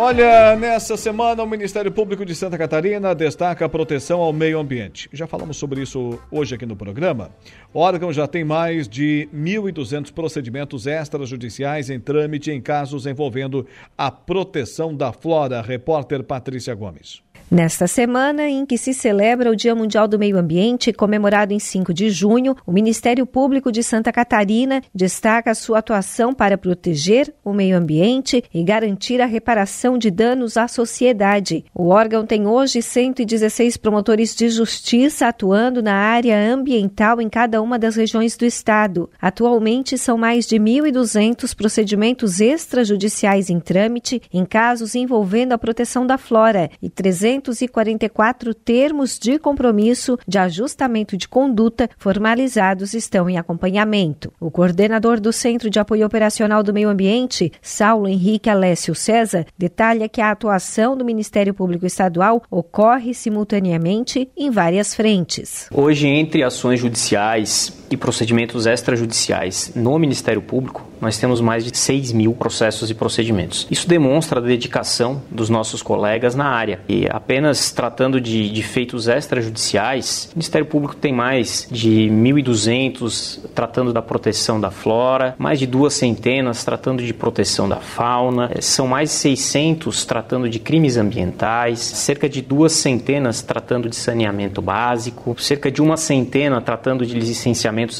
Olha, 0.00 0.54
nessa 0.54 0.96
semana 0.96 1.42
o 1.42 1.46
Ministério 1.46 1.90
Público 1.90 2.24
de 2.24 2.32
Santa 2.32 2.56
Catarina 2.56 3.16
destaca 3.16 3.64
a 3.64 3.68
proteção 3.68 4.20
ao 4.20 4.32
meio 4.32 4.60
ambiente. 4.60 5.10
Já 5.12 5.26
falamos 5.26 5.56
sobre 5.56 5.82
isso 5.82 6.20
hoje 6.30 6.54
aqui 6.54 6.64
no 6.64 6.76
programa. 6.76 7.32
O 7.74 7.80
órgão 7.80 8.12
já 8.12 8.24
tem 8.28 8.44
mais 8.44 8.88
de 8.88 9.28
1.200 9.34 10.12
procedimentos 10.12 10.86
extrajudiciais 10.86 11.90
em 11.90 11.98
trâmite 11.98 12.48
em 12.48 12.60
casos 12.60 13.06
envolvendo 13.06 13.66
a 13.98 14.08
proteção 14.08 14.94
da 14.94 15.12
flora. 15.12 15.60
Repórter 15.60 16.22
Patrícia 16.22 16.76
Gomes. 16.76 17.20
Nesta 17.50 17.86
semana 17.86 18.46
em 18.46 18.66
que 18.66 18.76
se 18.76 18.92
celebra 18.92 19.50
o 19.50 19.56
Dia 19.56 19.74
Mundial 19.74 20.06
do 20.06 20.18
Meio 20.18 20.36
Ambiente, 20.36 20.92
comemorado 20.92 21.54
em 21.54 21.58
5 21.58 21.94
de 21.94 22.10
junho, 22.10 22.54
o 22.66 22.70
Ministério 22.70 23.24
Público 23.24 23.72
de 23.72 23.82
Santa 23.82 24.12
Catarina 24.12 24.82
destaca 24.94 25.54
sua 25.54 25.78
atuação 25.78 26.34
para 26.34 26.58
proteger 26.58 27.34
o 27.42 27.54
meio 27.54 27.74
ambiente 27.74 28.44
e 28.52 28.62
garantir 28.62 29.22
a 29.22 29.24
reparação 29.24 29.96
de 29.96 30.10
danos 30.10 30.58
à 30.58 30.68
sociedade. 30.68 31.64
O 31.74 31.88
órgão 31.88 32.26
tem 32.26 32.46
hoje 32.46 32.82
116 32.82 33.78
promotores 33.78 34.36
de 34.36 34.50
justiça 34.50 35.28
atuando 35.28 35.82
na 35.82 35.94
área 35.94 36.38
ambiental 36.52 37.18
em 37.18 37.30
cada 37.30 37.62
uma 37.62 37.78
das 37.78 37.96
regiões 37.96 38.36
do 38.36 38.44
estado. 38.44 39.08
Atualmente 39.18 39.96
são 39.96 40.18
mais 40.18 40.46
de 40.46 40.56
1.200 40.56 41.56
procedimentos 41.56 42.42
extrajudiciais 42.42 43.48
em 43.48 43.58
trâmite 43.58 44.20
em 44.30 44.44
casos 44.44 44.94
envolvendo 44.94 45.52
a 45.54 45.58
proteção 45.58 46.06
da 46.06 46.18
flora 46.18 46.70
e 46.82 46.90
300 46.90 47.37
244 47.40 48.54
termos 48.54 49.18
de 49.18 49.38
compromisso 49.38 50.18
de 50.26 50.38
ajustamento 50.38 51.16
de 51.16 51.28
conduta 51.28 51.88
formalizados 51.98 52.94
estão 52.94 53.28
em 53.28 53.38
acompanhamento. 53.38 54.32
O 54.40 54.50
coordenador 54.50 55.20
do 55.20 55.32
Centro 55.32 55.70
de 55.70 55.78
Apoio 55.78 56.06
Operacional 56.06 56.62
do 56.62 56.72
Meio 56.72 56.88
Ambiente, 56.88 57.52
Saulo 57.62 58.08
Henrique 58.08 58.50
Alessio 58.50 58.94
César, 58.94 59.46
detalha 59.56 60.08
que 60.08 60.20
a 60.20 60.30
atuação 60.30 60.96
do 60.96 61.04
Ministério 61.04 61.54
Público 61.54 61.86
Estadual 61.86 62.42
ocorre 62.50 63.14
simultaneamente 63.14 64.28
em 64.36 64.50
várias 64.50 64.94
frentes. 64.94 65.68
Hoje, 65.72 66.06
entre 66.06 66.42
ações 66.42 66.80
judiciais 66.80 67.72
e 67.90 67.96
procedimentos 67.96 68.66
extrajudiciais 68.66 69.72
no 69.74 69.98
Ministério 69.98 70.42
Público, 70.42 70.86
nós 71.00 71.18
temos 71.18 71.40
mais 71.40 71.64
de 71.64 71.76
6 71.76 72.12
mil 72.12 72.32
processos 72.32 72.90
e 72.90 72.94
procedimentos. 72.94 73.66
Isso 73.70 73.88
demonstra 73.88 74.40
a 74.40 74.42
dedicação 74.42 75.22
dos 75.30 75.48
nossos 75.48 75.82
colegas 75.82 76.34
na 76.34 76.46
área. 76.46 76.80
E 76.88 77.06
apenas 77.08 77.70
tratando 77.70 78.20
de, 78.20 78.50
de 78.50 78.62
feitos 78.62 79.06
extrajudiciais, 79.06 80.30
o 80.32 80.38
Ministério 80.38 80.66
Público 80.66 80.96
tem 80.96 81.12
mais 81.12 81.68
de 81.70 82.08
1.200 82.10 83.40
tratando 83.54 83.92
da 83.92 84.02
proteção 84.02 84.60
da 84.60 84.70
flora, 84.70 85.34
mais 85.38 85.58
de 85.58 85.66
duas 85.66 85.94
centenas 85.94 86.64
tratando 86.64 87.02
de 87.02 87.14
proteção 87.14 87.68
da 87.68 87.76
fauna, 87.76 88.50
são 88.60 88.86
mais 88.86 89.10
de 89.10 89.16
600 89.16 90.04
tratando 90.04 90.48
de 90.48 90.58
crimes 90.58 90.96
ambientais, 90.96 91.80
cerca 91.80 92.28
de 92.28 92.42
duas 92.42 92.72
centenas 92.72 93.42
tratando 93.42 93.88
de 93.88 93.96
saneamento 93.96 94.60
básico, 94.60 95.36
cerca 95.40 95.70
de 95.70 95.80
uma 95.80 95.96
centena 95.96 96.60
tratando 96.60 97.06
de 97.06 97.18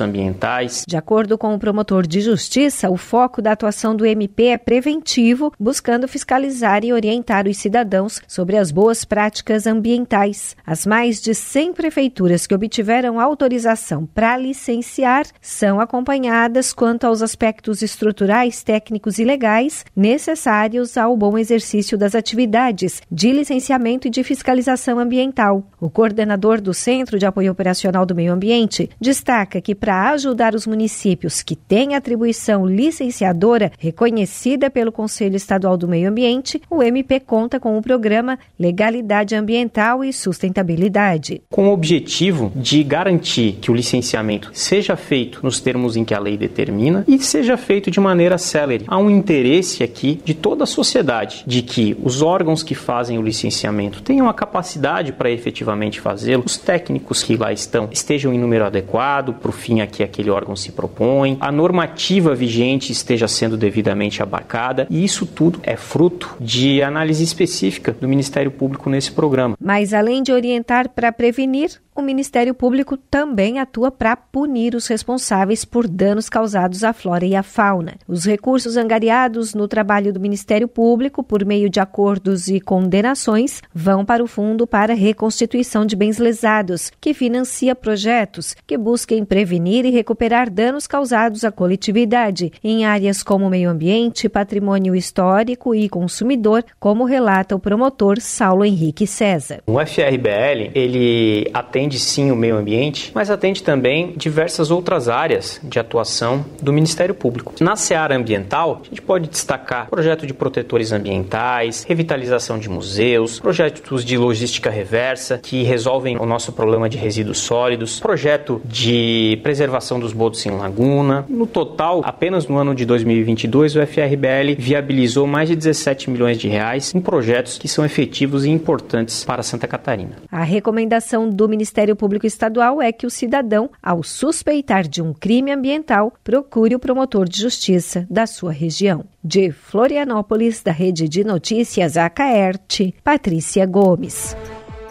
ambientais. 0.01 0.85
De 0.87 0.97
acordo 0.97 1.39
com 1.39 1.55
o 1.55 1.59
promotor 1.59 2.07
de 2.07 2.21
justiça, 2.21 2.91
o 2.91 2.97
foco 2.97 3.41
da 3.41 3.53
atuação 3.53 3.95
do 3.95 4.05
MP 4.05 4.47
é 4.47 4.59
preventivo, 4.59 5.53
buscando 5.59 6.09
fiscalizar 6.09 6.85
e 6.85 6.93
orientar 6.93 7.47
os 7.47 7.57
cidadãos 7.57 8.21
sobre 8.27 8.57
as 8.57 8.71
boas 8.71 9.05
práticas 9.05 9.67
ambientais. 9.67 10.57
As 10.67 10.87
mais 10.87 11.21
de 11.21 11.35
100 11.35 11.73
prefeituras 11.73 12.47
que 12.47 12.55
obtiveram 12.55 13.21
autorização 13.21 14.07
para 14.07 14.37
licenciar 14.37 15.27
são 15.41 15.81
acompanhadas 15.81 16.73
quanto 16.73 17.05
aos 17.05 17.23
aspectos 17.23 17.83
estruturais, 17.83 18.63
técnicos 18.63 19.19
e 19.19 19.25
legais 19.25 19.85
necessários 19.95 20.97
ao 20.97 21.17
bom 21.17 21.37
exercício 21.37 21.97
das 21.99 22.15
atividades 22.15 23.03
de 23.11 23.33
licenciamento 23.33 24.07
e 24.07 24.11
de 24.11 24.23
fiscalização 24.23 24.99
ambiental. 24.99 25.65
O 25.81 25.91
coordenador 25.91 26.61
do 26.61 26.75
Centro 26.75 27.19
de 27.19 27.27
Apoio 27.27 27.53
Operacional 27.53 28.05
do 28.05 28.15
Meio 28.15 28.33
Ambiente 28.33 28.91
destaca 29.01 29.61
que 29.61 29.68
para 29.74 30.11
ajudar 30.11 30.55
os 30.55 30.66
municípios 30.66 31.43
que 31.43 31.57
têm 31.57 31.95
atribuição 31.95 32.66
licenciadora 32.66 33.73
reconhecida 33.78 34.70
pelo 34.70 34.93
Conselho 34.93 35.36
Estadual 35.36 35.77
do 35.77 35.89
Meio 35.89 36.09
Ambiente, 36.09 36.61
o 36.70 36.82
MP 36.82 37.20
conta 37.20 37.61
com 37.61 37.77
o 37.77 37.82
programa 37.82 38.39
Legalidade 38.59 39.35
Ambiental 39.35 40.05
e 40.05 40.12
Sustentabilidade. 40.12 41.43
Com 41.51 41.69
o 41.69 41.73
objetivo 41.73 42.53
de 42.55 42.82
garantir 42.82 43.59
que 43.61 43.70
o 43.70 43.74
licenciamento 43.74 44.51
seja 44.53 44.97
feito 44.97 45.40
nos 45.43 45.61
termos 45.61 45.97
em 45.97 46.05
que 46.05 46.15
a 46.15 46.19
lei 46.19 46.36
determina 46.36 47.05
e 47.07 47.19
seja 47.19 47.57
feito 47.57 47.90
de 47.90 48.01
maneira 48.01 48.39
célere. 48.39 48.85
Há 48.86 48.99
um 48.99 49.11
interesse 49.11 49.82
aqui 49.82 50.20
de 50.24 50.35
toda 50.35 50.65
a 50.65 50.66
sociedade 50.66 51.45
de 51.47 51.62
que 51.62 51.97
os 52.03 52.23
órgãos 52.23 52.62
que 52.62 52.74
fazem 52.74 53.19
o 53.19 53.23
licenciamento 53.23 54.03
tenham 54.03 54.28
a 54.28 54.35
capacidade 54.35 55.12
para 55.12 55.31
efetivamente 55.31 56.01
fazê-lo, 56.01 56.45
os 56.47 56.57
técnicos 56.57 57.23
que 57.23 57.36
lá 57.36 57.53
estão 57.53 57.89
estejam 57.90 58.32
em 58.32 58.39
número 58.39 58.65
adequado 58.65 59.35
para 59.35 59.51
o 59.51 59.53
fim 59.59 59.83
a 59.83 59.87
que 59.87 60.03
aquele 60.03 60.31
órgão 60.31 60.57
se 60.57 60.73
propõe, 60.73 61.37
a 61.41 61.53
normativa 61.53 62.35
vigente 62.35 62.91
esteja 62.91 63.29
sendo 63.29 63.57
devidamente 63.57 64.23
abarcada 64.23 64.87
e 64.89 65.05
isso 65.05 65.27
tudo 65.27 65.61
é 65.63 65.77
fruto 65.77 66.35
de 66.41 66.83
análise 66.83 67.23
específica 67.23 67.93
do 67.93 68.09
Ministério 68.09 68.51
Público 68.51 68.89
nesse 68.89 69.13
programa. 69.13 69.57
Mas 69.61 69.93
além 69.93 70.23
de 70.23 70.33
orientar 70.33 70.89
para 70.89 71.13
prevenir, 71.13 71.81
o 71.99 72.03
Ministério 72.03 72.55
Público 72.55 72.97
também 72.97 73.59
atua 73.59 73.91
para 73.91 74.15
punir 74.15 74.77
os 74.77 74.87
responsáveis 74.87 75.65
por 75.65 75.89
danos 75.89 76.29
causados 76.29 76.85
à 76.85 76.93
flora 76.93 77.27
e 77.27 77.35
à 77.35 77.43
fauna. 77.43 77.97
Os 78.07 78.25
recursos 78.25 78.77
angariados 78.77 79.53
no 79.53 79.66
trabalho 79.66 80.12
do 80.12 80.20
Ministério 80.20 80.69
Público, 80.69 81.25
por 81.25 81.45
meio 81.45 81.69
de 81.69 81.81
acordos 81.81 82.47
e 82.47 82.61
condenações, 82.61 83.61
vão 83.75 84.05
para 84.05 84.23
o 84.23 84.29
Fundo 84.29 84.66
para 84.66 84.95
Reconstituição 84.95 85.85
de 85.85 85.97
Bens 85.97 86.19
Lesados, 86.19 86.93
que 87.01 87.12
financia 87.12 87.75
projetos 87.75 88.55
que 88.66 88.79
busquem 88.79 89.25
prevenir 89.25 89.85
e 89.85 89.91
recuperar 89.91 90.49
danos 90.51 90.87
causados 90.87 91.45
à 91.45 91.51
coletividade 91.51 92.53
em 92.62 92.85
áreas 92.85 93.25
como 93.25 93.51
meio 93.51 93.70
ambiente, 93.70 94.29
patrimônio 94.29 94.95
histórico 94.95 95.75
e 95.75 95.89
consumidor, 95.89 96.65
como 96.79 97.05
relata 97.05 97.57
o 97.57 97.59
promotor 97.59 98.20
Saulo 98.20 98.65
Henrique 98.65 99.07
César. 99.07 99.62
O 99.66 99.81
FRBL, 99.85 100.70
ele 100.75 101.51
atende 101.53 101.88
atende 101.89 101.98
sim 101.98 102.31
o 102.31 102.36
meio 102.36 102.56
ambiente, 102.56 103.10
mas 103.15 103.31
atende 103.31 103.62
também 103.62 104.12
diversas 104.16 104.70
outras 104.70 105.09
áreas 105.09 105.59
de 105.62 105.78
atuação 105.78 106.44
do 106.60 106.73
Ministério 106.73 107.15
Público. 107.15 107.55
Na 107.60 107.77
seara 107.77 108.15
ambiental, 108.15 108.82
a 108.82 108.89
gente 108.89 109.01
pode 109.01 109.28
destacar 109.28 109.89
projeto 109.89 110.27
de 110.27 110.35
protetores 110.35 110.93
ambientais, 110.93 111.85
revitalização 111.85 112.59
de 112.59 112.69
museus, 112.69 113.40
projetos 113.40 114.05
de 114.05 114.19
logística 114.19 114.69
reversa 114.69 115.39
que 115.43 115.62
resolvem 115.62 116.19
o 116.19 116.27
nosso 116.27 116.52
problema 116.52 116.89
de 116.89 116.98
resíduos 116.98 117.39
sólidos, 117.39 118.01
projeto 118.01 118.60
de 118.65 119.39
preservação 119.43 119.98
dos 119.98 120.12
botos 120.12 120.44
em 120.44 120.51
laguna. 120.51 121.24
No 121.28 121.47
total, 121.47 122.02
apenas 122.05 122.47
no 122.47 122.59
ano 122.59 122.74
de 122.74 122.85
2022, 122.85 123.77
o 123.77 123.86
FRBL 123.86 124.56
viabilizou 124.59 125.27
mais 125.27 125.48
de 125.48 125.56
17 125.56 126.10
milhões 126.10 126.39
de 126.39 126.48
reais 126.48 126.94
em 126.94 127.01
projetos 127.01 127.56
que 127.56 127.69
são 127.69 127.85
efetivos 127.85 128.44
e 128.44 128.51
importantes 128.51 129.24
para 129.24 129.43
Santa 129.43 129.66
Catarina. 129.66 130.16
A 130.31 130.43
recomendação 130.43 131.31
do 131.31 131.48
Ministério 131.48 131.78
Ministério 131.79 131.95
Público 131.95 132.27
Estadual 132.27 132.83
é 132.83 132.91
que 132.91 133.07
o 133.07 133.11
cidadão, 133.11 133.71
ao 133.81 134.03
suspeitar 134.03 134.83
de 134.83 135.01
um 135.01 135.15
crime 135.15 135.53
ambiental, 135.53 136.13
procure 136.25 136.75
o 136.75 136.79
promotor 136.81 137.29
de 137.29 137.41
justiça 137.41 138.05
da 138.11 138.27
sua 138.27 138.51
região. 138.51 139.05
De 139.23 139.53
Florianópolis, 139.53 140.61
da 140.61 140.73
Rede 140.73 141.09
de 141.09 141.23
Notícias 141.23 141.97
Acaerte, 141.97 142.93
Patrícia 143.05 143.65
Gomes. 143.65 144.35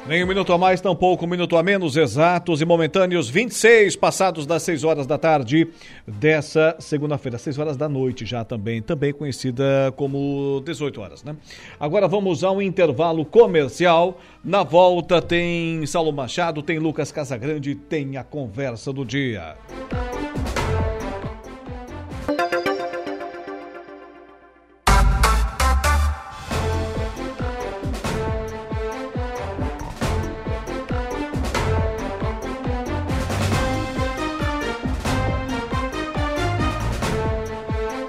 Nem 0.07 0.23
um 0.23 0.27
minuto 0.27 0.53
a 0.53 0.57
mais, 0.57 0.79
tampouco 0.79 1.25
um 1.25 1.27
minuto 1.27 1.57
a 1.57 1.61
menos, 1.61 1.97
exatos 1.97 2.61
e 2.61 2.65
momentâneos, 2.65 3.29
26 3.29 3.97
passados 3.97 4.45
das 4.45 4.63
6 4.63 4.85
horas 4.85 5.05
da 5.05 5.17
tarde 5.17 5.67
dessa 6.07 6.77
segunda-feira, 6.79 7.37
6 7.37 7.57
horas 7.59 7.75
da 7.75 7.89
noite 7.89 8.25
já 8.25 8.45
também, 8.45 8.81
também 8.81 9.11
conhecida 9.11 9.93
como 9.97 10.61
18 10.63 11.01
horas, 11.01 11.23
né? 11.25 11.35
Agora 11.77 12.07
vamos 12.07 12.41
ao 12.41 12.61
intervalo 12.61 13.25
comercial. 13.25 14.17
Na 14.41 14.63
volta 14.63 15.21
tem 15.21 15.85
Saulo 15.85 16.13
Machado, 16.13 16.61
tem 16.61 16.79
Lucas 16.79 17.11
Casagrande, 17.11 17.75
tem 17.75 18.15
a 18.15 18.23
conversa 18.23 18.93
do 18.93 19.03
dia. 19.03 19.57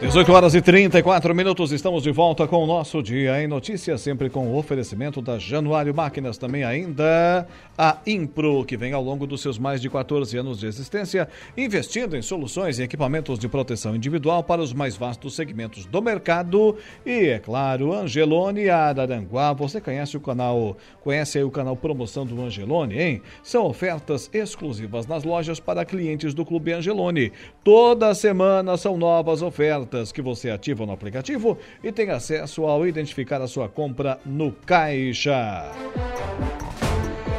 18 0.09 0.33
horas 0.33 0.55
e 0.55 0.63
34 0.63 1.35
minutos, 1.35 1.71
estamos 1.71 2.03
de 2.03 2.11
volta 2.11 2.49
com 2.49 2.65
o 2.65 2.67
nosso 2.67 3.03
Dia 3.03 3.43
em 3.43 3.47
Notícias, 3.47 4.01
sempre 4.01 4.31
com 4.31 4.49
o 4.49 4.57
oferecimento 4.57 5.21
da 5.21 5.39
Januário 5.39 5.95
Máquinas, 5.95 6.39
também 6.39 6.65
ainda 6.65 7.47
a 7.77 7.99
Impro, 8.07 8.65
que 8.65 8.75
vem 8.75 8.95
ao 8.95 9.05
longo 9.05 9.27
dos 9.27 9.43
seus 9.43 9.59
mais 9.59 9.83
de 9.83 9.91
14 9.91 10.35
anos 10.39 10.61
de 10.61 10.67
existência, 10.67 11.29
investindo 11.55 12.17
em 12.17 12.23
soluções 12.23 12.79
e 12.79 12.83
equipamentos 12.83 13.39
de 13.39 13.49
proteção 13.49 13.95
individual 13.95 14.43
para 14.43 14.63
os 14.63 14.73
mais 14.73 14.97
vastos 14.97 15.37
segmentos 15.37 15.85
do 15.85 16.01
mercado. 16.01 16.75
E, 17.05 17.27
é 17.27 17.39
claro, 17.39 17.93
Angelone 17.93 18.71
Araranguá, 18.71 19.53
você 19.53 19.79
conhece 19.79 20.17
o 20.17 20.21
canal, 20.21 20.75
conhece 21.03 21.37
aí 21.37 21.45
o 21.45 21.51
canal 21.51 21.77
Promoção 21.77 22.25
do 22.25 22.41
Angelone, 22.41 22.99
hein? 22.99 23.23
São 23.43 23.67
ofertas 23.67 24.31
exclusivas 24.33 25.07
nas 25.07 25.23
lojas 25.23 25.61
para 25.61 25.85
clientes 25.85 26.33
do 26.33 26.47
Clube 26.47 26.73
Angelone. 26.73 27.31
Toda 27.63 28.15
semana 28.15 28.79
são 28.79 28.97
novas 28.97 29.43
ofertas 29.43 29.98
que 30.13 30.23
você 30.23 30.51
ativa 30.51 30.87
no 30.87 30.93
aplicativo 30.93 31.59
e 31.83 31.91
tem 31.91 32.11
acesso 32.11 32.65
ao 32.65 32.87
identificar 32.87 33.43
a 33.43 33.49
sua 33.49 33.69
compra 33.69 34.19
no 34.25 34.53
caixa. 34.53 35.73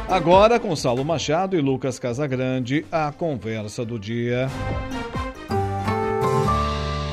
Agora 0.08 0.58
com 0.58 0.74
Saulo 0.74 1.04
Machado 1.04 1.56
e 1.56 1.60
Lucas 1.60 1.98
Casagrande, 1.98 2.84
a 2.90 3.12
conversa 3.12 3.84
do 3.84 3.98
dia. 3.98 4.48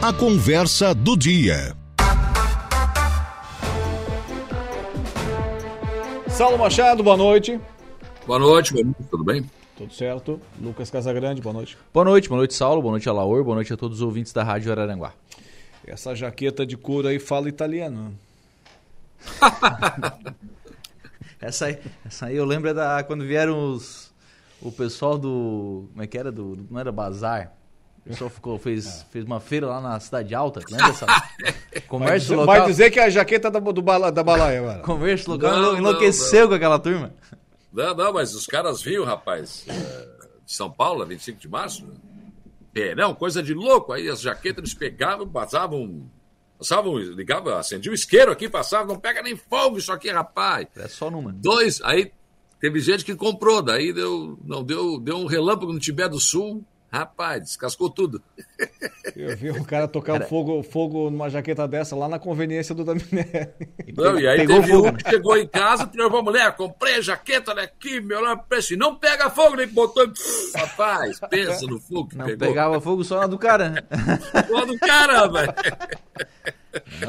A 0.02 0.11
conversa 0.14 0.95
do 0.95 1.15
dia. 1.15 1.76
Saulo 6.28 6.57
Machado, 6.57 7.03
boa 7.03 7.18
noite. 7.18 7.60
Boa 8.26 8.40
noite, 8.40 8.74
tudo 9.10 9.24
bem? 9.24 9.44
Tudo 9.78 9.94
certo. 9.94 10.41
Lucas 10.60 10.90
Casagrande, 10.90 11.40
boa 11.40 11.53
noite. 11.53 11.78
Boa 11.94 12.03
noite, 12.03 12.28
boa 12.28 12.38
noite, 12.38 12.56
Saulo, 12.56 12.82
boa 12.82 12.91
noite, 12.91 13.07
Alaor, 13.07 13.44
boa 13.44 13.56
noite 13.56 13.72
a 13.72 13.78
todos 13.78 13.98
os 13.98 14.03
ouvintes 14.03 14.34
da 14.34 14.44
Rádio 14.44 14.72
Araranguá. 14.72 15.14
Essa 15.88 16.14
jaqueta 16.14 16.65
de 16.65 16.76
couro 16.76 17.07
aí 17.07 17.18
fala 17.18 17.47
italiano. 17.47 18.14
essa, 21.39 21.68
aí, 21.68 21.80
essa 22.05 22.26
aí 22.26 22.35
eu 22.35 22.43
lembro 22.43 22.69
é 22.69 22.73
da 22.73 23.01
quando 23.03 23.26
vieram 23.26 23.72
os, 23.72 24.14
o 24.61 24.69
pessoal 24.69 25.18
do. 25.18 25.88
Como 25.91 26.03
é 26.03 26.07
que 26.07 26.18
era? 26.18 26.30
Do, 26.30 26.68
não 26.69 26.77
era 26.77 26.91
Bazar? 26.91 27.53
O 28.05 28.09
pessoal 28.09 28.30
ficou, 28.30 28.59
fez, 28.59 29.05
fez 29.11 29.23
uma 29.23 29.39
feira 29.39 29.68
lá 29.68 29.80
na 29.80 29.97
Cidade 29.99 30.35
Alta, 30.35 30.59
lembra 30.69 30.89
essa? 30.89 31.05
Comércio 31.88 32.30
vai, 32.30 32.38
local. 32.38 32.55
Vai 32.57 32.68
dizer 32.68 32.91
que 32.91 32.99
é 32.99 33.05
a 33.05 33.09
jaqueta 33.09 33.49
da, 33.49 33.59
do 33.59 33.81
bala, 33.81 34.11
da 34.11 34.23
balaia 34.23 34.59
agora. 34.59 34.80
Comércio 34.80 35.31
local 35.31 35.55
não, 35.55 35.77
enlouqueceu 35.77 36.34
não, 36.34 36.41
não. 36.41 36.49
com 36.49 36.55
aquela 36.55 36.80
turma. 36.80 37.14
Não, 37.72 37.95
não, 37.95 38.14
mas 38.14 38.34
os 38.34 38.45
caras 38.45 38.81
viram, 38.81 39.05
rapaz, 39.05 39.65
é, 39.68 40.07
de 40.45 40.53
São 40.53 40.69
Paulo, 40.69 41.05
25 41.05 41.39
de 41.39 41.47
março, 41.47 41.85
não, 42.95 43.14
coisa 43.14 43.41
de 43.41 43.54
louco. 43.54 43.94
Aí 43.94 44.10
as 44.10 44.22
jaquetas 44.22 44.60
eles 44.60 44.74
pegavam, 44.74 45.28
passavam. 45.28 46.10
Passavam, 46.58 46.98
ligavam, 46.98 47.56
acendiam 47.56 47.91
o 47.91 47.95
isqueiro 47.95 48.32
aqui, 48.32 48.49
passavam, 48.49 48.88
não 48.88 48.99
pega 48.99 49.22
nem 49.22 49.36
fogo 49.36 49.78
isso 49.78 49.91
aqui, 49.91 50.10
rapaz. 50.10 50.68
É 50.76 50.88
só 50.88 51.12
numa. 51.12 51.32
Dois, 51.32 51.80
aí 51.84 52.12
teve 52.60 52.80
gente 52.80 53.06
que 53.06 53.16
comprou, 53.16 53.62
daí 53.62 53.94
deu, 53.94 54.40
não, 54.44 54.64
deu, 54.64 54.99
deu 54.99 55.18
um 55.18 55.28
relâmpago 55.28 55.72
no 55.72 55.80
Tibete 55.80 56.10
do 56.10 56.20
Sul, 56.20 56.66
Rapaz, 56.91 57.43
descascou 57.43 57.89
tudo. 57.89 58.22
Eu 59.15 59.35
vi 59.35 59.51
um 59.51 59.64
cara 59.64 59.88
tocar 59.88 60.14
cara... 60.14 60.26
fogo, 60.26 60.64
fogo 60.64 61.09
numa 61.09 61.30
jaqueta 61.30 61.68
dessa 61.68 61.95
lá 61.95 62.07
na 62.07 62.18
conveniência 62.18 62.73
do 62.73 62.85
Daminelli. 62.85 63.49
Não, 63.95 64.19
e 64.19 64.27
aí 64.27 64.38
Pegou 64.39 64.61
teve 64.61 64.72
fogo. 64.72 64.88
um 64.88 64.93
que 64.93 65.09
chegou 65.09 65.38
em 65.38 65.47
casa 65.47 65.89
e 65.91 65.97
falou, 65.97 66.23
mulher, 66.23 66.55
comprei 66.55 66.95
a 66.95 67.01
jaqueta, 67.01 67.51
olha 67.51 67.64
aqui, 67.64 67.99
meu 67.99 68.22
nome 68.22 68.41
preço. 68.47 68.77
Não 68.77 68.95
pega 68.95 69.30
fogo, 69.30 69.57
nem 69.57 69.68
botou. 69.68 70.07
Rapaz, 70.55 71.19
pensa 71.30 71.65
no 71.65 71.80
fogo 71.80 72.09
que 72.09 72.18
Não, 72.18 72.26
pegou. 72.26 72.47
pegava 72.47 72.80
fogo 72.80 73.03
só 73.03 73.19
na 73.19 73.27
do 73.27 73.38
cara, 73.38 73.69
né? 73.69 73.84
Só 74.47 74.65
do 74.65 74.77
cara, 74.80 75.27
velho. 75.27 75.53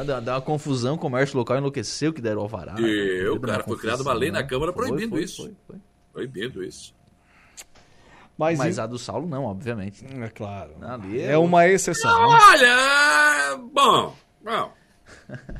Dá, 0.05 0.21
dá 0.21 0.35
uma 0.35 0.41
confusão, 0.41 0.95
o 0.95 0.99
comércio 0.99 1.37
local 1.37 1.59
enlouqueceu 1.59 2.13
que 2.13 2.21
deram 2.21 2.41
alvará. 2.41 2.75
E 2.79 3.29
o 3.29 3.39
cara, 3.39 3.63
foi 3.63 3.77
criada 3.79 4.03
uma 4.03 4.13
lei 4.13 4.31
na 4.31 4.43
Câmara 4.43 4.73
proibindo 4.73 5.11
foi, 5.11 5.19
foi, 5.19 5.23
isso. 5.23 5.43
Foi, 5.43 5.55
foi. 5.67 5.77
Proibindo 6.13 6.65
isso. 6.65 6.98
Mas, 8.39 8.57
Mas 8.57 8.79
a 8.79 8.87
do 8.87 8.99
Saulo 9.01 9.27
não, 9.27 9.45
obviamente. 9.45 10.05
É 10.07 10.29
claro. 10.29 10.71
é, 11.13 11.33
é 11.33 11.39
uma 11.39 11.67
exceção. 11.67 12.09
Não, 12.09 12.31
né? 12.31 12.39
Olha, 12.41 13.57
bom, 13.57 14.15
bom. 14.41 14.73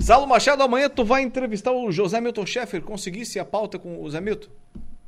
Saulo 0.00 0.26
Machado, 0.26 0.64
amanhã 0.64 0.88
tu 0.88 1.04
vai 1.04 1.22
entrevistar 1.22 1.70
o 1.70 1.92
José 1.92 2.20
Milton 2.20 2.44
Schaeffer. 2.44 2.82
Conseguisse 2.82 3.38
a 3.38 3.44
pauta 3.44 3.78
com 3.78 4.02
o 4.02 4.10
Zé 4.10 4.20
Milton? 4.20 4.48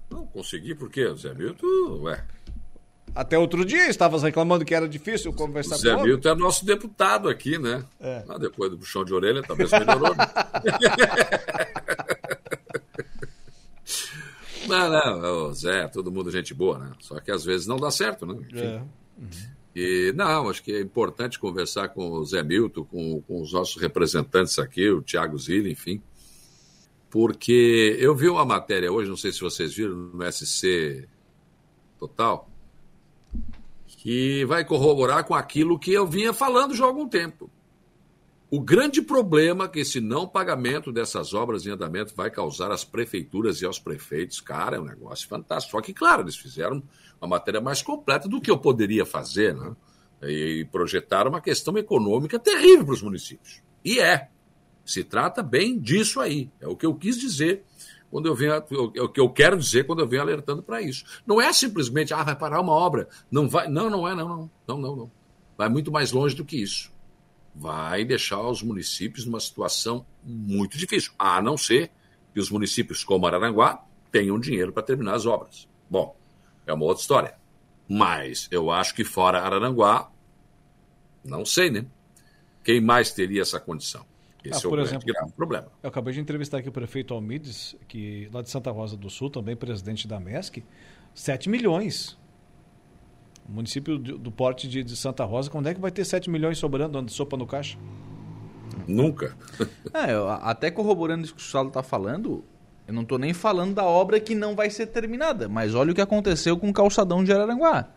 Não 0.09 0.25
consegui, 0.27 0.73
por 0.75 0.89
quê? 0.89 1.05
O 1.07 1.17
Zé 1.17 1.35
Milton, 1.35 1.67
ué. 2.03 2.23
Até 3.13 3.37
outro 3.37 3.65
dia 3.65 3.89
estavas 3.89 4.23
reclamando 4.23 4.65
que 4.65 4.75
era 4.75 4.89
difícil 4.89 5.33
conversar 5.33 5.75
o 5.75 5.79
Zé 5.79 5.95
com 5.95 5.99
Zé 5.99 6.05
Milton 6.05 6.29
é 6.29 6.35
nosso 6.37 6.65
deputado 6.65 7.29
aqui, 7.29 7.59
né? 7.59 7.85
É. 7.99 8.23
Ah, 8.29 8.39
depois 8.39 8.71
do 8.71 8.79
puxão 8.79 9.05
de 9.05 9.13
orelha, 9.13 9.43
talvez 9.43 9.69
melhorou. 9.73 10.15
Né? 10.15 10.27
Não, 14.79 15.21
não, 15.21 15.53
Zé, 15.53 15.89
todo 15.89 16.11
mundo 16.11 16.31
gente 16.31 16.55
boa, 16.55 16.79
né? 16.79 16.93
Só 17.01 17.21
que 17.21 17.31
às 17.31 17.45
vezes 17.45 17.67
não 17.67 17.77
dá 17.77 17.91
certo, 17.91 18.27
né? 18.27 18.35
É. 18.55 18.83
Uhum. 19.19 19.29
E 19.75 20.13
não, 20.15 20.49
acho 20.49 20.63
que 20.63 20.73
é 20.73 20.81
importante 20.81 21.39
conversar 21.39 21.89
com 21.89 22.11
o 22.11 22.25
Zé 22.25 22.43
Milton, 22.43 22.85
com, 22.85 23.23
com 23.23 23.41
os 23.41 23.53
nossos 23.53 23.81
representantes 23.81 24.59
aqui, 24.59 24.91
o 24.91 25.01
Tiago 25.01 25.39
Zilli, 25.39 25.73
enfim. 25.73 26.03
Porque 27.09 27.97
eu 27.99 28.15
vi 28.15 28.29
uma 28.29 28.45
matéria 28.45 28.93
hoje, 28.93 29.09
não 29.09 29.17
sei 29.17 29.33
se 29.33 29.41
vocês 29.41 29.75
viram, 29.75 29.95
no 29.95 30.33
SC 30.33 31.09
Total, 31.99 32.51
que 33.87 34.45
vai 34.47 34.65
corroborar 34.65 35.25
com 35.25 35.35
aquilo 35.35 35.79
que 35.79 35.93
eu 35.93 36.07
vinha 36.07 36.33
falando 36.33 36.75
já 36.75 36.85
há 36.85 36.87
algum 36.89 37.09
tempo. 37.09 37.51
O 38.55 38.61
grande 38.61 39.01
problema 39.01 39.67
que 39.67 39.81
esse 39.81 39.99
não 39.99 40.29
pagamento 40.29 40.93
dessas 40.93 41.33
obras 41.33 41.65
em 41.65 41.71
andamento 41.71 42.15
vai 42.15 42.31
causar 42.31 42.71
às 42.71 42.85
prefeituras 42.85 43.63
e 43.63 43.65
aos 43.65 43.79
prefeitos, 43.79 44.43
cara, 44.43 44.77
é 44.77 44.79
um 44.79 44.85
negócio 44.85 45.27
fantástico. 45.27 45.71
Só 45.71 45.81
que, 45.81 45.95
claro, 45.95 46.21
eles 46.21 46.37
fizeram 46.37 46.83
uma 47.19 47.29
matéria 47.29 47.63
mais 47.63 47.81
completa 47.81 48.29
do 48.29 48.43
que 48.43 48.51
eu 48.51 48.59
poderia 48.59 49.07
fazer, 49.07 49.57
né? 49.57 49.75
E 50.25 50.69
projetaram 50.71 51.31
uma 51.31 51.41
questão 51.41 51.79
econômica 51.79 52.39
terrível 52.39 52.85
para 52.85 52.93
os 52.93 53.01
municípios. 53.01 53.63
E 53.83 53.99
é. 53.99 54.29
Se 54.85 55.03
trata 55.03 55.43
bem 55.43 55.79
disso 55.81 56.21
aí. 56.21 56.51
É 56.61 56.69
o 56.69 56.77
que 56.77 56.85
eu 56.85 56.95
quis 56.95 57.19
dizer 57.19 57.65
quando 58.11 58.27
eu 58.27 58.35
venho, 58.35 58.53
é 58.53 59.01
o 59.01 59.09
que 59.09 59.19
eu 59.21 59.31
quero 59.31 59.57
dizer 59.57 59.87
quando 59.87 60.01
eu 60.01 60.07
venho 60.07 60.21
alertando 60.21 60.63
para 60.63 60.83
isso. 60.83 61.07
Não 61.27 61.41
é 61.41 61.51
simplesmente, 61.55 62.13
ah, 62.13 62.23
vai 62.23 62.37
parar 62.37 62.61
uma 62.61 62.75
obra. 62.75 63.09
Não 63.31 63.49
vai. 63.49 63.67
Não, 63.67 63.89
não 63.89 64.07
é, 64.07 64.15
não, 64.15 64.29
não. 64.29 64.51
Não, 64.69 64.79
não, 64.79 64.97
não. 64.97 65.11
Vai 65.57 65.71
muito 65.71 65.91
mais 65.91 66.13
longe 66.13 66.37
do 66.37 66.45
que 66.45 66.61
isso 66.61 66.93
vai 67.55 68.05
deixar 68.05 68.41
os 68.41 68.63
municípios 68.63 69.27
numa 69.27 69.41
situação 69.41 70.07
muito 70.25 70.79
difícil, 70.79 71.13
a 71.19 71.41
não 71.43 71.57
ser 71.57 71.91
que 72.33 72.41
os 72.41 72.51
municípios 72.51 73.05
como 73.05 73.27
Araranguá 73.27 73.85
tenham 74.11 74.39
dinheiro 74.39 74.73
para 74.73 74.83
terminar 74.83 75.15
as 75.15 75.27
obras. 75.27 75.69
Bom, 75.89 76.17
é 76.67 76.73
uma 76.73 76.85
outra 76.85 77.03
história. 77.03 77.35
Mas 77.89 78.49
eu 78.51 78.71
acho 78.71 78.95
que 78.95 79.05
fora 79.05 79.41
Araranguá, 79.41 80.11
não 81.25 81.45
sei, 81.45 81.71
né? 81.71 81.85
Quem 82.65 82.81
mais 82.81 83.13
teria 83.13 83.43
essa 83.43 83.61
condição? 83.61 84.07
Esse 84.45 84.67
ah, 84.67 84.71
é 84.71 84.73
o 84.73 84.81
exemplo, 84.81 85.07
grave 85.07 85.33
problema. 85.33 85.69
Eu 85.83 85.89
acabei 85.89 86.15
de 86.15 86.21
entrevistar 86.21 86.59
aqui 86.59 86.69
o 86.69 86.73
prefeito 86.73 87.15
Almides, 87.15 87.77
que 87.87 88.29
lá 88.33 88.43
de 88.43 88.51
Santa 88.51 88.71
Rosa 88.71 88.97
do 88.97 89.09
Sul, 89.11 89.31
também 89.31 89.55
presidente 89.55 90.09
da 90.09 90.19
MESC, 90.19 90.65
7 91.15 91.49
milhões 91.49 92.19
o 93.49 93.53
município 93.53 93.99
do, 93.99 94.19
do 94.19 94.31
porte 94.31 94.69
de, 94.69 94.83
de, 94.83 94.97
Santa 94.97 95.25
Rosa, 95.25 95.51
quando 95.51 95.69
é 95.69 95.75
que 95.75 95.81
vai 95.81 95.91
ter 95.91 96.05
7 96.05 96.31
milhões 96.31 96.59
sobrando 96.59 97.03
de 97.03 97.13
sopa 97.13 97.37
no 97.37 97.47
caixa? 97.47 97.79
Nunca. 98.87 99.37
é, 99.93 100.13
até 100.43 100.71
corroborando 100.71 101.25
isso 101.25 101.35
que 101.35 101.41
o 101.41 101.45
Saulo 101.45 101.69
está 101.69 101.83
falando, 101.83 102.45
eu 102.87 102.95
não 102.95 103.03
estou 103.03 103.19
nem 103.19 103.33
falando 103.33 103.75
da 103.75 103.85
obra 103.85 104.19
que 104.19 104.35
não 104.35 104.55
vai 104.55 104.71
ser 104.71 104.87
terminada, 104.87 105.49
mas 105.49 105.75
olha 105.75 105.93
o 105.93 105.95
que 105.95 106.01
aconteceu 106.01 106.57
com 106.57 106.69
o 106.69 106.73
calçadão 106.73 107.23
de 107.23 107.33
Araranguá. 107.33 107.89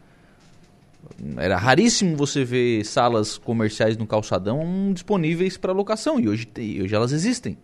Era 1.38 1.58
raríssimo 1.58 2.18
você 2.18 2.44
ver 2.44 2.84
salas 2.84 3.38
comerciais 3.38 3.96
no 3.96 4.08
calçadão 4.08 4.92
disponíveis 4.92 5.56
para 5.58 5.72
locação, 5.72 6.20
e 6.20 6.28
hoje, 6.28 6.48
hoje 6.82 6.96
elas 6.96 7.12
existem. 7.12 7.58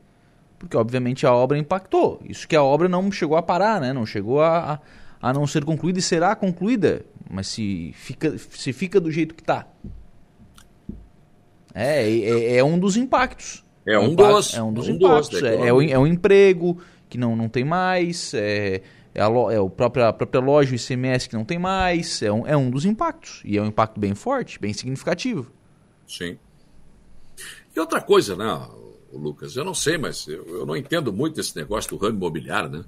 Porque, 0.59 0.77
obviamente, 0.77 1.25
a 1.25 1.33
obra 1.33 1.57
impactou. 1.57 2.21
Isso 2.23 2.47
que 2.47 2.55
a 2.55 2.61
obra 2.61 2.87
não 2.87 3.11
chegou 3.11 3.35
a 3.35 3.41
parar, 3.41 3.81
né? 3.81 3.91
não 3.91 4.05
chegou 4.05 4.41
a, 4.41 4.73
a 4.73 4.79
a 5.21 5.31
não 5.31 5.45
ser 5.45 5.63
concluída 5.63 5.99
e 5.99 6.01
será 6.01 6.35
concluída, 6.35 7.05
mas 7.29 7.47
se 7.47 7.93
fica, 7.95 8.37
se 8.37 8.73
fica 8.73 8.99
do 8.99 9.11
jeito 9.11 9.35
que 9.35 9.41
está. 9.41 9.67
É, 11.73 12.09
é, 12.09 12.57
é, 12.57 12.63
um 12.63 12.79
dos 12.79 12.97
impactos. 12.97 13.63
É 13.85 13.97
um, 13.97 14.15
dos. 14.15 14.53
É 14.53 14.61
um 14.61 14.73
dos 14.73 14.87
um 14.87 14.93
impactos. 14.93 15.29
Dos, 15.29 15.43
é, 15.43 15.67
é, 15.67 15.73
o, 15.73 15.81
é 15.81 15.97
um 15.97 16.07
emprego 16.07 16.81
que 17.07 17.17
não, 17.17 17.35
não 17.35 17.47
tem 17.47 17.63
mais, 17.63 18.33
é, 18.33 18.81
é, 19.13 19.21
a, 19.21 19.25
é 19.25 19.59
o 19.59 19.69
próprio, 19.69 20.05
a 20.05 20.13
própria 20.13 20.41
loja, 20.41 20.71
o 20.71 20.75
ICMS 20.75 21.29
que 21.29 21.35
não 21.35 21.45
tem 21.45 21.59
mais, 21.59 22.21
é 22.21 22.31
um, 22.31 22.47
é 22.47 22.57
um 22.57 22.69
dos 22.69 22.85
impactos. 22.85 23.41
E 23.45 23.57
é 23.57 23.61
um 23.61 23.67
impacto 23.67 23.99
bem 23.99 24.15
forte, 24.15 24.59
bem 24.59 24.73
significativo. 24.73 25.51
Sim. 26.07 26.37
E 27.75 27.79
outra 27.79 28.01
coisa, 28.01 28.35
né, 28.35 28.67
Lucas, 29.13 29.55
eu 29.55 29.63
não 29.63 29.73
sei, 29.73 29.97
mas 29.97 30.27
eu, 30.27 30.45
eu 30.47 30.65
não 30.65 30.75
entendo 30.75 31.13
muito 31.13 31.39
esse 31.39 31.55
negócio 31.55 31.89
do 31.91 31.97
ramo 31.97 32.17
imobiliário, 32.17 32.69
né? 32.69 32.83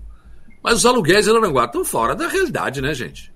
Mas 0.64 0.76
os 0.76 0.86
aluguéis 0.86 1.28
em 1.28 1.36
Aranguá 1.36 1.66
estão 1.66 1.84
fora 1.84 2.16
da 2.16 2.28
realidade, 2.28 2.82
né, 2.82 2.94
gente? 2.94 3.34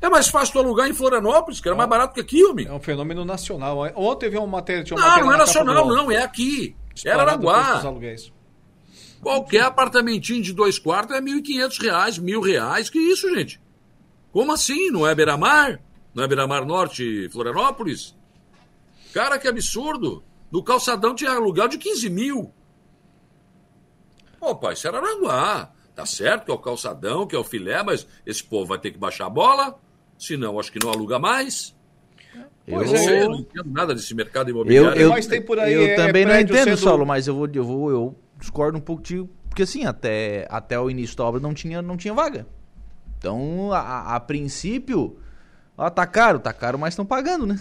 É 0.00 0.08
mais 0.08 0.28
fácil 0.28 0.52
tu 0.52 0.58
alugar 0.60 0.88
em 0.88 0.92
Florianópolis, 0.92 1.60
que 1.60 1.68
era 1.68 1.76
mais 1.76 1.88
barato 1.88 2.14
que 2.14 2.20
aqui, 2.20 2.44
homem. 2.44 2.66
É 2.66 2.72
um 2.72 2.78
fenômeno 2.78 3.24
nacional. 3.24 3.78
Ontem 3.96 4.26
teve 4.26 4.36
uma 4.36 4.46
matéria. 4.46 4.84
Uma 4.92 5.00
não, 5.00 5.08
matéria 5.08 5.24
não 5.24 5.32
é 5.32 5.36
nacional, 5.38 5.88
não, 5.88 6.10
é 6.10 6.22
aqui. 6.22 6.76
Era 7.04 7.22
Aranguá. 7.22 7.82
Qualquer 9.20 9.62
apartamentinho 9.62 10.42
de 10.42 10.52
dois 10.52 10.78
quartos 10.78 11.16
é 11.16 11.20
R$ 11.20 11.24
1.500, 11.24 12.20
mil 12.20 12.40
reais. 12.42 12.90
Que 12.90 12.98
isso, 12.98 13.34
gente? 13.34 13.60
Como 14.30 14.52
assim? 14.52 14.90
Não 14.90 15.06
é 15.06 15.14
Beira-Mar? 15.14 15.80
Não 16.14 16.22
é 16.22 16.28
Beira-Mar 16.28 16.66
Norte, 16.66 17.28
Florianópolis? 17.30 18.14
Cara, 19.12 19.38
que 19.38 19.48
absurdo. 19.48 20.22
No 20.52 20.62
calçadão 20.62 21.14
tinha 21.14 21.30
aluguel 21.30 21.66
de 21.66 21.78
15 21.78 22.10
mil. 22.10 22.52
Opa, 24.38 24.74
isso 24.74 24.86
era 24.86 24.98
Aranguá. 24.98 25.73
Tá 25.94 26.04
certo 26.04 26.46
que 26.46 26.50
é 26.50 26.54
o 26.54 26.58
calçadão, 26.58 27.26
que 27.26 27.36
é 27.36 27.38
o 27.38 27.44
filé, 27.44 27.82
mas 27.82 28.06
esse 28.26 28.42
povo 28.42 28.66
vai 28.66 28.78
ter 28.78 28.90
que 28.90 28.98
baixar 28.98 29.26
a 29.26 29.30
bola, 29.30 29.78
senão 30.18 30.58
acho 30.58 30.72
que 30.72 30.84
não 30.84 30.90
aluga 30.90 31.18
mais. 31.18 31.74
Eu, 32.66 32.78
pois 32.78 32.92
é, 32.92 33.22
eu 33.22 33.28
não 33.28 33.38
entendo 33.38 33.70
nada 33.70 33.94
desse 33.94 34.14
mercado 34.14 34.50
imobiliário. 34.50 35.00
Eu, 35.00 35.06
eu, 35.06 35.10
mas 35.10 35.26
tem 35.26 35.40
por 35.40 35.58
aí, 35.58 35.72
eu 35.72 35.82
é, 35.82 35.94
também 35.94 36.24
não 36.24 36.38
entendo, 36.38 36.64
sendo... 36.64 36.76
Saulo, 36.78 37.06
mas 37.06 37.28
eu 37.28 37.34
vou, 37.34 37.48
eu 37.52 37.64
vou, 37.64 37.90
eu 37.90 38.18
discordo 38.40 38.76
um 38.76 38.80
pouco 38.80 39.02
de, 39.02 39.24
porque 39.48 39.62
assim, 39.62 39.84
até, 39.84 40.48
até 40.50 40.80
o 40.80 40.90
início 40.90 41.16
da 41.16 41.24
obra 41.24 41.40
não 41.40 41.54
tinha, 41.54 41.80
não 41.80 41.96
tinha 41.96 42.12
vaga. 42.12 42.46
Então, 43.18 43.72
a, 43.72 44.16
a 44.16 44.20
princípio, 44.20 45.16
ó, 45.78 45.88
tá 45.90 46.06
caro, 46.06 46.40
tá 46.40 46.52
caro, 46.52 46.78
mas 46.78 46.94
estão 46.94 47.06
pagando, 47.06 47.46
né? 47.46 47.60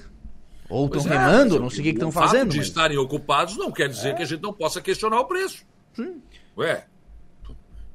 Ou 0.70 0.88
estão 0.88 1.06
é, 1.12 1.18
remando, 1.18 1.60
não 1.60 1.70
sei 1.70 1.82
o 1.82 1.84
que 1.84 1.90
estão 1.90 2.12
fazendo. 2.12 2.50
de 2.50 2.58
mas... 2.58 2.68
estarem 2.68 2.98
ocupados 2.98 3.58
não 3.58 3.72
quer 3.72 3.88
dizer 3.88 4.10
é. 4.10 4.14
que 4.14 4.24
a 4.24 4.26
gente 4.26 4.42
não 4.42 4.54
possa 4.54 4.82
questionar 4.82 5.20
o 5.20 5.26
preço. 5.26 5.64
Sim. 5.94 6.22
Ué, 6.58 6.86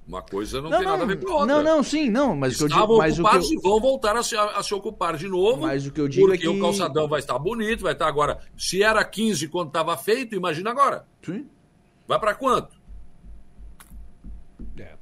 uma 0.09 0.22
coisa 0.22 0.62
não, 0.62 0.70
não 0.70 0.78
tem 0.78 0.86
não, 0.86 0.93
nada 0.93 1.05
a 1.05 1.06
ver 1.06 1.22
com 1.22 1.30
a 1.30 1.35
outra. 1.40 1.47
Não, 1.47 1.62
não, 1.62 1.82
sim, 1.82 2.09
não. 2.09 2.35
Mas 2.35 2.59
Estavam 2.59 2.97
o 2.97 3.01
que 3.01 3.06
eu 3.06 3.12
digo, 3.12 3.22
mas 3.22 3.43
ocupados 3.43 3.47
o 3.47 3.51
que 3.51 3.55
eu... 3.55 3.60
e 3.60 3.62
vão 3.62 3.80
voltar 3.80 4.16
a 4.16 4.22
se, 4.22 4.35
a 4.35 4.62
se, 4.62 4.74
ocupar 4.74 5.16
de 5.18 5.28
novo. 5.28 5.60
Mas 5.60 5.86
o 5.86 5.93
que 5.93 6.01
eu 6.01 6.09
digo 6.09 6.26
é 6.28 6.30
porque 6.30 6.47
é 6.47 6.51
que... 6.51 6.56
o 6.56 6.60
calçadão 6.60 7.06
vai 7.06 7.20
estar 7.20 7.39
bonito, 7.39 7.82
vai 7.82 7.93
estar 7.93 8.09
agora. 8.09 8.39
Se 8.56 8.82
era 8.82 9.05
15 9.05 9.48
quando 9.48 9.68
estava 9.68 9.94
feito, 9.98 10.35
imagina 10.35 10.70
agora. 10.70 11.05
Sim. 11.22 11.47
Vai 12.06 12.18
para 12.18 12.35
quanto? 12.35 12.74
É. 14.78 14.94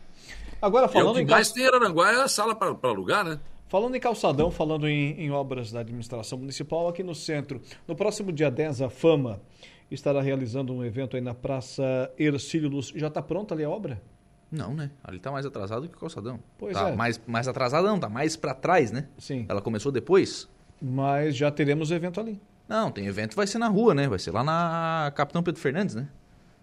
Agora 0.61 0.89
falando 0.89 1.21
e 1.21 1.23
o 1.23 1.27
que 1.27 1.33
em 1.33 1.35
mais 1.35 1.53
tem 1.53 1.63
em 1.63 1.67
Aranguá 1.69 2.13
é 2.13 2.23
a 2.23 2.29
sala 2.29 2.57
para 2.57 2.75
alugar, 2.83 3.25
né? 3.25 3.39
Falando 3.69 3.95
em 3.95 4.01
calçadão, 4.01 4.51
falando 4.51 4.89
em, 4.89 5.13
em, 5.21 5.31
obras 5.31 5.71
da 5.71 5.81
administração 5.81 6.39
municipal, 6.39 6.89
aqui 6.89 7.05
no 7.05 7.15
centro, 7.15 7.61
no 7.87 7.95
próximo 7.95 8.33
dia 8.33 8.51
10, 8.51 8.83
a 8.83 8.91
Fama 8.91 9.41
estará 9.89 10.21
realizando 10.21 10.73
um 10.73 10.85
evento 10.85 11.15
aí 11.15 11.23
na 11.23 11.35
Praça 11.35 12.13
Ercílio 12.19 12.69
Luz. 12.69 12.93
Já 12.95 13.07
está 13.07 13.23
pronta 13.23 13.55
ali 13.55 13.63
a 13.63 13.71
obra? 13.71 14.03
Não, 14.51 14.75
né? 14.75 14.91
Ali 15.03 15.19
tá 15.19 15.31
mais 15.31 15.45
atrasado 15.45 15.89
que 15.89 15.97
o 15.97 16.01
calçadão. 16.01 16.39
Pois 16.59 16.75
tá 16.75 16.89
é. 16.89 16.97
Mais, 16.97 17.21
mais 17.27 17.49
atrasado 17.49 17.87
não, 17.87 17.99
tá 17.99 18.09
mais 18.09 18.37
para 18.37 18.55
trás, 18.55 18.91
né? 18.91 19.07
Sim. 19.19 19.45
Ela 19.49 19.61
começou 19.61 19.91
depois. 19.91 20.49
Mas 20.81 21.37
já 21.37 21.51
teremos 21.51 21.91
evento 21.91 22.21
ali. 22.21 22.41
Não, 22.69 22.91
tem 22.91 23.07
evento 23.07 23.35
vai 23.35 23.47
ser 23.47 23.59
na 23.59 23.69
rua, 23.69 23.95
né? 23.95 24.09
Vai 24.09 24.19
ser 24.19 24.31
lá 24.31 24.43
na 24.43 25.13
Capitão 25.15 25.43
Pedro 25.43 25.61
Fernandes, 25.61 25.95
né? 25.95 26.09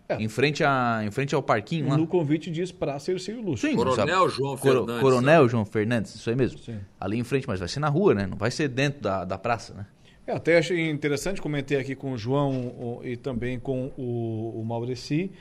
É. 0.07 0.21
Em, 0.21 0.27
frente 0.27 0.63
a, 0.63 1.01
em 1.03 1.11
frente 1.11 1.33
ao 1.33 1.41
parquinho 1.41 1.87
lá. 1.87 1.97
No 1.97 2.05
convite 2.05 2.51
diz 2.51 2.71
Praça 2.71 3.11
Ercílio 3.11 3.41
Luz. 3.41 3.61
Sim, 3.61 3.75
Coronel 3.75 4.29
João 4.29 4.57
Fernandes. 4.57 4.99
Coronel 4.99 5.49
João 5.49 5.65
Fernandes, 5.65 6.15
isso 6.15 6.29
aí 6.29 6.35
mesmo. 6.35 6.59
Sim. 6.59 6.79
Ali 6.99 7.17
em 7.17 7.23
frente, 7.23 7.47
mas 7.47 7.59
vai 7.59 7.69
ser 7.69 7.79
na 7.79 7.87
rua, 7.87 8.13
né? 8.13 8.27
Não 8.27 8.37
vai 8.37 8.51
ser 8.51 8.67
dentro 8.67 9.01
da, 9.01 9.23
da 9.23 9.37
praça, 9.37 9.73
né? 9.73 9.85
É, 10.27 10.33
até 10.33 10.57
achei 10.57 10.89
interessante, 10.89 11.41
comentei 11.41 11.77
aqui 11.77 11.95
com 11.95 12.13
o 12.13 12.17
João 12.17 13.01
e 13.03 13.17
também 13.17 13.59
com 13.59 13.91
o, 13.97 14.61
o 14.61 14.65
Maureci, 14.65 15.31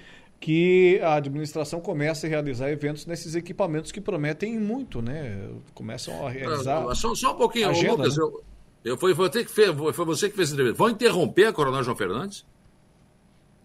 que 0.42 0.98
a 1.00 1.14
administração 1.14 1.80
comece 1.80 2.26
a 2.26 2.28
realizar 2.28 2.68
eventos 2.68 3.06
nesses 3.06 3.36
equipamentos 3.36 3.92
que 3.92 4.00
prometem 4.00 4.58
muito, 4.58 5.00
né? 5.00 5.48
Começam 5.72 6.26
a 6.26 6.28
realizar. 6.28 6.84
Ah, 6.84 6.94
só, 6.96 7.14
só 7.14 7.32
um 7.32 7.36
pouquinho, 7.36 7.68
agenda, 7.68 7.92
Lucas, 7.92 8.16
né? 8.16 8.24
eu, 8.24 8.44
eu, 8.84 8.98
foi, 8.98 9.14
foi, 9.14 9.30
que 9.30 9.44
fez, 9.44 9.70
foi 9.94 10.04
você 10.04 10.28
que 10.28 10.34
fez 10.34 10.50
a 10.50 10.54
entrevista. 10.54 10.78
Vão 10.78 10.90
interromper 10.90 11.44
a 11.44 11.52
Coronel 11.52 11.84
João 11.84 11.96
Fernandes? 11.96 12.44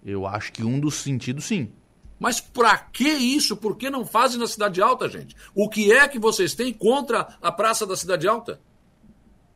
Eu 0.06 0.28
acho 0.28 0.54
que 0.54 0.64
um 0.64 0.80
dos 0.80 0.94
sentidos, 0.94 1.45
sim. 1.45 1.72
Mas 2.20 2.40
para 2.40 2.78
que 2.78 3.10
isso? 3.10 3.58
Por 3.58 3.76
que 3.76 3.90
não 3.90 4.06
fazem 4.06 4.40
na 4.40 4.45
Cidade 4.45 4.80
Alta, 4.80 5.10
gente? 5.10 5.36
O 5.56 5.68
que 5.68 5.91
é 5.91 6.08
que 6.08 6.20
vocês 6.20 6.54
têm 6.54 6.72
contra 6.72 7.40
a 7.41 7.52
Praça 7.52 7.88
da 7.88 7.98
Cidade 7.98 8.28
Alta? 8.28 8.62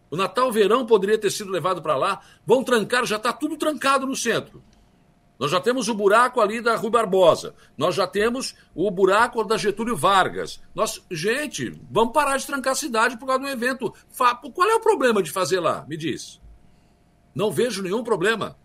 O 0.10 0.18
Natal 0.18 0.52
Verão 0.52 0.88
poderia 0.88 1.19
ter 1.19 1.30
sido 1.30 1.52
levado 1.52 1.84
para 1.84 1.95
lá. 1.95 2.19
Vão 2.48 2.64
trancar, 2.64 3.06
já 3.06 3.18
está 3.18 3.31
tudo 3.31 3.57
trancado 3.57 4.07
no 4.07 4.15
centro. 4.15 4.64
Nós 5.41 5.49
já 5.49 5.59
temos 5.59 5.89
o 5.89 5.95
buraco 5.95 6.39
ali 6.39 6.61
da 6.61 6.76
Rui 6.76 6.91
Barbosa. 6.91 7.55
Nós 7.76 7.95
já 7.95 8.05
temos 8.05 8.53
o 8.76 8.91
buraco 8.91 9.43
da 9.43 9.57
Getúlio 9.57 9.97
Vargas. 9.97 10.61
Nós, 10.76 11.03
gente, 11.09 11.81
vamos 11.89 12.13
parar 12.13 12.38
de 12.38 12.45
trancar 12.45 12.73
a 12.73 12.76
cidade 12.76 13.18
por 13.18 13.26
causa 13.26 13.41
do 13.41 13.47
evento. 13.49 13.91
Qual 14.53 14.69
é 14.69 14.76
o 14.76 14.80
problema 14.80 15.23
de 15.23 15.31
fazer 15.31 15.59
lá? 15.59 15.84
Me 15.89 15.97
diz. 15.97 16.39
Não 17.34 17.49
vejo 17.49 17.81
nenhum 17.81 18.03
problema. 18.03 18.55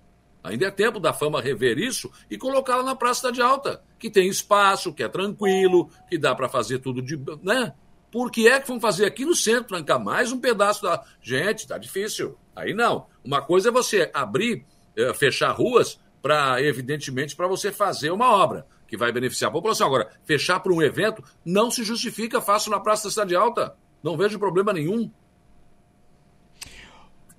Ainda 0.44 0.66
é 0.66 0.70
tempo 0.70 1.00
da 1.00 1.14
fama 1.14 1.40
rever 1.40 1.78
isso 1.78 2.12
e 2.30 2.36
colocá-la 2.36 2.82
na 2.82 2.94
Praça 2.94 3.32
de 3.32 3.40
Alta, 3.40 3.82
que 3.98 4.10
tem 4.10 4.28
espaço, 4.28 4.92
que 4.92 5.02
é 5.02 5.08
tranquilo, 5.08 5.88
que 6.10 6.18
dá 6.18 6.34
para 6.34 6.46
fazer 6.46 6.80
tudo 6.80 7.00
de. 7.00 7.18
né? 7.42 7.72
Por 8.12 8.30
que 8.30 8.48
é 8.48 8.60
que 8.60 8.68
vão 8.68 8.78
fazer 8.78 9.06
aqui 9.06 9.24
no 9.24 9.34
centro, 9.34 9.68
trancar 9.68 9.98
mais 9.98 10.30
um 10.30 10.38
pedaço 10.38 10.82
da. 10.82 11.02
Gente, 11.22 11.66
tá 11.66 11.78
difícil. 11.78 12.36
Aí 12.54 12.74
não. 12.74 13.06
Uma 13.24 13.40
coisa 13.40 13.70
é 13.70 13.72
você 13.72 14.10
abrir, 14.12 14.66
eh, 14.94 15.14
fechar 15.14 15.52
ruas 15.52 15.98
para, 16.26 16.60
evidentemente, 16.60 17.36
para 17.36 17.46
você 17.46 17.70
fazer 17.70 18.10
uma 18.10 18.28
obra 18.28 18.66
que 18.88 18.96
vai 18.96 19.12
beneficiar 19.12 19.48
a 19.48 19.52
população. 19.52 19.86
Agora, 19.86 20.10
fechar 20.24 20.58
para 20.58 20.72
um 20.72 20.82
evento 20.82 21.22
não 21.44 21.70
se 21.70 21.84
justifica, 21.84 22.40
faço 22.40 22.68
na 22.68 22.80
Praça 22.80 23.04
da 23.04 23.10
Cidade 23.10 23.36
Alta. 23.36 23.76
Não 24.02 24.16
vejo 24.16 24.36
problema 24.36 24.72
nenhum. 24.72 25.08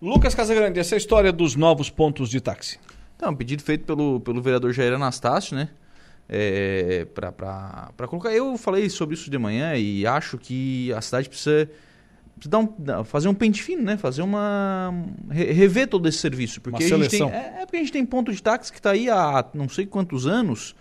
Lucas 0.02 0.34
Casagrande, 0.34 0.80
essa 0.80 0.96
história 0.96 1.34
dos 1.34 1.54
novos 1.54 1.90
pontos 1.90 2.30
de 2.30 2.40
táxi. 2.40 2.80
Então, 3.18 3.32
um 3.32 3.36
pedido 3.36 3.62
feito 3.62 3.84
pelo, 3.84 4.22
pelo 4.22 4.42
vereador 4.42 4.72
Jair 4.72 4.94
Anastácio, 4.94 5.54
né? 5.54 5.68
É, 6.30 7.06
para 7.14 8.08
colocar. 8.08 8.32
Eu 8.32 8.58
falei 8.58 8.90
sobre 8.90 9.16
isso 9.16 9.30
de 9.30 9.38
manhã 9.38 9.76
e 9.76 10.08
acho 10.08 10.38
que 10.38 10.94
a 10.94 11.02
cidade 11.02 11.28
precisa 11.28 11.70
dar 12.46 12.60
um, 12.60 13.04
fazer 13.04 13.28
um 13.28 13.34
pente 13.34 13.64
fino, 13.64 13.84
né? 13.84 13.98
Fazer 13.98 14.22
uma. 14.22 14.94
rever 15.30 15.88
todo 15.88 16.08
esse 16.08 16.18
serviço. 16.18 16.62
Porque 16.62 16.84
uma 16.84 16.98
a 16.98 17.00
gente 17.00 17.10
seleção. 17.10 17.30
tem, 17.30 17.40
é, 17.40 17.62
é 17.62 17.66
porque 17.66 17.78
a 17.78 17.80
gente 17.80 17.92
tem 17.92 18.06
ponto 18.06 18.32
de 18.32 18.42
táxi 18.42 18.72
que 18.72 18.80
está 18.80 18.92
aí 18.92 19.10
há 19.10 19.46
não 19.54 19.70
sei 19.70 19.86
quantos 19.86 20.28
anos, 20.28 20.76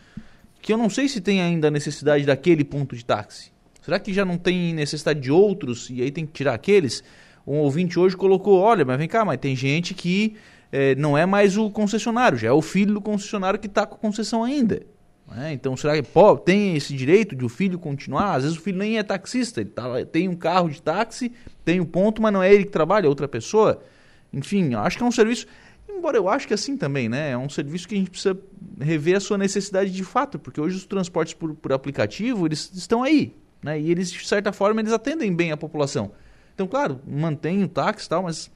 que 0.60 0.72
eu 0.72 0.76
não 0.76 0.90
sei 0.90 1.08
se 1.08 1.20
tem 1.20 1.40
ainda 1.40 1.68
a 1.68 1.70
necessidade 1.70 2.24
daquele 2.24 2.64
ponto 2.64 2.96
de 2.96 3.04
táxi. 3.04 3.52
Será 3.80 4.00
que 4.00 4.12
já 4.12 4.24
não 4.24 4.36
tem 4.36 4.74
necessidade 4.74 5.20
de 5.20 5.30
outros 5.30 5.88
e 5.90 6.02
aí 6.02 6.10
tem 6.10 6.26
que 6.26 6.32
tirar 6.32 6.54
aqueles? 6.54 7.04
Um 7.46 7.58
ouvinte 7.58 7.98
hoje 7.98 8.16
colocou: 8.16 8.58
olha, 8.58 8.84
mas 8.84 8.98
vem 8.98 9.08
cá, 9.08 9.24
mas 9.24 9.38
tem 9.38 9.54
gente 9.54 9.94
que 9.94 10.36
é, 10.72 10.94
não 10.96 11.16
é 11.16 11.24
mais 11.24 11.56
o 11.56 11.70
concessionário, 11.70 12.36
já 12.36 12.48
é 12.48 12.52
o 12.52 12.60
filho 12.60 12.94
do 12.94 13.00
concessionário 13.00 13.58
que 13.58 13.68
está 13.68 13.86
com 13.86 13.94
a 13.94 13.98
concessão 13.98 14.42
ainda. 14.42 14.82
Né? 15.28 15.52
Então, 15.52 15.76
será 15.76 15.94
que 15.94 16.02
pô, 16.02 16.36
tem 16.36 16.76
esse 16.76 16.94
direito 16.94 17.34
de 17.34 17.44
o 17.44 17.48
filho 17.48 17.78
continuar? 17.78 18.34
Às 18.34 18.44
vezes 18.44 18.58
o 18.58 18.60
filho 18.60 18.78
nem 18.78 18.98
é 18.98 19.02
taxista, 19.02 19.60
ele 19.60 19.70
tá, 19.70 20.04
tem 20.04 20.28
um 20.28 20.36
carro 20.36 20.68
de 20.68 20.80
táxi, 20.80 21.32
tem 21.64 21.80
o 21.80 21.82
um 21.82 21.86
ponto, 21.86 22.22
mas 22.22 22.32
não 22.32 22.42
é 22.42 22.52
ele 22.52 22.64
que 22.64 22.70
trabalha, 22.70 23.06
é 23.06 23.08
outra 23.08 23.26
pessoa. 23.26 23.82
Enfim, 24.32 24.74
acho 24.74 24.96
que 24.96 25.02
é 25.02 25.06
um 25.06 25.12
serviço. 25.12 25.46
Embora 25.88 26.16
eu 26.16 26.28
acho 26.28 26.46
que 26.46 26.52
é 26.52 26.56
assim 26.56 26.76
também, 26.76 27.08
né? 27.08 27.30
É 27.30 27.38
um 27.38 27.48
serviço 27.48 27.88
que 27.88 27.94
a 27.94 27.98
gente 27.98 28.10
precisa 28.10 28.38
rever 28.80 29.16
a 29.16 29.20
sua 29.20 29.38
necessidade 29.38 29.90
de 29.90 30.04
fato, 30.04 30.38
porque 30.38 30.60
hoje 30.60 30.76
os 30.76 30.84
transportes 30.84 31.34
por, 31.34 31.54
por 31.54 31.72
aplicativo, 31.72 32.46
eles 32.46 32.70
estão 32.74 33.02
aí, 33.02 33.34
né? 33.62 33.80
E 33.80 33.90
eles, 33.90 34.10
de 34.10 34.26
certa 34.26 34.52
forma, 34.52 34.80
eles 34.80 34.92
atendem 34.92 35.34
bem 35.34 35.52
a 35.52 35.56
população. 35.56 36.12
Então, 36.54 36.66
claro, 36.66 37.00
mantém 37.06 37.62
o 37.62 37.68
táxi 37.68 38.06
e 38.06 38.08
tal, 38.08 38.22
mas 38.22 38.50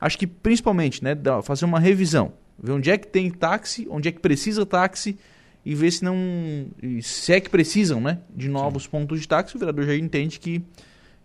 acho 0.00 0.18
que 0.18 0.26
principalmente, 0.26 1.02
né, 1.02 1.16
fazer 1.42 1.64
uma 1.64 1.78
revisão. 1.78 2.32
Ver 2.58 2.72
onde 2.72 2.90
é 2.90 2.96
que 2.96 3.06
tem 3.06 3.30
táxi, 3.30 3.86
onde 3.90 4.08
é 4.08 4.12
que 4.12 4.20
precisa 4.20 4.64
táxi, 4.64 5.18
e 5.64 5.74
ver 5.74 5.90
se 5.90 6.04
não. 6.04 6.16
se 7.00 7.32
é 7.32 7.40
que 7.40 7.48
precisam 7.48 8.00
né, 8.00 8.18
de 8.34 8.48
novos 8.48 8.84
Sim. 8.84 8.90
pontos 8.90 9.20
de 9.20 9.26
táxi. 9.26 9.56
O 9.56 9.58
vereador 9.58 9.86
Jair 9.86 10.02
entende 10.02 10.38
que, 10.38 10.62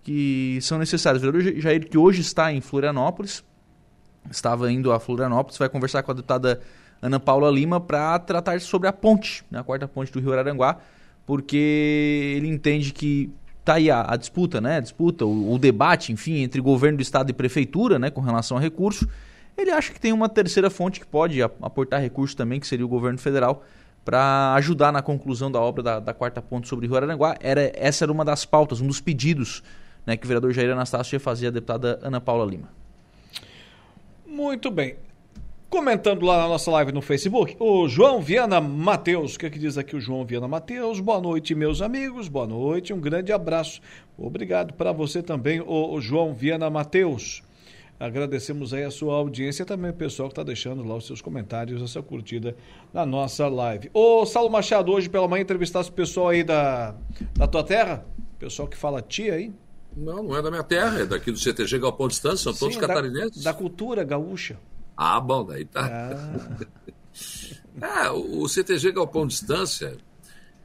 que 0.02 0.60
são 0.62 0.80
necessários. 0.80 1.22
O 1.22 1.32
vereador 1.32 1.62
Jair, 1.62 1.90
que 1.90 1.98
hoje 1.98 2.22
está 2.22 2.54
em 2.54 2.62
Florianópolis, 2.62 3.44
estava 4.32 4.72
indo 4.72 4.92
a 4.92 5.00
Florianópolis, 5.00 5.58
vai 5.58 5.68
conversar 5.68 6.04
com 6.04 6.12
a 6.12 6.14
deputada 6.14 6.62
Ana 7.02 7.20
Paula 7.20 7.50
Lima 7.52 7.82
para 7.82 8.18
tratar 8.20 8.60
sobre 8.62 8.88
a 8.88 8.94
ponte, 8.94 9.44
né, 9.52 9.60
a 9.60 9.64
quarta 9.64 9.88
ponte 9.88 10.12
do 10.12 10.20
Rio 10.20 10.34
Araranguá, 10.34 10.78
porque 11.26 12.34
ele 12.38 12.48
entende 12.48 12.92
que 12.92 13.32
está 13.60 13.76
aí 13.76 13.92
a, 13.92 14.06
a, 14.08 14.16
disputa, 14.16 14.60
né, 14.60 14.78
a 14.78 14.80
disputa, 14.80 15.26
o, 15.26 15.54
o, 15.54 15.60
debate, 15.60 16.12
enfim, 16.12 16.38
entre 16.42 16.60
governo 16.60 16.98
do 16.98 17.02
estado 17.02 17.30
e 17.30 17.34
prefeitura, 17.34 18.00
né, 18.00 18.10
com 18.10 18.22
relação 18.22 18.58
a 18.58 18.60
recurso. 18.60 19.08
Ele 19.58 19.72
acha 19.72 19.92
que 19.92 20.00
tem 20.00 20.14
uma 20.14 20.30
terceira 20.30 20.70
fonte 20.70 21.00
que 21.00 21.06
pode 21.06 21.42
aportar 21.42 22.02
recursos 22.02 22.34
também, 22.34 22.60
que 22.60 22.68
seria 22.68 22.86
o 22.86 22.90
governo 22.90 23.20
federal 23.20 23.64
para 24.04 24.54
ajudar 24.56 24.92
na 24.92 25.02
conclusão 25.02 25.52
da 25.52 25.60
obra 25.60 25.84
da, 25.84 26.00
da, 26.00 26.14
quarta 26.14 26.42
ponte 26.42 26.68
sobre 26.68 26.86
o 26.86 26.90
Rio 26.90 26.98
Araranguá. 26.98 27.36
Era, 27.40 27.72
essa 27.76 28.06
era 28.06 28.12
uma 28.12 28.26
das 28.26 28.46
pautas, 28.46 28.82
um 28.82 28.88
dos 28.88 29.02
pedidos 29.02 29.64
né, 30.06 30.18
que 30.18 30.26
o 30.26 30.28
vereador 30.28 30.52
Jair 30.52 30.72
Anastácio 30.72 31.16
ia 31.16 31.20
fazer 31.20 31.48
a 31.48 31.52
deputada 31.52 32.00
Ana 32.02 32.20
Paula 32.20 32.46
Lima. 32.46 32.70
Muito 34.26 34.72
bem. 34.72 34.96
Comentando 35.70 36.26
lá 36.26 36.38
na 36.40 36.48
nossa 36.48 36.72
live 36.72 36.92
no 36.92 37.02
Facebook, 37.02 37.56
o 37.60 37.88
João 37.88 38.22
Viana 38.22 38.60
Mateus, 38.60 39.36
o 39.36 39.40
que, 39.40 39.46
é 39.46 39.50
que 39.52 39.60
diz 39.60 39.78
aqui 39.78 39.96
o 39.96 40.02
João 40.02 40.26
Viana 40.26 40.48
Mateus? 40.48 41.00
Boa 41.00 41.22
noite, 41.22 41.54
meus 41.54 41.80
amigos, 41.80 42.28
boa 42.28 42.48
noite, 42.48 42.92
um 42.92 43.00
grande 43.00 43.32
abraço. 43.32 43.80
Obrigado 44.18 44.74
para 44.74 44.92
você 44.92 45.22
também, 45.22 45.62
o 45.62 46.02
João 46.02 46.34
Viana 46.34 46.72
Mateus. 46.72 47.44
Agradecemos 48.00 48.74
aí 48.74 48.84
a 48.86 48.92
sua 48.92 49.16
audiência 49.16 49.64
e 49.64 49.66
também 49.66 49.92
o 49.92 49.94
pessoal 49.94 50.30
que 50.30 50.34
está 50.34 50.44
deixando 50.44 50.84
lá 50.84 50.96
os 50.96 51.06
seus 51.06 51.22
comentários, 51.22 51.82
essa 51.82 52.02
curtida 52.02 52.56
na 52.94 53.06
nossa 53.06 53.50
live. 53.50 53.90
Ô, 53.94 54.26
Saulo 54.26 54.50
Machado, 54.50 54.90
hoje 54.90 55.10
pela 55.10 55.28
manhã 55.28 55.42
entrevistasse 55.42 55.90
o 55.90 55.94
pessoal 55.94 56.30
aí 56.30 56.42
da, 56.42 56.96
da 57.34 57.46
tua 57.46 57.62
terra? 57.62 58.06
Pessoal 58.40 58.70
que 58.70 58.78
fala 58.78 59.02
tia 59.02 59.34
aí? 59.34 59.54
Não, 59.98 60.24
não 60.24 60.38
é 60.38 60.42
da 60.42 60.50
minha 60.50 60.64
terra, 60.64 61.00
é 61.02 61.06
daqui 61.06 61.30
do 61.30 61.38
CTG 61.38 61.78
Galpão 61.78 62.08
Distância, 62.08 62.38
são 62.38 62.54
Sim, 62.54 62.60
todos 62.60 62.78
é 62.78 62.80
catarinenses. 62.80 63.44
Da, 63.44 63.52
da, 63.52 63.58
cultura 63.58 64.06
gaúcha. 64.06 64.58
Ah, 64.96 65.20
bom, 65.20 65.44
daí 65.44 65.66
tá. 65.66 65.90
Ah. 67.82 68.06
é, 68.06 68.12
o, 68.12 68.44
o 68.44 68.48
CTG 68.48 68.94
Galpão 68.94 69.28
Distância, 69.28 69.98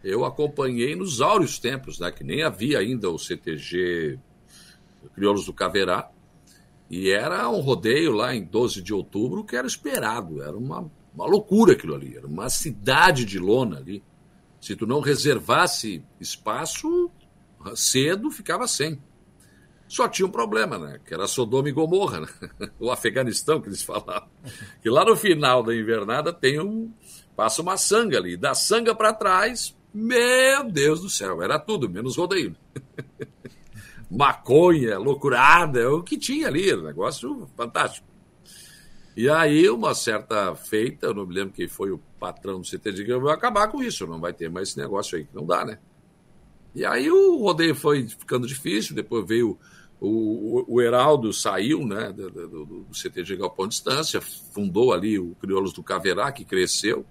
eu 0.05 0.24
acompanhei 0.24 0.94
nos 0.94 1.20
áureos 1.20 1.59
tempos, 1.59 1.98
né, 1.98 2.12
que 2.12 2.23
nem 2.23 2.44
havia 2.44 2.78
ainda 2.78 3.11
o 3.11 3.19
CTG 3.19 4.20
Crioulos 5.16 5.47
do 5.47 5.52
Caverá, 5.52 6.09
e 6.90 7.11
era 7.11 7.48
um 7.48 7.61
rodeio 7.61 8.12
lá 8.12 8.35
em 8.35 8.44
12 8.44 8.82
de 8.82 8.93
outubro 8.93 9.44
que 9.44 9.56
era 9.56 9.66
esperado, 9.66 10.43
era 10.43 10.56
uma, 10.56 10.90
uma 11.15 11.27
loucura 11.27 11.73
aquilo 11.73 11.94
ali, 11.94 12.16
era 12.16 12.27
uma 12.27 12.48
cidade 12.48 13.24
de 13.24 13.39
lona 13.39 13.78
ali. 13.78 14.02
Se 14.61 14.74
tu 14.74 14.86
não 14.86 15.01
reservasse 15.01 16.05
espaço, 16.20 17.11
cedo 17.74 18.31
ficava 18.31 18.66
sem. 18.66 19.01
Só 19.86 20.09
tinha 20.09 20.27
um 20.27 20.31
problema, 20.31 20.78
né? 20.78 20.98
Que 21.05 21.12
era 21.12 21.27
Sodoma 21.27 21.69
e 21.69 21.73
Gomorra, 21.73 22.20
né? 22.20 22.28
o 22.81 22.90
Afeganistão 22.90 23.61
que 23.61 23.69
eles 23.69 23.82
falavam. 23.82 24.28
Que 24.82 24.89
lá 24.89 25.05
no 25.05 25.15
final 25.15 25.62
da 25.62 25.74
invernada 25.74 26.32
tem 26.32 26.59
um. 26.59 26.93
passa 27.36 27.61
uma 27.61 27.77
sanga 27.77 28.16
ali. 28.16 28.36
Da 28.36 28.55
sanga 28.55 28.94
para 28.94 29.12
trás, 29.12 29.77
meu 29.93 30.65
Deus 30.70 31.01
do 31.01 31.11
céu, 31.11 31.43
era 31.43 31.59
tudo, 31.59 31.89
menos 31.89 32.16
rodeio. 32.16 32.56
maconha, 34.15 34.99
loucurada, 34.99 35.81
é 35.81 35.89
o 35.89 36.03
que 36.03 36.16
tinha 36.16 36.47
ali, 36.47 36.74
um 36.74 36.82
negócio 36.82 37.49
fantástico. 37.57 38.07
E 39.16 39.28
aí, 39.28 39.69
uma 39.69 39.95
certa 39.95 40.55
feita, 40.55 41.07
eu 41.07 41.15
não 41.15 41.27
me 41.27 41.35
lembro 41.35 41.55
quem 41.55 41.69
foi 41.69 41.91
o 41.91 42.01
patrão 42.19 42.61
do 42.61 42.66
CT, 42.66 43.05
que 43.05 43.12
eu 43.12 43.20
vou 43.20 43.31
acabar 43.31 43.69
com 43.69 43.82
isso, 43.82 44.07
não 44.07 44.20
vai 44.20 44.32
ter 44.32 44.51
mais 44.51 44.70
esse 44.70 44.78
negócio 44.78 45.16
aí, 45.16 45.24
que 45.24 45.35
não 45.35 45.47
dá, 45.47 45.65
né? 45.65 45.78
E 46.74 46.85
aí 46.85 47.09
o 47.11 47.36
rodeio 47.39 47.74
foi 47.74 48.09
ficando 48.09 48.47
difícil, 48.47 48.97
depois 48.97 49.24
veio 49.27 49.57
o, 50.01 50.09
o, 50.09 50.74
o 50.74 50.82
Heraldo, 50.82 51.32
saiu 51.32 51.86
né, 51.86 52.12
do, 52.12 52.28
do, 52.31 52.65
do 52.66 52.95
CTG 52.95 53.36
Galpão 53.36 53.69
Distância, 53.69 54.20
fundou 54.20 54.93
ali 54.93 55.19
o 55.19 55.36
Crioulos 55.36 55.73
do 55.73 55.82
Caverá, 55.82 56.32
que 56.32 56.45
cresceu, 56.45 57.07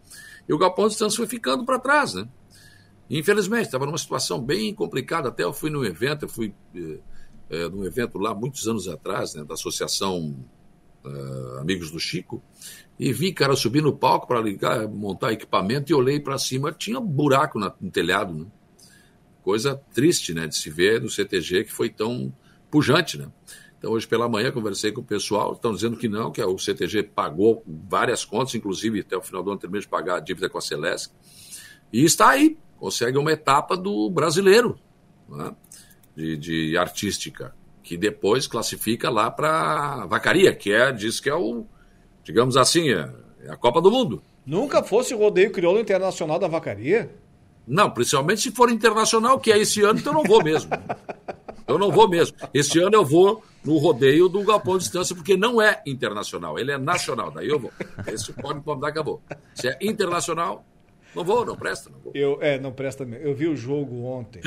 e 0.47 0.53
o 0.53 0.57
Galpão 0.57 0.89
Distância 0.89 1.15
foi 1.15 1.27
ficando 1.27 1.63
para 1.63 1.79
trás, 1.79 2.13
né? 2.13 2.27
Infelizmente, 3.19 3.65
estava 3.65 3.85
numa 3.85 3.97
situação 3.97 4.41
bem 4.41 4.73
complicada. 4.73 5.29
Até 5.29 5.43
eu 5.43 5.53
fui 5.53 5.69
num 5.69 5.85
evento, 5.85 6.25
eu 6.25 6.29
fui 6.29 6.53
é, 7.49 7.69
num 7.69 7.85
evento 7.85 8.17
lá 8.17 8.33
muitos 8.33 8.67
anos 8.67 8.87
atrás, 8.87 9.35
né, 9.35 9.43
da 9.43 9.53
Associação 9.53 10.35
uh, 11.05 11.59
Amigos 11.59 11.91
do 11.91 11.99
Chico, 11.99 12.41
e 12.99 13.13
vi 13.13 13.31
cara 13.31 13.55
subir 13.55 13.83
no 13.83 13.95
palco 13.95 14.27
para 14.27 14.41
ligar, 14.41 14.87
montar 14.87 15.31
equipamento 15.31 15.91
e 15.91 15.95
olhei 15.95 16.19
para 16.19 16.39
cima, 16.39 16.71
tinha 16.71 16.99
um 16.99 17.05
buraco 17.05 17.59
na, 17.59 17.71
no 17.79 17.91
telhado, 17.91 18.33
né? 18.33 18.45
Coisa 19.43 19.75
triste, 19.93 20.33
né, 20.33 20.47
de 20.47 20.55
se 20.55 20.69
ver 20.71 21.01
no 21.01 21.09
CTG 21.09 21.65
que 21.65 21.71
foi 21.71 21.89
tão 21.89 22.33
pujante, 22.71 23.19
né? 23.19 23.27
Então, 23.77 23.91
hoje 23.91 24.07
pela 24.07 24.27
manhã, 24.27 24.51
conversei 24.51 24.91
com 24.91 25.01
o 25.01 25.03
pessoal, 25.03 25.53
estão 25.53 25.73
dizendo 25.73 25.97
que 25.97 26.07
não, 26.07 26.31
que 26.31 26.41
o 26.41 26.57
CTG 26.57 27.03
pagou 27.03 27.61
várias 27.67 28.25
contas, 28.25 28.55
inclusive 28.55 29.01
até 29.01 29.15
o 29.15 29.21
final 29.21 29.43
do 29.43 29.51
ano 29.51 29.59
terminou 29.59 29.81
de 29.81 29.87
pagar 29.87 30.15
a 30.15 30.19
dívida 30.19 30.49
com 30.49 30.57
a 30.57 30.61
Celeste, 30.61 31.13
e 31.91 32.03
está 32.05 32.29
aí, 32.29 32.57
consegue 32.83 33.17
uma 33.17 33.31
etapa 33.31 33.77
do 33.77 34.09
brasileiro 34.09 34.77
né? 35.29 35.55
de, 36.13 36.35
de, 36.35 36.77
artística, 36.77 37.55
que 37.81 37.95
depois 37.95 38.45
classifica 38.45 39.09
lá 39.09 39.31
para 39.31 40.05
Vacaria, 40.05 40.53
que 40.53 40.73
é, 40.73 40.91
diz 40.91 41.21
que 41.21 41.29
é 41.29 41.33
o, 41.33 41.65
digamos 42.25 42.57
assim, 42.57 42.89
é, 42.89 43.09
é 43.45 43.51
a 43.53 43.55
Copa 43.55 43.81
do 43.81 43.89
Mundo. 43.89 44.21
Nunca 44.45 44.83
fosse 44.83 45.13
o 45.13 45.17
rodeio 45.17 45.49
crioulo 45.49 45.79
internacional 45.79 46.37
da 46.37 46.49
Vacaria? 46.49 47.09
Não, 47.65 47.89
principalmente 47.89 48.41
se 48.41 48.51
for 48.51 48.69
internacional, 48.69 49.39
que 49.39 49.49
é 49.49 49.57
esse 49.59 49.81
ano, 49.81 49.99
então 49.99 50.11
eu 50.11 50.17
não 50.17 50.25
vou 50.25 50.43
mesmo. 50.43 50.69
Eu 51.65 51.79
não 51.79 51.89
vou 51.89 52.09
mesmo. 52.09 52.35
Esse 52.53 52.79
ano 52.79 52.95
eu 52.95 53.05
vou 53.05 53.41
no 53.63 53.77
rodeio 53.77 54.27
do 54.27 54.43
Galpão 54.43 54.77
de 54.77 54.83
Distância, 54.83 55.15
porque 55.15 55.37
não 55.37 55.61
é 55.61 55.81
internacional, 55.87 56.59
ele 56.59 56.73
é 56.73 56.77
nacional. 56.77 57.31
Daí 57.31 57.47
eu 57.47 57.57
vou. 57.57 57.71
Esse 58.05 58.33
pode 58.33 58.55
me 58.55 58.65
convidar, 58.65 58.89
acabou. 58.89 59.21
Se 59.55 59.69
é 59.69 59.77
internacional, 59.81 60.65
não 61.15 61.23
vou, 61.23 61.45
não 61.45 61.55
presta. 61.55 61.89
Não 61.89 61.99
vou. 61.99 62.11
Eu, 62.15 62.37
é, 62.41 62.59
não 62.59 62.71
presta 62.71 63.05
mesmo. 63.05 63.25
Eu 63.25 63.35
vi 63.35 63.47
o 63.47 63.55
jogo 63.55 64.03
ontem. 64.03 64.41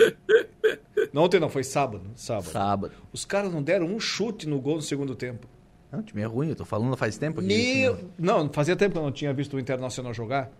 não, 1.12 1.22
ontem 1.22 1.40
não, 1.40 1.48
foi 1.48 1.64
sábado. 1.64 2.02
Sábado. 2.14 2.50
Sábado. 2.50 2.92
Os 3.12 3.24
caras 3.24 3.52
não 3.52 3.62
deram 3.62 3.86
um 3.86 4.00
chute 4.00 4.48
no 4.48 4.60
gol 4.60 4.76
no 4.76 4.82
segundo 4.82 5.14
tempo. 5.14 5.46
Não, 5.90 6.00
o 6.00 6.02
time 6.02 6.22
é 6.22 6.26
ruim, 6.26 6.48
eu 6.48 6.56
tô 6.56 6.64
falando 6.64 6.96
faz 6.96 7.16
tempo 7.16 7.40
aqui. 7.40 7.48
Meu... 7.48 7.98
Não, 8.18 8.52
fazia 8.52 8.74
tempo 8.76 8.92
que 8.92 8.98
eu 8.98 9.02
não 9.02 9.12
tinha 9.12 9.32
visto 9.32 9.56
o 9.56 9.60
Internacional 9.60 10.12
jogar. 10.12 10.50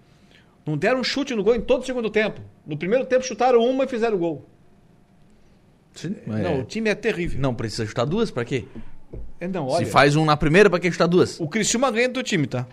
Não 0.64 0.76
deram 0.76 1.00
um 1.00 1.04
chute 1.04 1.34
no 1.34 1.44
gol 1.44 1.54
em 1.54 1.60
todo 1.60 1.82
o 1.82 1.86
segundo 1.86 2.10
tempo. 2.10 2.40
No 2.66 2.76
primeiro 2.76 3.04
tempo 3.06 3.24
chutaram 3.24 3.60
uma 3.60 3.84
e 3.84 3.88
fizeram 3.88 4.16
o 4.16 4.18
gol. 4.18 4.46
Sim, 5.94 6.16
não, 6.26 6.36
é... 6.36 6.58
o 6.58 6.64
time 6.64 6.90
é 6.90 6.94
terrível. 6.94 7.40
Não 7.40 7.54
precisa 7.54 7.86
chutar 7.86 8.04
duas, 8.04 8.30
para 8.30 8.44
quê? 8.44 8.64
É, 9.40 9.48
não, 9.48 9.68
olha, 9.68 9.84
Se 9.84 9.90
faz 9.90 10.16
um 10.16 10.24
na 10.24 10.36
primeira, 10.36 10.68
para 10.68 10.78
que 10.78 10.90
chutar 10.90 11.06
duas? 11.06 11.40
O 11.40 11.48
Cristiúma 11.48 11.90
ganha 11.90 12.08
do 12.08 12.22
time, 12.22 12.46
tá? 12.46 12.66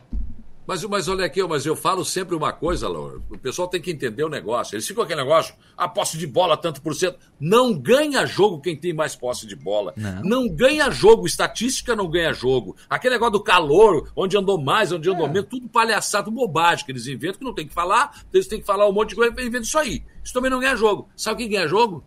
Mas, 0.65 0.83
mas 0.85 1.07
olha 1.07 1.25
aqui, 1.25 1.43
mas 1.43 1.65
eu 1.65 1.75
falo 1.75 2.05
sempre 2.05 2.35
uma 2.35 2.53
coisa, 2.53 2.87
Laura. 2.87 3.19
O 3.29 3.37
pessoal 3.37 3.67
tem 3.67 3.81
que 3.81 3.91
entender 3.91 4.23
o 4.23 4.29
negócio. 4.29 4.75
Eles 4.75 4.87
ficam 4.87 5.03
aquele 5.03 5.21
negócio, 5.21 5.53
a 5.75 5.87
posse 5.87 6.17
de 6.17 6.25
bola, 6.25 6.55
tanto 6.55 6.81
por 6.81 6.95
cento. 6.95 7.19
Não 7.39 7.73
ganha 7.73 8.25
jogo 8.25 8.61
quem 8.61 8.75
tem 8.75 8.93
mais 8.93 9.15
posse 9.15 9.45
de 9.45 9.55
bola. 9.55 9.93
Não, 9.97 10.21
não 10.23 10.49
ganha 10.49 10.89
jogo. 10.89 11.25
Estatística 11.25 11.95
não 11.95 12.09
ganha 12.09 12.31
jogo. 12.31 12.75
Aquele 12.89 13.15
negócio 13.15 13.33
do 13.33 13.43
calor, 13.43 14.09
onde 14.15 14.37
andou 14.37 14.61
mais, 14.61 14.91
onde 14.91 15.09
andou 15.09 15.25
é. 15.25 15.29
menos, 15.29 15.49
tudo 15.49 15.67
palhaçado, 15.67 16.31
bobagem 16.31 16.85
que 16.85 16.91
eles 16.91 17.07
inventam, 17.07 17.39
que 17.39 17.45
não 17.45 17.53
tem 17.53 17.67
que 17.67 17.73
falar. 17.73 18.23
Eles 18.33 18.47
têm 18.47 18.59
que 18.59 18.65
falar 18.65 18.87
um 18.87 18.93
monte 18.93 19.09
de 19.09 19.15
coisa, 19.15 19.33
inventam 19.33 19.61
isso 19.61 19.77
aí. 19.77 20.03
Isso 20.23 20.33
também 20.33 20.49
não 20.49 20.59
ganha 20.59 20.75
jogo. 20.75 21.09
Sabe 21.15 21.39
quem 21.39 21.49
ganha 21.49 21.67
jogo? 21.67 22.03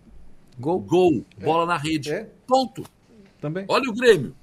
Gol. 0.58 0.80
Gol. 0.80 1.26
Bola 1.38 1.64
é. 1.64 1.66
na 1.66 1.76
rede. 1.76 2.10
É. 2.10 2.30
Ponto. 2.46 2.84
Também. 3.38 3.66
Olha 3.68 3.90
o 3.90 3.94
Grêmio. 3.94 4.34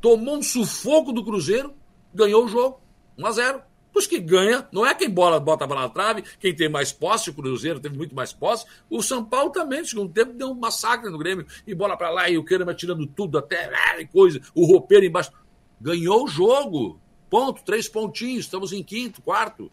Tomou 0.00 0.36
um 0.36 0.42
sufoco 0.42 1.12
do 1.12 1.24
Cruzeiro, 1.24 1.72
ganhou 2.14 2.44
o 2.44 2.48
jogo. 2.48 2.80
1 3.18 3.26
a 3.26 3.32
0 3.32 3.62
Os 3.94 4.06
que 4.06 4.20
ganha, 4.20 4.68
não 4.70 4.86
é 4.86 4.94
quem 4.94 5.10
bola, 5.10 5.40
bota 5.40 5.64
a 5.64 5.66
bola 5.66 5.82
na 5.82 5.88
trave, 5.88 6.22
quem 6.38 6.54
tem 6.54 6.68
mais 6.68 6.92
posse, 6.92 7.30
o 7.30 7.34
Cruzeiro 7.34 7.80
teve 7.80 7.96
muito 7.96 8.14
mais 8.14 8.32
posse. 8.32 8.64
O 8.88 9.02
São 9.02 9.24
Paulo 9.24 9.50
também, 9.50 9.80
no 9.80 9.86
segundo 9.86 10.12
tempo, 10.12 10.32
deu 10.32 10.50
um 10.50 10.54
massacre 10.54 11.10
no 11.10 11.18
Grêmio. 11.18 11.46
E 11.66 11.74
bola 11.74 11.96
para 11.96 12.10
lá, 12.10 12.30
e 12.30 12.38
o 12.38 12.44
Kerema 12.44 12.74
tirando 12.74 13.06
tudo, 13.06 13.36
até 13.36 13.68
e 13.98 14.06
coisa, 14.06 14.40
o 14.54 14.64
roupeiro 14.64 15.04
embaixo. 15.04 15.32
Ganhou 15.80 16.24
o 16.24 16.28
jogo. 16.28 17.00
Ponto, 17.28 17.62
três 17.62 17.88
pontinhos, 17.88 18.44
estamos 18.44 18.72
em 18.72 18.82
quinto, 18.82 19.20
quarto. 19.20 19.70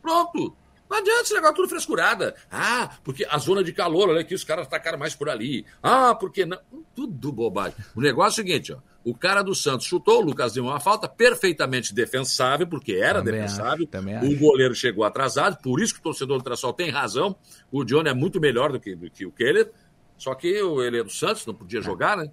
Pronto. 0.00 0.54
Não 0.92 0.98
adianta 0.98 1.22
esse 1.22 1.32
negócio 1.32 1.56
tudo 1.56 1.68
frescurada. 1.70 2.34
Ah, 2.50 2.98
porque 3.02 3.24
a 3.24 3.38
zona 3.38 3.64
de 3.64 3.72
calor, 3.72 4.10
olha 4.10 4.20
aqui, 4.20 4.34
os 4.34 4.44
caras 4.44 4.66
atacaram 4.66 4.98
mais 4.98 5.14
por 5.14 5.30
ali. 5.30 5.64
Ah, 5.82 6.14
porque 6.14 6.44
não. 6.44 6.58
Tudo 6.94 7.32
bobagem. 7.32 7.78
O 7.96 8.00
negócio 8.02 8.42
é 8.42 8.44
o 8.44 8.46
seguinte, 8.46 8.72
ó. 8.74 8.78
O 9.02 9.14
cara 9.14 9.40
do 9.40 9.54
Santos 9.54 9.86
chutou, 9.86 10.20
o 10.20 10.24
Lucas 10.26 10.52
deu 10.52 10.64
uma 10.64 10.78
falta 10.78 11.08
perfeitamente 11.08 11.94
defensável, 11.94 12.66
porque 12.66 12.92
era 12.92 13.20
também 13.20 13.40
defensável. 13.40 13.88
Acho, 13.90 14.26
o 14.26 14.38
goleiro 14.38 14.74
chegou 14.74 15.02
atrasado, 15.02 15.56
por 15.62 15.80
isso 15.80 15.94
que 15.94 16.00
o 16.00 16.02
torcedor 16.02 16.36
do 16.36 16.44
Trassol 16.44 16.74
tem 16.74 16.90
razão. 16.90 17.34
O 17.70 17.84
Johnny 17.84 18.10
é 18.10 18.14
muito 18.14 18.38
melhor 18.38 18.70
do 18.70 18.78
que, 18.78 18.94
do 18.94 19.10
que 19.10 19.24
o 19.24 19.32
Keller. 19.32 19.72
Só 20.18 20.34
que 20.34 20.46
ele 20.46 21.00
é 21.00 21.02
do 21.02 21.10
Santos, 21.10 21.46
não 21.46 21.54
podia 21.54 21.80
é. 21.80 21.82
jogar, 21.82 22.18
né? 22.18 22.30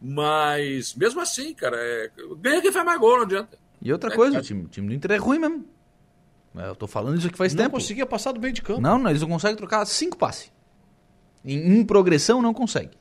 Mas 0.00 0.94
mesmo 0.94 1.20
assim, 1.20 1.52
cara, 1.52 1.76
é... 1.78 2.10
ganha 2.38 2.62
quem 2.62 2.72
faz 2.72 2.86
mais 2.86 2.98
gol, 2.98 3.16
não 3.16 3.24
adianta. 3.24 3.58
E 3.82 3.92
outra 3.92 4.10
é, 4.10 4.16
coisa, 4.16 4.38
o 4.38 4.42
time, 4.42 4.66
time 4.66 4.88
do 4.88 4.94
Inter 4.94 5.12
é 5.12 5.16
ruim 5.16 5.38
mesmo. 5.38 5.77
Eu 6.66 6.74
tô 6.74 6.86
falando 6.86 7.18
isso 7.18 7.26
aqui 7.26 7.36
faz 7.36 7.54
não 7.54 7.64
tempo. 7.64 7.76
Não 7.76 7.80
conseguia 7.80 8.06
passar 8.06 8.32
do 8.32 8.40
meio 8.40 8.52
de 8.52 8.62
campo. 8.62 8.80
Não, 8.80 8.98
não, 8.98 9.10
eles 9.10 9.22
não 9.22 9.28
conseguem 9.28 9.56
trocar 9.56 9.84
cinco 9.86 10.16
passes. 10.16 10.50
Em, 11.44 11.78
em 11.78 11.84
progressão, 11.84 12.42
não 12.42 12.52
consegue. 12.52 12.96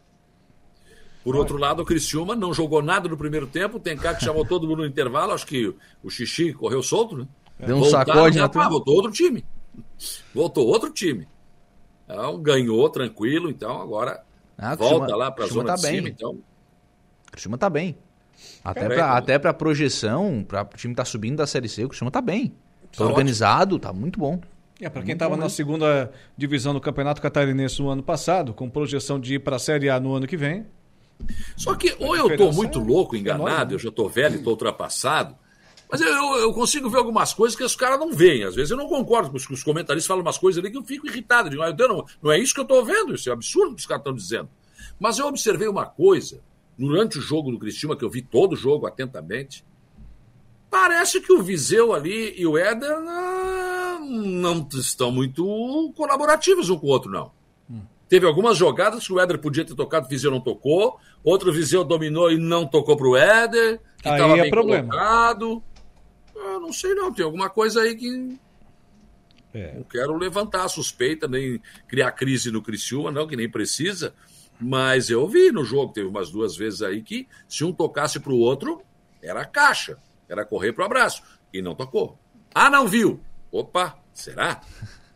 Por 1.24 1.36
outro 1.36 1.58
lado, 1.58 1.82
o 1.82 1.86
Criciúma 1.86 2.36
não 2.36 2.54
jogou 2.54 2.82
nada 2.82 3.10
no 3.10 3.18
primeiro 3.18 3.48
tempo. 3.48 3.80
Tem 3.80 3.98
cara 3.98 4.16
que 4.16 4.24
chamou 4.24 4.46
todo 4.46 4.66
mundo 4.66 4.80
no 4.80 4.86
intervalo. 4.86 5.34
Acho 5.34 5.46
que 5.46 5.76
o 6.02 6.10
Xixi 6.10 6.54
correu 6.54 6.82
solto, 6.82 7.18
né? 7.18 7.28
Deu 7.60 7.76
um 7.76 7.82
Voltaram, 7.82 8.14
sacode 8.14 8.38
na 8.38 8.46
ah, 8.46 8.70
Voltou 8.70 8.96
outro 8.96 9.12
time. 9.12 9.44
Voltou 10.34 10.66
outro 10.68 10.90
time. 10.90 11.28
Então, 12.06 12.40
ganhou 12.40 12.90
tranquilo. 12.90 13.50
Então, 13.50 13.82
agora 13.82 14.24
ah, 14.58 14.76
volta 14.76 15.16
lá 15.16 15.30
para 15.30 15.44
a 15.44 15.48
zona 15.48 15.66
tá 15.66 15.76
de 15.76 15.82
bem. 15.82 15.96
cima. 15.96 16.10
Então. 16.10 16.32
O 16.32 17.32
Criciúma 17.32 17.58
tá 17.58 17.70
bem. 17.70 17.98
Até 18.64 18.86
é, 18.86 18.88
para 18.88 19.18
até 19.18 19.40
pra 19.40 19.54
projeção, 19.54 20.46
para 20.48 20.62
o 20.62 20.78
time 20.78 20.94
estar 20.94 21.04
tá 21.04 21.10
subindo 21.10 21.38
da 21.38 21.48
Série 21.48 21.68
C, 21.68 21.84
o 21.84 21.90
Criciúma 21.90 22.12
tá 22.12 22.22
bem. 22.22 22.54
Tá, 22.98 23.04
tá 23.04 23.10
organizado, 23.10 23.76
ótimo. 23.76 23.80
tá 23.80 23.94
muito 23.94 24.20
bom. 24.20 24.42
É, 24.80 24.90
para 24.90 25.02
quem 25.02 25.14
estava 25.14 25.38
na 25.38 25.50
segunda 25.50 26.12
divisão 26.38 26.74
do 26.74 26.82
Campeonato 26.82 27.22
Catarinense 27.22 27.82
no 27.82 27.90
ano 27.90 28.04
passado, 28.04 28.54
com 28.54 28.70
projeção 28.70 29.20
de 29.20 29.36
ir 29.36 29.40
para 29.40 29.56
a 29.56 29.60
Série 29.60 29.90
A 29.90 30.00
no 30.00 30.14
ano 30.14 30.28
que 30.28 30.38
vem, 30.38 30.66
só 31.56 31.74
que 31.74 31.96
ou 32.00 32.16
eu 32.16 32.30
estou 32.30 32.54
muito 32.54 32.80
louco, 32.80 33.16
enganado, 33.16 33.74
eu 33.74 33.80
já 33.80 33.90
estou 33.90 34.08
velho, 34.08 34.36
estou 34.36 34.54
ultrapassado, 34.54 35.36
mas 35.90 36.02
eu, 36.02 36.08
eu, 36.08 36.54
consigo 36.54 36.90
ver 36.90 36.98
algumas 36.98 37.34
coisas 37.34 37.56
que 37.56 37.64
os 37.64 37.76
caras 37.76 37.98
não 37.98 38.12
veem. 38.12 38.44
Às 38.44 38.56
vezes 38.56 38.72
eu 38.72 38.78
não 38.78 38.88
concordo 38.88 39.32
com 39.32 39.38
os, 39.38 39.50
os 39.50 39.64
comentaristas 39.64 40.06
falam 40.06 40.22
umas 40.22 40.38
coisas 40.38 40.62
ali 40.62 40.70
que 40.70 40.78
eu 40.78 40.84
fico 40.84 41.08
irritado. 41.08 41.50
Digo, 41.50 41.62
ah, 41.62 41.74
não, 41.74 42.06
não 42.22 42.32
é 42.32 42.38
isso 42.38 42.54
que 42.54 42.60
eu 42.60 42.64
estou 42.64 42.84
vendo, 42.84 43.16
isso 43.16 43.30
é 43.30 43.34
absurdo 43.34 43.74
que 43.74 43.80
os 43.80 43.86
caras 43.86 44.02
estão 44.02 44.14
dizendo. 44.14 44.50
Mas 45.00 45.18
eu 45.18 45.26
observei 45.26 45.68
uma 45.68 45.86
coisa 45.86 46.42
durante 46.78 47.18
o 47.18 47.22
jogo 47.22 47.52
do 47.52 47.58
Cristina, 47.58 47.96
que 47.96 48.04
eu 48.04 48.10
vi 48.10 48.22
todo 48.22 48.54
o 48.54 48.56
jogo 48.56 48.86
atentamente. 48.86 49.66
Parece 50.70 51.22
que 51.22 51.32
o 51.32 51.42
Viseu 51.42 51.94
ali 51.94 52.34
e 52.38 52.46
o 52.46 52.58
Éder 52.58 53.00
não, 53.00 54.06
não 54.06 54.68
estão 54.74 55.12
muito 55.12 55.94
colaborativos 55.96 56.70
um 56.70 56.78
com 56.78 56.88
o 56.88 56.90
outro, 56.90 57.12
não. 57.12 57.32
Teve 58.10 58.26
algumas 58.26 58.58
jogadas 58.58 59.06
que 59.06 59.12
o 59.12 59.20
Éder 59.20 59.38
podia 59.38 59.66
ter 59.66 59.76
tocado, 59.76 60.06
o 60.06 60.10
Viseu 60.10 60.32
não 60.32 60.40
tocou. 60.40 60.98
Outro 61.24 61.52
Viseu 61.52 61.84
dominou 61.84 62.32
e 62.32 62.38
não 62.38 62.66
tocou 62.66 62.96
para 62.96 63.08
o 63.08 63.18
Éder, 63.18 63.82
que 64.02 64.08
estava 64.08 64.38
é 64.38 64.42
bem 64.44 64.50
problema. 64.50 64.90
colocado. 64.90 65.64
Eu 66.34 66.60
não 66.60 66.72
sei 66.72 66.94
não, 66.94 67.14
tem 67.14 67.26
alguma 67.26 67.50
coisa 67.50 67.82
aí 67.82 67.96
que... 67.96 68.38
É. 69.54 69.74
Não 69.76 69.84
quero 69.84 70.16
levantar 70.16 70.64
a 70.64 70.70
suspeita, 70.70 71.28
nem 71.28 71.60
criar 71.88 72.12
crise 72.12 72.52
no 72.52 72.62
Criciúma, 72.62 73.12
não, 73.12 73.28
que 73.28 73.36
nem 73.36 73.50
precisa. 73.50 74.14
Mas 74.60 75.10
eu 75.10 75.28
vi 75.28 75.52
no 75.52 75.64
jogo, 75.66 75.92
teve 75.92 76.08
umas 76.08 76.30
duas 76.30 76.56
vezes 76.56 76.82
aí 76.82 77.02
que 77.02 77.28
se 77.48 77.64
um 77.64 77.74
tocasse 77.74 78.20
para 78.20 78.32
o 78.32 78.40
outro, 78.40 78.82
era 79.22 79.44
caixa, 79.44 79.98
era 80.30 80.46
correr 80.46 80.74
para 80.74 80.84
o 80.84 80.86
abraço. 80.86 81.24
E 81.54 81.62
não 81.62 81.76
tocou. 81.76 82.18
Ah, 82.54 82.70
não 82.70 82.88
viu? 82.88 83.20
Opa, 83.52 83.98
será? 84.14 84.62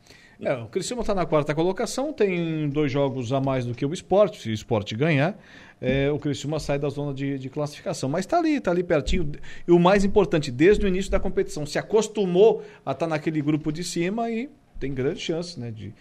É, 0.44 0.56
o 0.56 0.66
Criciúma 0.66 1.02
está 1.02 1.14
na 1.14 1.24
quarta 1.24 1.54
colocação, 1.54 2.12
tem 2.12 2.68
dois 2.68 2.92
jogos 2.92 3.32
a 3.32 3.40
mais 3.40 3.64
do 3.64 3.76
que 3.76 3.86
o 3.86 3.94
esporte. 3.94 4.42
Se 4.42 4.50
o 4.50 4.52
esporte 4.52 4.96
ganhar, 4.96 5.38
é, 5.80 6.10
o 6.10 6.18
Criciúma 6.18 6.60
sai 6.60 6.80
da 6.80 6.90
zona 6.90 7.14
de, 7.14 7.38
de 7.38 7.48
classificação. 7.48 8.10
Mas 8.10 8.26
está 8.26 8.40
ali, 8.40 8.56
está 8.56 8.72
ali 8.72 8.82
pertinho. 8.82 9.34
E 9.68 9.72
o 9.72 9.78
mais 9.78 10.04
importante, 10.04 10.50
desde 10.50 10.84
o 10.84 10.88
início 10.88 11.12
da 11.12 11.20
competição, 11.20 11.64
se 11.64 11.78
acostumou 11.78 12.64
a 12.84 12.92
estar 12.92 13.06
tá 13.06 13.08
naquele 13.08 13.40
grupo 13.40 13.72
de 13.72 13.84
cima 13.84 14.32
e 14.32 14.50
tem 14.80 14.92
grande 14.92 15.20
chance 15.20 15.60
né, 15.60 15.70
de, 15.70 15.94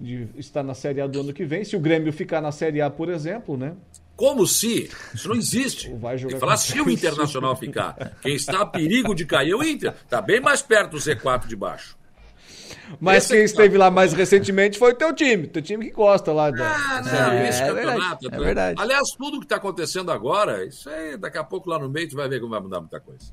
de 0.00 0.28
estar 0.36 0.62
na 0.62 0.74
Série 0.74 1.00
A 1.00 1.06
do 1.08 1.20
ano 1.20 1.32
que 1.32 1.44
vem. 1.44 1.64
Se 1.64 1.74
o 1.74 1.80
Grêmio 1.80 2.12
ficar 2.12 2.40
na 2.40 2.52
Série 2.52 2.80
A, 2.80 2.88
por 2.88 3.08
exemplo, 3.08 3.56
né? 3.56 3.74
Como 4.18 4.48
se 4.48 4.90
isso 5.14 5.28
não 5.28 5.36
existe. 5.36 5.94
Vai 5.94 6.18
jogar 6.18 6.40
falar 6.40 6.56
se 6.56 6.80
o 6.80 6.90
Internacional 6.90 7.54
ficar. 7.54 8.16
Quem 8.20 8.34
está 8.34 8.62
a 8.62 8.66
perigo 8.66 9.14
de 9.14 9.24
cair 9.24 9.52
é 9.52 9.54
o 9.54 9.62
Inter. 9.62 9.94
Está 9.94 10.20
bem 10.20 10.40
mais 10.40 10.60
perto 10.60 10.90
do 10.90 10.98
Z4 10.98 11.46
de 11.46 11.54
baixo. 11.54 11.96
Mas 13.00 13.24
esse 13.24 13.34
quem 13.34 13.44
esteve 13.44 13.78
lá 13.78 13.92
mais 13.92 14.12
recentemente 14.12 14.76
foi 14.76 14.92
o 14.92 14.94
teu 14.94 15.14
time, 15.14 15.46
teu 15.46 15.62
time 15.62 15.84
que 15.84 15.92
gosta 15.92 16.32
lá. 16.32 16.50
Da... 16.50 16.66
Ah, 16.68 17.02
não, 17.02 17.32
é, 17.32 17.48
esse 17.48 17.62
é 17.62 17.66
campeonato. 17.68 18.00
Verdade, 18.00 18.26
é 18.26 18.38
verdade. 18.44 18.82
Aliás, 18.82 19.10
tudo 19.10 19.38
que 19.38 19.44
está 19.44 19.56
acontecendo 19.56 20.10
agora, 20.10 20.64
isso 20.64 20.90
aí, 20.90 21.16
daqui 21.16 21.38
a 21.38 21.44
pouco 21.44 21.70
lá 21.70 21.78
no 21.78 21.88
meio 21.88 22.08
tu 22.08 22.16
vai 22.16 22.28
ver 22.28 22.40
como 22.40 22.50
vai 22.50 22.60
mudar 22.60 22.80
muita 22.80 22.98
coisa. 22.98 23.32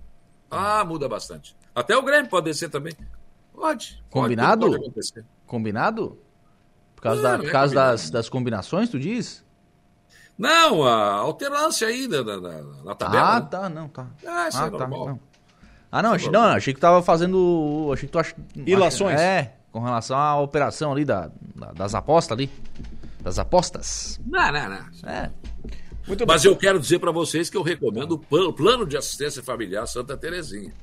Ah, 0.51 0.85
muda 0.85 1.09
bastante. 1.09 1.55
Até 1.73 1.97
o 1.97 2.03
Grêmio 2.03 2.29
pode 2.29 2.45
descer 2.45 2.69
também. 2.69 2.93
Pode. 3.53 4.03
Combinado? 4.09 4.69
Pode, 4.69 4.91
pode 4.91 5.25
Combinado? 5.47 6.19
Por 6.95 7.01
causa, 7.01 7.21
da, 7.21 7.37
por 7.37 7.47
é 7.47 7.51
causa 7.51 7.73
das, 7.73 8.09
das 8.11 8.29
combinações, 8.29 8.89
tu 8.89 8.99
diz? 8.99 9.44
Não, 10.37 10.83
a 10.83 11.13
alternância 11.13 11.87
aí 11.87 12.07
da, 12.07 12.21
da, 12.21 12.37
da, 12.37 12.61
na 12.83 12.95
tabela. 12.95 13.29
Ah, 13.29 13.39
né? 13.39 13.47
tá, 13.49 13.69
não, 13.69 13.87
tá. 13.87 14.07
Ah, 14.25 14.49
isso 14.49 14.57
é 14.57 14.63
ah, 14.63 14.67
é 14.67 14.69
normal. 14.69 15.05
Tá, 15.05 15.11
não. 15.11 15.19
Ah, 15.91 16.01
não, 16.01 16.11
achei, 16.11 16.29
não, 16.29 16.41
achei 16.41 16.73
que 16.73 16.79
tava 16.79 17.01
fazendo. 17.01 17.89
Achei 17.93 18.07
que 18.07 18.11
tu 18.11 18.19
ach, 18.19 18.33
Ilações? 18.55 19.19
É, 19.19 19.55
com 19.71 19.79
relação 19.79 20.17
à 20.17 20.39
operação 20.39 20.91
ali 20.91 21.05
da, 21.05 21.31
da, 21.55 21.71
das 21.71 21.95
apostas 21.95 22.37
ali. 22.37 22.49
Das 23.21 23.39
apostas. 23.39 24.19
Não, 24.25 24.51
não, 24.51 24.69
não. 24.69 25.09
É. 25.09 25.31
Muito 26.05 26.27
Mas 26.27 26.43
bem. 26.43 26.51
eu 26.51 26.57
quero 26.57 26.79
dizer 26.79 26.99
para 26.99 27.11
vocês 27.11 27.49
que 27.49 27.57
eu 27.57 27.63
recomendo 27.63 28.21
o 28.29 28.53
plano 28.53 28.85
de 28.85 28.95
assistência 28.95 29.41
familiar 29.41 29.87
Santa 29.87 30.15
Terezinha. 30.15 30.73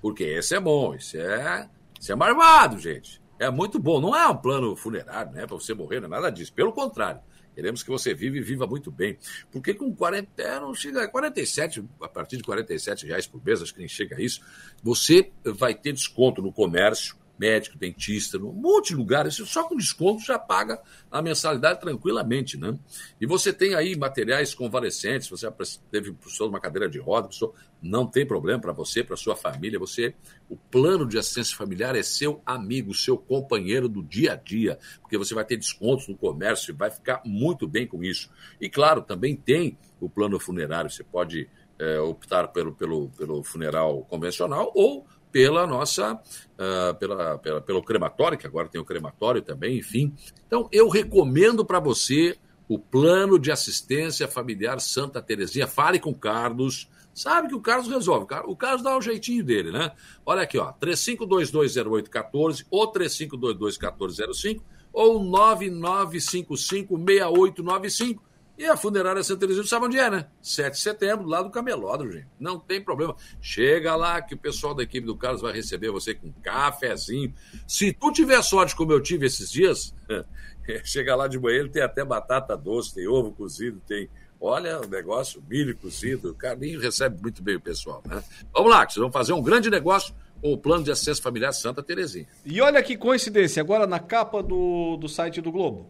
Porque 0.00 0.24
esse 0.24 0.54
é 0.54 0.60
bom, 0.60 0.94
esse 0.94 1.18
é, 1.18 1.68
esse 2.00 2.10
é 2.10 2.14
marvado, 2.14 2.78
gente. 2.78 3.22
É 3.38 3.50
muito 3.50 3.78
bom. 3.78 4.00
Não 4.00 4.16
é 4.16 4.26
um 4.28 4.36
plano 4.36 4.74
funerário, 4.74 5.32
né? 5.32 5.46
Para 5.46 5.56
você 5.56 5.74
morrer, 5.74 6.00
não 6.00 6.06
é 6.06 6.10
nada 6.10 6.30
disso. 6.30 6.52
Pelo 6.52 6.72
contrário. 6.72 7.20
Queremos 7.54 7.82
que 7.82 7.90
você 7.90 8.12
vive 8.12 8.38
e 8.38 8.42
viva 8.42 8.66
muito 8.66 8.90
bem. 8.90 9.16
Porque 9.50 9.74
com 9.74 9.94
40, 9.94 10.42
é, 10.42 10.60
não 10.60 10.74
chega 10.74 11.04
a 11.04 11.08
47, 11.08 11.84
a 12.00 12.08
partir 12.08 12.36
de 12.36 12.42
47 12.42 13.06
reais 13.06 13.26
por 13.26 13.44
mês, 13.44 13.62
acho 13.62 13.72
que 13.72 13.80
nem 13.80 13.88
chega 13.88 14.16
a 14.16 14.20
isso, 14.20 14.40
você 14.82 15.30
vai 15.44 15.74
ter 15.74 15.92
desconto 15.92 16.42
no 16.42 16.52
comércio, 16.52 17.16
médico, 17.38 17.76
dentista, 17.76 18.38
num 18.38 18.52
monte 18.52 18.88
de 18.88 18.96
lugares, 18.96 19.34
só 19.34 19.64
com 19.64 19.76
desconto 19.76 20.22
já 20.24 20.38
paga 20.38 20.80
a 21.10 21.20
mensalidade 21.20 21.80
tranquilamente, 21.80 22.56
né? 22.56 22.78
E 23.20 23.26
você 23.26 23.52
tem 23.52 23.74
aí 23.74 23.96
materiais 23.96 24.54
convalescentes, 24.54 25.28
você 25.28 25.50
teve 25.90 26.12
professor 26.12 26.48
uma 26.48 26.60
cadeira 26.60 26.88
de 26.88 26.98
roda, 26.98 27.28
professor, 27.28 27.54
não 27.82 28.06
tem 28.06 28.26
problema 28.26 28.60
para 28.60 28.72
você, 28.72 29.04
para 29.04 29.16
sua 29.16 29.36
família, 29.36 29.78
você, 29.78 30.14
o 30.48 30.56
plano 30.56 31.06
de 31.06 31.18
assistência 31.18 31.56
familiar 31.56 31.94
é 31.94 32.02
seu 32.02 32.40
amigo, 32.46 32.94
seu 32.94 33.18
companheiro 33.18 33.88
do 33.88 34.02
dia 34.02 34.32
a 34.32 34.36
dia, 34.36 34.78
porque 35.02 35.18
você 35.18 35.34
vai 35.34 35.44
ter 35.44 35.56
descontos 35.56 36.08
no 36.08 36.16
comércio 36.16 36.72
e 36.72 36.74
vai 36.74 36.90
ficar 36.90 37.20
muito 37.24 37.68
bem 37.68 37.86
com 37.86 38.02
isso. 38.02 38.30
E 38.60 38.70
claro, 38.70 39.02
também 39.02 39.36
tem 39.36 39.76
o 40.00 40.08
plano 40.08 40.38
funerário, 40.38 40.90
você 40.90 41.04
pode 41.04 41.48
é, 41.78 41.98
optar 41.98 42.48
pelo, 42.48 42.72
pelo, 42.72 43.08
pelo 43.10 43.42
funeral 43.42 44.04
convencional 44.04 44.70
ou 44.74 45.06
pela 45.34 45.66
nossa, 45.66 46.14
uh, 46.14 46.94
pela, 46.96 47.36
pela, 47.38 47.60
pelo 47.60 47.82
crematório, 47.82 48.38
que 48.38 48.46
agora 48.46 48.68
tem 48.68 48.80
o 48.80 48.84
crematório 48.84 49.42
também, 49.42 49.78
enfim. 49.78 50.14
Então, 50.46 50.68
eu 50.70 50.88
recomendo 50.88 51.64
para 51.64 51.80
você 51.80 52.38
o 52.68 52.78
plano 52.78 53.36
de 53.36 53.50
assistência 53.50 54.28
familiar 54.28 54.78
Santa 54.78 55.20
Terezinha. 55.20 55.66
Fale 55.66 55.98
com 55.98 56.10
o 56.10 56.14
Carlos, 56.14 56.88
Sabe 57.12 57.48
que 57.48 57.54
o 57.54 57.60
Carlos 57.60 57.88
resolve. 57.88 58.26
O 58.46 58.56
Carlos 58.56 58.82
dá 58.82 58.98
o 58.98 59.00
jeitinho 59.00 59.44
dele, 59.44 59.70
né? 59.70 59.92
Olha 60.26 60.42
aqui, 60.42 60.58
ó. 60.58 60.72
35220814 60.72 62.66
ou 62.68 62.92
35221405 62.92 64.60
ou 64.92 65.20
99556895. 65.20 68.18
E 68.56 68.64
a 68.66 68.76
funerária 68.76 69.22
Santa 69.22 69.40
Teresinha, 69.40 69.66
sabe 69.66 69.86
onde 69.86 69.98
é, 69.98 70.08
né? 70.08 70.26
7 70.40 70.74
de 70.74 70.80
setembro, 70.80 71.26
lá 71.26 71.42
do 71.42 71.50
Camelódromo, 71.50 72.12
gente. 72.12 72.28
Não 72.38 72.58
tem 72.58 72.80
problema. 72.80 73.16
Chega 73.40 73.96
lá 73.96 74.22
que 74.22 74.34
o 74.34 74.38
pessoal 74.38 74.74
da 74.74 74.82
equipe 74.84 75.06
do 75.06 75.16
Carlos 75.16 75.42
vai 75.42 75.52
receber 75.52 75.90
você 75.90 76.14
com 76.14 76.32
cafezinho. 76.42 77.34
Se 77.66 77.92
tu 77.92 78.12
tiver 78.12 78.40
sorte 78.42 78.76
como 78.76 78.92
eu 78.92 79.00
tive 79.00 79.26
esses 79.26 79.50
dias, 79.50 79.92
chega 80.84 81.16
lá 81.16 81.26
de 81.26 81.38
manhã, 81.38 81.60
ele 81.60 81.68
tem 81.68 81.82
até 81.82 82.04
batata 82.04 82.56
doce, 82.56 82.94
tem 82.94 83.08
ovo 83.08 83.32
cozido, 83.32 83.82
tem 83.86 84.08
Olha 84.46 84.78
o 84.78 84.86
negócio, 84.86 85.42
milho 85.48 85.74
cozido, 85.74 86.32
o 86.32 86.34
Carlinho 86.34 86.78
recebe 86.78 87.18
muito 87.22 87.42
bem 87.42 87.56
o 87.56 87.60
pessoal, 87.60 88.02
né? 88.06 88.22
Vamos 88.52 88.70
lá, 88.70 88.84
vocês 88.84 88.96
vão 88.96 89.10
fazer 89.10 89.32
um 89.32 89.40
grande 89.40 89.70
negócio 89.70 90.14
com 90.42 90.52
o 90.52 90.58
plano 90.58 90.84
de 90.84 90.90
acesso 90.90 91.22
familiar 91.22 91.50
Santa 91.52 91.82
Terezinha. 91.82 92.26
E 92.44 92.60
olha 92.60 92.82
que 92.82 92.94
coincidência, 92.94 93.62
agora 93.62 93.86
na 93.86 93.98
capa 93.98 94.42
do, 94.42 94.98
do 94.98 95.08
site 95.08 95.40
do 95.40 95.50
Globo. 95.50 95.88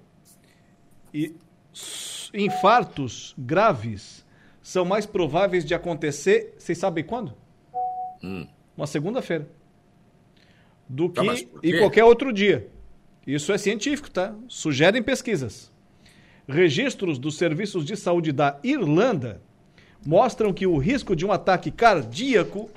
E 1.12 1.35
infartos 2.35 3.35
graves 3.39 4.24
são 4.62 4.85
mais 4.85 5.06
prováveis 5.06 5.65
de 5.65 5.74
acontecer, 5.74 6.55
vocês 6.59 6.77
sabem 6.78 7.05
quando? 7.05 7.35
Hum. 8.23 8.47
Uma 8.77 8.86
segunda-feira. 8.86 9.48
Do 10.89 11.09
tá, 11.09 11.23
que 11.23 11.48
em 11.62 11.78
qualquer 11.78 12.05
outro 12.05 12.32
dia. 12.32 12.69
Isso 13.27 13.52
é 13.52 13.59
científico, 13.59 14.11
tá? 14.11 14.35
Sugerem 14.48 15.02
pesquisas. 15.02 15.73
Registros 16.47 17.19
dos 17.19 17.36
serviços 17.39 17.85
de 17.85 17.97
saúde 17.97 18.32
da 18.32 18.59
Irlanda 18.62 19.40
mostram 20.05 20.52
que 20.52 20.66
o 20.66 20.77
risco 20.77 21.16
de 21.16 21.24
um 21.24 21.32
ataque 21.32 21.70
cardíaco 21.70 22.69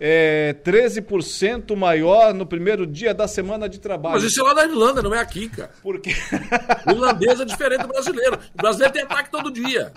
é 0.00 0.54
13% 0.64 1.74
maior 1.76 2.32
no 2.32 2.46
primeiro 2.46 2.86
dia 2.86 3.12
da 3.12 3.26
semana 3.26 3.68
de 3.68 3.78
trabalho. 3.80 4.14
Mas 4.14 4.24
isso 4.24 4.40
é 4.40 4.44
lá 4.44 4.54
da 4.54 4.64
Irlanda, 4.64 5.02
não 5.02 5.14
é 5.14 5.18
aqui, 5.18 5.48
cara. 5.48 5.70
Por 5.82 6.00
quê? 6.00 6.14
O 6.86 6.90
irlandês 6.92 7.40
é 7.40 7.44
diferente 7.44 7.82
do 7.82 7.88
brasileiro. 7.88 8.38
O 8.54 8.56
brasileiro 8.56 8.92
tem 8.92 9.02
ataque 9.02 9.30
todo 9.30 9.50
dia. 9.50 9.92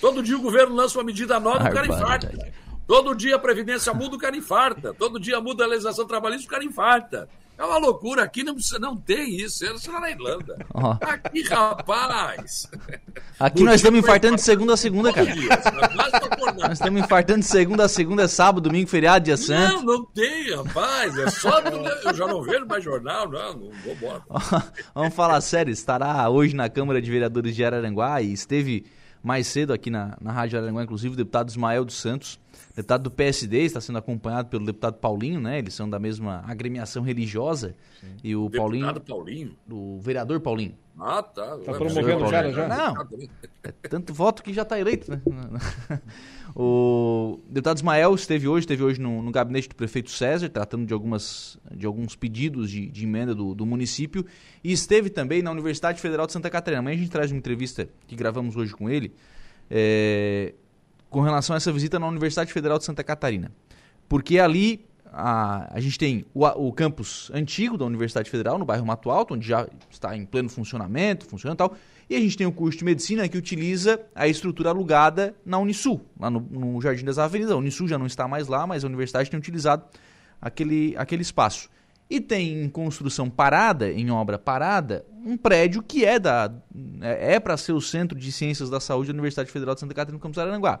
Todo 0.00 0.22
dia 0.22 0.36
o 0.36 0.40
governo 0.40 0.74
lança 0.74 0.98
uma 0.98 1.04
medida 1.04 1.38
nova 1.40 1.66
e 1.66 1.70
o 1.70 1.72
cara 1.72 1.86
infarta. 1.86 2.52
Todo 2.86 3.14
dia 3.14 3.36
a 3.36 3.38
Previdência 3.38 3.94
muda, 3.94 4.16
o 4.16 4.18
cara 4.18 4.36
infarta. 4.36 4.92
Todo 4.92 5.20
dia 5.20 5.40
muda 5.40 5.64
a 5.64 5.66
legislação 5.66 6.06
trabalhista, 6.06 6.46
o 6.46 6.50
cara 6.50 6.64
infarta. 6.64 7.28
É 7.60 7.64
uma 7.64 7.76
loucura. 7.76 8.22
Aqui 8.22 8.42
não, 8.42 8.56
não 8.80 8.96
tem 8.96 9.36
isso. 9.36 9.66
Isso 9.66 9.92
lá 9.92 10.00
na 10.00 10.10
Irlanda. 10.10 10.56
Oh. 10.72 10.96
Aqui, 10.98 11.42
rapaz. 11.42 12.66
Aqui 13.38 13.62
nós 13.62 13.74
estamos 13.74 14.00
infartando 14.00 14.36
de 14.36 14.40
segunda 14.40 14.72
a 14.72 14.76
segunda, 14.78 15.12
cara. 15.12 15.28
nós 16.58 16.72
estamos 16.72 17.02
infartando 17.02 17.40
de 17.40 17.46
segunda 17.46 17.84
a 17.84 17.88
segunda, 17.88 18.26
sábado, 18.28 18.62
domingo, 18.62 18.88
feriado, 18.88 19.26
dia 19.26 19.36
santo. 19.36 19.84
Não, 19.84 19.98
não 19.98 20.04
tem, 20.06 20.56
rapaz. 20.56 21.18
É 21.18 21.28
só. 21.28 21.60
Eu 21.60 22.14
já 22.14 22.26
não 22.26 22.42
vejo 22.42 22.64
mais 22.64 22.82
jornal, 22.82 23.28
não. 23.28 23.52
Não 23.52 23.70
vou 23.84 23.92
embora. 23.92 24.22
Vamos 24.94 25.14
falar 25.14 25.38
sério. 25.42 25.70
Estará 25.70 26.30
hoje 26.30 26.56
na 26.56 26.70
Câmara 26.70 27.02
de 27.02 27.10
Vereadores 27.10 27.54
de 27.54 27.62
Araranguá 27.62 28.22
e 28.22 28.32
esteve 28.32 28.86
mais 29.22 29.46
cedo 29.46 29.74
aqui 29.74 29.90
na, 29.90 30.16
na 30.18 30.32
Rádio 30.32 30.58
Araranguá, 30.58 30.82
inclusive, 30.82 31.12
o 31.12 31.16
deputado 31.16 31.50
Ismael 31.50 31.84
dos 31.84 31.96
Santos 31.96 32.40
deputado 32.80 33.02
do 33.02 33.10
PSD 33.10 33.62
está 33.62 33.80
sendo 33.80 33.98
acompanhado 33.98 34.48
pelo 34.48 34.64
deputado 34.64 34.94
Paulinho, 34.94 35.40
né? 35.40 35.58
Eles 35.58 35.74
são 35.74 35.88
da 35.88 35.98
mesma 35.98 36.42
agremiação 36.46 37.02
religiosa. 37.02 37.76
Sim. 38.00 38.16
E 38.24 38.34
o, 38.34 38.46
o 38.46 38.50
Paulinho. 38.50 38.86
Deputado 38.86 39.06
Paulinho? 39.06 39.56
O 39.70 40.00
vereador 40.00 40.40
Paulinho. 40.40 40.74
Ah, 40.98 41.22
tá. 41.22 41.58
Tá 41.58 41.72
promovendo 41.72 42.24
o 42.24 42.30
cara 42.30 42.52
já? 42.52 42.68
Não. 42.68 43.08
É 43.62 43.88
tanto 43.88 44.12
voto 44.12 44.42
que 44.42 44.52
já 44.52 44.62
está 44.62 44.78
eleito, 44.78 45.10
né? 45.10 45.20
o 46.54 47.40
deputado 47.48 47.78
Ismael 47.78 48.14
esteve 48.14 48.46
hoje, 48.46 48.64
esteve 48.64 48.82
hoje 48.82 49.00
no, 49.00 49.22
no, 49.22 49.30
gabinete 49.30 49.68
do 49.68 49.74
prefeito 49.74 50.10
César, 50.10 50.48
tratando 50.48 50.84
de, 50.84 50.92
algumas, 50.92 51.58
de 51.74 51.86
alguns 51.86 52.16
pedidos 52.16 52.70
de, 52.70 52.86
de 52.86 53.04
emenda 53.04 53.34
do, 53.34 53.54
do, 53.54 53.64
município. 53.64 54.26
E 54.62 54.72
esteve 54.72 55.08
também 55.08 55.42
na 55.42 55.50
Universidade 55.50 56.00
Federal 56.00 56.26
de 56.26 56.32
Santa 56.32 56.50
Catarina. 56.50 56.80
Amanhã 56.80 56.96
a 56.96 56.98
gente 56.98 57.10
traz 57.10 57.30
uma 57.30 57.38
entrevista 57.38 57.88
que 58.06 58.14
gravamos 58.16 58.56
hoje 58.56 58.74
com 58.74 58.90
ele. 58.90 59.14
É, 59.70 60.54
com 61.10 61.20
relação 61.20 61.54
a 61.54 61.58
essa 61.58 61.72
visita 61.72 61.98
na 61.98 62.06
Universidade 62.06 62.52
Federal 62.52 62.78
de 62.78 62.84
Santa 62.84 63.04
Catarina. 63.04 63.50
Porque 64.08 64.38
ali 64.38 64.86
a, 65.12 65.74
a 65.74 65.80
gente 65.80 65.98
tem 65.98 66.24
o, 66.32 66.46
o, 66.46 66.72
campus 66.72 67.30
antigo 67.34 67.76
da 67.76 67.84
Universidade 67.84 68.30
Federal, 68.30 68.58
no 68.58 68.64
bairro 68.64 68.86
Mato 68.86 69.10
Alto, 69.10 69.34
onde 69.34 69.46
já 69.46 69.68
está 69.90 70.16
em 70.16 70.24
pleno 70.24 70.48
funcionamento, 70.48 71.26
funcionando 71.26 71.56
e 71.56 71.58
tal. 71.58 71.76
E 72.08 72.16
a 72.16 72.20
gente 72.20 72.36
tem 72.36 72.46
o 72.46 72.52
curso 72.52 72.78
de 72.78 72.84
medicina 72.84 73.28
que 73.28 73.36
utiliza 73.36 74.00
a 74.14 74.26
estrutura 74.26 74.70
alugada 74.70 75.34
na 75.44 75.58
Unisul, 75.58 76.00
lá 76.18 76.30
no, 76.30 76.40
no 76.40 76.80
Jardim 76.80 77.04
das 77.04 77.18
Avenidas. 77.18 77.52
A 77.52 77.56
Unisul 77.56 77.88
já 77.88 77.98
não 77.98 78.06
está 78.06 78.26
mais 78.26 78.48
lá, 78.48 78.66
mas 78.66 78.84
a 78.84 78.86
universidade 78.86 79.30
tem 79.30 79.38
utilizado 79.38 79.84
aquele, 80.40 80.94
aquele 80.96 81.22
espaço. 81.22 81.68
E 82.08 82.20
tem 82.20 82.64
em 82.64 82.68
construção 82.68 83.30
parada, 83.30 83.90
em 83.90 84.10
obra 84.10 84.38
parada, 84.38 85.04
um 85.24 85.36
prédio 85.36 85.82
que 85.82 86.04
é 86.04 86.18
da 86.18 86.52
é, 87.00 87.34
é 87.34 87.40
para 87.40 87.56
ser 87.56 87.72
o 87.72 87.80
Centro 87.80 88.18
de 88.18 88.30
Ciências 88.32 88.70
da 88.70 88.80
Saúde 88.80 89.08
da 89.08 89.14
Universidade 89.14 89.50
Federal 89.50 89.74
de 89.74 89.80
Santa 89.80 89.94
Catarina 89.94 90.14
no 90.14 90.20
campus 90.20 90.38
Aranguá. 90.38 90.80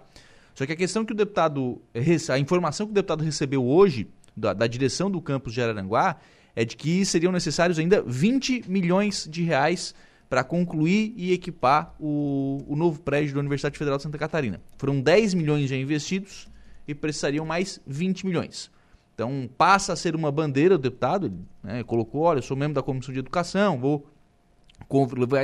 Só 0.54 0.66
que 0.66 0.72
a 0.72 0.76
questão 0.76 1.04
que 1.04 1.12
o 1.12 1.16
deputado 1.16 1.80
a 2.28 2.38
informação 2.38 2.86
que 2.86 2.92
o 2.92 2.94
deputado 2.94 3.22
recebeu 3.22 3.64
hoje 3.64 4.08
da, 4.36 4.52
da 4.52 4.66
direção 4.66 5.10
do 5.10 5.20
campus 5.20 5.52
de 5.52 5.62
Araranguá 5.62 6.16
é 6.54 6.64
de 6.64 6.76
que 6.76 7.04
seriam 7.04 7.32
necessários 7.32 7.78
ainda 7.78 8.02
20 8.02 8.64
milhões 8.68 9.26
de 9.30 9.42
reais 9.42 9.94
para 10.28 10.44
concluir 10.44 11.12
e 11.16 11.32
equipar 11.32 11.94
o, 11.98 12.58
o 12.66 12.76
novo 12.76 13.00
prédio 13.00 13.34
da 13.34 13.40
Universidade 13.40 13.76
Federal 13.76 13.96
de 13.96 14.04
Santa 14.04 14.18
Catarina. 14.18 14.60
Foram 14.78 15.00
10 15.00 15.34
milhões 15.34 15.68
já 15.68 15.76
investidos 15.76 16.48
e 16.86 16.94
precisariam 16.94 17.44
mais 17.44 17.80
20 17.86 18.26
milhões. 18.26 18.70
Então 19.14 19.50
passa 19.58 19.92
a 19.92 19.96
ser 19.96 20.14
uma 20.14 20.30
bandeira 20.30 20.78
do 20.78 20.82
deputado, 20.82 21.32
né, 21.62 21.82
colocou, 21.82 22.22
olha, 22.22 22.38
eu 22.38 22.42
sou 22.42 22.56
membro 22.56 22.74
da 22.74 22.82
Comissão 22.82 23.12
de 23.12 23.18
Educação, 23.18 23.78
vou 23.78 24.06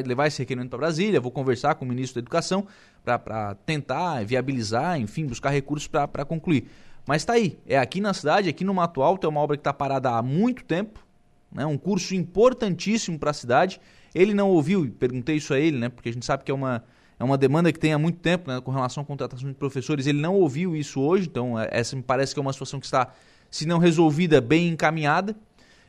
levar 0.06 0.26
esse 0.26 0.38
requerimento 0.40 0.70
para 0.70 0.78
Brasília, 0.78 1.20
vou 1.20 1.30
conversar 1.30 1.74
com 1.74 1.84
o 1.84 1.88
ministro 1.88 2.20
da 2.20 2.24
Educação 2.24 2.66
para 3.04 3.54
tentar 3.66 4.24
viabilizar, 4.24 5.00
enfim, 5.00 5.26
buscar 5.26 5.50
recursos 5.50 5.86
para 5.88 6.24
concluir. 6.24 6.68
Mas 7.06 7.22
está 7.22 7.34
aí, 7.34 7.58
é 7.66 7.78
aqui 7.78 8.00
na 8.00 8.12
cidade, 8.12 8.48
aqui 8.48 8.64
no 8.64 8.74
Mato 8.74 9.00
Alto, 9.00 9.26
é 9.26 9.30
uma 9.30 9.40
obra 9.40 9.56
que 9.56 9.60
está 9.60 9.72
parada 9.72 10.10
há 10.10 10.22
muito 10.22 10.64
tempo, 10.64 11.06
né, 11.52 11.64
um 11.64 11.78
curso 11.78 12.14
importantíssimo 12.14 13.18
para 13.18 13.30
a 13.30 13.34
cidade. 13.34 13.80
Ele 14.12 14.34
não 14.34 14.50
ouviu, 14.50 14.90
perguntei 14.98 15.36
isso 15.36 15.54
a 15.54 15.60
ele, 15.60 15.78
né, 15.78 15.88
porque 15.88 16.08
a 16.08 16.12
gente 16.12 16.26
sabe 16.26 16.42
que 16.42 16.50
é 16.50 16.54
uma, 16.54 16.82
é 17.18 17.22
uma 17.22 17.38
demanda 17.38 17.72
que 17.72 17.78
tem 17.78 17.92
há 17.92 17.98
muito 17.98 18.18
tempo 18.18 18.50
né, 18.50 18.60
com 18.60 18.72
relação 18.72 19.04
à 19.04 19.06
contratação 19.06 19.48
de 19.48 19.54
professores. 19.54 20.06
Ele 20.06 20.20
não 20.20 20.34
ouviu 20.34 20.74
isso 20.74 21.00
hoje, 21.00 21.28
então 21.28 21.58
é, 21.58 21.68
essa 21.70 21.94
me 21.94 22.02
parece 22.02 22.34
que 22.34 22.40
é 22.40 22.42
uma 22.42 22.52
situação 22.52 22.80
que 22.80 22.86
está 22.86 23.12
se 23.50 23.66
não 23.66 23.78
resolvida, 23.78 24.40
bem 24.40 24.68
encaminhada. 24.68 25.36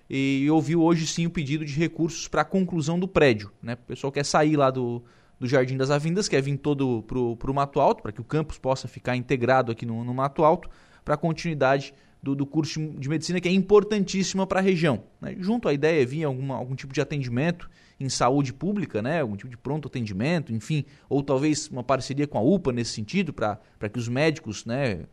E 0.09 0.47
ouviu 0.49 0.81
hoje 0.81 1.05
sim 1.05 1.25
o 1.25 1.29
pedido 1.29 1.65
de 1.65 1.73
recursos 1.73 2.27
para 2.27 2.41
a 2.41 2.45
conclusão 2.45 2.99
do 2.99 3.07
prédio. 3.07 3.51
Né? 3.61 3.73
O 3.73 3.87
pessoal 3.87 4.11
quer 4.11 4.23
sair 4.23 4.55
lá 4.55 4.71
do, 4.71 5.03
do 5.39 5.47
Jardim 5.47 5.75
das 5.75 5.91
Avindas, 5.91 6.27
quer 6.27 6.41
vir 6.41 6.57
todo 6.57 7.03
para 7.03 7.51
o 7.51 7.53
Mato 7.53 7.79
Alto, 7.79 8.01
para 8.01 8.11
que 8.11 8.21
o 8.21 8.23
campus 8.23 8.57
possa 8.57 8.87
ficar 8.87 9.15
integrado 9.15 9.71
aqui 9.71 9.85
no, 9.85 10.03
no 10.03 10.13
Mato 10.13 10.43
Alto, 10.43 10.69
para 11.03 11.15
a 11.15 11.17
continuidade 11.17 11.93
do, 12.21 12.35
do, 12.35 12.45
curso 12.45 12.79
de 12.97 13.07
medicina, 13.07 13.39
que 13.39 13.47
é 13.47 13.51
importantíssima 13.51 14.47
para 14.47 14.59
a 14.59 14.63
região. 14.63 15.03
Né? 15.21 15.35
Junto 15.39 15.69
à 15.69 15.73
ideia 15.73 16.05
vinha 16.05 16.27
alguma, 16.27 16.55
algum 16.55 16.75
tipo 16.75 16.93
de 16.93 16.99
atendimento 16.99 17.69
em 17.99 18.09
saúde 18.09 18.53
pública, 18.53 19.01
né? 19.01 19.21
algum 19.21 19.35
tipo 19.35 19.49
de 19.49 19.57
pronto 19.57 19.87
atendimento, 19.87 20.53
enfim, 20.53 20.85
ou 21.09 21.21
talvez 21.21 21.69
uma 21.69 21.83
parceria 21.83 22.27
com 22.27 22.37
a 22.37 22.41
UPA 22.41 22.71
nesse 22.71 22.91
sentido, 22.91 23.33
para 23.33 23.59
que 23.91 23.99
os 23.99 24.07
médicos 24.07 24.65
né, 24.65 25.05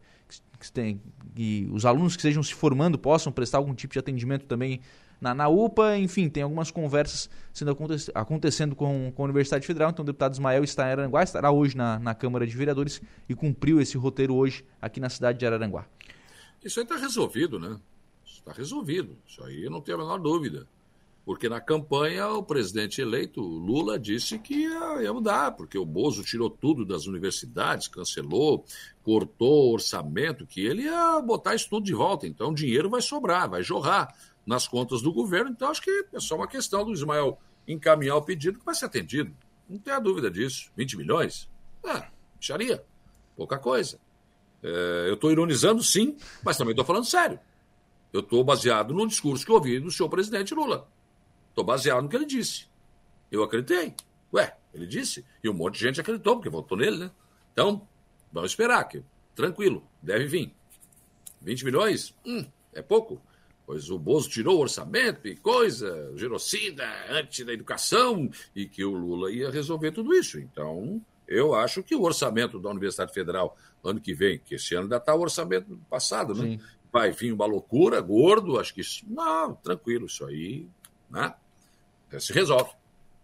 que, 0.65 0.73
tem, 0.73 1.01
que 1.35 1.69
os 1.73 1.85
alunos 1.85 2.15
que 2.15 2.21
estejam 2.21 2.43
se 2.43 2.55
formando 2.55 2.99
possam 2.99 3.33
prestar 3.33 3.59
algum 3.59 3.75
tipo 3.75 3.93
de 3.93 3.99
atendimento 3.99 4.47
também 4.47 4.81
na, 5.21 5.35
na 5.35 5.49
UPA, 5.49 5.97
enfim, 5.97 6.29
tem 6.29 6.43
algumas 6.43 6.71
conversas 6.71 7.31
sendo 7.53 7.77
acontecendo 8.15 8.75
com, 8.75 9.13
com 9.15 9.23
a 9.23 9.25
Universidade 9.25 9.67
Federal, 9.67 9.91
então 9.91 10.03
o 10.03 10.07
deputado 10.07 10.35
Ismael 10.35 10.65
está 10.65 10.87
em 10.89 10.93
Araranguá, 10.93 11.23
estará 11.23 11.51
hoje 11.51 11.77
na, 11.77 11.99
na 11.99 12.15
Câmara 12.15 12.47
de 12.47 12.55
Vereadores 12.57 13.01
e 13.29 13.35
cumpriu 13.35 13.81
esse 13.81 13.97
roteiro 13.97 14.35
hoje 14.35 14.65
aqui 14.83 15.01
na 15.01 15.09
cidade 15.09 15.39
de 15.39 15.47
Araranguá. 15.47 15.87
Isso 16.63 16.81
aí 16.81 16.85
está 16.85 16.97
resolvido, 16.97 17.59
né? 17.59 17.79
Está 18.25 18.53
resolvido. 18.53 19.17
Isso 19.27 19.43
aí 19.45 19.65
eu 19.65 19.71
não 19.71 19.81
tenho 19.81 19.99
a 19.99 20.01
menor 20.01 20.19
dúvida. 20.19 20.67
Porque 21.25 21.49
na 21.49 21.61
campanha 21.61 22.29
o 22.29 22.43
presidente 22.43 23.01
eleito, 23.01 23.41
Lula, 23.41 23.99
disse 23.99 24.39
que 24.39 24.55
ia, 24.55 25.03
ia, 25.03 25.13
mudar, 25.13 25.53
porque 25.53 25.79
o 25.79 25.85
Bozo 25.85 26.23
tirou 26.23 26.51
tudo 26.51 26.85
das 26.85 27.07
universidades, 27.07 27.89
cancelou, 27.89 28.65
cortou 29.03 29.71
o 29.71 29.73
orçamento, 29.73 30.47
que 30.47 30.61
ele 30.61 30.83
ia 30.83 31.21
botar 31.23 31.55
isso 31.55 31.71
tudo 31.71 31.87
de 31.87 31.95
volta. 31.95 32.27
Então 32.27 32.51
o 32.51 32.55
dinheiro 32.55 32.91
vai 32.91 33.01
sobrar, 33.01 33.49
vai 33.49 33.63
jorrar 33.63 34.15
nas 34.47 34.69
contas 34.69 35.01
do 35.01 35.13
governo. 35.13 35.51
Então 35.51 35.71
acho 35.71 35.81
que 35.81 36.07
é 36.13 36.21
só 36.21 36.37
uma 36.37 36.47
questão 36.47 36.85
do 36.85 36.93
Ismael 36.93 37.39
encaminhar 37.67 38.17
o 38.17 38.23
pedido 38.23 38.59
que 38.59 38.65
vai 38.65 38.75
ser 38.75 38.85
atendido. 38.85 39.35
Não 39.69 39.79
tenha 39.79 39.99
dúvida 39.99 40.31
disso. 40.31 40.71
20 40.77 40.99
milhões? 40.99 41.49
Ah, 41.83 42.09
bicharia. 42.39 42.85
Pouca 43.35 43.59
coisa. 43.59 43.99
É, 44.63 45.07
eu 45.09 45.15
estou 45.15 45.33
ironizando, 45.33 45.83
sim, 45.83 46.17
mas 46.43 46.57
também 46.59 46.73
estou 46.73 46.85
falando 46.85 47.05
sério. 47.05 47.41
Eu 48.13 48.21
estou 48.21 48.45
baseado 48.45 48.93
no 48.93 49.07
discurso 49.07 49.45
que 49.45 49.53
ouvi 49.53 49.81
do 49.81 49.91
senhor 49.91 50.09
presidente 50.09 50.55
Lula. 50.55 50.87
Estou 51.55 51.65
baseado 51.65 52.03
no 52.03 52.09
que 52.09 52.17
ele 52.17 52.27
disse. 52.27 52.67
Eu 53.31 53.45
acreditei. 53.45 53.95
Ué, 54.33 54.57
ele 54.75 54.89
disse. 54.89 55.25
E 55.43 55.49
um 55.49 55.55
monte 55.55 55.75
de 55.75 55.83
gente 55.83 56.01
acreditou, 56.01 56.35
porque 56.35 56.51
votou 56.51 56.77
nele, 56.77 56.99
né? 56.99 57.11
Então, 57.53 57.87
vamos 58.33 58.51
esperar 58.51 58.83
que 58.89 59.05
tranquilo, 59.37 59.87
deve 60.03 60.27
vir. 60.27 60.53
20 61.41 61.65
milhões? 61.65 62.13
Hum, 62.27 62.45
é 62.73 62.83
pouco. 62.83 63.23
Pois 63.65 63.89
o 63.89 63.99
Bozo 63.99 64.29
tirou 64.29 64.59
o 64.59 64.63
orçamento 64.63 65.29
e 65.29 65.37
coisa, 65.37 66.13
genocida, 66.17 66.85
antes 67.09 67.47
da 67.47 67.53
educação, 67.53 68.29
e 68.55 68.67
que 68.67 68.85
o 68.85 68.93
Lula 68.93 69.31
ia 69.31 69.51
resolver 69.51 69.93
tudo 69.93 70.13
isso. 70.13 70.39
Então, 70.41 71.01
eu 71.27 71.55
acho 71.55 71.83
que 71.83 71.95
o 71.95 72.03
orçamento 72.03 72.59
da 72.59 72.69
Universidade 72.69 73.15
Federal 73.15 73.57
ano 73.83 74.01
que 74.01 74.13
vem, 74.13 74.39
que 74.39 74.57
esse 74.57 74.75
ano 74.75 74.85
ainda 74.85 74.97
está 74.97 75.15
o 75.15 75.21
orçamento 75.21 75.79
passado, 75.89 76.35
né? 76.35 76.43
Sim. 76.43 76.61
Vai 76.93 77.11
vir 77.11 77.33
uma 77.33 77.47
loucura, 77.47 78.01
gordo, 78.01 78.59
acho 78.59 78.73
que 78.75 78.81
isso. 78.81 79.05
Não, 79.09 79.55
tranquilo, 79.55 80.07
isso 80.07 80.25
aí, 80.25 80.69
né? 81.11 81.35
Se 82.21 82.33
resolve. 82.33 82.71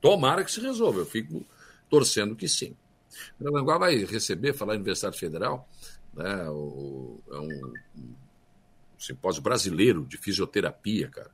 Tomara 0.00 0.44
que 0.44 0.50
se 0.50 0.60
resolva. 0.60 1.00
Eu 1.00 1.06
fico 1.06 1.44
torcendo 1.88 2.36
que 2.36 2.48
sim. 2.48 2.74
Aranguá 3.44 3.78
vai 3.78 4.04
receber, 4.04 4.52
falar 4.52 4.74
Universidade 4.74 5.18
Federal, 5.18 5.68
né, 6.14 6.48
o, 6.48 7.18
é 7.30 7.38
um, 7.38 7.72
um, 7.96 8.14
simpósio 8.98 9.42
brasileiro 9.42 10.04
de 10.04 10.16
fisioterapia, 10.16 11.08
cara. 11.08 11.30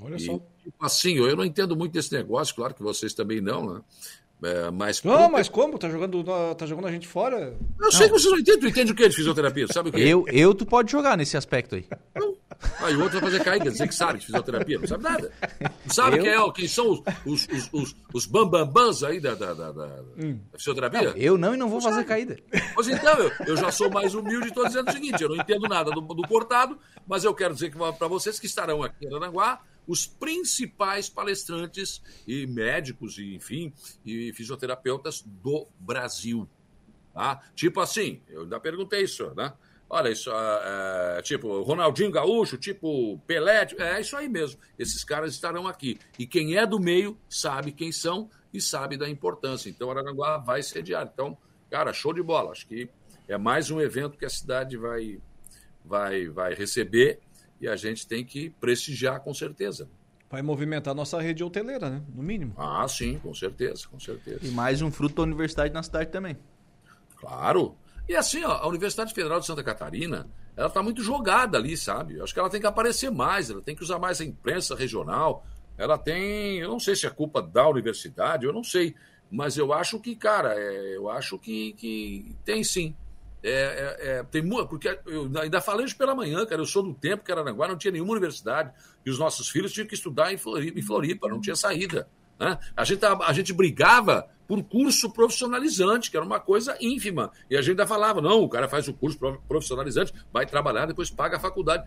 Olha 0.00 0.16
e, 0.16 0.20
só. 0.20 0.40
Tipo 0.62 0.84
assim, 0.84 1.16
eu 1.16 1.36
não 1.36 1.44
entendo 1.44 1.76
muito 1.76 1.92
desse 1.92 2.12
negócio, 2.12 2.54
claro 2.54 2.74
que 2.74 2.82
vocês 2.82 3.12
também 3.12 3.40
não, 3.40 3.74
né? 3.74 3.80
É, 4.40 4.70
mas 4.70 5.02
não, 5.02 5.24
pro... 5.24 5.32
mas 5.32 5.48
como? 5.48 5.78
Tá 5.78 5.90
jogando, 5.90 6.24
tá 6.54 6.64
jogando 6.64 6.86
a 6.86 6.92
gente 6.92 7.08
fora? 7.08 7.38
Eu 7.38 7.58
não. 7.76 7.90
sei 7.90 8.06
que 8.06 8.12
vocês 8.12 8.30
não 8.30 8.38
entendem. 8.38 8.60
Tu 8.60 8.68
entende 8.68 8.92
o 8.92 8.94
que 8.94 9.08
de 9.08 9.16
fisioterapia? 9.16 9.66
Sabe 9.66 9.88
o 9.88 9.92
que? 9.92 10.00
Eu, 10.00 10.24
eu, 10.28 10.54
tu 10.54 10.64
pode 10.64 10.92
jogar 10.92 11.16
nesse 11.16 11.36
aspecto 11.36 11.74
aí. 11.74 11.84
Aí 12.80 12.94
o 12.96 13.02
outro 13.02 13.20
vai 13.20 13.30
fazer 13.30 13.44
caída, 13.44 13.70
dizer 13.70 13.86
que 13.86 13.94
sabe 13.94 14.18
de 14.18 14.26
fisioterapia, 14.26 14.78
não 14.78 14.86
sabe 14.86 15.04
nada. 15.04 15.32
Não 15.60 15.94
sabe 15.94 16.18
quem, 16.18 16.28
é, 16.28 16.52
quem 16.52 16.68
são 16.68 16.90
os, 17.24 17.46
os, 17.46 17.68
os, 17.72 17.96
os, 18.12 18.26
bambambãs 18.26 19.02
aí 19.02 19.20
da, 19.20 19.34
da, 19.34 19.54
da, 19.54 19.72
da, 19.72 20.02
hum. 20.18 20.40
fisioterapia? 20.56 21.14
Eu 21.16 21.38
não 21.38 21.54
e 21.54 21.56
não 21.56 21.68
vou 21.68 21.80
fazer 21.80 22.04
caída. 22.04 22.36
Pois 22.74 22.88
então, 22.88 23.16
eu, 23.18 23.32
eu 23.46 23.56
já 23.56 23.70
sou 23.70 23.90
mais 23.90 24.14
humilde 24.14 24.46
e 24.46 24.48
estou 24.48 24.66
dizendo 24.66 24.88
o 24.88 24.92
seguinte: 24.92 25.22
eu 25.22 25.28
não 25.28 25.36
entendo 25.36 25.68
nada 25.68 25.90
do, 25.90 26.00
do 26.00 26.26
cortado, 26.26 26.78
mas 27.06 27.24
eu 27.24 27.34
quero 27.34 27.54
dizer 27.54 27.72
para 27.96 28.08
vocês 28.08 28.40
que 28.40 28.46
estarão 28.46 28.82
aqui 28.82 29.04
em 29.04 29.08
Aranaguá 29.08 29.62
os 29.88 30.06
principais 30.06 31.08
palestrantes 31.08 32.02
e 32.26 32.46
médicos, 32.46 33.16
e, 33.16 33.34
enfim, 33.34 33.72
e 34.04 34.32
fisioterapeutas 34.34 35.22
do 35.22 35.66
Brasil. 35.80 36.46
Tá? 37.14 37.42
Tipo 37.54 37.80
assim, 37.80 38.20
eu 38.28 38.42
ainda 38.42 38.60
perguntei 38.60 39.02
isso, 39.02 39.32
né? 39.34 39.52
Olha, 39.90 40.10
isso, 40.10 40.30
é, 40.30 41.18
é, 41.18 41.22
tipo, 41.22 41.62
Ronaldinho 41.62 42.10
Gaúcho, 42.10 42.58
tipo 42.58 43.18
Pelé, 43.26 43.66
é 43.78 44.00
isso 44.00 44.16
aí 44.16 44.28
mesmo. 44.28 44.60
Esses 44.78 45.02
caras 45.02 45.32
estarão 45.32 45.66
aqui. 45.66 45.98
E 46.18 46.26
quem 46.26 46.56
é 46.56 46.66
do 46.66 46.78
meio 46.78 47.18
sabe 47.28 47.72
quem 47.72 47.90
são 47.90 48.28
e 48.52 48.60
sabe 48.60 48.98
da 48.98 49.08
importância. 49.08 49.70
Então, 49.70 49.90
Araranguá 49.90 50.36
vai 50.36 50.62
sediar. 50.62 51.08
Então, 51.12 51.38
cara, 51.70 51.92
show 51.94 52.12
de 52.12 52.22
bola. 52.22 52.52
Acho 52.52 52.66
que 52.66 52.90
é 53.26 53.38
mais 53.38 53.70
um 53.70 53.80
evento 53.80 54.18
que 54.18 54.26
a 54.26 54.30
cidade 54.30 54.76
vai, 54.76 55.20
vai, 55.82 56.28
vai 56.28 56.54
receber 56.54 57.20
e 57.58 57.66
a 57.66 57.74
gente 57.74 58.06
tem 58.06 58.24
que 58.24 58.50
prestigiar 58.50 59.20
com 59.20 59.32
certeza. 59.32 59.88
Vai 60.30 60.42
movimentar 60.42 60.94
nossa 60.94 61.18
rede 61.20 61.42
hoteleira, 61.42 61.88
né? 61.88 62.02
No 62.14 62.22
mínimo. 62.22 62.54
Ah, 62.58 62.86
sim, 62.86 63.18
com 63.18 63.32
certeza, 63.32 63.88
com 63.88 63.98
certeza. 63.98 64.40
E 64.42 64.50
mais 64.50 64.82
um 64.82 64.90
fruto 64.90 65.16
da 65.16 65.22
universidade 65.22 65.72
na 65.72 65.82
cidade 65.82 66.10
também. 66.10 66.36
Claro. 67.16 67.74
E 68.08 68.16
assim, 68.16 68.42
ó, 68.42 68.52
a 68.52 68.66
Universidade 68.66 69.12
Federal 69.12 69.38
de 69.38 69.46
Santa 69.46 69.62
Catarina, 69.62 70.26
ela 70.56 70.68
está 70.68 70.82
muito 70.82 71.02
jogada 71.02 71.58
ali, 71.58 71.76
sabe? 71.76 72.16
Eu 72.16 72.24
acho 72.24 72.32
que 72.32 72.40
ela 72.40 72.48
tem 72.48 72.60
que 72.60 72.66
aparecer 72.66 73.10
mais, 73.10 73.50
ela 73.50 73.60
tem 73.60 73.76
que 73.76 73.82
usar 73.82 73.98
mais 73.98 74.20
a 74.20 74.24
imprensa 74.24 74.74
regional. 74.74 75.44
Ela 75.76 75.98
tem, 75.98 76.58
eu 76.58 76.70
não 76.70 76.80
sei 76.80 76.96
se 76.96 77.06
é 77.06 77.10
culpa 77.10 77.42
da 77.42 77.68
universidade, 77.68 78.46
eu 78.46 78.52
não 78.52 78.64
sei, 78.64 78.96
mas 79.30 79.58
eu 79.58 79.72
acho 79.72 80.00
que, 80.00 80.16
cara, 80.16 80.54
é, 80.58 80.96
eu 80.96 81.10
acho 81.10 81.38
que, 81.38 81.74
que 81.74 82.34
tem 82.44 82.64
sim. 82.64 82.96
É, 83.42 83.50
é, 83.50 84.08
é, 84.08 84.22
tem 84.24 84.42
porque 84.68 84.98
eu 85.06 85.30
ainda 85.40 85.60
falei 85.60 85.86
isso 85.86 85.96
pela 85.96 86.14
manhã, 86.14 86.44
cara. 86.44 86.60
Eu 86.60 86.66
sou 86.66 86.82
do 86.82 86.94
tempo 86.94 87.22
que 87.22 87.30
Aranaguá 87.30 87.68
não 87.68 87.76
tinha 87.76 87.92
nenhuma 87.92 88.12
universidade 88.12 88.72
e 89.06 89.10
os 89.10 89.18
nossos 89.18 89.48
filhos 89.48 89.72
tinham 89.72 89.86
que 89.86 89.94
estudar 89.94 90.32
em 90.32 90.36
Floripa, 90.36 90.78
em 90.78 90.82
Floripa 90.82 91.28
não 91.28 91.40
tinha 91.40 91.54
saída. 91.54 92.08
Né? 92.38 92.58
A, 92.76 92.84
gente, 92.84 93.04
a 93.04 93.32
gente 93.32 93.52
brigava 93.52 94.28
por 94.46 94.62
curso 94.62 95.10
profissionalizante, 95.10 96.10
que 96.10 96.16
era 96.16 96.24
uma 96.24 96.40
coisa 96.40 96.76
ínfima. 96.80 97.30
E 97.50 97.56
a 97.56 97.60
gente 97.60 97.72
ainda 97.72 97.86
falava: 97.86 98.20
não, 98.20 98.42
o 98.42 98.48
cara 98.48 98.68
faz 98.68 98.88
o 98.88 98.94
curso 98.94 99.18
profissionalizante, 99.46 100.12
vai 100.32 100.46
trabalhar, 100.46 100.86
depois 100.86 101.10
paga 101.10 101.36
a 101.36 101.40
faculdade. 101.40 101.84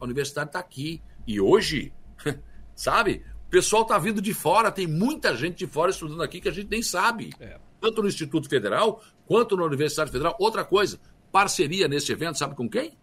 A 0.00 0.04
universidade 0.04 0.48
está 0.48 0.58
aqui. 0.58 1.00
E 1.26 1.40
hoje, 1.40 1.92
sabe, 2.74 3.24
o 3.46 3.50
pessoal 3.50 3.82
está 3.82 3.96
vindo 3.98 4.20
de 4.20 4.34
fora, 4.34 4.72
tem 4.72 4.86
muita 4.86 5.36
gente 5.36 5.58
de 5.58 5.66
fora 5.66 5.90
estudando 5.90 6.22
aqui 6.22 6.40
que 6.40 6.48
a 6.48 6.52
gente 6.52 6.68
nem 6.68 6.82
sabe. 6.82 7.30
É. 7.38 7.58
Tanto 7.80 8.02
no 8.02 8.08
Instituto 8.08 8.48
Federal 8.48 9.02
quanto 9.26 9.56
na 9.56 9.64
Universidade 9.64 10.10
Federal. 10.10 10.36
Outra 10.38 10.64
coisa, 10.64 10.98
parceria 11.30 11.86
nesse 11.86 12.10
evento, 12.10 12.38
sabe 12.38 12.56
com 12.56 12.68
quem? 12.68 12.98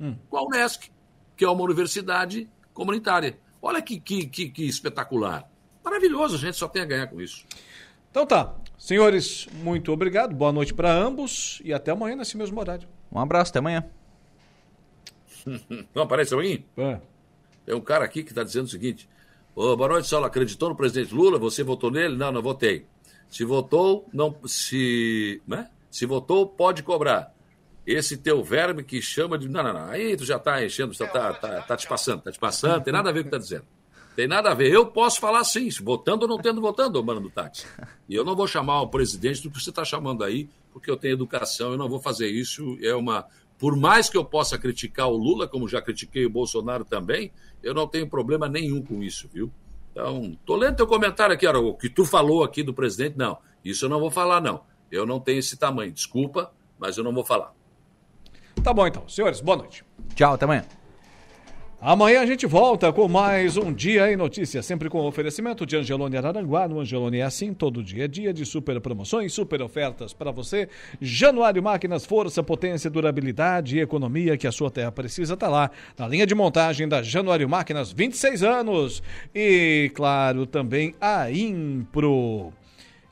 Hum. 0.00 0.16
Com 0.30 0.36
a 0.38 0.42
Unesc, 0.44 0.90
que 1.36 1.44
é 1.44 1.50
uma 1.50 1.62
universidade 1.62 2.48
comunitária. 2.72 3.38
Olha 3.60 3.82
que, 3.82 4.00
que, 4.00 4.26
que, 4.26 4.50
que 4.50 4.64
espetacular. 4.64 5.50
Maravilhoso, 5.84 6.36
a 6.36 6.38
gente 6.38 6.56
só 6.56 6.68
tem 6.68 6.82
a 6.82 6.86
ganhar 6.86 7.06
com 7.06 7.20
isso. 7.20 7.44
Então 8.10 8.26
tá. 8.26 8.54
Senhores, 8.78 9.48
muito 9.54 9.92
obrigado. 9.92 10.34
Boa 10.34 10.52
noite 10.52 10.72
para 10.72 10.92
ambos 10.92 11.60
e 11.64 11.72
até 11.72 11.90
amanhã 11.90 12.16
nesse 12.16 12.36
mesmo 12.36 12.58
horário. 12.60 12.88
Um 13.10 13.18
abraço, 13.18 13.50
até 13.50 13.58
amanhã. 13.58 13.84
Não 15.94 16.02
aparece 16.02 16.34
alguém? 16.34 16.64
É. 16.76 17.00
Tem 17.66 17.74
um 17.74 17.80
cara 17.80 18.04
aqui 18.04 18.22
que 18.22 18.30
está 18.30 18.42
dizendo 18.42 18.66
o 18.66 18.70
seguinte: 18.70 19.08
Ô, 19.54 19.76
boa 19.76 19.88
noite, 19.88 20.06
Saulo. 20.08 20.26
Acreditou 20.26 20.68
no 20.68 20.76
presidente 20.76 21.12
Lula? 21.12 21.38
Você 21.38 21.62
votou 21.62 21.90
nele? 21.90 22.16
Não, 22.16 22.30
não 22.30 22.40
votei. 22.40 22.86
Se 23.28 23.44
votou, 23.44 24.08
não. 24.12 24.36
Se. 24.46 25.42
Né? 25.46 25.68
Se 25.90 26.06
votou, 26.06 26.46
pode 26.46 26.82
cobrar. 26.82 27.34
Esse 27.84 28.16
teu 28.16 28.42
verme 28.44 28.84
que 28.84 29.02
chama 29.02 29.36
de. 29.36 29.48
Não, 29.48 29.62
não, 29.62 29.72
não. 29.72 29.90
Aí 29.90 30.16
tu 30.16 30.24
já 30.24 30.36
está 30.36 30.64
enchendo, 30.64 30.92
já 30.92 31.08
tá, 31.08 31.32
tá, 31.34 31.62
tá 31.62 31.76
te 31.76 31.88
passando, 31.88 32.22
tá 32.22 32.30
te 32.30 32.38
passando, 32.38 32.84
tem 32.84 32.92
nada 32.92 33.10
a 33.10 33.12
ver 33.12 33.22
com 33.22 33.28
o 33.28 33.30
que 33.30 33.36
tá 33.36 33.42
dizendo. 33.42 33.64
Tem 34.18 34.26
nada 34.26 34.50
a 34.50 34.54
ver. 34.54 34.72
Eu 34.72 34.84
posso 34.84 35.20
falar 35.20 35.44
sim, 35.44 35.68
votando 35.80 36.22
ou 36.22 36.28
não 36.28 36.38
tendo 36.38 36.60
votando, 36.60 37.04
mano 37.04 37.20
do 37.20 37.30
táxi. 37.30 37.68
E 38.08 38.16
eu 38.16 38.24
não 38.24 38.34
vou 38.34 38.48
chamar 38.48 38.82
o 38.82 38.88
presidente 38.88 39.40
do 39.40 39.48
que 39.48 39.62
você 39.62 39.70
está 39.70 39.84
chamando 39.84 40.24
aí, 40.24 40.48
porque 40.72 40.90
eu 40.90 40.96
tenho 40.96 41.12
educação, 41.12 41.70
eu 41.70 41.78
não 41.78 41.88
vou 41.88 42.00
fazer 42.00 42.26
isso. 42.26 42.76
É 42.82 42.92
uma. 42.96 43.26
Por 43.56 43.76
mais 43.76 44.08
que 44.08 44.16
eu 44.16 44.24
possa 44.24 44.58
criticar 44.58 45.06
o 45.06 45.16
Lula, 45.16 45.46
como 45.46 45.68
já 45.68 45.80
critiquei 45.80 46.26
o 46.26 46.30
Bolsonaro 46.30 46.84
também, 46.84 47.30
eu 47.62 47.72
não 47.72 47.86
tenho 47.86 48.08
problema 48.08 48.48
nenhum 48.48 48.82
com 48.82 49.04
isso, 49.04 49.30
viu? 49.32 49.52
Então, 49.92 50.36
tô 50.44 50.56
lendo 50.56 50.78
teu 50.78 50.86
comentário 50.88 51.32
aqui, 51.32 51.46
o 51.46 51.74
que 51.74 51.88
tu 51.88 52.04
falou 52.04 52.42
aqui 52.42 52.64
do 52.64 52.74
presidente, 52.74 53.16
não. 53.16 53.38
Isso 53.64 53.84
eu 53.84 53.88
não 53.88 54.00
vou 54.00 54.10
falar, 54.10 54.40
não. 54.40 54.62
Eu 54.90 55.06
não 55.06 55.20
tenho 55.20 55.38
esse 55.38 55.56
tamanho. 55.56 55.92
Desculpa, 55.92 56.52
mas 56.76 56.98
eu 56.98 57.04
não 57.04 57.14
vou 57.14 57.24
falar. 57.24 57.54
Tá 58.64 58.74
bom 58.74 58.84
então. 58.84 59.08
Senhores, 59.08 59.40
boa 59.40 59.58
noite. 59.58 59.84
Tchau, 60.16 60.34
até 60.34 60.44
amanhã. 60.44 60.64
Amanhã 61.80 62.22
a 62.22 62.26
gente 62.26 62.44
volta 62.44 62.92
com 62.92 63.06
mais 63.06 63.56
um 63.56 63.72
Dia 63.72 64.12
em 64.12 64.16
Notícias, 64.16 64.66
sempre 64.66 64.90
com 64.90 65.06
oferecimento 65.06 65.64
de 65.64 65.76
Angelone 65.76 66.16
Araranguá. 66.16 66.66
No 66.66 66.80
Angelone 66.80 67.18
é 67.18 67.22
assim, 67.22 67.54
todo 67.54 67.84
dia 67.84 68.06
é 68.06 68.08
dia 68.08 68.32
de 68.34 68.44
super 68.44 68.80
promoções, 68.80 69.32
super 69.32 69.62
ofertas 69.62 70.12
para 70.12 70.32
você. 70.32 70.68
Januário 71.00 71.62
Máquinas, 71.62 72.04
força, 72.04 72.42
potência, 72.42 72.90
durabilidade 72.90 73.76
e 73.76 73.80
economia 73.80 74.36
que 74.36 74.48
a 74.48 74.50
sua 74.50 74.72
terra 74.72 74.90
precisa 74.90 75.36
tá 75.36 75.46
lá. 75.46 75.70
Na 75.96 76.08
linha 76.08 76.26
de 76.26 76.34
montagem 76.34 76.88
da 76.88 77.00
Januário 77.00 77.48
Máquinas, 77.48 77.92
26 77.92 78.42
anos. 78.42 79.00
E, 79.32 79.92
claro, 79.94 80.46
também 80.46 80.96
a 81.00 81.30
Impro 81.30 82.52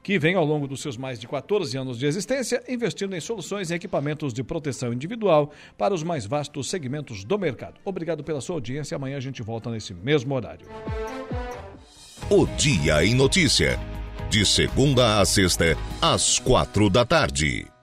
que 0.07 0.20
vem 0.20 0.37
ao 0.37 0.45
longo 0.45 0.69
dos 0.69 0.83
seus 0.83 0.97
mais 0.97 1.19
de 1.19 1.27
14 1.27 1.77
anos 1.77 1.99
de 1.99 2.07
existência 2.07 2.62
investindo 2.69 3.16
em 3.16 3.20
soluções 3.20 3.73
e 3.73 3.74
equipamentos 3.74 4.33
de 4.33 4.45
proteção 4.45 4.93
individual 4.93 5.51
para 5.77 5.93
os 5.93 6.05
mais 6.05 6.24
vastos 6.24 6.70
segmentos 6.70 7.24
do 7.24 7.37
mercado. 7.37 7.81
Obrigado 7.85 8.23
pela 8.23 8.41
sua 8.41 8.55
audiência. 8.55 8.95
Amanhã 8.95 9.16
a 9.16 9.20
gente 9.20 9.43
volta 9.43 9.69
nesse 9.69 9.93
mesmo 9.93 10.33
horário. 10.33 10.65
O 12.31 12.47
Dia 12.57 13.05
em 13.05 13.16
Notícia. 13.16 13.81
De 14.31 14.47
segunda 14.47 15.20
a 15.20 15.24
sexta, 15.24 15.77
às 16.01 16.39
quatro 16.39 16.89
da 16.89 17.05
tarde. 17.05 17.76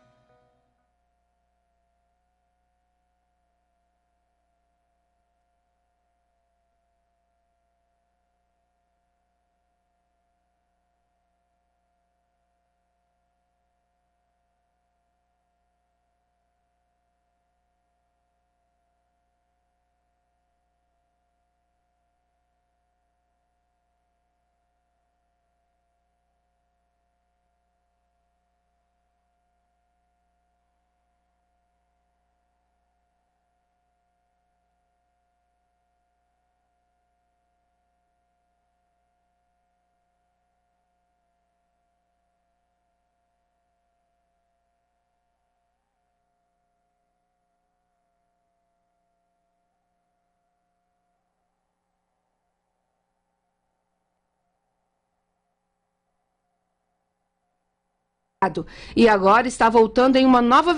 E 58.95 59.07
agora 59.07 59.47
está 59.47 59.69
voltando 59.69 60.15
em 60.15 60.25
uma 60.25 60.41
nova 60.41 60.75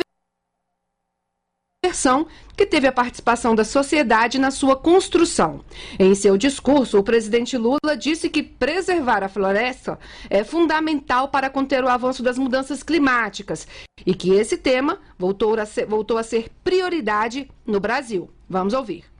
versão 1.85 2.27
que 2.57 2.65
teve 2.65 2.87
a 2.87 2.91
participação 2.91 3.53
da 3.53 3.63
sociedade 3.63 4.39
na 4.39 4.49
sua 4.51 4.75
construção. 4.75 5.63
Em 5.99 6.15
seu 6.15 6.37
discurso, 6.37 6.97
o 6.97 7.03
presidente 7.03 7.57
Lula 7.57 7.95
disse 7.97 8.29
que 8.29 8.41
preservar 8.41 9.23
a 9.23 9.29
floresta 9.29 9.99
é 10.29 10.43
fundamental 10.43 11.29
para 11.29 11.49
conter 11.49 11.83
o 11.83 11.89
avanço 11.89 12.23
das 12.23 12.37
mudanças 12.37 12.81
climáticas 12.81 13.67
e 14.05 14.13
que 14.13 14.31
esse 14.31 14.57
tema 14.57 14.99
voltou 15.17 15.59
a 15.59 15.65
ser, 15.65 15.85
voltou 15.85 16.17
a 16.17 16.23
ser 16.23 16.49
prioridade 16.63 17.49
no 17.65 17.79
Brasil. 17.79 18.29
Vamos 18.49 18.73
ouvir. 18.73 19.14